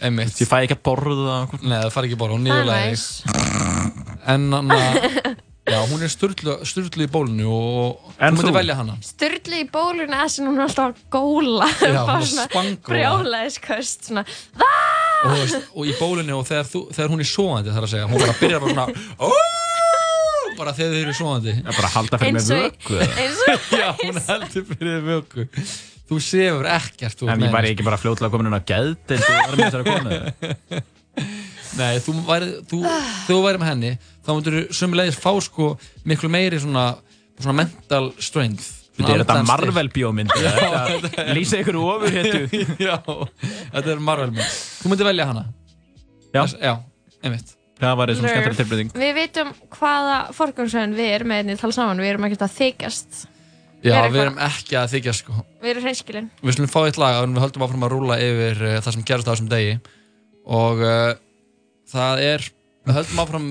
Einmitt. 0.02 0.34
Ég 0.40 0.48
fæ 0.50 0.56
ekki 0.64 0.74
að 0.78 0.84
borða 0.88 1.36
Nei, 1.60 1.76
það 1.76 1.92
fær 1.94 2.08
ekki 2.08 2.16
að 2.16 2.22
borða, 2.24 2.38
hún 2.38 2.48
Það 2.48 2.56
er 2.56 2.64
niðurlæði 2.64 2.88
næs. 2.90 3.04
En 4.32 4.48
hann 4.56 5.42
Já, 5.62 5.78
hún 5.86 6.02
er 6.02 6.10
sturlu 6.10 6.56
í 7.04 7.06
bólinu 7.06 7.46
og 7.46 8.08
En 8.18 8.34
þú 8.34 8.40
myndir 8.40 8.48
þú? 8.48 8.54
velja 8.56 8.74
hana 8.80 8.96
Sturli 9.06 9.60
í 9.62 9.66
bólurinn 9.70 10.16
er 10.18 10.30
sem 10.34 10.48
hún 10.48 10.56
er 10.58 10.64
alltaf 10.66 10.88
að 10.90 11.04
góla. 11.14 11.68
Já, 11.78 12.00
hún 12.02 12.16
er 12.18 12.26
spangóla. 12.32 12.88
Brjálæðisköst, 12.88 14.08
svona. 14.08 14.24
og, 14.26 15.30
þú 15.30 15.36
veist, 15.38 15.68
og 15.76 15.86
í 15.86 15.94
bólinu 16.00 16.34
og 16.40 16.48
þegar, 16.50 16.66
þú, 16.72 16.82
þegar 16.96 17.12
hún 17.14 17.22
er 17.22 17.30
svoandi 17.30 17.76
þar 17.76 17.86
að 17.86 17.92
segja, 17.94 18.08
hún 18.10 18.24
bara 18.24 18.34
byrjar 18.40 18.64
bara 18.66 18.74
svona 18.74 18.86
"Ó!" 19.22 19.30
bara 20.58 20.74
þegar 20.76 20.92
þið 20.92 21.00
eru 21.04 21.14
svoandi 21.16 21.54
Já, 21.62 21.70
bara 21.78 21.92
halda 21.94 22.18
fyrir 22.18 22.34
með 22.36 22.42
og 22.42 22.66
vöku 22.66 22.98
eins 23.22 23.40
og- 23.46 23.70
Já, 23.82 23.88
hún 24.02 24.20
heldur 24.28 24.66
fyrir 24.72 24.92
með 24.98 25.08
vöku 25.12 25.46
Þú 26.12 26.18
sefur 26.20 26.66
ekkert 26.74 27.16
þú 27.22 27.30
En 27.32 27.40
ég 27.46 27.54
væri 27.54 27.70
ekki 27.72 27.86
bara 27.86 27.96
fljótlega 28.02 28.34
komin 28.34 28.50
inn 28.50 28.58
á 28.58 28.62
gæð 28.66 28.96
eins 29.14 29.22
og 29.22 29.38
var 29.46 29.54
með 29.56 29.64
þessari 29.70 29.84
konu. 29.88 30.82
Nei, 31.78 31.96
þú 32.04 32.12
væri, 32.26 32.48
þú, 32.68 32.82
þú 33.28 33.36
væri 33.46 33.60
með 33.62 33.70
henni 33.72 33.92
þá 34.22 34.30
myndur 34.36 34.56
þú 34.58 34.76
sömulegis 34.76 35.16
fá 35.22 35.30
sko 35.40 35.70
miklu 36.08 36.28
meiri 36.32 36.58
svona, 36.60 36.86
svona 37.40 37.56
mental 37.64 38.12
strength 38.20 38.78
Þetta 38.92 39.08
er 39.14 39.22
þetta 39.22 39.34
andlegan 39.38 39.46
styrk. 39.48 39.72
Marvel 39.72 39.88
bíómynd 39.94 40.32
Já, 40.44 40.50
Þetta 40.52 40.80
þetta 41.06 41.22
er- 41.22 41.30
lýsa 41.38 41.60
ykkur 41.62 41.78
ofur 41.80 42.12
héttu 42.12 42.60
Já, 42.88 42.96
þetta 43.72 43.88
er 43.94 44.02
Marvel 44.04 44.34
mynd 44.36 44.52
Þú 44.82 44.92
myndir 44.92 45.08
velja 45.08 45.28
hana 45.30 45.44
Já, 46.36 46.42
já 46.60 46.74
einmitt 47.24 47.54
Það 47.82 47.96
var 47.98 48.12
Nerf. 48.12 48.20
skemmtileg 48.20 48.58
tilbreyting 48.60 48.92
Við 49.00 49.14
veitum 49.16 49.48
hvaða 49.78 50.18
forgangsröðin 50.36 50.92
við 51.00 51.08
erum 51.16 51.32
með 51.32 51.40
einnig 51.42 51.58
tala 51.58 51.74
saman. 51.74 51.98
Við 52.04 52.10
erum 52.12 52.26
ekkert 52.28 52.44
að 52.46 52.52
þykjast. 52.60 53.16
Já, 53.82 53.90
Er 53.90 53.96
við 53.96 54.04
eitthvað- 54.04 54.20
erum 54.22 54.36
ekki 54.46 54.76
að 54.78 54.92
þykja 54.92 55.14
sko 55.18 55.34
Við 55.64 55.70
erum 55.72 55.86
hreinskilin. 55.88 56.28
Við 56.46 56.54
slum 56.60 56.70
fá 56.70 56.78
eitt 56.86 57.00
lag 57.02 57.18
en 57.24 57.34
við 57.34 57.42
höldum 57.42 57.64
áfram 57.66 57.86
að 57.88 57.92
rúla 57.96 58.18
yfir 58.22 58.60
uh, 58.68 58.76
það 58.84 58.94
sem 58.94 59.02
gerist 59.10 59.26
á 59.26 59.32
þessum 59.32 59.50
degi 59.50 59.72
og 60.46 60.84
uh, 60.86 61.10
það 61.92 62.22
er 62.26 62.46
höldum 62.90 63.22
áfram 63.22 63.48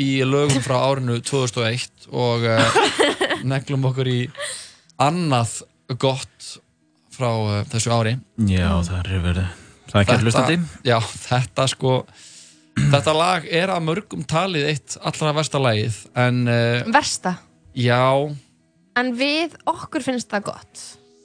í 0.00 0.08
lögum 0.24 0.62
frá 0.64 0.78
árinu 0.88 1.18
2001 1.26 2.08
og 2.14 2.46
uh, 2.48 2.80
neglum 3.50 3.84
okkur 3.90 4.08
í 4.10 4.18
annað 5.00 5.58
gott 6.00 6.50
frá 7.12 7.30
uh, 7.34 7.54
þessu 7.68 7.92
ári. 7.92 8.14
Já, 8.48 8.70
það 8.86 8.98
er 9.00 9.24
verið. 9.26 9.56
Það 9.90 9.96
er 9.98 10.04
ekki 10.04 10.14
að 10.16 10.24
hlustandi. 10.26 10.58
Já, 10.86 10.96
þetta 11.26 11.66
sko 11.72 11.94
þetta 12.80 13.12
lag 13.16 13.46
er 13.50 13.72
að 13.74 13.82
mörgum 13.88 14.22
talið 14.30 14.68
eitt 14.70 14.94
allra 15.04 15.32
versta 15.36 15.60
lagið 15.60 15.96
en 16.22 16.44
uh, 16.48 16.86
Versta. 16.94 17.34
já, 17.76 18.00
En 18.98 19.10
við, 19.16 19.52
okkur 19.70 20.02
finnst 20.04 20.30
það 20.32 20.46
gott. 20.48 20.80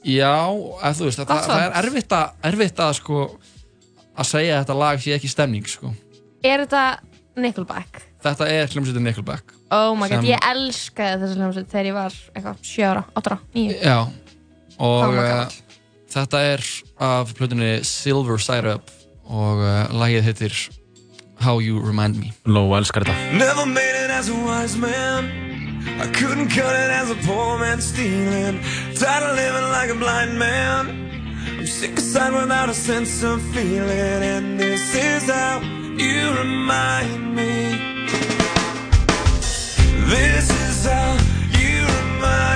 já 0.06 0.34
að 0.36 0.98
þú 0.98 1.06
veist, 1.08 1.22
það, 1.22 1.40
það 1.48 1.62
er 1.64 1.78
erfitt 1.80 2.12
að, 2.14 2.34
erfitt 2.50 2.82
að 2.84 2.92
sko 3.00 3.22
að 4.16 4.28
segja 4.28 4.52
að 4.58 4.60
þetta 4.64 4.76
lag 4.82 5.00
sé 5.02 5.14
ekki 5.16 5.30
stemning 5.32 5.66
sko 5.70 5.90
Er 6.44 6.62
þetta 6.64 6.82
Nickelback? 7.36 8.02
Þetta 8.24 8.46
er 8.50 8.66
hljómsveitin 8.72 9.04
Nickelback 9.06 9.52
Oh 9.74 9.94
my 9.98 10.08
god, 10.08 10.22
Sem- 10.22 10.30
ég 10.30 10.44
elskaði 10.46 11.20
þessu 11.22 11.38
hljómsveit 11.40 11.68
þegar 11.72 11.88
ég 11.90 11.96
var 11.96 12.16
eitthvað 12.34 12.60
7 12.62 12.86
ára, 12.90 13.04
8 13.18 13.30
ára, 13.32 13.38
9 13.54 13.76
Já 13.82 13.98
Og 14.76 14.96
Þá 15.02 15.06
var 15.06 15.16
uh, 15.16 15.28
gamall. 15.30 15.56
þetta 16.16 16.40
er 16.52 16.64
af 17.10 17.34
plötunni 17.38 17.70
Silver 17.88 18.38
Side 18.42 18.74
Up 18.76 18.90
og 19.26 19.62
uh, 19.64 19.88
lagið 19.96 20.26
heitir 20.28 20.56
How 21.42 21.58
You 21.60 21.80
Remind 21.84 22.20
Me 22.20 22.30
Lóa 22.46 22.78
elskar 22.80 23.04
þetta 23.04 23.36
Never 23.40 23.66
made 23.66 23.96
it 24.04 24.10
as 24.10 24.28
a 24.30 24.34
wise 24.46 24.76
man. 24.80 25.28
I 26.00 26.06
couldn't 26.12 26.48
cut 26.48 26.72
it 26.74 26.90
as 26.90 27.10
a 27.10 27.16
poor 27.26 27.58
man 27.58 27.80
stealing. 27.80 28.58
Tired 28.96 29.22
of 29.22 29.36
living 29.36 29.68
like 29.70 29.90
a 29.90 29.94
blind 29.94 30.38
man. 30.38 30.88
I'm 31.58 31.66
sick 31.66 31.96
aside 31.98 32.32
without 32.32 32.68
a 32.68 32.74
sense 32.74 33.22
of 33.22 33.40
feeling. 33.52 34.22
And 34.24 34.58
this 34.58 34.94
is 34.94 35.28
how 35.30 35.60
you 35.98 36.30
remind 36.38 37.34
me. 37.34 37.80
This 40.06 40.50
is 40.50 40.86
how 40.86 41.16
you 41.58 41.86
remind 41.86 42.55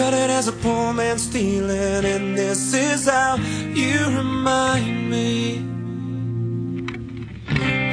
cut 0.00 0.14
it 0.14 0.30
as 0.30 0.48
a 0.48 0.52
poor 0.52 0.94
man 0.94 1.18
stealing. 1.18 2.04
And 2.14 2.36
this 2.38 2.72
is 2.72 3.06
how 3.06 3.36
you 3.80 3.98
remind 4.20 5.10
me. 5.10 5.58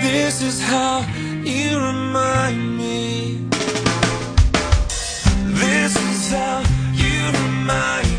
This 0.07 0.41
is 0.41 0.61
how 0.61 1.05
you 1.53 1.69
remind 1.89 2.77
me. 2.77 3.47
This 5.63 5.93
is 6.11 6.31
how 6.31 6.57
you 7.03 7.19
remind 7.41 8.11
me 8.11 8.16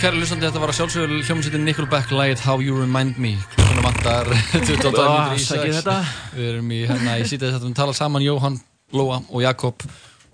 kæri 0.00 0.18
hlustandi, 0.20 0.46
þetta 0.46 0.60
var 0.62 0.70
að 0.72 0.76
sjálfsögur 0.78 1.10
hljómsveitin 1.26 1.64
Nickelback 1.66 2.12
lægit 2.14 2.40
How 2.46 2.60
You 2.64 2.78
Remind 2.80 3.18
Me 3.20 3.34
klukkuna 3.54 3.82
vantar 3.84 4.28
28 4.52 5.02
Ah, 5.02 5.08
mínútur 5.10 5.36
í 5.36 5.42
sækið 5.44 5.72
6 5.74 5.78
þetta. 5.80 5.96
Við 6.36 6.46
erum 6.52 6.70
í 6.72 6.78
hérna 6.88 7.16
í 7.20 7.26
sítið 7.28 7.52
þetta 7.56 7.68
við 7.68 7.74
tala 7.76 7.94
saman 7.96 8.24
Jóhann, 8.24 8.56
Lóa 8.96 9.18
og 9.28 9.42
Jakob 9.44 9.84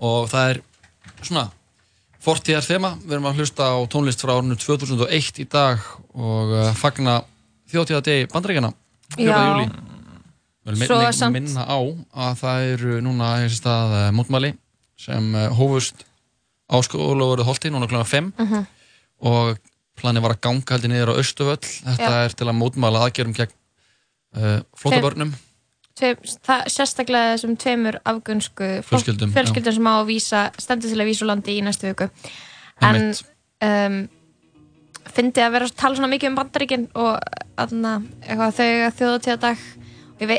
og 0.02 0.28
það 0.30 0.50
er 0.52 0.60
svona 1.26 1.44
fortíðar 2.22 2.66
þema, 2.66 2.92
við 3.02 3.16
erum 3.16 3.28
að 3.32 3.40
hlusta 3.42 3.66
á 3.74 3.78
tónlist 3.90 4.22
frá 4.22 4.34
árinu 4.36 4.58
2001 4.62 5.40
í 5.42 5.46
dag 5.50 5.82
og 6.14 6.52
uh, 6.54 6.68
fagna 6.78 7.16
þjóðtíðadegi 7.72 8.28
bandaríkjana 8.34 8.70
4. 9.16 9.26
Já. 9.26 9.40
júli 9.48 9.66
Vel 10.62 10.76
Svo 10.86 11.00
minna, 11.34 11.64
á 11.66 11.78
að 12.28 12.36
það 12.44 12.68
eru 12.76 13.00
núna 13.02 13.32
stað 13.50 13.96
uh, 13.98 14.04
mótmæli 14.14 14.52
sem 15.02 15.32
uh, 15.34 15.48
hófust 15.58 16.04
á 16.70 16.78
skólaverðu 16.86 17.48
Holti 17.48 17.72
núna 17.74 17.88
kl. 17.90 17.98
5 18.06 18.30
Mhm. 18.38 18.62
Og 19.22 19.56
planið 20.00 20.24
var 20.24 20.36
að 20.36 20.44
ganga 20.48 20.74
heldur 20.74 20.92
niður 20.92 21.14
á 21.14 21.20
Östuvöll 21.22 21.62
þetta 21.62 22.10
Já. 22.10 22.20
er 22.26 22.36
til 22.36 22.48
að 22.48 22.58
mótmæla 22.58 23.06
aðgerum 23.06 23.34
gegn 23.36 23.54
uh, 24.36 24.60
flótabörnum 24.78 25.34
það, 25.98 26.64
sérstaklega 26.72 27.34
þessum 27.34 27.58
tveimur 27.60 27.98
afgönsku 28.08 28.70
Fjölskyldum, 28.88 29.32
fjölskyldum 29.34 29.76
sem 29.76 29.90
á 29.90 29.94
að 29.94 30.08
vísa 30.08 30.42
stendur 30.60 30.92
til 30.92 31.00
að 31.00 31.10
vísa 31.10 31.24
úr 31.24 31.30
landi 31.32 31.56
í 31.58 31.64
næstu 31.64 31.90
viku. 31.90 32.08
En 32.82 33.12
um, 33.66 33.98
fyndi 35.12 35.44
að 35.44 35.54
vera 35.56 35.68
að 35.68 35.76
tala 35.82 35.98
svona 35.98 36.10
mikið 36.12 36.32
um 36.32 36.38
bandaríkin 36.38 36.88
og 36.98 37.12
aðna, 37.60 37.94
eitthvað 38.24 38.56
þau 38.58 38.66
eiga 38.66 38.90
þjóðatíðadag 38.98 39.64
og 40.14 40.24
ég 40.24 40.32
vei, 40.32 40.38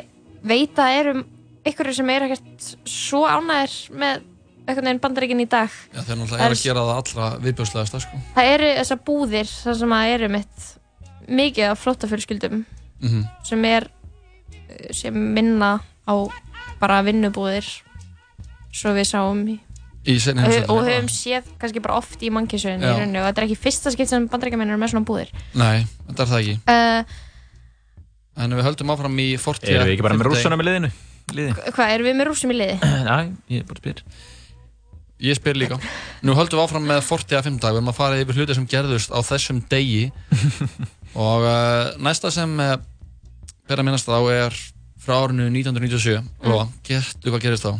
veit 0.53 0.81
að 0.81 0.99
erum 0.99 1.25
ykkur 1.69 1.93
sem 1.95 2.11
er 2.11 2.27
ekkert 2.27 2.69
svo 2.89 3.23
ánæðir 3.29 3.75
með 4.01 4.29
einhvern 4.67 4.87
veginn 4.87 5.01
bandaríkin 5.03 5.41
í 5.43 5.47
dag 5.49 5.69
Já, 5.93 6.01
þeir 6.07 6.17
náttúrulega 6.19 6.37
Það 6.37 6.45
er 6.45 6.51
er- 6.51 6.57
að 6.57 6.63
gera 6.63 6.83
það 6.87 7.01
allra 7.01 7.27
viðbjóðslegasta 7.47 7.99
sko. 8.05 8.21
það 8.35 8.51
eru 8.53 8.69
þessar 8.79 9.01
búðir 9.09 9.49
þar 9.63 9.77
sem 9.81 9.95
að 9.97 10.13
eru 10.13 10.29
mitt 10.37 10.69
mikið 11.27 11.69
af 11.71 11.83
flóttafjölskyldum 11.83 12.63
Mhm. 13.03 13.23
sem 13.43 13.65
er 13.65 13.87
eh, 14.69 14.93
sem 14.95 15.13
minna 15.33 15.73
á 16.07 16.15
bara 16.79 17.01
vinnubúðir 17.03 17.67
svo 18.71 18.93
við 18.95 19.07
sáum 19.11 19.43
í 19.47 19.59
Í 20.03 20.17
og 20.17 20.35
heimsstyrjöldinni, 20.35 20.87
höfum 20.91 21.07
séð 21.11 21.43
kannski 21.59 21.79
bara 21.83 21.95
oft 21.95 22.19
í 22.23 22.29
mannkísunni 22.31 22.83
í 22.83 22.87
Já. 22.87 22.95
rauninni 22.97 23.19
og 23.21 23.27
þetta 23.29 23.39
er 23.39 23.45
ekki 23.47 23.55
fyrsta 23.59 23.91
skipt 23.93 24.09
sem 24.11 24.25
bandarækjamenn 24.27 24.71
eru 24.73 24.79
með 24.81 24.91
svona 24.91 25.05
búðir 25.07 25.29
Nei, 25.55 25.85
þetta 26.09 26.23
er 26.25 26.31
það 26.31 26.41
ekki 26.41 26.55
uh, 26.67 27.03
En 28.43 28.49
við 28.57 28.63
höldum 28.65 28.89
áfram 28.91 29.19
í 29.21 29.27
fortíða 29.39 29.75
Erum 29.77 29.87
við 29.87 29.93
ekki 29.95 30.03
bara 30.07 30.17
með 30.19 30.27
rússana 30.31 30.57
með 30.59 30.67
liðinu? 30.71 30.89
Liði? 31.37 31.53
hvað, 31.71 31.91
erum 31.95 32.07
við 32.09 32.15
með 32.19 32.27
rúsum 32.27 32.51
í 32.51 32.57
liði? 32.57 32.77
Næ, 33.07 33.17
ég 33.53 33.61
er 33.61 33.67
bara 33.69 33.79
spyr 33.83 34.03
Ég 35.23 35.37
spyr 35.39 35.55
líka. 35.55 35.77
Nú 36.27 36.33
höldum 36.35 36.59
við 36.59 36.65
áfram 36.65 36.87
með 36.89 37.03
fortíða 37.07 37.43
fimmdag 37.45 37.71
Við 37.71 37.79
erum 37.79 37.91
að 37.93 37.95
fara 37.99 38.17
yfir 38.19 38.35
hluti 38.41 38.57
sem 38.57 38.65
gerðust 38.67 39.13
á 39.15 39.19
þessum 39.23 39.61
degi. 39.71 40.09
Og 41.27 41.45
uh, 41.47 41.93
næsta 42.03 42.31
sem 42.33 42.51
uh, 42.59 42.73
ber 43.69 43.79
að 43.79 43.87
minnast 43.87 44.09
á 44.11 44.19
er 44.33 44.57
frá 45.03 45.15
árinu 45.23 45.47
1997 45.51 46.19
Mm. 46.19 46.51
Lóa, 46.51 46.65
getur 46.83 47.31
hvað 47.33 47.43
gerist 47.45 47.67
þá? 47.67 47.79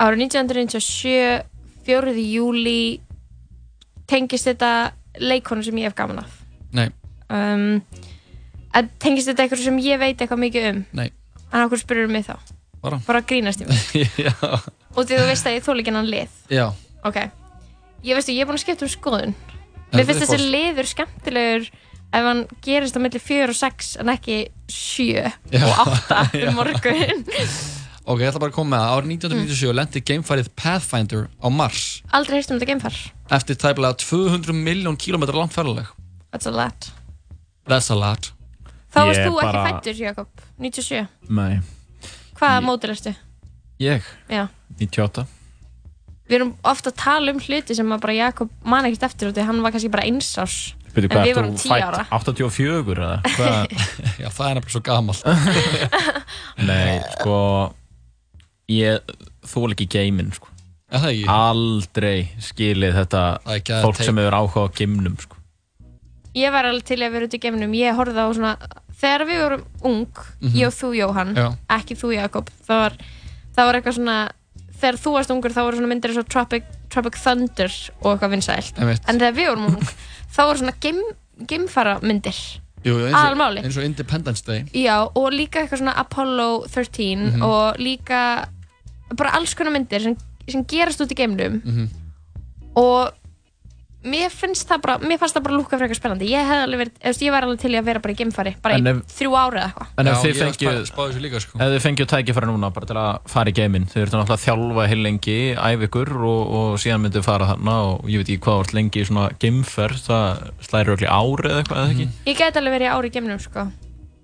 árið 0.00 0.22
1997 0.24 1.44
4. 1.84 2.12
júli 2.32 3.00
tengist 4.08 4.48
þetta 4.48 4.70
leikonu 5.20 5.64
sem 5.64 5.76
ég 5.80 5.88
hef 5.90 5.96
gaman 5.98 6.22
af? 6.22 6.32
Nei, 6.76 6.86
um, 7.28 7.80
en 8.76 8.90
tengist 9.02 9.28
þetta 9.28 9.44
eitthvað 9.44 9.64
sem 9.66 9.80
ég 9.84 10.00
veit 10.00 10.16
eitthvað 10.20 10.42
mikið 10.46 10.68
um? 10.70 10.80
Nei. 10.96 11.08
En 11.50 11.64
okkur 11.66 11.80
spurur 11.82 12.08
mig 12.12 12.24
þá? 12.28 12.36
Bara. 12.80 13.00
bara 13.04 13.20
grínast 13.20 13.60
í 13.60 13.68
mig. 13.68 13.80
Já, 14.24 14.32
og 14.96 15.04
því 15.06 15.18
þú 15.20 15.26
veist 15.30 15.46
að 15.46 15.56
ég 15.58 15.64
þóla 15.66 15.82
ekki 15.84 15.94
hann 15.96 16.10
lið? 16.10 16.34
Já. 16.50 16.66
Ok, 17.06 17.18
ég 18.04 18.16
veistu, 18.18 18.34
ég 18.34 18.42
er 18.44 18.48
búin 18.50 18.58
að 18.58 18.64
skipta 18.64 18.86
um 18.86 18.92
skoðun. 18.92 19.34
Mér 19.94 20.06
finnst 20.06 20.22
þessi 20.26 20.50
liður 20.52 20.86
skemmtilegur 20.90 21.68
ef 22.10 22.24
hann 22.26 22.44
gerist 22.64 22.96
á 22.98 23.00
milli 23.02 23.20
4 23.22 23.48
og 23.50 23.58
6 23.58 23.92
en 24.02 24.10
ekki 24.14 24.38
7 24.70 25.06
Já. 25.54 25.62
og 25.66 25.80
8 25.86 26.20
Já. 26.40 26.48
um 26.50 26.58
morgun. 26.58 27.24
Ok, 28.10 28.22
ég 28.24 28.30
ætla 28.30 28.40
bara 28.42 28.50
að 28.50 28.56
koma 28.56 28.74
með 28.74 28.82
það. 28.82 28.94
Árið 28.96 29.10
1997 29.14 29.74
lendi 29.78 30.02
geimfærið 30.10 30.48
Pathfinder 30.58 31.26
á 31.38 31.46
Mars. 31.52 31.82
Aldrei 32.16 32.38
heyrst 32.40 32.50
um 32.54 32.58
þetta 32.58 32.70
geimfar. 32.72 32.96
Eftir 33.36 33.58
tæplega 33.60 33.94
200 34.02 34.56
miljón 34.56 34.96
kílómetra 34.98 35.36
langt 35.38 35.54
ferðaleg 35.54 35.90
that's 36.30 36.46
a 36.46 36.52
lot. 36.54 36.90
That's 37.66 37.90
a 37.90 37.96
lot. 37.98 38.30
Þá 38.90 38.98
Ég 39.02 39.06
varst 39.10 39.20
þú 39.26 39.34
bara- 39.36 39.50
ekki 39.50 39.66
fættur 39.70 39.98
Jakob 40.02 40.44
97, 40.58 41.06
Nei, 41.30 41.60
hvaða 42.38 42.62
mótil 42.66 42.90
erstu? 42.94 43.12
Ég, 43.80 44.02
já, 44.30 44.46
98 44.80 45.26
við 46.30 46.36
erum 46.38 46.52
ofta 46.70 46.92
að 46.92 46.98
tala 47.02 47.32
um 47.34 47.40
hluti 47.42 47.74
sem 47.74 47.90
að 47.96 48.02
bara 48.04 48.14
Jakob 48.18 48.50
man 48.64 48.86
ekkert 48.86 49.08
eftir 49.10 49.30
út 49.32 49.38
því 49.38 49.46
hann 49.48 49.62
var 49.64 49.72
kannski 49.74 49.90
bara 49.92 50.06
eins 50.06 50.30
árs 50.38 50.58
Byrju, 50.90 51.06
en 51.06 51.14
hvað 51.14 51.26
við 51.26 51.36
þú 51.38 51.42
10 51.70 51.82
ára 51.86 52.04
fætt? 52.10 52.30
84 52.34 53.04
eða? 53.06 53.18
Hvað? 53.36 53.74
Já, 54.18 54.28
það 54.34 54.46
er 54.48 54.56
nefnilega 54.58 54.72
svo 54.74 54.80
gamalt 54.88 55.22
Nei, 56.70 57.00
sko 57.16 57.36
Ég 58.70 59.00
þól 59.50 59.72
ekki 59.74 59.86
geiminn 59.90 60.28
sko. 60.34 60.46
Er 60.90 61.00
það 61.02 61.12
ekki? 61.16 61.24
Aldrei 61.34 62.18
skilið 62.42 62.92
þetta 63.00 63.22
er 63.50 63.82
fólk 63.82 63.98
sem 63.98 64.18
hefur 64.20 64.36
áhuga 64.38 64.62
á 64.66 64.74
geimnum 64.78 65.16
sko. 65.22 65.38
ég 66.38 66.52
var 66.54 66.68
alveg 66.68 66.84
til 66.86 67.00
að 67.02 67.10
vera 67.16 67.26
út 67.26 67.34
í 67.34 67.40
geimnum 67.42 67.72
ég 67.74 67.96
horfði 67.98 68.22
á 68.22 68.28
svona 68.30 68.52
þegar 69.00 69.24
við 69.26 69.40
vorum 69.42 69.64
ung, 69.82 70.20
Mhm. 70.38 70.52
ég 70.54 70.66
og 70.68 70.74
þú 70.76 70.90
Jóhann 70.94 71.32
Já. 71.34 71.48
ekki 71.78 71.96
þú 71.98 72.12
Jakob 72.14 72.50
það 72.68 72.78
var, 72.84 72.94
það 73.56 73.66
var 73.66 73.74
eitthvað 73.80 73.96
svona 73.98 74.18
þegar 74.80 74.96
þú 75.02 75.12
varst 75.16 75.30
ungur 75.34 75.52
þá 75.52 75.60
voru 75.66 75.76
svona 75.80 75.90
myndir 75.92 76.10
eins 76.14 76.18
og 76.22 76.28
Tropic, 76.32 76.64
Tropic 76.88 77.16
Thunder 77.20 77.72
og 78.00 78.08
eitthvað 78.14 78.30
vinsælt 78.36 78.78
en 78.80 79.18
þegar 79.20 79.36
við 79.36 79.48
vorum 79.50 79.66
ung 79.66 79.80
þá 80.34 80.40
voru 80.46 80.58
svona 80.62 80.76
geim, 80.80 81.00
geimfara 81.46 81.98
myndir 82.02 82.38
Aðalmáli. 82.80 83.60
eins 83.60 83.76
og 83.76 83.84
Independence 83.84 84.42
Day 84.46 84.64
já 84.72 84.96
og 85.04 85.32
líka 85.36 85.60
eitthvað 85.60 85.82
svona 85.82 85.96
Apollo 86.00 86.64
13 86.72 87.26
Mhm. 87.36 87.42
og 87.44 87.76
líka 87.76 88.48
bara 89.14 89.34
alls 89.36 89.52
konar 89.54 89.72
myndir 89.74 90.00
sem, 90.00 90.16
sem 90.48 90.64
gerast 90.64 91.00
út 91.00 91.10
í 91.12 91.16
geimnum 91.18 91.60
Mhm. 91.64 91.88
og 92.76 93.12
mér 94.00 94.30
finnst 94.32 94.64
það 94.70 94.78
bara 94.84 94.94
mér 95.04 95.18
fannst 95.20 95.36
það 95.36 95.42
bara 95.44 95.56
lúka 95.58 95.76
frekar 95.80 95.98
spennandi. 95.98 96.28
Ég 96.32 96.46
hef 96.48 96.62
alveg 96.64 96.80
verið, 96.80 96.92
eða, 97.04 97.18
ég 97.26 97.34
var 97.34 97.44
alveg 97.46 97.58
til 97.60 97.70
í 97.74 97.78
að 97.80 97.84
vera 97.90 98.00
bara 98.00 98.14
í 98.14 98.18
geimfari 98.20 98.52
bara 98.64 98.74
En 98.78 98.86
í 98.86 98.92
ef- 98.94 99.02
þrjú 99.18 99.34
ári 99.36 99.60
eða 99.60 99.66
eitthvað. 99.68 99.90
En 100.00 100.06
ef 100.06 100.14
Já, 100.14 100.20
þið 100.20 100.30
ég 100.30 100.38
var 100.40 100.46
fengið 100.46 100.78
spá- 100.80 100.88
spáði 100.92 101.10
þessu 101.12 101.22
líka, 101.26 101.40
sko. 101.44 101.58
Ef 101.60 101.74
þið 101.74 101.84
fengið 101.84 102.08
tækifæri 102.14 102.48
núna 102.50 102.70
bara 102.72 102.86
til 102.86 102.96
að 102.96 103.18
fara 103.34 103.50
í 103.50 103.56
geiminn 103.60 103.86
Þið 103.90 104.00
eru 104.02 104.10
náttúrulega 104.16 104.38
að 104.38 104.44
þjálfa 104.46 104.88
heil 104.88 105.02
lengi 105.04 105.36
æf 105.60 105.84
ykkur 105.88 106.12
og, 106.16 106.42
og 106.60 106.78
síðan 106.80 107.04
myndið 107.04 107.26
fara 107.28 107.50
þarna 107.52 107.76
og 107.90 108.08
ég 108.08 108.22
veit 108.24 108.30
ekki 108.32 108.44
hvað 108.48 108.58
vart 108.62 108.74
lengi 108.80 109.00
í 109.04 109.06
svona 109.10 109.28
geimferð 109.38 110.00
það 110.08 110.50
slæri 110.70 110.94
öll 110.96 111.04
í 111.04 111.10
ári 111.10 111.50
eða 111.52 111.60
eitthvað 111.60 111.84
eða 111.84 111.92
ekki? 111.94 112.08
Ég 112.30 112.36
get 112.40 112.56
alveg 112.56 112.76
verið 112.78 112.88
í 112.88 112.92
ári 112.96 113.10
í 113.12 113.14
geimnum 113.18 113.40
sko 113.44 113.66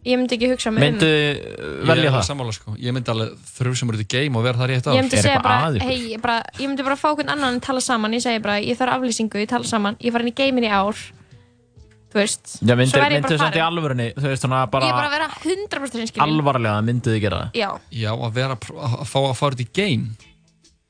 ég 0.06 0.20
myndi 0.20 0.36
ekki 0.38 0.48
hugsa 0.52 0.70
mig 0.72 0.80
um 0.82 0.86
Myndið 0.86 1.84
velja 1.90 2.06
Ég 2.06 2.14
það? 2.14 2.24
sammála 2.30 2.54
sko. 2.54 2.74
Ég 2.78 2.94
myndi 2.96 3.10
alveg 3.12 3.34
þrjú 3.56 3.74
sem 3.80 3.90
eru 3.92 4.00
til 4.02 4.08
game 4.14 4.38
og 4.40 4.46
vera 4.46 4.60
þar 4.62 4.72
í 4.72 4.78
eitt 4.78 4.86
ár. 4.86 4.94
ég 4.96 5.04
myndi 5.06 5.20
segja 5.24 5.42
bara, 5.42 5.70
hei, 5.82 5.98
ég, 6.14 6.22
bara, 6.22 6.38
ég 6.60 6.70
myndi 6.70 6.86
bara 6.86 6.96
fá 7.00 7.08
hvern 7.16 7.32
annan 7.34 7.56
en 7.58 7.60
tala 7.66 7.82
saman, 7.84 8.14
ég 8.16 8.22
segi 8.24 8.42
bara, 8.44 8.56
ég 8.62 8.78
þarf 8.78 8.96
aflýsingu, 9.00 9.42
ég 9.42 9.50
tala 9.50 9.66
saman, 9.68 9.98
ég 10.00 10.14
fara 10.14 10.24
inn 10.26 10.32
í 10.32 10.36
geimin 10.38 10.66
í 10.68 10.72
ár 10.72 10.96
þú 12.16 12.20
veist, 12.22 12.52
Já, 12.62 12.74
myndið 12.78 12.96
bara 13.02 13.20
samt 13.20 13.34
í 13.34 13.38
farin. 13.42 13.64
alvörinni 13.66 14.06
Þú 14.16 14.28
veist 14.30 14.44
svona 14.46 14.60
bara 14.72 14.86
ég 14.86 14.92
er 14.94 14.96
bara 14.96 15.08
að 15.10 15.16
vera 15.16 15.28
100% 15.42 16.00
hinskilin 16.00 16.24
alvarlega 16.26 16.84
myndið 16.86 17.16
þið 17.16 17.22
gera 17.26 17.40
það? 17.42 17.58
Já, 17.60 17.70
Já, 17.92 18.10
að 18.14 18.36
vera 18.38 18.56
að 18.56 19.06
fá 19.10 19.18
að 19.26 19.34
fara 19.40 19.56
út 19.58 19.64
í 19.64 19.68
game. 19.76 20.06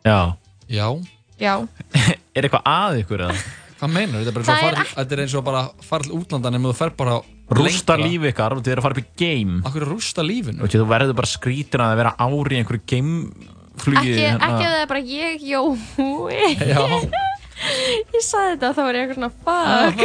Já. 0.06 0.18
Já. 0.68 0.86
Já, 1.40 1.54
Er 2.36 2.46
eitthvað 2.46 2.68
að 2.68 3.00
ykkur 3.02 3.24
eða? 3.26 3.40
Hvað 3.76 3.90
meinar? 3.92 4.20
Þetta 4.22 4.32
bara 4.36 4.44
Það 4.46 4.60
svo 4.60 4.68
að 4.68 4.76
fara, 4.76 4.84
þetta 4.96 5.16
er 5.16 5.20
eins 5.24 5.34
og 5.36 5.42
bara 5.44 5.58
að 5.66 5.88
fara 5.88 6.06
til 6.06 6.14
útlandan 6.16 6.56
en 6.56 6.64
þú 6.68 6.74
fer 6.78 6.92
bara 6.96 7.16
Rústa 7.46 7.94
lífi 8.00 8.32
ykkar 8.32 8.56
og 8.56 8.62
þið 8.66 8.72
eru 8.74 8.82
að 8.82 8.86
fara 8.88 8.96
upp 8.96 9.02
í 9.02 9.06
game. 9.22 9.60
Akkur 9.68 9.84
er 9.86 9.90
rústa 9.92 10.24
lífinu? 10.26 10.66
Þú 10.66 10.80
þú 10.82 10.88
verður 10.90 11.14
bara 11.20 11.30
skrítin 11.30 11.84
að 11.84 11.92
vera 12.00 12.12
ári 12.18 12.56
í 12.56 12.60
einhverju 12.62 12.82
gameflugi 12.90 14.14
ekki, 14.16 14.26
ekki 14.34 14.50
að 14.50 14.66
það 14.66 14.80
er 14.82 14.90
bara 14.90 15.02
ég, 15.06 15.46
Já. 15.46 16.80
ég 18.16 18.24
sagði 18.26 18.50
þetta 18.56 18.68
og 18.68 18.76
þá 18.76 18.82
var 18.82 18.98
ég 18.98 19.06
eitthvað 19.06 19.20
svona 19.20 19.32
fuck. 19.46 19.98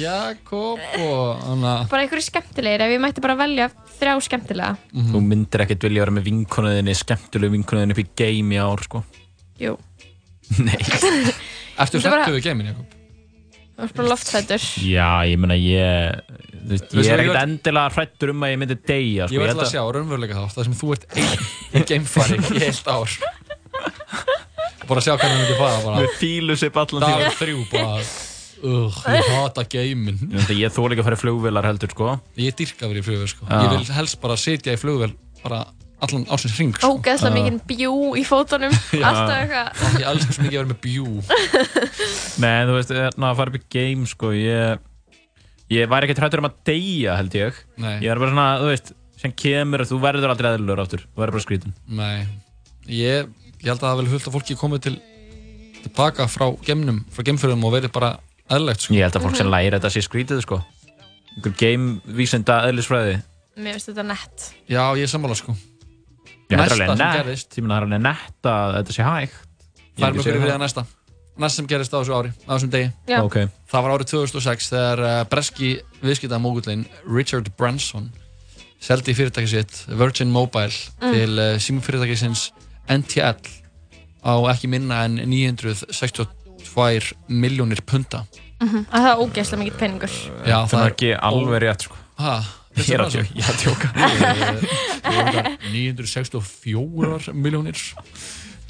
Jakob 0.00 0.82
og 1.06 1.46
Anna. 1.54 1.74
Bara 1.90 2.04
einhverju 2.04 2.26
skemmtilegir, 2.26 2.84
ef 2.84 2.94
ég 2.96 3.02
mætti 3.06 3.24
bara 3.24 3.38
velja 3.40 3.70
þrjá 4.00 4.14
skemmtilega. 4.26 4.74
Þú 5.14 5.22
myndir 5.30 5.64
ekkert 5.66 5.86
vilja 5.86 6.02
vera 6.04 6.16
með 6.18 6.28
vinkonuðinni 6.32 6.94
skemmtilegu 6.98 7.54
vinkonuðinni 7.56 7.96
upp 7.96 8.02
í 8.02 8.08
game 8.24 8.58
í 8.58 8.60
ár 8.60 8.82
sko. 8.86 9.04
Jú, 9.60 9.76
Nei. 10.66 10.78
Bara- 11.78 12.24
hrættu 12.26 12.34
við 12.36 12.42
gamein, 12.50 12.72
Jakob? 12.74 12.96
Það 13.80 13.86
var 13.88 13.96
bara 13.98 14.10
loftfættur 14.12 14.66
Já, 14.84 15.08
ég 15.30 15.40
meina 15.40 15.56
ég 15.56 16.20
þú 16.60 16.70
veist, 16.70 16.92
Ég 16.94 17.08
er 17.10 17.22
ekkert 17.24 17.32
var- 17.34 17.42
endilega 17.48 17.94
hrættur 17.96 18.32
um 18.34 18.44
að 18.46 18.52
ég 18.52 18.58
myndi 18.60 18.76
deyja 18.86 19.26
sko. 19.28 19.34
Ég 19.34 19.40
var 19.42 19.52
alltaf 19.54 19.66
að 19.66 19.72
sjá 19.74 19.82
raunveruleika 19.96 20.40
þátt 20.40 20.58
Það 20.58 20.66
sem 20.68 20.76
þú 20.80 20.90
ert 20.96 21.06
einn 21.16 21.80
í 21.80 21.84
gamefari 21.90 22.40
í 22.40 22.64
heilt 22.66 22.90
ár 22.92 23.14
Bara 24.90 24.98
að 25.00 25.06
sjá 25.06 25.14
hvernig 25.14 25.30
hann 25.30 25.40
myndi 25.44 25.56
fara 25.60 25.80
bara. 25.84 26.00
Með 26.02 26.14
fílusip 26.20 26.78
allan 26.82 27.04
tíma 27.06 27.22
Dag 27.24 27.38
þrjú 27.40 27.64
bara 27.72 28.02
Ugh, 28.60 28.96
ég 29.08 29.28
hata 29.32 29.62
gamein 29.72 30.18
Ég, 30.36 30.50
ég 30.60 30.74
þól 30.74 30.90
ekki 30.92 31.00
að 31.00 31.06
fara 31.08 31.16
í 31.16 31.20
flugvélar 31.22 31.68
heldur 31.70 31.92
sko 31.94 32.08
Ég 32.36 32.56
dyrka 32.58 32.84
að 32.84 32.90
vera 32.92 33.00
í 33.00 33.06
flugvél 33.06 33.30
sko. 33.32 33.46
Já. 33.48 33.60
Ég 33.64 33.70
vil 33.78 33.94
helst 33.96 34.18
bara 34.20 34.36
sitja 34.36 34.74
í 34.76 34.80
flugvél 34.82 35.14
bara 35.40 35.62
allan 36.06 36.26
ásins 36.32 36.54
hring 36.58 36.76
sko. 36.76 36.92
Ógeðslega 36.96 37.34
mikið 37.36 37.58
bjú 37.70 37.96
í 38.18 38.24
fótunum. 38.28 38.76
Alltaf 39.10 39.34
eitthvað. 39.36 39.82
Ég 40.00 40.06
elskar 40.12 40.36
svo 40.36 40.46
mikið 40.46 40.60
að 40.60 40.62
vera 40.62 40.70
með 40.70 40.80
bjú. 40.86 41.08
Nei, 42.44 42.54
þú 42.68 42.78
veist, 42.78 42.94
hérna, 42.96 43.32
að 43.32 43.42
fara 43.42 43.52
upp 43.52 43.58
í 43.60 43.64
game, 43.76 44.08
sko, 44.10 44.32
ég 44.36 44.86
ég 45.70 45.90
væri 45.90 46.08
ekki 46.08 46.18
trættur 46.18 46.42
um 46.42 46.48
að 46.50 46.56
deyja, 46.66 47.18
held 47.20 47.36
ég. 47.38 47.60
Nei. 47.78 47.94
ég 48.02 48.10
er 48.10 48.18
bara 48.18 48.32
svona, 48.32 48.48
þú 48.62 48.72
veist, 48.72 48.94
sem 49.20 49.34
kemur 49.36 49.84
þú 49.88 50.00
verður 50.02 50.32
aldrei 50.32 50.50
eðlur 50.54 50.82
áttur, 50.82 51.04
þú 51.04 51.22
verður 51.22 51.36
bara 51.36 51.44
skrítin 51.44 51.74
Nei, 51.92 52.26
ég, 52.88 53.30
ég 53.60 53.68
held 53.68 53.80
að 53.82 53.86
það 53.86 54.00
vel 54.00 54.10
hullt 54.14 54.28
að 54.28 54.36
fólki 54.36 54.58
komið 54.58 54.84
til 54.86 54.96
tilbaka 55.80 56.26
frá 56.30 56.46
gemnum, 56.64 57.02
frá 57.12 57.24
gemfjörðum 57.28 57.66
og 57.68 57.74
verið 57.76 57.94
bara 57.96 58.14
eðlilegt 58.50 58.86
sko. 58.86 58.96
ég 58.96 59.06
held 59.06 59.18
að 59.18 59.26
fólk 59.26 59.40
sem 59.40 59.52
læri 59.52 59.74
þetta 59.76 59.92
sé 59.92 60.04
skrítið, 60.04 60.44
sko. 60.46 60.60
Einhver 61.36 61.56
game 61.60 62.16
vísinda 62.18 62.62
eðlisfræði 62.68 63.20
Mér 63.60 63.76
finnst 63.76 63.90
þetta 63.90 64.04
nett. 64.08 64.46
Já, 64.70 64.82
ég 64.96 65.04
er 65.04 65.10
sammála 65.10 65.36
sko 65.36 65.54
Næsta 66.58 66.96
sem 66.96 67.12
gerðist. 67.16 67.56
ég 67.58 67.62
meina 67.62 67.74
það 67.74 67.80
er 67.80 67.86
alveg 67.86 68.02
nett 68.02 68.42
að 68.50 68.74
þetta 68.78 68.92
sé 68.96 69.02
hægt 69.02 69.38
Það 70.00 70.08
er 70.08 70.12
mjög 70.16 70.24
fyrir 70.24 70.40
því 70.40 70.48
það. 70.48 70.54
að 70.54 70.64
næsta 70.64 70.84
Næsta 71.40 71.56
sem 71.56 71.66
gerist 71.70 71.92
á 71.94 71.98
þessu 72.00 72.14
ári, 72.18 72.30
á 72.44 72.50
þessum 72.52 72.70
degi 72.70 72.88
Já. 73.08 73.18
Ok. 73.24 73.36
Það 73.70 73.82
var 73.86 73.90
árið 73.94 74.08
2006 74.10 74.68
þegar 74.74 75.00
uh, 75.06 75.24
breski 75.30 75.68
viðskiptamógullin 76.02 76.82
Richard 77.08 77.48
Branson 77.56 78.10
seldi 78.80 79.14
fyrirtæki 79.14 79.48
sitt 79.48 79.84
Virgin 79.88 80.30
Mobile 80.32 80.72
Mm. 81.00 81.12
til 81.12 81.38
uh, 81.38 81.56
símufyrirtækisins 81.60 82.50
NTL 82.88 83.40
á 84.24 84.32
ekki 84.52 84.68
minna 84.68 85.04
en 85.04 85.16
962 85.30 87.14
miljónir 87.28 87.80
punta 87.86 88.24
Mhm, 88.60 88.82
að 88.92 89.00
Það 89.00 89.06
er 89.10 89.20
ógeðslega 89.24 89.60
mikið 89.62 89.76
peningur 89.80 90.14
Já, 90.44 90.58
það 90.68 90.82
er 90.84 90.90
ekki 90.92 91.10
alveg 91.16 91.62
rétt, 91.62 91.84
sko 91.86 91.96
Ha, 92.20 92.34
Ég 92.78 92.90
er 92.94 93.00
að 93.02 93.10
djóka, 93.10 93.32
ég 93.34 93.44
er 93.44 93.50
að 93.50 93.60
djóka. 93.64 93.88
Eh, 95.10 95.56
964 95.72 97.32
miljónir 97.34 97.76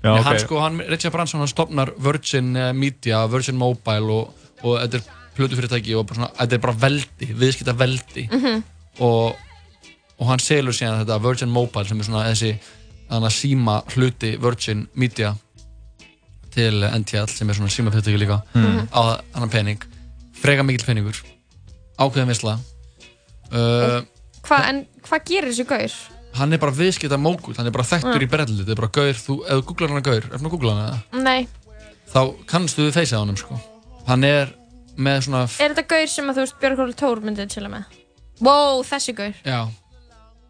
Já, 0.01 0.14
ok. 0.14 0.24
hann 0.24 0.39
sko, 0.40 0.60
hann, 0.62 0.78
Richard 0.89 1.12
Branson, 1.12 1.40
hann 1.43 1.51
stopnar 1.51 1.90
Virgin 2.01 2.55
eh, 2.56 2.70
Media, 2.72 3.27
Virgin 3.28 3.59
Mobile 3.60 4.09
og, 4.14 4.35
og 4.64 4.78
þetta 4.81 4.97
er 5.02 5.05
plötufyrirtæki 5.36 5.94
og 5.98 6.06
bara 6.09 6.16
svona, 6.18 6.31
þetta 6.40 6.56
er 6.56 6.62
bara 6.64 6.77
veldi, 6.86 7.28
viðskipta 7.43 7.74
veldi 7.77 8.24
Mhm. 8.32 8.62
og, 9.05 9.36
og 10.18 10.27
hann 10.31 10.39
selur 10.43 10.72
síðan 10.77 11.02
þetta 11.05 11.20
Virgin 11.24 11.52
Mobile 11.52 11.85
sem 11.89 12.01
er 12.01 12.09
svona 12.09 12.24
þessi 12.31 12.55
þannig 13.10 13.28
að 13.28 13.36
síma 13.36 13.77
hluti 13.94 14.32
Virgin 14.40 14.86
Media 14.94 15.35
til 16.51 16.82
NTL 16.89 17.28
sem 17.31 17.48
er 17.52 17.55
svona 17.60 17.70
síma 17.70 17.93
fyrirtæki 17.93 18.18
líka 18.24 18.40
Mhm. 18.55 18.89
á 18.97 19.20
annan 19.36 19.51
pening 19.52 19.85
freka 20.40 20.62
mikill 20.64 20.86
peningur 20.89 21.20
ákveðin 22.01 22.32
visla 22.32 22.59
uh, 23.52 24.01
Hva, 24.47 24.59
En 24.70 24.86
hvað 25.05 25.24
gerir 25.28 25.51
þessi 25.52 25.66
gaur? 25.68 25.94
hann 26.39 26.52
er 26.55 26.59
bara 26.62 26.72
viðskipta 26.72 27.18
mógul, 27.18 27.55
hann 27.59 27.66
er 27.66 27.74
bara 27.74 27.85
þekktur 27.85 28.14
Mm. 28.20 28.22
í 28.22 28.31
brelli 28.31 28.56
þetta 28.62 28.70
er 28.70 28.78
bara 28.81 28.93
gaur, 28.94 29.14
þú, 29.18 29.35
ef 29.47 29.59
þú 29.59 29.64
googlar 29.70 29.89
hann 29.90 29.98
að 30.02 30.06
gaur 30.10 30.24
er 30.24 30.31
hann 30.39 30.47
að 30.47 30.52
googla 30.55 30.74
hann 30.77 30.86
eða? 30.86 31.22
Nei, 31.24 31.48
þá 32.12 32.20
kannstu 32.47 32.86
við 32.86 32.94
feysið 32.94 33.16
á 33.18 33.22
hann 33.27 33.36
sko. 33.36 33.59
hann 34.06 34.24
er 34.24 34.52
með 34.97 35.18
svona 35.27 35.43
er 35.60 35.74
þetta 35.74 35.86
gaur 35.90 36.06
sem 36.06 36.31
að 36.31 36.35
þú 36.39 36.44
veist 36.47 36.60
Björgóli 36.62 36.94
Tór 36.94 37.20
myndið 37.27 37.51
til 37.51 37.64
að 37.66 37.72
með? 37.74 37.85
Wow, 38.40 38.82
þessi 38.86 39.14
gaur 39.18 39.35
já, 39.44 39.60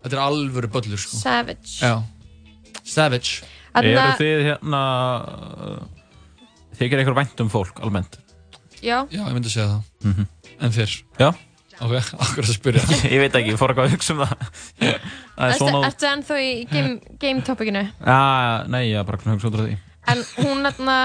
þetta 0.05 0.15
er 0.17 0.23
alvöru 0.23 0.69
böllur 0.71 0.99
sko. 1.01 1.17
Savage 1.17 1.81
já, 1.81 2.03
savage 2.85 3.43
Eru 3.75 3.97
þið 4.19 4.41
hérna 4.51 4.81
þið 6.77 6.89
gerir 6.91 7.03
eitthvað 7.05 7.19
vænt 7.23 7.41
um 7.45 7.51
fólk, 7.53 7.81
almennt 7.85 8.19
Já, 8.81 9.05
já, 9.13 9.21
ég 9.27 9.33
myndi 9.37 9.51
segja 9.53 9.69
það 9.69 10.13
Mhm. 10.13 10.27
en 10.61 10.71
þér 10.77 10.93
Já 11.21 11.31
ok, 11.81 11.97
akkur 12.27 12.45
að 12.47 12.53
spyrja. 12.55 12.85
Ég 13.15 13.19
veit 13.25 13.37
ekki, 13.41 13.53
ég 13.55 13.59
fór 13.61 13.73
eitthvað 13.73 13.89
að 13.91 13.95
hugsa 13.97 14.15
um 14.17 14.23
það. 14.25 14.47
Það 14.81 15.45
er 15.49 15.59
svona 15.59 15.83
ertu 15.89 16.09
ennþá 16.11 16.39
í 16.45 16.53
game, 16.71 16.95
game 17.23 17.45
topicinu? 17.47 17.85
Já, 18.05 18.21
nei, 18.71 18.83
ég 18.91 19.01
er 19.01 19.07
bara 19.09 19.21
að 19.23 19.37
hugsa 19.37 19.51
út 19.51 19.59
af 19.61 19.69
því. 19.69 19.77
En 20.11 20.25
hún 20.41 20.65
hérna 20.69 20.97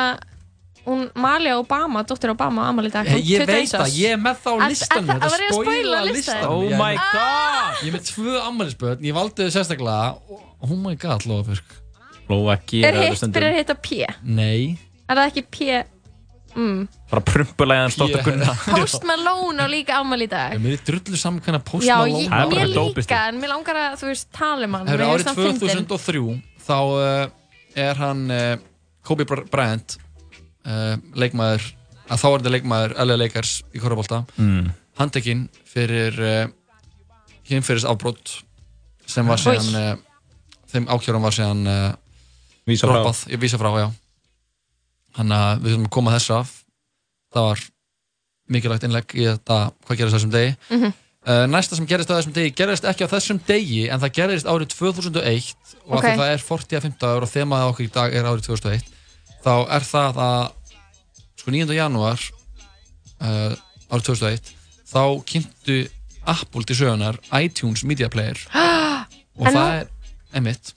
hún 0.85 1.07
Malia 1.17 1.55
Obama, 1.57 2.03
dóttir 2.05 2.29
Obama 2.29 2.67
amal 2.69 2.85
í 2.85 2.91
dag 2.93 3.07
ég, 3.09 3.23
ég 3.25 3.45
veit 3.49 3.71
það, 3.71 3.95
ég 3.97 4.13
er 4.13 4.19
með 4.21 4.37
það 4.43 4.53
á 4.53 4.57
Er- 4.61 4.69
listanum 4.73 5.09
er 5.09 5.15
það- 5.15 5.31
var 5.33 5.41
ég 5.45 5.49
að 5.49 5.57
spoila 5.57 6.01
listanum? 6.05 6.51
Oh 6.51 6.77
my 6.77 6.93
god! 6.99 7.79
Ég 7.81 7.87
er 7.89 7.95
með 7.95 8.05
tvö 8.11 8.35
ammælisbörn, 8.43 9.01
ég 9.09 9.17
valdi 9.17 9.47
þau 9.47 9.55
sérstaklega. 9.55 10.11
Og 10.29 10.69
oh 10.69 10.77
my 10.77 10.95
god, 10.95 11.25
Lóðabjörg 11.25 11.81
Lóa 12.29 12.53
Er 12.53 12.61
gera 12.69 13.01
hitt, 13.01 13.17
þetta 13.17 13.33
byrjar 13.33 13.57
stundum. 13.57 13.75
að 13.75 13.81
P? 13.81 14.05
nei, 14.23 14.77
Er 15.09 15.17
það 15.19 15.27
ekki 15.31 15.43
P? 15.49 15.83
Mm. 16.55 16.85
Bara 17.11 17.21
prumpulega 17.27 17.81
hans 17.83 17.97
Dr. 17.99 18.21
Gunnar 18.23 18.55
Post 18.77 19.03
Malone 19.03 19.59
á 19.59 19.67
líka 19.67 19.97
amal 19.99 20.21
í 20.23 20.27
dag 20.31 20.53
mér 20.63 20.77
er 20.77 20.83
drullu 20.87 21.17
saman 21.19 21.41
hvernig 21.43 21.65
Post 21.67 21.83
Já, 21.87 21.97
Malone 21.99 22.21
ég, 22.23 22.29
Það 22.29 22.45
er 22.45 22.51
bara 22.53 22.67
mér 22.69 22.99
líka, 23.01 23.19
en 23.29 23.41
mér 23.43 23.51
langar 23.51 23.79
að, 23.81 23.97
þú 23.99 24.09
veist, 24.13 24.27
tala 24.35 24.69
um 24.69 24.77
hann 24.79 24.87
Hefur 24.87 25.01
Mér 25.03 25.11
árið 25.11 25.25
finnst 25.25 25.27
hann 25.27 25.59
fyndinn. 25.59 25.87
2003 25.91 26.37
þá 26.65 26.77
uh, 26.79 27.25
er 27.87 27.99
hann 28.05 28.21
uh, 28.31 28.55
Kobe 29.05 29.27
Br- 29.27 29.43
Bryant 29.51 29.97
uh, 30.65 30.95
leikmaður 31.19 31.67
að 32.05 32.21
þá 32.21 32.25
er 32.29 32.37
þetta 32.39 32.53
leikmaður 32.55 32.95
LA 33.03 33.19
Lakers 33.25 33.53
í 33.75 33.81
Korabólta 33.83 34.23
Mm. 34.39 34.71
handtekinn 35.01 35.43
fyrir 35.67 36.15
uh, 36.23 36.47
kynferðis 37.45 37.85
afbrót 37.89 38.37
sem 39.09 39.27
var 39.27 39.37
síðan 39.43 39.75
uh, 39.75 39.91
þeim 40.71 40.87
ákjörum 40.95 41.25
var 41.27 41.35
síðan 41.35 41.67
uh, 41.67 41.91
Vísa 42.65 42.87
frá. 42.87 42.95
droppað. 43.01 43.19
ég 43.35 43.41
vísa 43.43 43.59
frá, 43.61 43.69
já 43.83 43.87
þannig 45.15 45.39
að 45.45 45.63
við 45.63 45.71
þurfum 45.73 45.87
að 45.89 45.95
koma 45.97 46.13
þess 46.17 46.29
af 46.35 46.53
það 47.35 47.47
var 47.49 47.63
mikilvægt 48.55 48.85
innlegg 48.87 49.15
í 49.17 49.25
þetta 49.25 49.57
hvað 49.87 49.97
gerist 50.01 50.17
þessum 50.19 50.35
degi 50.35 50.55
Mhm. 50.69 50.93
Uh, 51.25 51.47
næsta 51.49 51.73
sem 51.73 51.87
gerist 51.89 52.11
á 52.13 52.21
þessum 52.21 52.33
degi 52.35 52.51
gerist 52.53 52.83
ekki 52.85 53.01
á 53.01 53.09
þessum 53.09 53.39
degi 53.47 53.87
en 53.89 53.97
það 54.03 54.11
gerist 54.13 54.45
árið 54.45 54.67
2001 54.77 55.55
og 55.87 55.95
Ok. 55.95 55.97
okay. 55.97 56.17
það 56.19 56.33
er 56.35 56.43
40 56.45 56.77
að 56.77 56.83
50 56.85 57.07
ára 57.09 57.25
og 57.25 57.31
þemaði 57.31 57.69
okkur 57.71 57.85
í 57.87 57.93
dag 57.95 58.13
er 58.19 58.27
árið 58.29 58.43
2001 58.45 58.91
þá 59.41 59.53
er 59.73 59.87
það 59.89 60.19
að 60.21 60.43
sko 61.41 61.55
9. 61.55 61.73
janúar 61.79 62.21
uh, 63.25 63.55
árið 63.89 64.05
2001 64.11 64.53
þá 64.93 65.01
kynntu 65.33 65.79
Apple 66.29 66.63
til 66.69 66.77
sögunar 66.77 67.17
iTunes 67.41 67.81
Media 67.89 68.09
Player 68.13 68.37
og 69.41 69.49
það 69.49 69.71
er 69.81 69.89
emitt 70.37 70.75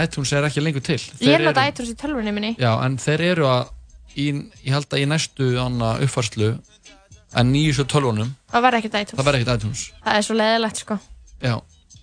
iTunes 0.00 0.32
er 0.32 0.46
ekki 0.48 0.62
lengur 0.64 0.82
til. 0.86 0.96
Ég 0.98 1.28
er 1.34 1.38
Þeir 1.38 1.44
nota 1.48 1.60
eru- 1.66 1.72
iTunes 1.74 1.90
í 1.92 1.96
tölvunni 2.00 2.32
minni. 2.32 2.52
Já, 2.60 2.72
en 2.84 2.96
þeir 3.02 3.20
eru 3.32 3.44
að 3.50 3.68
í, 4.16 4.26
ég 4.64 4.72
held 4.72 4.88
að 4.88 5.02
í 5.02 5.06
næstu 5.10 5.50
anna, 5.60 5.94
uppfarslu 6.04 6.50
en 7.34 7.52
nýjustu 7.52 7.84
tölvunum 7.88 8.34
Það 8.52 8.62
verður 8.66 8.78
ekkert 8.82 8.98
iTunes. 9.02 9.18
það 9.20 9.28
verður 9.30 9.40
ekkert 9.44 9.62
iTunes. 9.62 9.84
Það 10.04 10.16
er 10.18 10.26
svo 10.26 10.34
leðilegt, 10.40 10.82
sko. 10.84 10.98
Já, 11.42 11.54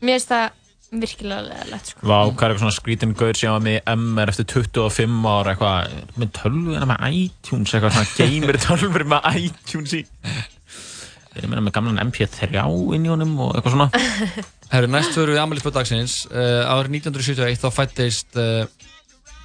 Mér 0.01 0.15
finnst 0.15 0.31
það 0.31 0.49
virkilega 0.89 1.41
leðilegt, 1.45 1.89
sko. 1.93 1.99
Vá, 2.09 2.17
hvað 2.31 2.43
er 2.45 2.53
eitthvað 2.53 2.63
svona 2.63 2.77
skrítin 2.79 3.11
gaur 3.19 3.37
sem 3.37 3.51
var 3.53 3.61
með 3.65 3.75
í 3.77 3.81
MR 3.93 4.31
eftir 4.33 4.45
25 4.53 5.27
ára 5.29 5.53
eitthvað 5.53 5.97
með 6.17 6.31
tölvuna 6.39 6.87
með 6.89 7.03
iTunes 7.19 7.73
eitthvað 7.77 7.93
svona 7.97 8.15
gamer 8.17 8.57
tölvur 8.65 9.05
með 9.13 9.29
iTunes 9.43 9.93
í 9.99 10.05
Eru 11.37 11.49
meina 11.51 11.61
með 11.61 11.75
gamlan 11.75 12.01
MP3 12.07 12.49
inn 12.95 13.05
í 13.05 13.11
honum 13.11 13.35
og 13.45 13.53
eitthvað 13.53 13.75
svona. 13.75 13.89
Herru, 14.73 14.89
næst 14.89 15.13
fyrir 15.13 15.35
við 15.35 15.41
ammælisböð 15.43 15.75
dagsins. 15.77 16.15
Uh, 16.31 16.65
árið 16.65 16.99
1971 17.03 17.61
þá 17.61 17.69
fættist 17.75 18.39
uh, 18.39 18.65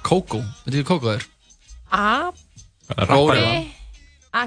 Coco, 0.05 0.41
veitir 0.65 0.81
þið 0.81 0.87
Coco 0.89 1.13
er? 1.13 1.25
A. 1.93 2.33
Górilan 3.05 3.71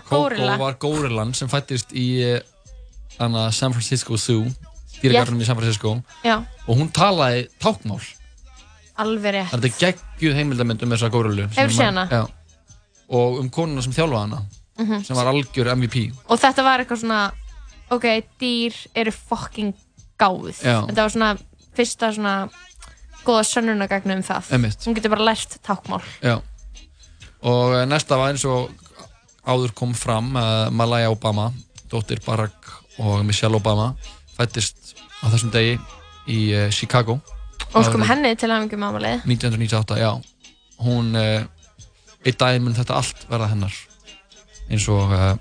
Gorilla 0.06 0.56
var 0.60 0.76
górilan 0.78 1.32
sem 1.34 1.48
fættist 1.50 1.94
í 1.96 2.08
uh, 2.26 2.40
hana, 3.18 3.48
San 3.54 3.72
Francisco 3.72 4.18
Zoo 4.20 4.44
dýragarðunum 4.98 5.42
í 5.42 5.46
San 5.48 5.58
Francisco. 5.58 5.94
Já, 6.26 6.40
og 6.66 6.80
hún 6.80 6.90
talaði 6.94 7.46
tákmál 7.62 8.02
alveg 8.98 9.36
rétt. 9.36 9.52
Þetta 9.54 9.68
er 9.68 9.78
geggjuð 9.78 10.38
heimildamönd 10.40 10.84
um 10.84 10.94
þessa 10.94 11.10
górilu 11.14 11.46
og 13.08 13.38
um 13.40 13.48
konuna 13.48 13.80
sem 13.84 13.94
þjálfa 13.96 14.24
hana 14.26 14.42
Mhm. 14.78 15.04
sem 15.04 15.16
var 15.16 15.26
algjör 15.26 15.72
MVP 15.74 16.12
Og 16.28 16.38
þetta 16.38 16.64
var 16.64 16.80
eitthvað 16.84 17.02
svona 17.04 17.32
Ok, 17.90 18.04
dýr 18.40 18.74
eru 18.94 19.10
fucking 19.10 19.72
gáð 20.20 20.60
Já. 20.62 20.82
Þetta 20.86 21.02
var 21.02 21.10
svona 21.14 21.30
fyrsta 21.76 22.12
svona 22.12 22.34
góða 23.24 23.44
sönnunagagnu 23.48 24.16
um 24.18 24.22
það 24.22 24.52
Einmitt. 24.52 24.84
Hún 24.84 24.94
getur 24.94 25.14
bara 25.14 25.24
lært 25.30 25.58
tákmál 25.64 26.02
Já. 26.22 26.40
Og 27.42 27.74
eh, 27.74 27.86
næsta 27.86 28.18
var 28.18 28.32
eins 28.32 28.44
og 28.44 28.70
áður 29.48 29.72
kom 29.74 29.94
fram 29.96 30.34
uh, 30.36 30.68
Malaya 30.70 31.10
Obama, 31.10 31.52
dóttir 31.88 32.20
Barack 32.26 32.68
og 32.98 33.24
Michelle 33.24 33.56
Obama 33.56 33.94
fættist 34.36 34.94
á 35.24 35.30
þessum 35.32 35.52
degi 35.54 35.78
í 36.28 36.40
uh, 36.52 36.68
Chicago 36.70 37.18
Og 37.74 37.84
sko 37.84 37.98
með 38.00 38.10
henni 38.12 38.34
til 38.36 38.50
að 38.50 38.66
hafa 38.66 38.80
mámalið 38.80 39.24
1998, 39.24 39.96
já 40.00 40.10
hún, 40.84 41.14
uh, 41.16 41.46
einn 42.24 42.38
daginn 42.38 42.66
mun 42.66 42.76
þetta 42.76 42.98
allt 43.00 43.24
verða 43.30 43.48
hennar 43.54 43.74
eins 44.70 44.88
og 44.92 45.12
uh, 45.12 45.34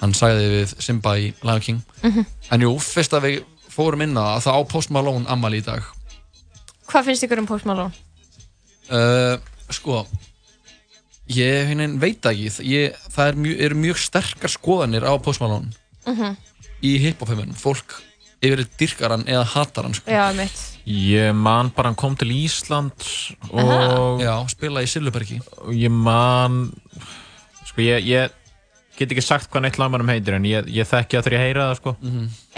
hann 0.00 0.14
sagði 0.16 0.48
við 0.54 0.74
Simba 0.82 1.16
í 1.18 1.32
Lion 1.42 1.60
King 1.60 1.80
Mhm. 2.02 2.26
en 2.50 2.60
jú, 2.64 2.70
fyrst 2.80 3.12
að 3.12 3.26
við 3.28 3.40
fórum 3.70 4.02
inn 4.02 4.16
á 4.16 4.40
það 4.40 4.56
á 4.56 4.60
Post 4.68 4.90
Malone 4.90 5.26
ammali 5.28 5.60
í 5.60 5.64
dag 5.66 5.82
Hvað 6.90 7.04
finnst 7.06 7.22
ykkur 7.26 7.38
um 7.38 7.46
Post 7.46 7.66
Malone? 7.68 7.92
Uh, 8.90 9.36
sko 9.70 10.06
ég 11.30 11.68
hinnin 11.70 11.98
veit 12.02 12.18
það 12.24 12.32
ekki 12.48 12.64
ég, 12.72 12.96
það 13.14 13.28
er 13.30 13.36
mjög, 13.44 13.60
eru 13.66 13.76
mjög 13.84 14.00
sterkar 14.02 14.50
skoðanir 14.50 15.04
á 15.06 15.12
Post 15.22 15.40
Malone 15.44 15.70
Mhm. 16.08 16.36
í 16.82 16.96
hiphop-heiminum 17.04 17.54
fólk 17.60 17.98
yfir 18.42 18.64
dyrkar 18.80 19.12
hann 19.12 19.24
eða 19.28 19.44
hatar 19.44 19.84
hann 19.84 19.92
sko. 19.94 20.08
Já, 20.10 20.32
mitt. 20.34 20.56
Ég 20.88 21.34
man 21.36 21.68
bara 21.76 21.90
hann 21.90 21.94
kom 21.94 22.16
til 22.16 22.30
Ísland 22.32 22.96
og 23.52 24.20
Já, 24.24 24.32
spila 24.48 24.80
í 24.80 24.88
Sillubergi 24.88 25.40
og 25.60 25.74
ég 25.76 25.90
man 25.92 26.72
sko 27.68 27.82
ég, 27.84 28.00
ég 28.08 28.30
get 29.00 29.12
ekki 29.16 29.24
sagt 29.26 29.50
hvað 29.50 29.64
neitt 29.66 29.78
lagmannum 29.80 30.10
heitir 30.12 30.36
en 30.38 30.46
ég, 30.48 30.68
ég 30.70 30.88
þekki 30.88 31.18
að 31.18 31.26
þegar 31.28 31.36
ég 31.38 31.44
heyra 31.48 31.66
það 31.70 31.76
sko 31.80 31.94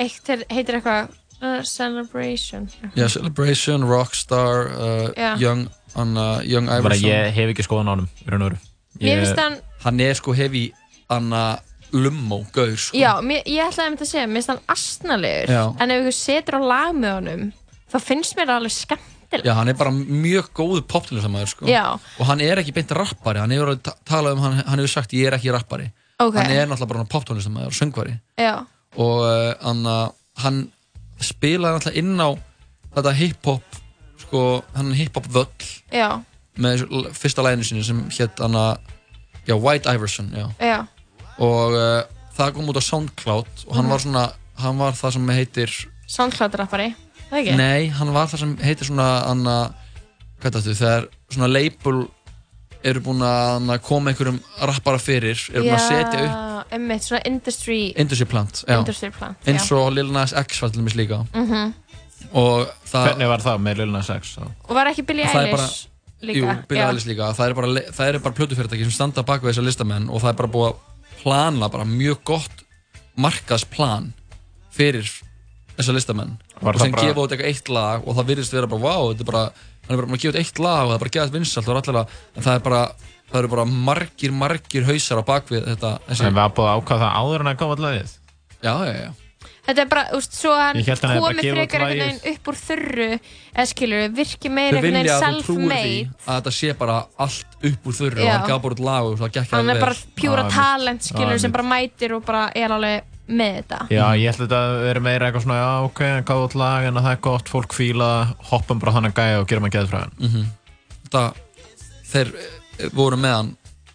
Eitt 0.04 0.30
er- 0.36 0.46
heitir 0.52 0.78
eitthvað 0.80 1.10
uh, 1.42 1.62
Celebration. 1.66 2.68
Já, 2.98 3.06
Celebration, 3.16 3.86
Rockstar 3.88 4.68
uh, 4.70 5.08
Já. 5.16 5.32
Young, 5.42 5.66
Anna, 5.98 6.26
Young 6.46 6.68
bara 6.70 6.94
Iverson 6.96 7.10
ég 7.10 7.32
hef 7.38 7.52
ekki 7.54 7.66
skoðan 7.66 7.90
á 7.90 7.92
hann 7.96 8.08
hann, 8.30 9.58
Hann 9.82 10.00
er 10.04 10.14
sko 10.18 10.34
hefi 10.36 10.68
Anna 11.10 11.58
Lummo, 11.92 12.38
gaur 12.54 12.72
sko. 12.80 12.96
já, 12.96 13.18
mér, 13.20 13.42
ég 13.44 13.66
ætlaði 13.66 13.90
einmitt 13.90 14.00
að 14.06 14.08
segja, 14.08 14.28
mér 14.30 14.38
finnst 14.40 14.48
hann 14.48 14.60
astnalegur. 14.72 15.50
Já. 15.52 15.64
En 15.76 15.90
ef 15.92 15.98
ykkur 16.06 16.14
setur 16.16 16.56
á 16.56 16.60
lag 16.64 16.94
með 16.96 17.12
honum, 17.18 17.42
þá 17.92 17.96
finnst 18.00 18.38
mér 18.38 18.48
það 18.48 18.60
alveg 18.62 18.72
skemmtilegt. 18.78 19.44
Já, 19.50 19.52
hann 19.58 19.68
er 19.68 19.76
bara 19.76 19.92
mjög 19.92 20.48
góðu 20.56 20.80
poptónlistamæður 20.88 21.50
sko. 21.52 21.68
Já. 21.68 21.82
Og 22.16 22.24
hann 22.30 22.40
er 22.46 22.62
ekki 22.62 22.72
beint 22.78 22.94
rappari 22.96 23.42
Hann 23.44 23.52
hefur 23.52 23.74
ta- 23.84 23.98
talað 24.08 24.38
um, 24.38 24.40
hann, 24.46 24.56
hann 24.64 24.80
hefur 24.80 24.94
sagt 24.94 25.12
ég 25.18 25.28
er 25.28 25.36
ekki 25.36 25.52
rappari 25.52 25.90
Ok. 26.22 26.36
Hann 26.38 26.50
er 26.54 26.66
náttúrulega 26.70 26.92
bara 26.94 27.04
poptónlistamæður 27.14 27.70
og 27.72 27.76
söngvari 27.78 28.16
Já. 28.38 28.54
Og 29.00 29.22
uh, 29.24 29.52
hann, 29.66 29.86
spilaði 31.20 31.78
náttúrulega 31.78 31.98
inn 32.02 32.20
á 32.20 32.28
þetta 32.96 33.14
hip-hop 33.16 33.78
sko, 34.20 34.42
hann 34.76 34.92
hip-hop 34.96 35.26
völl 35.32 35.68
Já, 35.92 36.10
með 36.60 36.82
fyrsta 37.16 37.44
læginu 37.46 37.64
sinni 37.64 37.84
sem 37.86 38.02
hétt 38.12 38.40
White 39.56 39.88
Iverson 39.94 40.28
já. 40.36 40.46
já, 40.60 40.82
og 41.40 41.72
uh, 41.72 42.02
það 42.36 42.52
kom 42.58 42.68
út 42.68 42.76
á 42.78 42.84
Soundcloud 42.84 43.48
og 43.66 43.74
hann 43.76 43.84
Mhm. 43.88 43.90
var 43.94 43.98
svona, 44.04 44.24
hann 44.60 44.78
var 44.78 44.92
það 44.92 45.12
sem 45.16 45.28
heitir 45.32 45.72
Soundcloud-rappari, 46.08 46.90
það 47.30 47.38
ekki? 47.40 47.56
nei, 47.56 47.88
hann 47.88 48.12
var 48.12 48.26
það 48.28 48.38
sem 48.44 48.56
heitir 48.60 48.86
svona 48.90 49.08
hann 49.26 49.46
hvað 50.42 50.58
þetta, 50.60 50.74
þegar 50.76 51.08
svona 51.32 51.48
label 51.48 52.02
eru 52.84 53.00
búin 53.00 53.20
að 53.22 53.80
koma 53.86 54.10
einhverjum 54.12 54.40
rappara 54.60 54.98
fyrir 54.98 55.38
eru 55.52 55.62
búin 55.64 55.76
að 55.76 55.88
setja 55.88 56.24
upp 56.26 56.72
einmitt, 56.72 57.02
svona 57.04 57.20
industry, 57.26 57.92
industry 57.96 58.26
plant, 58.26 58.64
já. 58.68 58.78
Industry 58.78 59.10
plant, 59.10 59.36
eins 59.46 59.70
og 59.72 59.92
Lil 59.92 60.10
Nas 60.12 60.32
X 60.32 60.60
var 60.62 60.70
til 60.70 60.80
dæmis 60.82 60.94
líka 60.96 61.26
Mhm. 61.34 61.72
og 62.32 62.68
það 62.86 63.06
Hvernig 63.08 63.28
var 63.28 63.38
það 63.40 63.58
með 63.60 63.76
Lil 63.82 63.92
Nas 63.92 64.08
X? 64.10 64.36
þá? 64.38 64.46
Og 64.68 64.74
var 64.74 64.86
ekki 64.86 65.06
Billie 65.06 65.24
Það 65.26 65.34
er 65.42 65.46
Eilish 65.46 65.56
bara- 65.56 65.88
líka? 66.22 66.38
Jú, 66.62 66.66
Billie. 66.68 66.84
Eilish 66.86 67.06
líka. 67.06 67.32
Það 67.34 67.46
eru 67.46 67.54
bara, 67.54 68.08
eru 68.08 68.18
bara 68.20 68.34
plötufyrirtæki 68.34 68.82
sem 68.82 68.90
standa 68.90 69.22
bak 69.22 69.42
við 69.42 69.52
þessa 69.52 69.64
listamenn 69.66 70.08
og 70.10 70.20
það 70.22 70.28
er 70.28 70.32
bara 70.34 70.48
búið 70.48 70.68
að 70.72 70.76
plana 71.22 71.68
bara 71.70 71.84
mjög 71.84 72.18
gott 72.24 72.50
markaðsplan 73.18 74.12
fyrir 74.74 75.06
þessa 75.76 75.92
listamenn 75.96 76.38
Var 76.60 76.74
og 76.74 76.80
það 76.80 76.84
sem 76.86 76.92
bara- 76.92 77.06
gefa 77.08 77.20
út 77.26 77.30
eitthvað 77.34 77.50
eitt 77.52 77.68
lag 77.68 78.06
og 78.08 78.16
það 78.16 78.26
virðist 78.30 78.52
vera 78.52 78.66
bara, 78.66 78.80
wow, 78.80 79.12
þetta 79.12 79.20
er 79.20 79.24
bara 79.32 79.52
hann 79.86 79.94
er 79.94 80.00
bara 80.02 80.10
búin 80.10 80.18
að 80.18 80.22
gefa 80.24 80.34
út 80.34 80.40
eitt 80.42 80.62
lag 80.62 80.82
og 80.82 80.92
það 80.92 80.96
er 80.98 81.02
bara 81.04 81.14
geðað 81.16 81.34
vinsalt 81.38 81.68
og 81.68 81.80
allir 81.80 82.00
að, 82.02 82.20
en 82.36 82.46
það 82.46 82.58
er 82.58 82.66
bara 82.68 82.82
það 83.32 83.40
eru 83.40 83.52
bara 83.54 83.64
margir, 83.88 84.36
margir 84.36 84.86
hausar 84.88 85.22
á 85.22 85.24
bakvið 85.24 85.66
þetta 85.72 85.96
þessi, 86.06 86.28
En 86.28 86.36
við 86.36 86.44
hafa 86.44 86.54
búið 86.58 86.70
að 86.70 86.78
ákvaða 86.82 87.02
það 87.02 87.18
áður 87.22 87.44
en 87.44 87.52
að 87.52 87.58
gáða 87.62 87.82
lagið. 87.86 88.14
Já, 88.62 88.72
já, 88.86 88.94
já. 89.00 89.10
Þetta 89.62 89.78
er 89.84 89.88
bara, 89.92 90.02
þú 90.10 90.18
veist, 90.18 90.32
svo 90.34 90.52
hann 90.58 90.78
hann 90.82 91.20
komið 91.22 91.44
gefið 91.46 91.56
frekar 91.60 91.82
einhvern 91.84 92.00
veginn 92.02 92.32
upp 92.32 92.48
úr 92.50 92.56
þurru 92.58 93.06
eða 93.12 93.66
skilur, 93.70 94.08
virki 94.16 94.50
meira 94.50 94.80
einhvern 94.80 94.96
veginn 94.98 95.12
að 95.12 95.22
self-made. 95.22 96.16
að 96.26 96.38
þetta 96.40 96.52
sé 96.56 96.72
bara 96.80 96.96
allt 97.22 97.68
upp 97.70 97.86
úr 97.86 97.96
þurru 98.00 98.24
og 98.24 98.30
hann 98.32 98.48
gaf 98.48 98.64
bara 98.64 98.76
út 98.76 98.82
lag 98.88 99.06
og 99.06 99.14
það 99.20 99.32
gekk 99.36 99.54
Hann 99.54 99.62
alveg 99.62 99.76
er 99.78 99.84
bara 99.86 100.18
pjúra 100.18 100.44
talent, 100.50 101.06
skilur, 101.06 101.38
sem 101.44 101.54
bara 101.54 101.68
mætir 101.70 102.16
og 102.18 102.26
bara 102.26 102.42
er 102.58 102.74
alveg 102.74 103.11
með 103.38 103.52
þetta 103.58 103.78
Já, 103.92 104.04
ég 104.20 104.26
held 104.30 104.40
að 104.40 104.46
þetta 104.46 104.60
veri 104.86 105.02
meira 105.08 105.28
eitthvað 105.28 105.44
svona, 105.46 105.58
já, 105.60 105.70
ok, 105.88 106.02
út 106.46 106.56
lag 106.62 106.86
en 106.88 106.96
að 107.00 107.06
það 107.08 107.16
er 107.16 107.22
gott, 107.28 107.52
fólk 107.52 107.76
fíla, 107.76 108.08
það, 108.22 108.34
hoppum 108.52 108.82
bara 108.82 108.94
þannig 108.98 109.14
gæja 109.18 109.40
og 109.42 109.48
gerum 109.50 109.68
að 109.68 109.74
geða 109.76 109.90
frá 109.92 110.00
hann. 110.04 110.16
Mhm. 110.18 110.48
Þetta, 111.02 111.24
þeir 112.12 112.32
eh, 112.38 112.88
voru 112.96 113.16
með 113.20 113.36
hann 113.38 113.52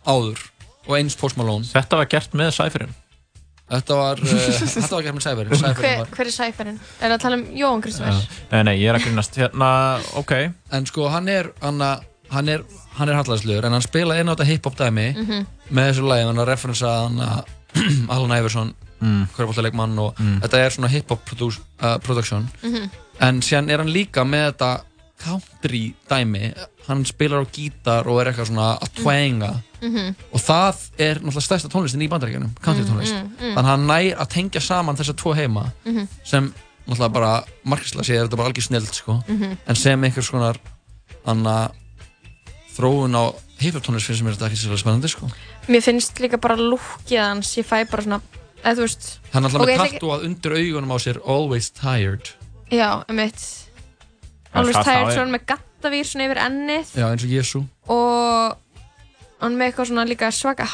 áður 0.07 0.45
og 0.87 0.95
eins 0.97 1.15
Post 1.19 1.37
Malone 1.39 1.67
Þetta 1.67 1.97
var 1.99 2.09
gert 2.13 2.33
með 2.37 2.53
Cypherin 2.55 2.93
Þetta 3.67 3.95
var, 3.99 4.21
uh, 4.23 4.43
þetta 4.77 4.93
var 4.95 5.03
gert 5.03 5.17
með 5.17 5.25
Cypherin 5.25 5.57
Cypherin 5.59 5.81
Hver, 5.81 6.11
hver 6.15 6.29
er 6.29 6.35
sæferinn? 6.35 6.77
Er 7.01 7.09
það 7.11 7.15
að 7.17 7.23
tala 7.25 7.39
um 7.41 7.47
Jóhann 7.59 7.81
Kristoffer? 7.83 8.37
Nei, 8.53 8.61
nei, 8.69 8.75
ég 8.79 8.87
er 8.93 8.95
að 8.99 9.03
grínast, 9.09 9.35
hérna, 9.41 9.71
ok 10.21 10.31
En 10.77 10.87
sko, 10.87 11.09
hann 11.11 11.27
er 11.33 11.49
hann, 11.59 11.81
hann 12.31 12.51
er, 12.53 12.63
hann 12.95 13.11
er 13.11 13.19
hallæðislegur 13.19 13.67
en 13.67 13.75
hann 13.75 13.83
spilaði 13.83 14.23
inn 14.23 14.31
á 14.31 14.33
þetta 14.37 14.47
hip-hop 14.53 14.77
dæmi 14.79 15.07
Mhm. 15.17 15.43
með 15.67 15.89
þessu 15.91 16.07
lagi, 16.07 16.27
hann 16.29 16.39
er 16.45 16.47
referensa 16.53 16.93
hann 17.03 17.19
Alan 18.15 18.37
Iverson 18.37 18.71
mm. 19.01 19.27
körbóltalegmann 19.35 19.97
og 19.99 20.15
Mm. 20.19 20.39
þetta 20.41 20.57
er 20.65 20.69
svona 20.71 20.87
hip-hop 20.89 21.21
uh, 21.41 21.97
production 21.99 22.49
Mhm. 22.63 22.89
en 23.19 23.41
síðan 23.41 23.69
er 23.69 23.77
hann 23.77 23.89
líka 23.93 24.23
með 24.25 24.51
þetta 24.53 24.81
country 25.23 25.93
dæmi 26.09 26.53
hann 26.87 27.05
spilar 27.05 27.41
á 27.43 27.45
gítar 27.51 28.07
og 28.07 28.21
er 28.21 28.31
eitthvað 28.31 28.47
svona 28.51 28.79
að 28.79 28.89
twanga 29.03 29.61
Mhm. 29.81 30.15
og 30.33 30.39
það 30.41 30.75
er 30.99 31.15
náttúrulega 31.19 31.41
stærsta 31.47 31.69
tónlistin 31.69 32.01
í 32.01 32.09
bandaríkjunum 32.09 32.55
country 32.61 32.83
tónlist, 32.85 33.13
Mm, 33.13 33.27
mm, 33.27 33.35
mm. 33.39 33.55
þannig 33.55 33.57
að 33.57 33.65
hann 33.65 33.87
nær 33.87 34.15
að 34.17 34.29
tengja 34.29 34.61
saman 34.61 34.95
þessa 34.95 35.13
tvo 35.15 35.33
heima 35.35 35.71
Mhm. 35.85 36.07
sem 36.23 36.53
náttúrulega 36.87 37.13
bara 37.13 37.43
markislega 37.65 38.03
sé 38.05 38.15
er 38.15 38.27
þetta 38.27 38.37
bara 38.37 38.49
algjör 38.49 38.63
snild 38.67 38.93
sko. 38.93 39.23
Mhm. 39.27 39.57
en 39.67 39.75
sem 39.75 40.01
einhvers 40.03 40.29
konar 40.31 40.55
hann 41.25 41.43
að 41.43 41.71
þróun 42.77 43.15
á 43.17 43.33
hip-hop 43.59 43.83
tónlist 43.83 44.05
finnst 44.07 44.23
mér 44.23 44.35
þetta 44.37 44.49
ekki 44.51 44.59
sérlega 44.61 44.81
spennandi 44.83 45.09
sko. 45.09 45.29
Mér 45.67 45.81
finnst 45.83 46.19
líka 46.21 46.37
bara 46.39 46.55
lúkið 46.55 47.19
hans, 47.23 47.55
ég 47.57 47.65
fæ 47.65 47.89
bara 47.89 48.03
svona, 48.03 48.21
eða 48.67 48.75
þú 48.77 48.83
veist 48.85 49.07
hann 49.33 49.45
er 49.47 49.49
alltaf 49.49 49.63
Ok, 49.63 49.71
með 49.71 49.81
tattu 49.83 50.11
að 50.13 50.27
undir 50.27 50.55
augunum 50.59 50.91
á 50.93 50.97
sér 50.99 51.19
always 51.25 51.69
tired. 51.71 52.31
Já, 52.71 52.89
um 53.07 53.19
eitt 53.23 53.41
tært 54.83 54.87
það 54.87 55.07
er- 55.07 55.17
svona 55.17 55.35
með 55.37 55.45
gattavír 55.53 56.07
svona 56.11 56.27
yfir 56.27 56.41
ennið. 56.45 56.95
Já 56.99 57.05
eins 57.11 57.23
og 57.27 57.31
Jésu 57.31 57.61
og 57.87 58.57
hann 59.39 59.55
með 59.57 59.67
eitthvað 59.69 59.89
svona 59.91 60.05
líka 60.09 60.31
svaka 60.33 60.65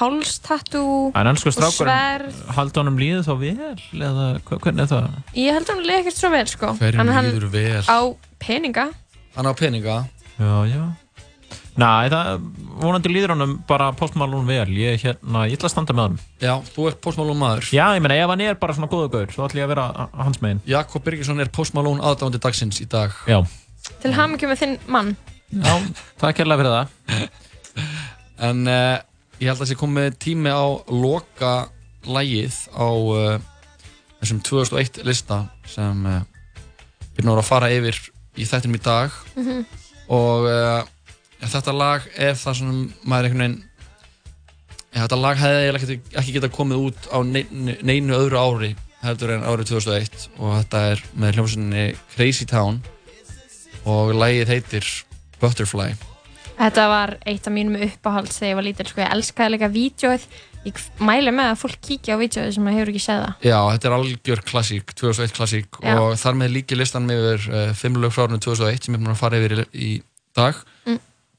ennsku 1.27 1.51
og 1.51 1.73
sverð. 1.75 2.41
haldi 2.55 2.79
honum 2.79 2.97
líðið 2.97 3.27
þá 3.27 3.33
vel, 3.39 3.77
eða 3.93 4.27
hvernig 4.47 4.83
er 4.85 4.91
það? 4.93 5.07
Ég 5.35 5.53
held 5.57 5.67
að 5.67 5.73
hann 5.75 5.85
leik 5.89 6.05
ekkert 6.05 6.17
svo 6.21 6.29
vel 6.31 6.45
sko. 6.47 6.73
Hann 6.79 7.07
líður 7.27 7.49
vel? 7.51 7.83
á 7.83 7.99
peninga. 8.39 8.89
Hann 9.35 9.45
á 9.45 9.53
peninga. 9.53 9.97
Já, 10.39 10.53
já 10.71 10.83
Næ, 11.73 11.87
það, 12.13 12.43
vonandi 12.83 13.09
líður 13.09 13.33
honum 13.33 13.53
bara 13.65 13.87
Post 13.97 14.13
Malone 14.19 14.45
vel, 14.45 14.75
ég, 14.77 14.99
hérna, 15.01 15.47
ég 15.49 15.57
ætla 15.57 15.71
að 15.71 15.73
standa 15.73 15.95
með 15.97 16.03
honum. 16.05 16.19
Já, 16.43 16.53
þú 16.75 16.85
ert 16.91 16.99
Post 17.01 17.17
Malone 17.17 17.39
maður. 17.39 17.69
Já, 17.73 17.85
ég 17.97 18.03
meina, 18.05 18.17
ef 18.21 18.29
hann 18.29 18.43
er 18.45 18.59
bara 18.61 18.75
svona 18.77 18.91
góða 18.91 19.09
gaur, 19.15 19.33
svo 19.33 19.47
ætla 19.47 19.63
ég 19.63 19.65
að 19.65 19.73
vera 19.73 19.87
hans 20.19 20.37
megin. 20.43 20.61
Jakob 20.69 21.05
Birgisson 21.07 21.41
er 21.41 21.49
Post 21.53 21.73
Malone 21.73 22.03
aðdáðandi 22.05 22.41
dagsins 22.45 22.81
í 22.83 22.87
dag. 22.91 23.15
Já, 23.25 23.39
Til 24.03 24.13
hamingju 24.15 24.47
með 24.51 24.61
þinn 24.61 24.75
mann. 24.91 25.15
Já 25.53 25.73
takk 26.21 26.39
hérlega 26.41 26.61
fyrir 26.61 26.75
það. 26.77 26.87
En 28.43 28.67
uh, 28.67 28.97
ég 29.39 29.47
held 29.47 29.55
að 29.55 29.59
það 29.63 29.69
sé 29.69 29.75
komið 29.79 30.15
tími 30.21 30.51
á 30.51 30.65
loka 30.91 31.51
lægið 32.09 32.55
á 32.75 32.87
uh, 32.89 33.35
þessum 34.19 34.41
2001 34.43 35.03
lista 35.07 35.37
sem 35.69 36.01
uh, 36.09 36.17
við 37.13 37.23
erum 37.23 37.37
að 37.37 37.47
fara 37.47 37.69
yfir 37.71 37.99
í 38.35 38.47
þættinum 38.49 38.77
í 38.77 38.83
dag. 38.83 39.15
Mhm. 39.37 39.63
og 40.13 40.49
uh, 41.43 41.51
þetta 41.51 41.75
lag 41.75 42.07
er 42.15 42.39
það 42.39 42.59
sem 42.61 42.73
maður 43.03 43.29
einhvern 43.29 43.43
veginn 43.43 43.59
ja, 44.93 45.03
þetta 45.03 45.19
lag 45.19 45.43
hefði 45.43 45.75
ekki, 45.81 45.99
ekki 46.21 46.37
getað 46.37 46.55
komið 46.57 46.87
út 46.87 47.11
á 47.11 47.17
neinu, 47.27 47.77
neinu 47.83 48.17
öðru 48.17 48.41
ári 48.41 48.71
heldur 49.03 49.35
en 49.35 49.43
árið 49.43 49.73
2001 49.73 50.29
og 50.39 50.55
þetta 50.61 50.85
er 50.93 51.03
með 51.19 51.37
hljómsveitinni 51.37 51.85
Crazy 52.15 52.47
Town 52.49 52.79
og 53.89 54.13
lagið 54.15 54.53
heitir 54.53 54.89
Butterfly 55.41 55.91
Þetta 56.53 56.83
var 56.85 57.15
eitt 57.27 57.47
af 57.49 57.53
mínum 57.55 57.81
uppáhalds 57.81 58.37
þegar 58.37 58.51
ég 58.51 58.57
var 58.59 58.65
lítil 58.67 58.85
sko, 58.87 59.01
ég 59.01 59.13
elskaði 59.15 59.55
líka 59.55 59.69
vídjóið 59.73 60.27
Ég 60.63 60.77
mæli 61.03 61.31
með 61.35 61.49
að 61.51 61.57
fólk 61.59 61.79
kíkja 61.83 62.15
á 62.15 62.21
vídjóið 62.21 62.53
sem 62.55 62.67
hefur 62.71 62.91
ekki 62.93 63.01
það 63.03 63.25
Já, 63.43 63.57
þetta 63.73 63.89
er 63.89 63.95
algjör 63.97 64.41
klassík, 64.47 64.93
2001 64.95 65.33
klassík 65.35 65.79
Já. 65.81 65.95
og 65.97 66.13
þar 66.21 66.37
með 66.39 66.53
líki 66.59 66.77
listan 66.77 67.09
með 67.09 67.23
yfir 67.23 67.47
uh, 67.49 67.63
fimm 67.75 67.97
lög 67.99 68.13
frá 68.15 68.27
árinu 68.27 68.39
2001 68.45 68.85
sem 68.85 68.95
ég 68.95 69.01
er 69.01 69.03
búin 69.03 69.15
að 69.15 69.19
fara 69.19 69.41
yfir 69.41 69.63
í, 69.73 69.89
dag. 70.37 70.61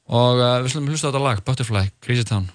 Og 0.05 0.37
uh, 0.37 0.61
við 0.61 0.75
slumum 0.75 0.93
hlusta 0.93 1.09
á 1.09 1.09
þetta 1.09 1.23
lag, 1.23 1.41
Butterfly, 1.45 1.89
Crazy 2.05 2.25
Town 2.27 2.51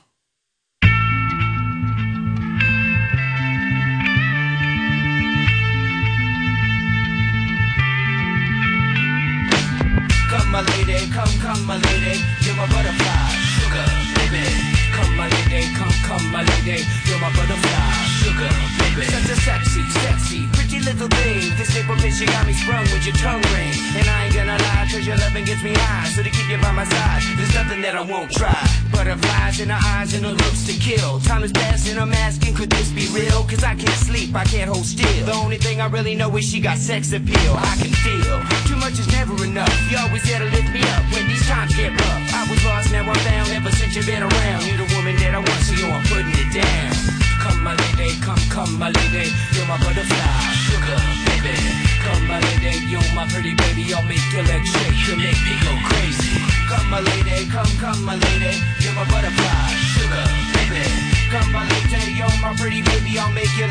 Come 10.31 10.51
my 10.53 10.63
lady, 10.63 10.99
come, 11.11 11.35
come 11.43 11.67
my 11.67 11.77
lady, 11.79 12.23
you're 12.43 12.55
my 12.55 12.67
butterfly, 12.67 13.35
sugar, 13.55 13.87
baby. 14.19 14.47
Come 14.95 15.17
my 15.17 15.27
lady, 15.27 15.63
come, 15.75 15.95
come 16.07 16.27
my 16.31 16.43
lady, 16.43 16.83
you're 17.07 17.19
my 17.19 17.31
butterfly, 17.35 17.83
sugar, 18.19 18.51
baby. 18.79 19.07
Such 19.11 19.31
a 19.31 19.37
sexy, 19.43 19.83
sexy, 19.91 20.60
little 20.85 21.09
thing. 21.09 21.53
This 21.57 21.71
but 21.87 21.99
bitch, 21.99 22.21
you 22.21 22.27
got 22.27 22.47
me 22.47 22.53
sprung 22.53 22.83
with 22.93 23.05
your 23.05 23.17
tongue 23.17 23.43
ring. 23.55 23.73
And 23.97 24.07
I 24.09 24.27
ain't 24.27 24.35
gonna 24.35 24.57
lie, 24.57 24.87
cause 24.91 25.07
your 25.07 25.17
loving 25.17 25.45
gets 25.45 25.63
me 25.63 25.73
high. 25.75 26.09
So 26.09 26.23
to 26.23 26.31
keep 26.31 26.49
you 26.49 26.59
by 26.59 26.73
my 26.73 26.85
side, 26.85 27.23
there's 27.37 27.55
nothing 27.55 27.83
that 27.83 27.95
I 27.95 28.03
won't 28.03 28.31
try. 28.31 28.57
Butterflies 28.93 29.61
in 29.61 29.69
her 29.69 29.81
eyes 29.97 30.15
and 30.15 30.25
her 30.25 30.33
looks 30.33 30.65
to 30.67 30.75
kill. 30.75 31.21
Time 31.21 31.43
is 31.43 31.53
passing, 31.53 31.99
I'm 31.99 32.13
asking, 32.13 32.55
could 32.55 32.71
this 32.71 32.91
be 32.91 33.07
real? 33.09 33.45
Cause 33.45 33.65
I 33.65 33.75
can't 33.75 34.01
sleep, 34.09 34.35
I 34.35 34.45
can't 34.45 34.69
hold 34.69 34.85
still. 34.85 35.27
The 35.27 35.35
only 35.35 35.57
thing 35.57 35.81
I 35.81 35.87
really 35.87 36.15
know 36.15 36.35
is 36.37 36.45
she 36.45 36.61
got 36.61 36.79
sex 36.79 37.13
appeal. 37.13 37.55
I 37.57 37.77
can 37.81 37.93
feel 38.05 38.41
too 38.69 38.77
much 38.77 38.99
is 38.99 39.11
never 39.13 39.35
enough. 39.45 39.73
You 39.91 39.99
always 39.99 40.23
there 40.25 40.39
to 40.39 40.47
lift 40.47 40.71
me 40.73 40.83
up 40.95 41.03
when 41.13 41.27
these 41.29 41.47
times 41.47 41.75
get 41.75 41.91
rough. 41.91 42.35
I 42.35 42.47
was 42.49 42.63
lost, 42.65 42.93
now 42.93 43.03
I'm 43.03 43.21
found. 43.27 43.51
Ever 43.51 43.71
since 43.73 43.95
you've 43.97 44.07
been 44.07 44.23
around, 44.23 44.67
you're 44.67 44.79
the 44.79 44.89
woman 44.95 45.17
that 45.17 45.35
I 45.35 45.39
want, 45.39 45.61
so 45.67 45.75
yo, 45.75 45.91
I'm 45.91 46.05
putting 46.07 46.30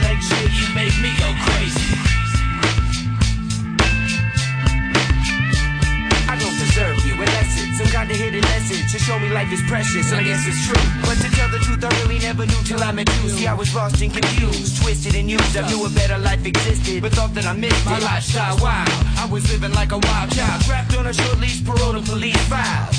Legs 0.03 0.25
shake, 0.27 0.53
you 0.59 0.67
make 0.75 0.95
me 1.01 1.11
go 1.17 1.29
crazy. 1.45 1.89
I 6.29 6.35
don't 6.37 6.57
deserve 6.57 6.97
you, 7.05 7.15
that's 7.25 7.53
it. 7.61 7.69
Some 7.77 7.87
kind 7.87 8.09
of 8.11 8.17
hidden 8.17 8.41
message 8.41 8.91
to 8.91 8.99
show 8.99 9.17
me 9.19 9.29
life 9.29 9.51
is 9.51 9.61
precious, 9.67 10.11
and 10.11 10.21
I 10.21 10.23
guess 10.23 10.45
it's 10.47 10.61
true. 10.67 10.83
But 11.01 11.17
to 11.23 11.29
tell 11.35 11.49
the 11.49 11.59
truth, 11.59 11.83
I 11.83 11.89
really 12.01 12.19
never 12.19 12.45
knew 12.45 12.61
till 12.63 12.83
I 12.83 12.91
met 12.91 13.09
you. 13.23 13.29
See, 13.29 13.47
I 13.47 13.53
was 13.53 13.73
lost 13.73 14.01
and 14.01 14.11
confused, 14.11 14.81
twisted 14.81 15.15
and 15.15 15.29
used. 15.29 15.57
I 15.57 15.67
knew 15.69 15.85
a 15.85 15.89
better 15.89 16.17
life 16.17 16.45
existed, 16.45 17.01
but 17.01 17.13
thought 17.13 17.33
that 17.35 17.45
I 17.45 17.53
missed 17.53 17.85
it. 17.85 17.85
My 17.85 17.99
lifestyle 17.99 18.57
wild, 18.61 18.89
I 19.17 19.27
was 19.31 19.49
living 19.51 19.73
like 19.73 19.91
a 19.91 19.97
wild 19.97 20.31
child, 20.31 20.61
trapped 20.63 20.95
on 20.97 21.07
a 21.07 21.13
short 21.13 21.39
leash, 21.39 21.63
parole 21.65 21.93
to 21.93 22.01
police 22.01 22.37
files. 22.47 22.98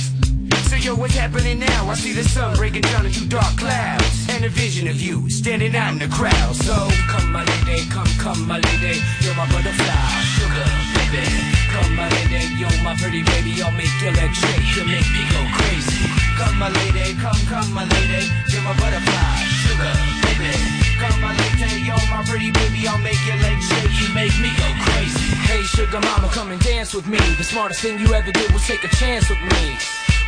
Yo, 0.80 0.96
what's 0.96 1.12
happening 1.12 1.58
now? 1.58 1.92
I 1.92 1.94
see 1.94 2.14
the 2.16 2.24
sun 2.24 2.56
breaking 2.56 2.80
down 2.88 3.04
into 3.04 3.28
dark 3.28 3.52
clouds 3.60 4.24
And 4.32 4.46
a 4.46 4.48
vision 4.48 4.88
of 4.88 4.96
you 4.96 5.28
standing 5.28 5.76
out 5.76 5.92
in 5.92 5.98
the 6.00 6.08
crowd. 6.08 6.56
So 6.56 6.72
come 7.04 7.30
my 7.30 7.44
lady, 7.44 7.84
come, 7.92 8.08
come 8.16 8.48
my 8.48 8.56
lady 8.56 8.96
You're 9.20 9.36
my 9.36 9.44
butterfly, 9.52 10.08
sugar, 10.40 10.64
baby. 10.96 11.28
Come 11.68 11.92
my 12.00 12.08
lady, 12.08 12.48
you're 12.56 12.72
my 12.80 12.96
pretty 12.96 13.20
baby 13.20 13.60
I'll 13.60 13.76
make 13.76 13.92
your 14.00 14.16
legs 14.16 14.40
shake, 14.40 14.72
you 14.72 14.88
make 14.88 15.04
me 15.12 15.20
go 15.28 15.44
crazy. 15.52 16.00
Come 16.40 16.56
my 16.56 16.72
lady, 16.72 17.12
come, 17.20 17.40
come 17.44 17.68
my 17.76 17.84
lady 17.84 18.32
You're 18.48 18.64
my 18.64 18.72
butterfly, 18.80 19.36
sugar, 19.60 19.92
baby. 20.32 20.48
Come 20.96 21.20
my 21.20 21.36
lady, 21.36 21.76
you're 21.84 22.06
my 22.08 22.24
pretty 22.24 22.56
baby 22.56 22.88
I'll 22.88 22.96
make 23.04 23.20
your 23.28 23.36
legs 23.36 23.68
shake, 23.68 23.92
you 24.00 24.08
make 24.16 24.32
me 24.40 24.48
go 24.56 24.68
crazy. 24.80 25.28
Hey 25.44 25.60
sugar 25.60 26.00
mama, 26.00 26.32
come 26.32 26.48
and 26.48 26.60
dance 26.64 26.96
with 26.96 27.04
me. 27.04 27.20
The 27.36 27.44
smartest 27.44 27.84
thing 27.84 28.00
you 28.00 28.16
ever 28.16 28.32
did 28.32 28.48
was 28.56 28.64
take 28.64 28.80
a 28.80 28.92
chance 28.96 29.28
with 29.28 29.44
me 29.44 29.76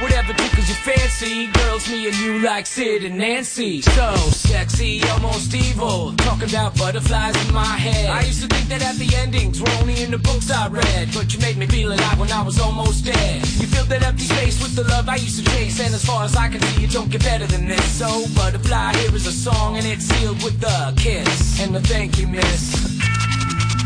Whatever 0.02 0.32
tickles 0.32 0.66
your 0.66 0.76
fancy, 0.78 1.46
girls, 1.46 1.88
me 1.88 2.08
and 2.08 2.16
you 2.16 2.40
like 2.40 2.66
Sid 2.66 3.04
and 3.04 3.18
Nancy. 3.18 3.82
So 3.82 4.16
sexy, 4.34 5.00
almost 5.10 5.54
evil. 5.54 6.12
Talking 6.16 6.48
about 6.48 6.76
butterflies 6.76 7.36
in 7.46 7.54
my 7.54 7.64
head. 7.64 8.10
I 8.10 8.22
used 8.22 8.42
to 8.42 8.48
think 8.48 8.68
that 8.68 8.82
happy 8.82 9.14
endings 9.14 9.60
were 9.60 9.70
only 9.80 10.02
in 10.02 10.10
the 10.10 10.18
books 10.18 10.50
I 10.50 10.66
read, 10.66 11.10
but 11.14 11.32
you 11.32 11.38
made 11.38 11.56
me 11.56 11.66
feel 11.66 11.92
alive 11.92 12.18
when 12.18 12.32
I 12.32 12.42
was 12.42 12.58
almost 12.58 13.04
dead. 13.04 13.46
You 13.60 13.68
filled 13.68 13.90
that 13.90 14.02
empty 14.02 14.24
space 14.24 14.60
with 14.60 14.74
the 14.74 14.82
love 14.90 15.08
I 15.08 15.16
used 15.16 15.38
to 15.38 15.50
chase, 15.52 15.78
and 15.78 15.94
as 15.94 16.04
far 16.04 16.24
as 16.24 16.34
I 16.34 16.48
can 16.48 16.60
see, 16.60 16.84
it 16.84 16.90
don't 16.90 17.08
get 17.08 17.22
better 17.22 17.46
than 17.46 17.68
this. 17.68 17.84
So 17.84 18.26
butterfly, 18.34 18.96
here 18.96 19.14
is 19.14 19.28
a 19.28 19.32
song, 19.32 19.76
and 19.76 19.86
it's 19.86 20.04
sealed 20.04 20.42
with 20.42 20.60
a 20.64 20.92
kiss 20.96 21.60
and 21.60 21.76
a 21.76 21.80
thank 21.80 22.18
you, 22.18 22.26
miss. 22.26 22.74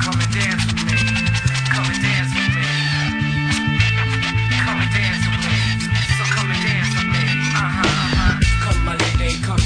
Come 0.03 0.19
and 0.19 0.33
dance 0.33 0.65
with 0.65 0.81
me. 0.81 0.97
Come 1.75 1.85
and 1.93 2.03
dance 2.03 2.16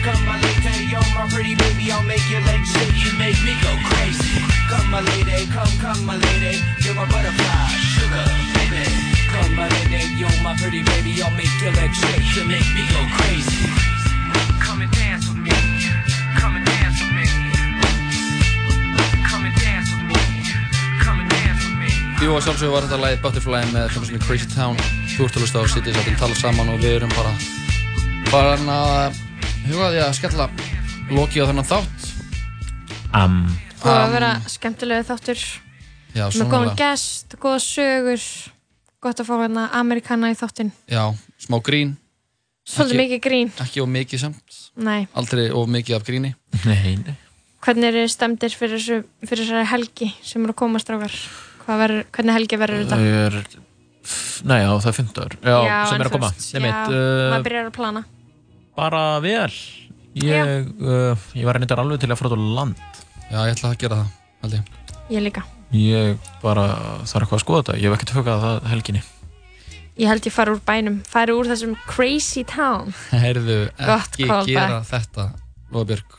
Come 0.00 0.24
my 0.24 0.40
lady, 0.40 0.88
you're 0.88 1.10
my 1.12 1.28
pretty 1.28 1.54
baby. 1.54 1.92
I'll 1.92 2.02
make 2.02 2.24
your 2.30 2.40
legs 2.40 2.72
shake, 2.72 3.04
you 3.04 3.12
make 3.20 3.36
me 3.44 3.52
go 3.60 3.68
crazy. 3.84 4.40
Come 4.72 4.88
my 4.88 5.00
lady, 5.00 5.44
come, 5.52 5.68
come 5.76 6.06
my 6.06 6.16
lady. 6.16 6.56
You're 6.80 6.94
my 6.96 7.04
butterfly, 7.04 7.68
sugar, 7.92 8.24
baby. 8.56 8.88
Come 9.28 9.52
my 9.60 9.68
lady, 9.68 10.08
you're 10.16 10.40
my 10.40 10.56
pretty 10.56 10.82
baby. 10.82 11.20
I'll 11.20 11.36
make 11.36 11.52
your 11.60 11.72
legs 11.76 12.00
shake, 12.00 12.24
you 12.32 12.48
make 12.48 12.64
me 12.72 12.88
go 12.88 13.00
crazy. 13.12 13.68
Come 14.64 14.80
and 14.80 14.90
dance 14.90 15.28
with 15.28 15.36
me. 15.36 15.52
Come 16.40 16.56
and 16.56 16.64
dance 16.64 16.96
with 16.96 17.12
me. 17.12 17.26
Come 19.28 19.44
and 19.44 19.56
dance 19.60 19.88
with 19.92 20.04
me. 20.08 20.20
Come 21.04 21.20
and 21.20 21.28
dance 21.28 21.60
with 21.60 21.76
me. 21.76 21.92
Jú, 22.24 22.32
og 22.32 22.40
sjálfsögur 22.40 22.72
var 22.72 22.88
þetta 22.88 23.04
lagið 23.04 23.24
Butterfly 23.24 23.66
með 23.76 23.90
hljómsveitinni 23.92 24.24
Crazy 24.24 24.48
Town. 24.48 24.80
Þú 25.12 25.28
ert 25.28 25.36
að 25.36 25.44
hlusta 25.44 25.60
á 25.60 25.64
City 25.68 25.92
Setting 25.92 26.16
tala 26.16 26.36
saman 26.40 26.72
og 26.72 26.80
við 26.80 27.02
erum 27.02 27.12
bara 27.12 27.36
farin 28.32 28.70
að 28.72 29.26
huga 29.68 29.90
því 29.92 30.00
að 30.04 30.14
skella 30.18 30.46
loki 31.10 31.42
á 31.42 31.48
þennan 31.50 31.66
þátt. 31.68 32.06
Am. 33.16 33.40
Búið 33.80 33.96
að 33.96 34.12
vera 34.14 34.30
skemmtilegu 34.52 35.06
þáttur 35.08 35.40
Já, 36.14 36.26
með 36.36 36.50
góðan 36.52 36.76
gest, 36.78 37.34
góða 37.40 37.60
sögur 37.64 38.24
gott 39.00 39.22
að 39.22 39.28
fá 39.30 39.34
hérna 39.40 39.64
Amerikana 39.78 40.30
í 40.30 40.36
þáttinn 40.38 40.70
Já, 40.90 41.06
smá 41.40 41.56
grín. 41.64 41.94
Svolítið 42.68 42.92
Ekki- 42.92 43.00
mikið 43.00 43.22
grín 43.24 43.50
Ekki 43.64 43.82
of 43.82 43.88
mikið 43.88 44.22
samt. 44.26 44.58
Nei, 44.76 45.08
Aldrei 45.16 45.48
of 45.50 45.66
mikið 45.72 45.96
af 45.96 46.04
gríni. 46.06 46.34
Nei, 46.68 46.96
nei. 47.00 47.16
hvernig 47.64 47.88
eru 47.90 48.04
stemdir 48.12 48.52
fyrir, 48.54 49.04
þessari 49.24 49.64
helgi 49.72 50.12
sem 50.22 50.44
eru 50.44 50.52
að 50.52 50.60
koma 50.60 50.78
strákar 50.82 51.16
Hvað 51.64 51.82
verður, 51.84 52.04
hvernig 52.12 52.36
helgi 52.36 52.56
verður 52.60 52.84
þetta? 52.84 52.96
Það 53.00 53.18
er, 53.24 53.34
nei, 54.44 54.60
já, 54.60 54.70
það 54.76 54.88
er 54.92 54.96
15 55.00 55.36
Já, 55.40 55.58
sem 55.88 55.94
en 55.94 56.00
er 56.00 56.06
að 56.08 56.14
koma. 56.14 56.30
já, 56.36 56.60
mitt, 56.60 56.94
uh, 56.94 57.26
maður 57.32 57.48
byrjar 57.48 57.66
að 57.70 57.76
plana 57.80 58.04
bara 58.80 59.04
vel. 59.24 59.52
Ég, 60.18 60.66
uh, 60.80 61.14
ég 61.38 61.46
var 61.46 61.54
reyndar 61.60 61.78
alveg 61.84 62.00
til 62.02 62.10
að 62.10 62.18
fara 62.18 62.32
út 62.32 62.40
á 62.40 62.48
land. 62.58 62.84
Já, 63.30 63.38
ég 63.46 63.54
ætla 63.54 63.70
að 63.70 63.80
gera 63.84 64.00
það, 64.00 64.12
held 64.42 64.56
ég. 64.58 64.76
Ég 65.10 65.26
líka 65.28 65.42
Ég 65.70 66.16
bara 66.42 66.64
þarf 67.06 67.22
eitthvað 67.28 67.36
að 67.36 67.42
skoða 67.44 67.60
þetta. 67.62 67.74
Ég 67.78 67.86
hef 67.86 67.96
ekkert 68.00 68.12
hugað 68.16 68.40
það 68.42 68.64
helginni. 68.72 69.02
Ég 70.00 70.08
held 70.10 70.26
ég 70.26 70.34
fara 70.34 70.54
úr 70.56 70.62
bænum, 70.66 70.96
fara 71.06 71.36
úr 71.36 71.46
þessum 71.50 71.76
crazy 71.84 72.42
town 72.48 72.90
Heyrðu, 73.22 73.58
Gott 73.76 74.16
ekki 74.16 74.26
callback. 74.26 74.48
gera 74.50 74.80
þetta, 74.88 75.26
Lóðbjörg. 75.74 76.16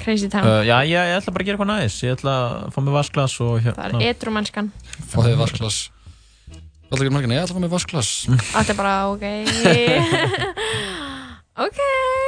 Crazy 0.00 0.28
town 0.32 0.44
Uh, 0.48 0.60
já, 0.64 0.74
ég, 0.88 0.96
ég 0.96 1.16
ætla 1.20 1.32
bara 1.36 1.44
að 1.44 1.48
gera 1.48 1.56
eitthvað 1.60 1.72
næs. 1.72 1.96
Ég 2.04 2.16
ætla 2.18 2.34
að 2.40 2.68
fá 2.74 2.78
mig 2.84 2.96
vasklas 2.98 3.38
og 3.44 3.54
hérna. 3.64 3.78
Það 3.78 3.96
er 4.00 4.12
etrumennskan 4.14 4.70
Fá 5.08 5.18
þig 5.24 5.38
vasklas. 5.40 5.80
Hvað 6.50 6.90
ætla 6.90 7.00
að 7.00 7.04
gera 7.06 7.16
margina? 7.16 7.36
Ég 7.38 7.44
ætla 7.46 7.54
að 7.54 7.60
fá 7.60 7.64
mig 7.64 7.72
vasklas. 7.78 8.12
Þetta 8.50 8.74
er 8.74 8.80
bara 8.80 8.96
ok 9.14 9.24
Ok 11.58 11.78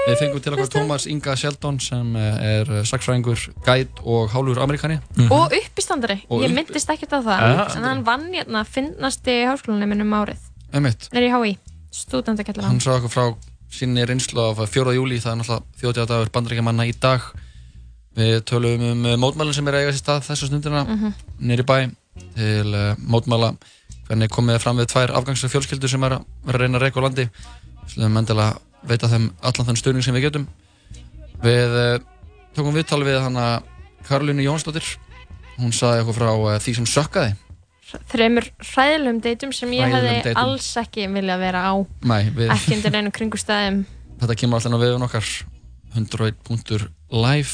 Við 0.09 0.17
fengum 0.19 0.41
til 0.43 0.53
okkur 0.57 0.71
Tómas 0.73 1.05
Inga 1.07 1.37
Sheldon 1.39 1.77
sem 1.81 2.17
eh, 2.19 2.39
er 2.59 2.71
saksfræðingur, 2.91 3.39
gæt 3.63 4.01
og 4.03 4.33
hálfur 4.33 4.59
amerikani. 4.65 4.97
Og 5.31 5.53
uppistandari, 5.55 6.17
Og 6.29 6.43
ég 6.43 6.51
upp- 6.51 6.57
myndist 6.59 6.91
ekkert 6.91 7.13
á 7.15 7.21
það 7.23 7.45
Ja. 7.47 7.67
En 7.77 7.85
hann 7.87 8.03
vann 8.05 8.25
hérna 8.35 8.65
finnasti 8.67 9.37
háskólaneminn 9.47 10.03
um 10.03 10.11
árið 10.19 10.41
Einmitt. 10.75 11.07
Er 11.13 11.23
í 11.23 11.31
HÍ, 11.31 11.57
stúdendakellar 11.93 12.65
Hann 12.67 12.81
sá 12.81 12.97
okkur 12.99 13.13
frá 13.15 13.37
sinni 13.71 14.05
reynslu 14.05 14.41
af 14.51 14.59
4. 14.69 14.93
júli, 14.99 15.21
það 15.23 15.33
er 15.33 15.39
náttúrulega 15.39 15.63
þjóðtíðadagur 15.81 16.33
bandaríkjamanna 16.35 16.85
í 16.91 16.93
dag. 17.01 17.21
Við 18.17 18.43
tölum 18.45 18.83
um 18.91 19.07
eh, 19.07 19.17
mótmælinn 19.17 19.55
sem 19.55 19.69
er 19.69 19.75
að 19.79 19.85
eiga 19.87 19.93
sér 19.95 20.03
stað 20.03 20.27
þessu 20.27 20.51
stundina 20.51 20.83
Mhm. 20.85 21.15
nýri 21.41 21.63
bæ 21.65 21.91
til 22.35 22.75
uh, 22.75 22.95
mótmæla 22.99 23.55
hvernig 24.09 24.29
komið 24.29 24.59
fram 24.61 24.77
við 24.77 24.91
tvær 24.93 25.15
afgangsar 25.17 25.49
fjölskyldur 25.49 25.89
sem 25.89 26.03
er 26.05 26.19
að 26.19 26.25
vera 26.45 26.59
að 26.59 26.61
reyna 26.61 26.79
að 26.79 26.83
reyka 26.83 27.01
á 27.01 27.05
landi. 27.07 27.29
Við 27.87 27.95
slumum 27.95 28.19
endilega 28.21 28.59
veita 28.89 29.09
þeim 29.11 29.31
allan 29.43 29.69
þann 29.71 29.81
stuðning 29.81 30.05
sem 30.07 30.15
við 30.17 30.27
getum. 30.29 30.49
Við 31.43 31.77
uh, 31.79 31.95
tókum 32.57 32.75
viðtal 32.77 33.03
við 33.07 33.21
hana 33.23 33.47
Karolínu 34.09 34.45
Jónsdóttir. 34.47 34.87
Hún 35.59 35.73
saði 35.77 36.03
okkur 36.05 36.17
frá 36.19 36.31
uh, 36.33 36.59
því 36.63 36.75
sem 36.81 36.87
sökkaði. 36.89 37.35
Þreymur 38.09 38.47
hræðilegum 38.73 39.19
deytum 39.21 39.51
sem 39.53 39.73
ég 39.77 39.83
Hræðilegum 39.85 40.09
hefði 40.09 40.23
deytum. 40.31 40.43
alls 40.43 40.69
ekki 40.81 41.09
viljað 41.13 41.43
vera 41.45 41.61
á 41.69 41.73
Nei, 42.09 42.23
við... 42.33 42.49
Ekki 42.55 42.79
undir 42.79 42.95
einu 42.97 43.11
kringustæðum 43.13 43.83
þetta 44.23 44.37
kemur 44.41 44.57
alltaf 44.63 44.73
á 44.73 44.81
viðun 44.81 45.05
okkar 45.05 45.27
101.live 45.93 47.53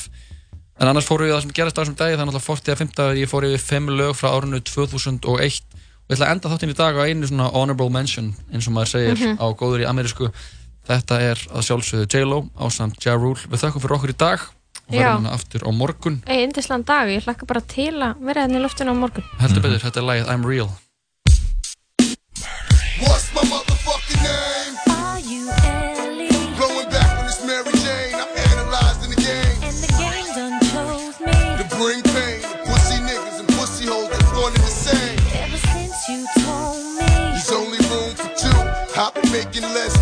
en 0.78 0.86
annars 0.92 1.08
fóru 1.08 1.26
við 1.26 1.34
það 1.34 1.42
sem 1.42 1.54
gerast 1.58 1.78
á 1.78 1.82
þessum 1.82 1.96
náttúrulega 1.98 2.44
40 2.46 2.70
að 2.74 2.80
50 2.84 3.18
ég 3.18 3.30
fór 3.32 3.46
yfir 3.48 3.64
5 3.66 3.90
lög 3.98 4.12
frá 4.14 4.28
árinu 4.36 4.60
2001 4.62 5.26
og 5.26 5.42
ég 5.42 5.58
ætla 6.14 6.28
að 6.28 6.32
enda 6.36 6.52
þáttinn 6.52 6.72
í 6.72 6.78
dag 6.78 6.94
á 6.94 7.02
einu 7.08 7.26
svona 7.28 7.48
honorable 7.50 7.90
mention 7.92 8.30
eins 8.52 8.68
og 8.70 8.76
maður 8.76 8.92
segir 8.94 9.18
Mhm. 9.18 9.34
á 9.42 9.46
góður 9.58 9.82
í 9.82 9.88
amerísku 9.90 10.30
Þetta 10.88 11.18
er 11.20 11.40
að 11.52 11.66
sjálfsögðu 11.66 12.06
J-Lo 12.08 12.38
ásamt 12.64 13.04
Ja 13.04 13.12
Rule. 13.18 13.36
Við 13.52 13.60
þakkum 13.60 13.82
fyrir 13.84 13.96
okkur 13.98 14.12
í 14.14 14.16
dag 14.16 14.40
og 14.88 14.94
verðum 14.94 15.26
hérna 15.26 15.32
aftur 15.36 15.64
á 15.68 15.70
morgun. 15.76 16.14
Ei, 16.24 16.38
indislan 16.46 16.84
dag, 16.88 17.10
ég 17.12 17.26
hlakka 17.26 17.44
bara 17.48 17.60
til 17.60 17.92
að 18.00 18.22
vera 18.24 18.46
hérna 18.46 18.56
í 18.56 18.62
loftinu 18.64 18.94
á 18.96 18.96
morgun. 18.96 19.26
Heldur 19.42 19.66
betur, 19.66 19.82
þetta 19.84 20.00
er 20.00 20.06
lagið 20.08 20.30
I'm 20.32 20.46
Real. 20.48 20.70
What's 23.04 23.28
my 23.36 23.44
motherfucking 23.52 24.22
name? 24.24 24.74
Are 24.96 25.20
you 25.20 25.52
Ellie? 25.68 26.32
Blowing 26.56 26.88
back 26.88 27.20
on 27.20 27.28
this 27.28 27.44
Mary 27.44 27.68
Jane. 27.84 28.16
I'm 28.16 28.32
analyzing 28.48 29.12
the 29.12 29.20
game. 29.20 29.60
And 29.68 29.76
the 29.84 29.92
game 29.92 30.24
done 30.32 30.56
chose 30.72 31.20
me. 31.20 31.36
To 31.60 31.64
bring 31.76 32.00
pain 32.16 32.40
to 32.48 32.56
pussy 32.64 32.96
niggas 33.04 33.44
and 33.44 33.48
pussy 33.60 33.84
hoes 33.92 34.08
that's 34.08 34.32
one 34.32 34.56
and 34.56 34.64
the 34.64 34.72
same. 34.72 35.20
Ever 35.36 35.60
since 35.68 36.00
you 36.08 36.24
told 36.40 36.80
me. 36.96 37.12
There's 37.36 37.52
only 37.52 37.76
room 37.92 38.16
for 38.16 38.32
two. 38.40 38.56
I've 38.96 39.12
been 39.14 39.30
making 39.30 39.68
less 39.76 39.94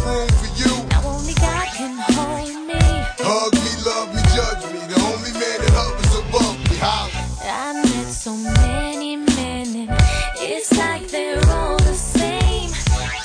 so 8.27 8.37
many 8.37 9.15
men 9.15 9.69
and 9.77 9.91
it's 10.41 10.77
like 10.77 11.07
they're 11.13 11.39
all 11.49 11.77
the 11.77 11.95
same. 11.95 12.71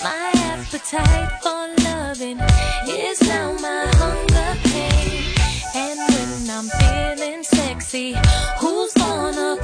My 0.03 0.29
appetite 0.51 1.31
for 1.41 1.63
loving 1.83 2.39
is 2.87 3.19
now 3.27 3.51
my 3.53 3.89
hunger 3.95 4.51
pain. 4.69 5.33
And 5.73 5.97
when 6.13 6.49
I'm 6.55 6.69
feeling 6.81 7.41
sexy, 7.41 8.13
who's 8.59 8.93
gonna 8.93 9.57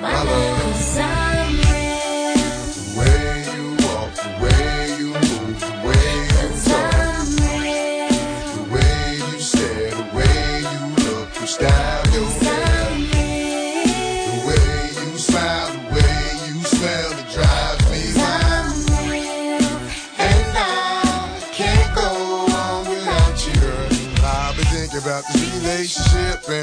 Valeu! 0.00 0.57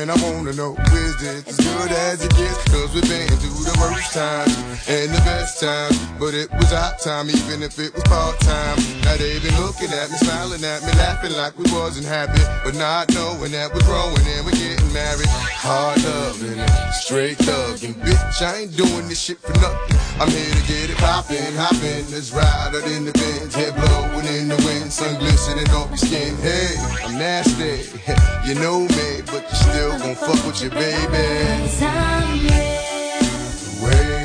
And 0.06 0.22
I 0.22 0.22
wanna 0.22 0.53
know 0.53 0.77
is 0.94 1.18
it 1.23 1.48
as 1.48 1.57
good 1.57 1.91
as 1.91 2.23
it 2.23 2.30
gets? 2.38 2.61
Cause 2.69 2.94
we've 2.94 3.10
been 3.10 3.27
through 3.41 3.65
the 3.65 3.76
worst 3.82 4.14
times 4.14 4.53
and 4.88 5.10
the 5.10 5.18
best 5.26 5.60
times. 5.60 5.98
But 6.19 6.36
it 6.36 6.52
was 6.53 6.72
our 6.73 6.94
time 7.02 7.27
even 7.30 7.64
if 7.64 7.80
it 7.80 7.91
was 7.91 8.03
part 8.03 8.40
time. 8.41 8.77
Now 9.02 9.18
they 9.18 9.40
been 9.40 9.57
looking 9.57 9.90
at 9.90 10.11
me, 10.11 10.18
smiling 10.22 10.64
at 10.64 10.86
me, 10.86 10.94
laughing 11.02 11.34
like 11.34 11.57
we 11.57 11.65
wasn't 11.73 12.06
happy. 12.06 12.38
But 12.64 12.76
not 12.76 13.10
knowing 13.15 13.52
that 13.57 13.73
we're 13.73 13.82
growing 13.90 14.22
and 14.30 14.45
we're 14.45 14.53
getting 14.53 14.94
married. 14.94 15.30
Hard 15.65 15.98
loving 16.03 16.60
and 16.60 16.94
straight 16.94 17.40
thugging. 17.40 17.98
Bitch, 18.06 18.41
I 18.45 18.69
ain't 18.69 18.77
doing 18.77 19.10
this 19.10 19.22
shit 19.22 19.40
for 19.40 19.57
nothing. 19.57 19.98
I'm 20.22 20.30
here 20.30 20.53
to 20.53 20.64
get 20.68 20.90
it 20.90 20.98
poppin', 20.98 21.56
hoppin'. 21.57 22.06
Let's 22.14 22.32
ride 22.32 22.72
in 22.88 23.06
the 23.06 23.11
Benz, 23.11 23.53
head 23.53 23.76
blowing 23.76 24.27
in 24.27 24.48
the 24.48 24.56
wind, 24.64 24.91
sun 24.91 25.18
glistening 25.19 25.68
off 25.72 25.90
your 25.90 25.98
skin. 25.98 26.36
Hey, 26.38 26.76
I'm 27.03 27.18
nasty, 27.18 27.84
you 28.48 28.56
know 28.56 28.88
me, 28.88 29.22
but 29.26 29.44
you 29.44 29.56
still 29.56 29.95
gon' 30.00 30.16
fuck 30.16 30.46
with 30.46 30.62
your 30.62 30.72
baby. 30.72 30.86
I'm 31.82 32.40
real. 33.82 34.25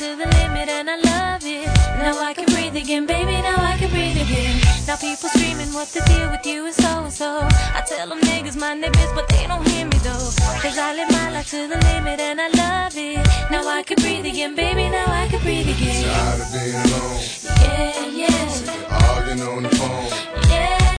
to 0.00 0.16
the 0.16 0.24
limit 0.40 0.66
and 0.70 0.88
I 0.88 0.96
love 0.96 1.42
it. 1.44 1.66
Now 2.00 2.18
I 2.24 2.32
can 2.32 2.46
breathe 2.46 2.74
again, 2.74 3.04
baby. 3.04 3.32
Now 3.32 3.56
I 3.60 3.76
can 3.76 3.90
breathe 3.90 4.16
again. 4.16 4.56
Now 4.86 4.96
people 4.96 5.28
screaming, 5.28 5.74
what 5.74 5.88
the 5.88 6.00
deal 6.08 6.30
with 6.30 6.46
you 6.46 6.64
and 6.64 6.74
so 6.74 7.04
and 7.04 7.12
so. 7.12 7.30
I 7.78 7.82
tell 7.86 8.08
them 8.08 8.18
niggas 8.20 8.58
mind 8.58 8.82
their 8.82 8.90
biz, 8.92 9.12
but 9.14 9.28
they 9.28 9.46
don't 9.46 9.66
hear 9.68 9.84
me 9.84 9.98
though. 9.98 10.30
Cause 10.64 10.78
I 10.78 10.94
live 10.94 11.10
my 11.10 11.30
life 11.32 11.50
to 11.50 11.68
the 11.68 11.76
limit 11.92 12.18
and 12.18 12.40
I 12.40 12.48
love 12.48 12.96
it. 12.96 13.28
Now 13.50 13.68
I 13.68 13.82
can 13.82 13.96
breathe 14.00 14.24
again, 14.24 14.56
baby. 14.56 14.88
Now 14.88 15.04
I 15.06 15.28
can 15.28 15.42
breathe 15.42 15.68
again. 15.68 16.02
Tired 16.02 16.40
of 16.40 16.48
being 16.48 16.80
alone, 16.80 17.20
Yeah, 17.60 18.06
yeah, 18.24 19.04
arguing 19.04 19.42
on 19.52 19.62
the 19.64 19.72
phone. 19.76 20.08
yeah, 20.48 20.80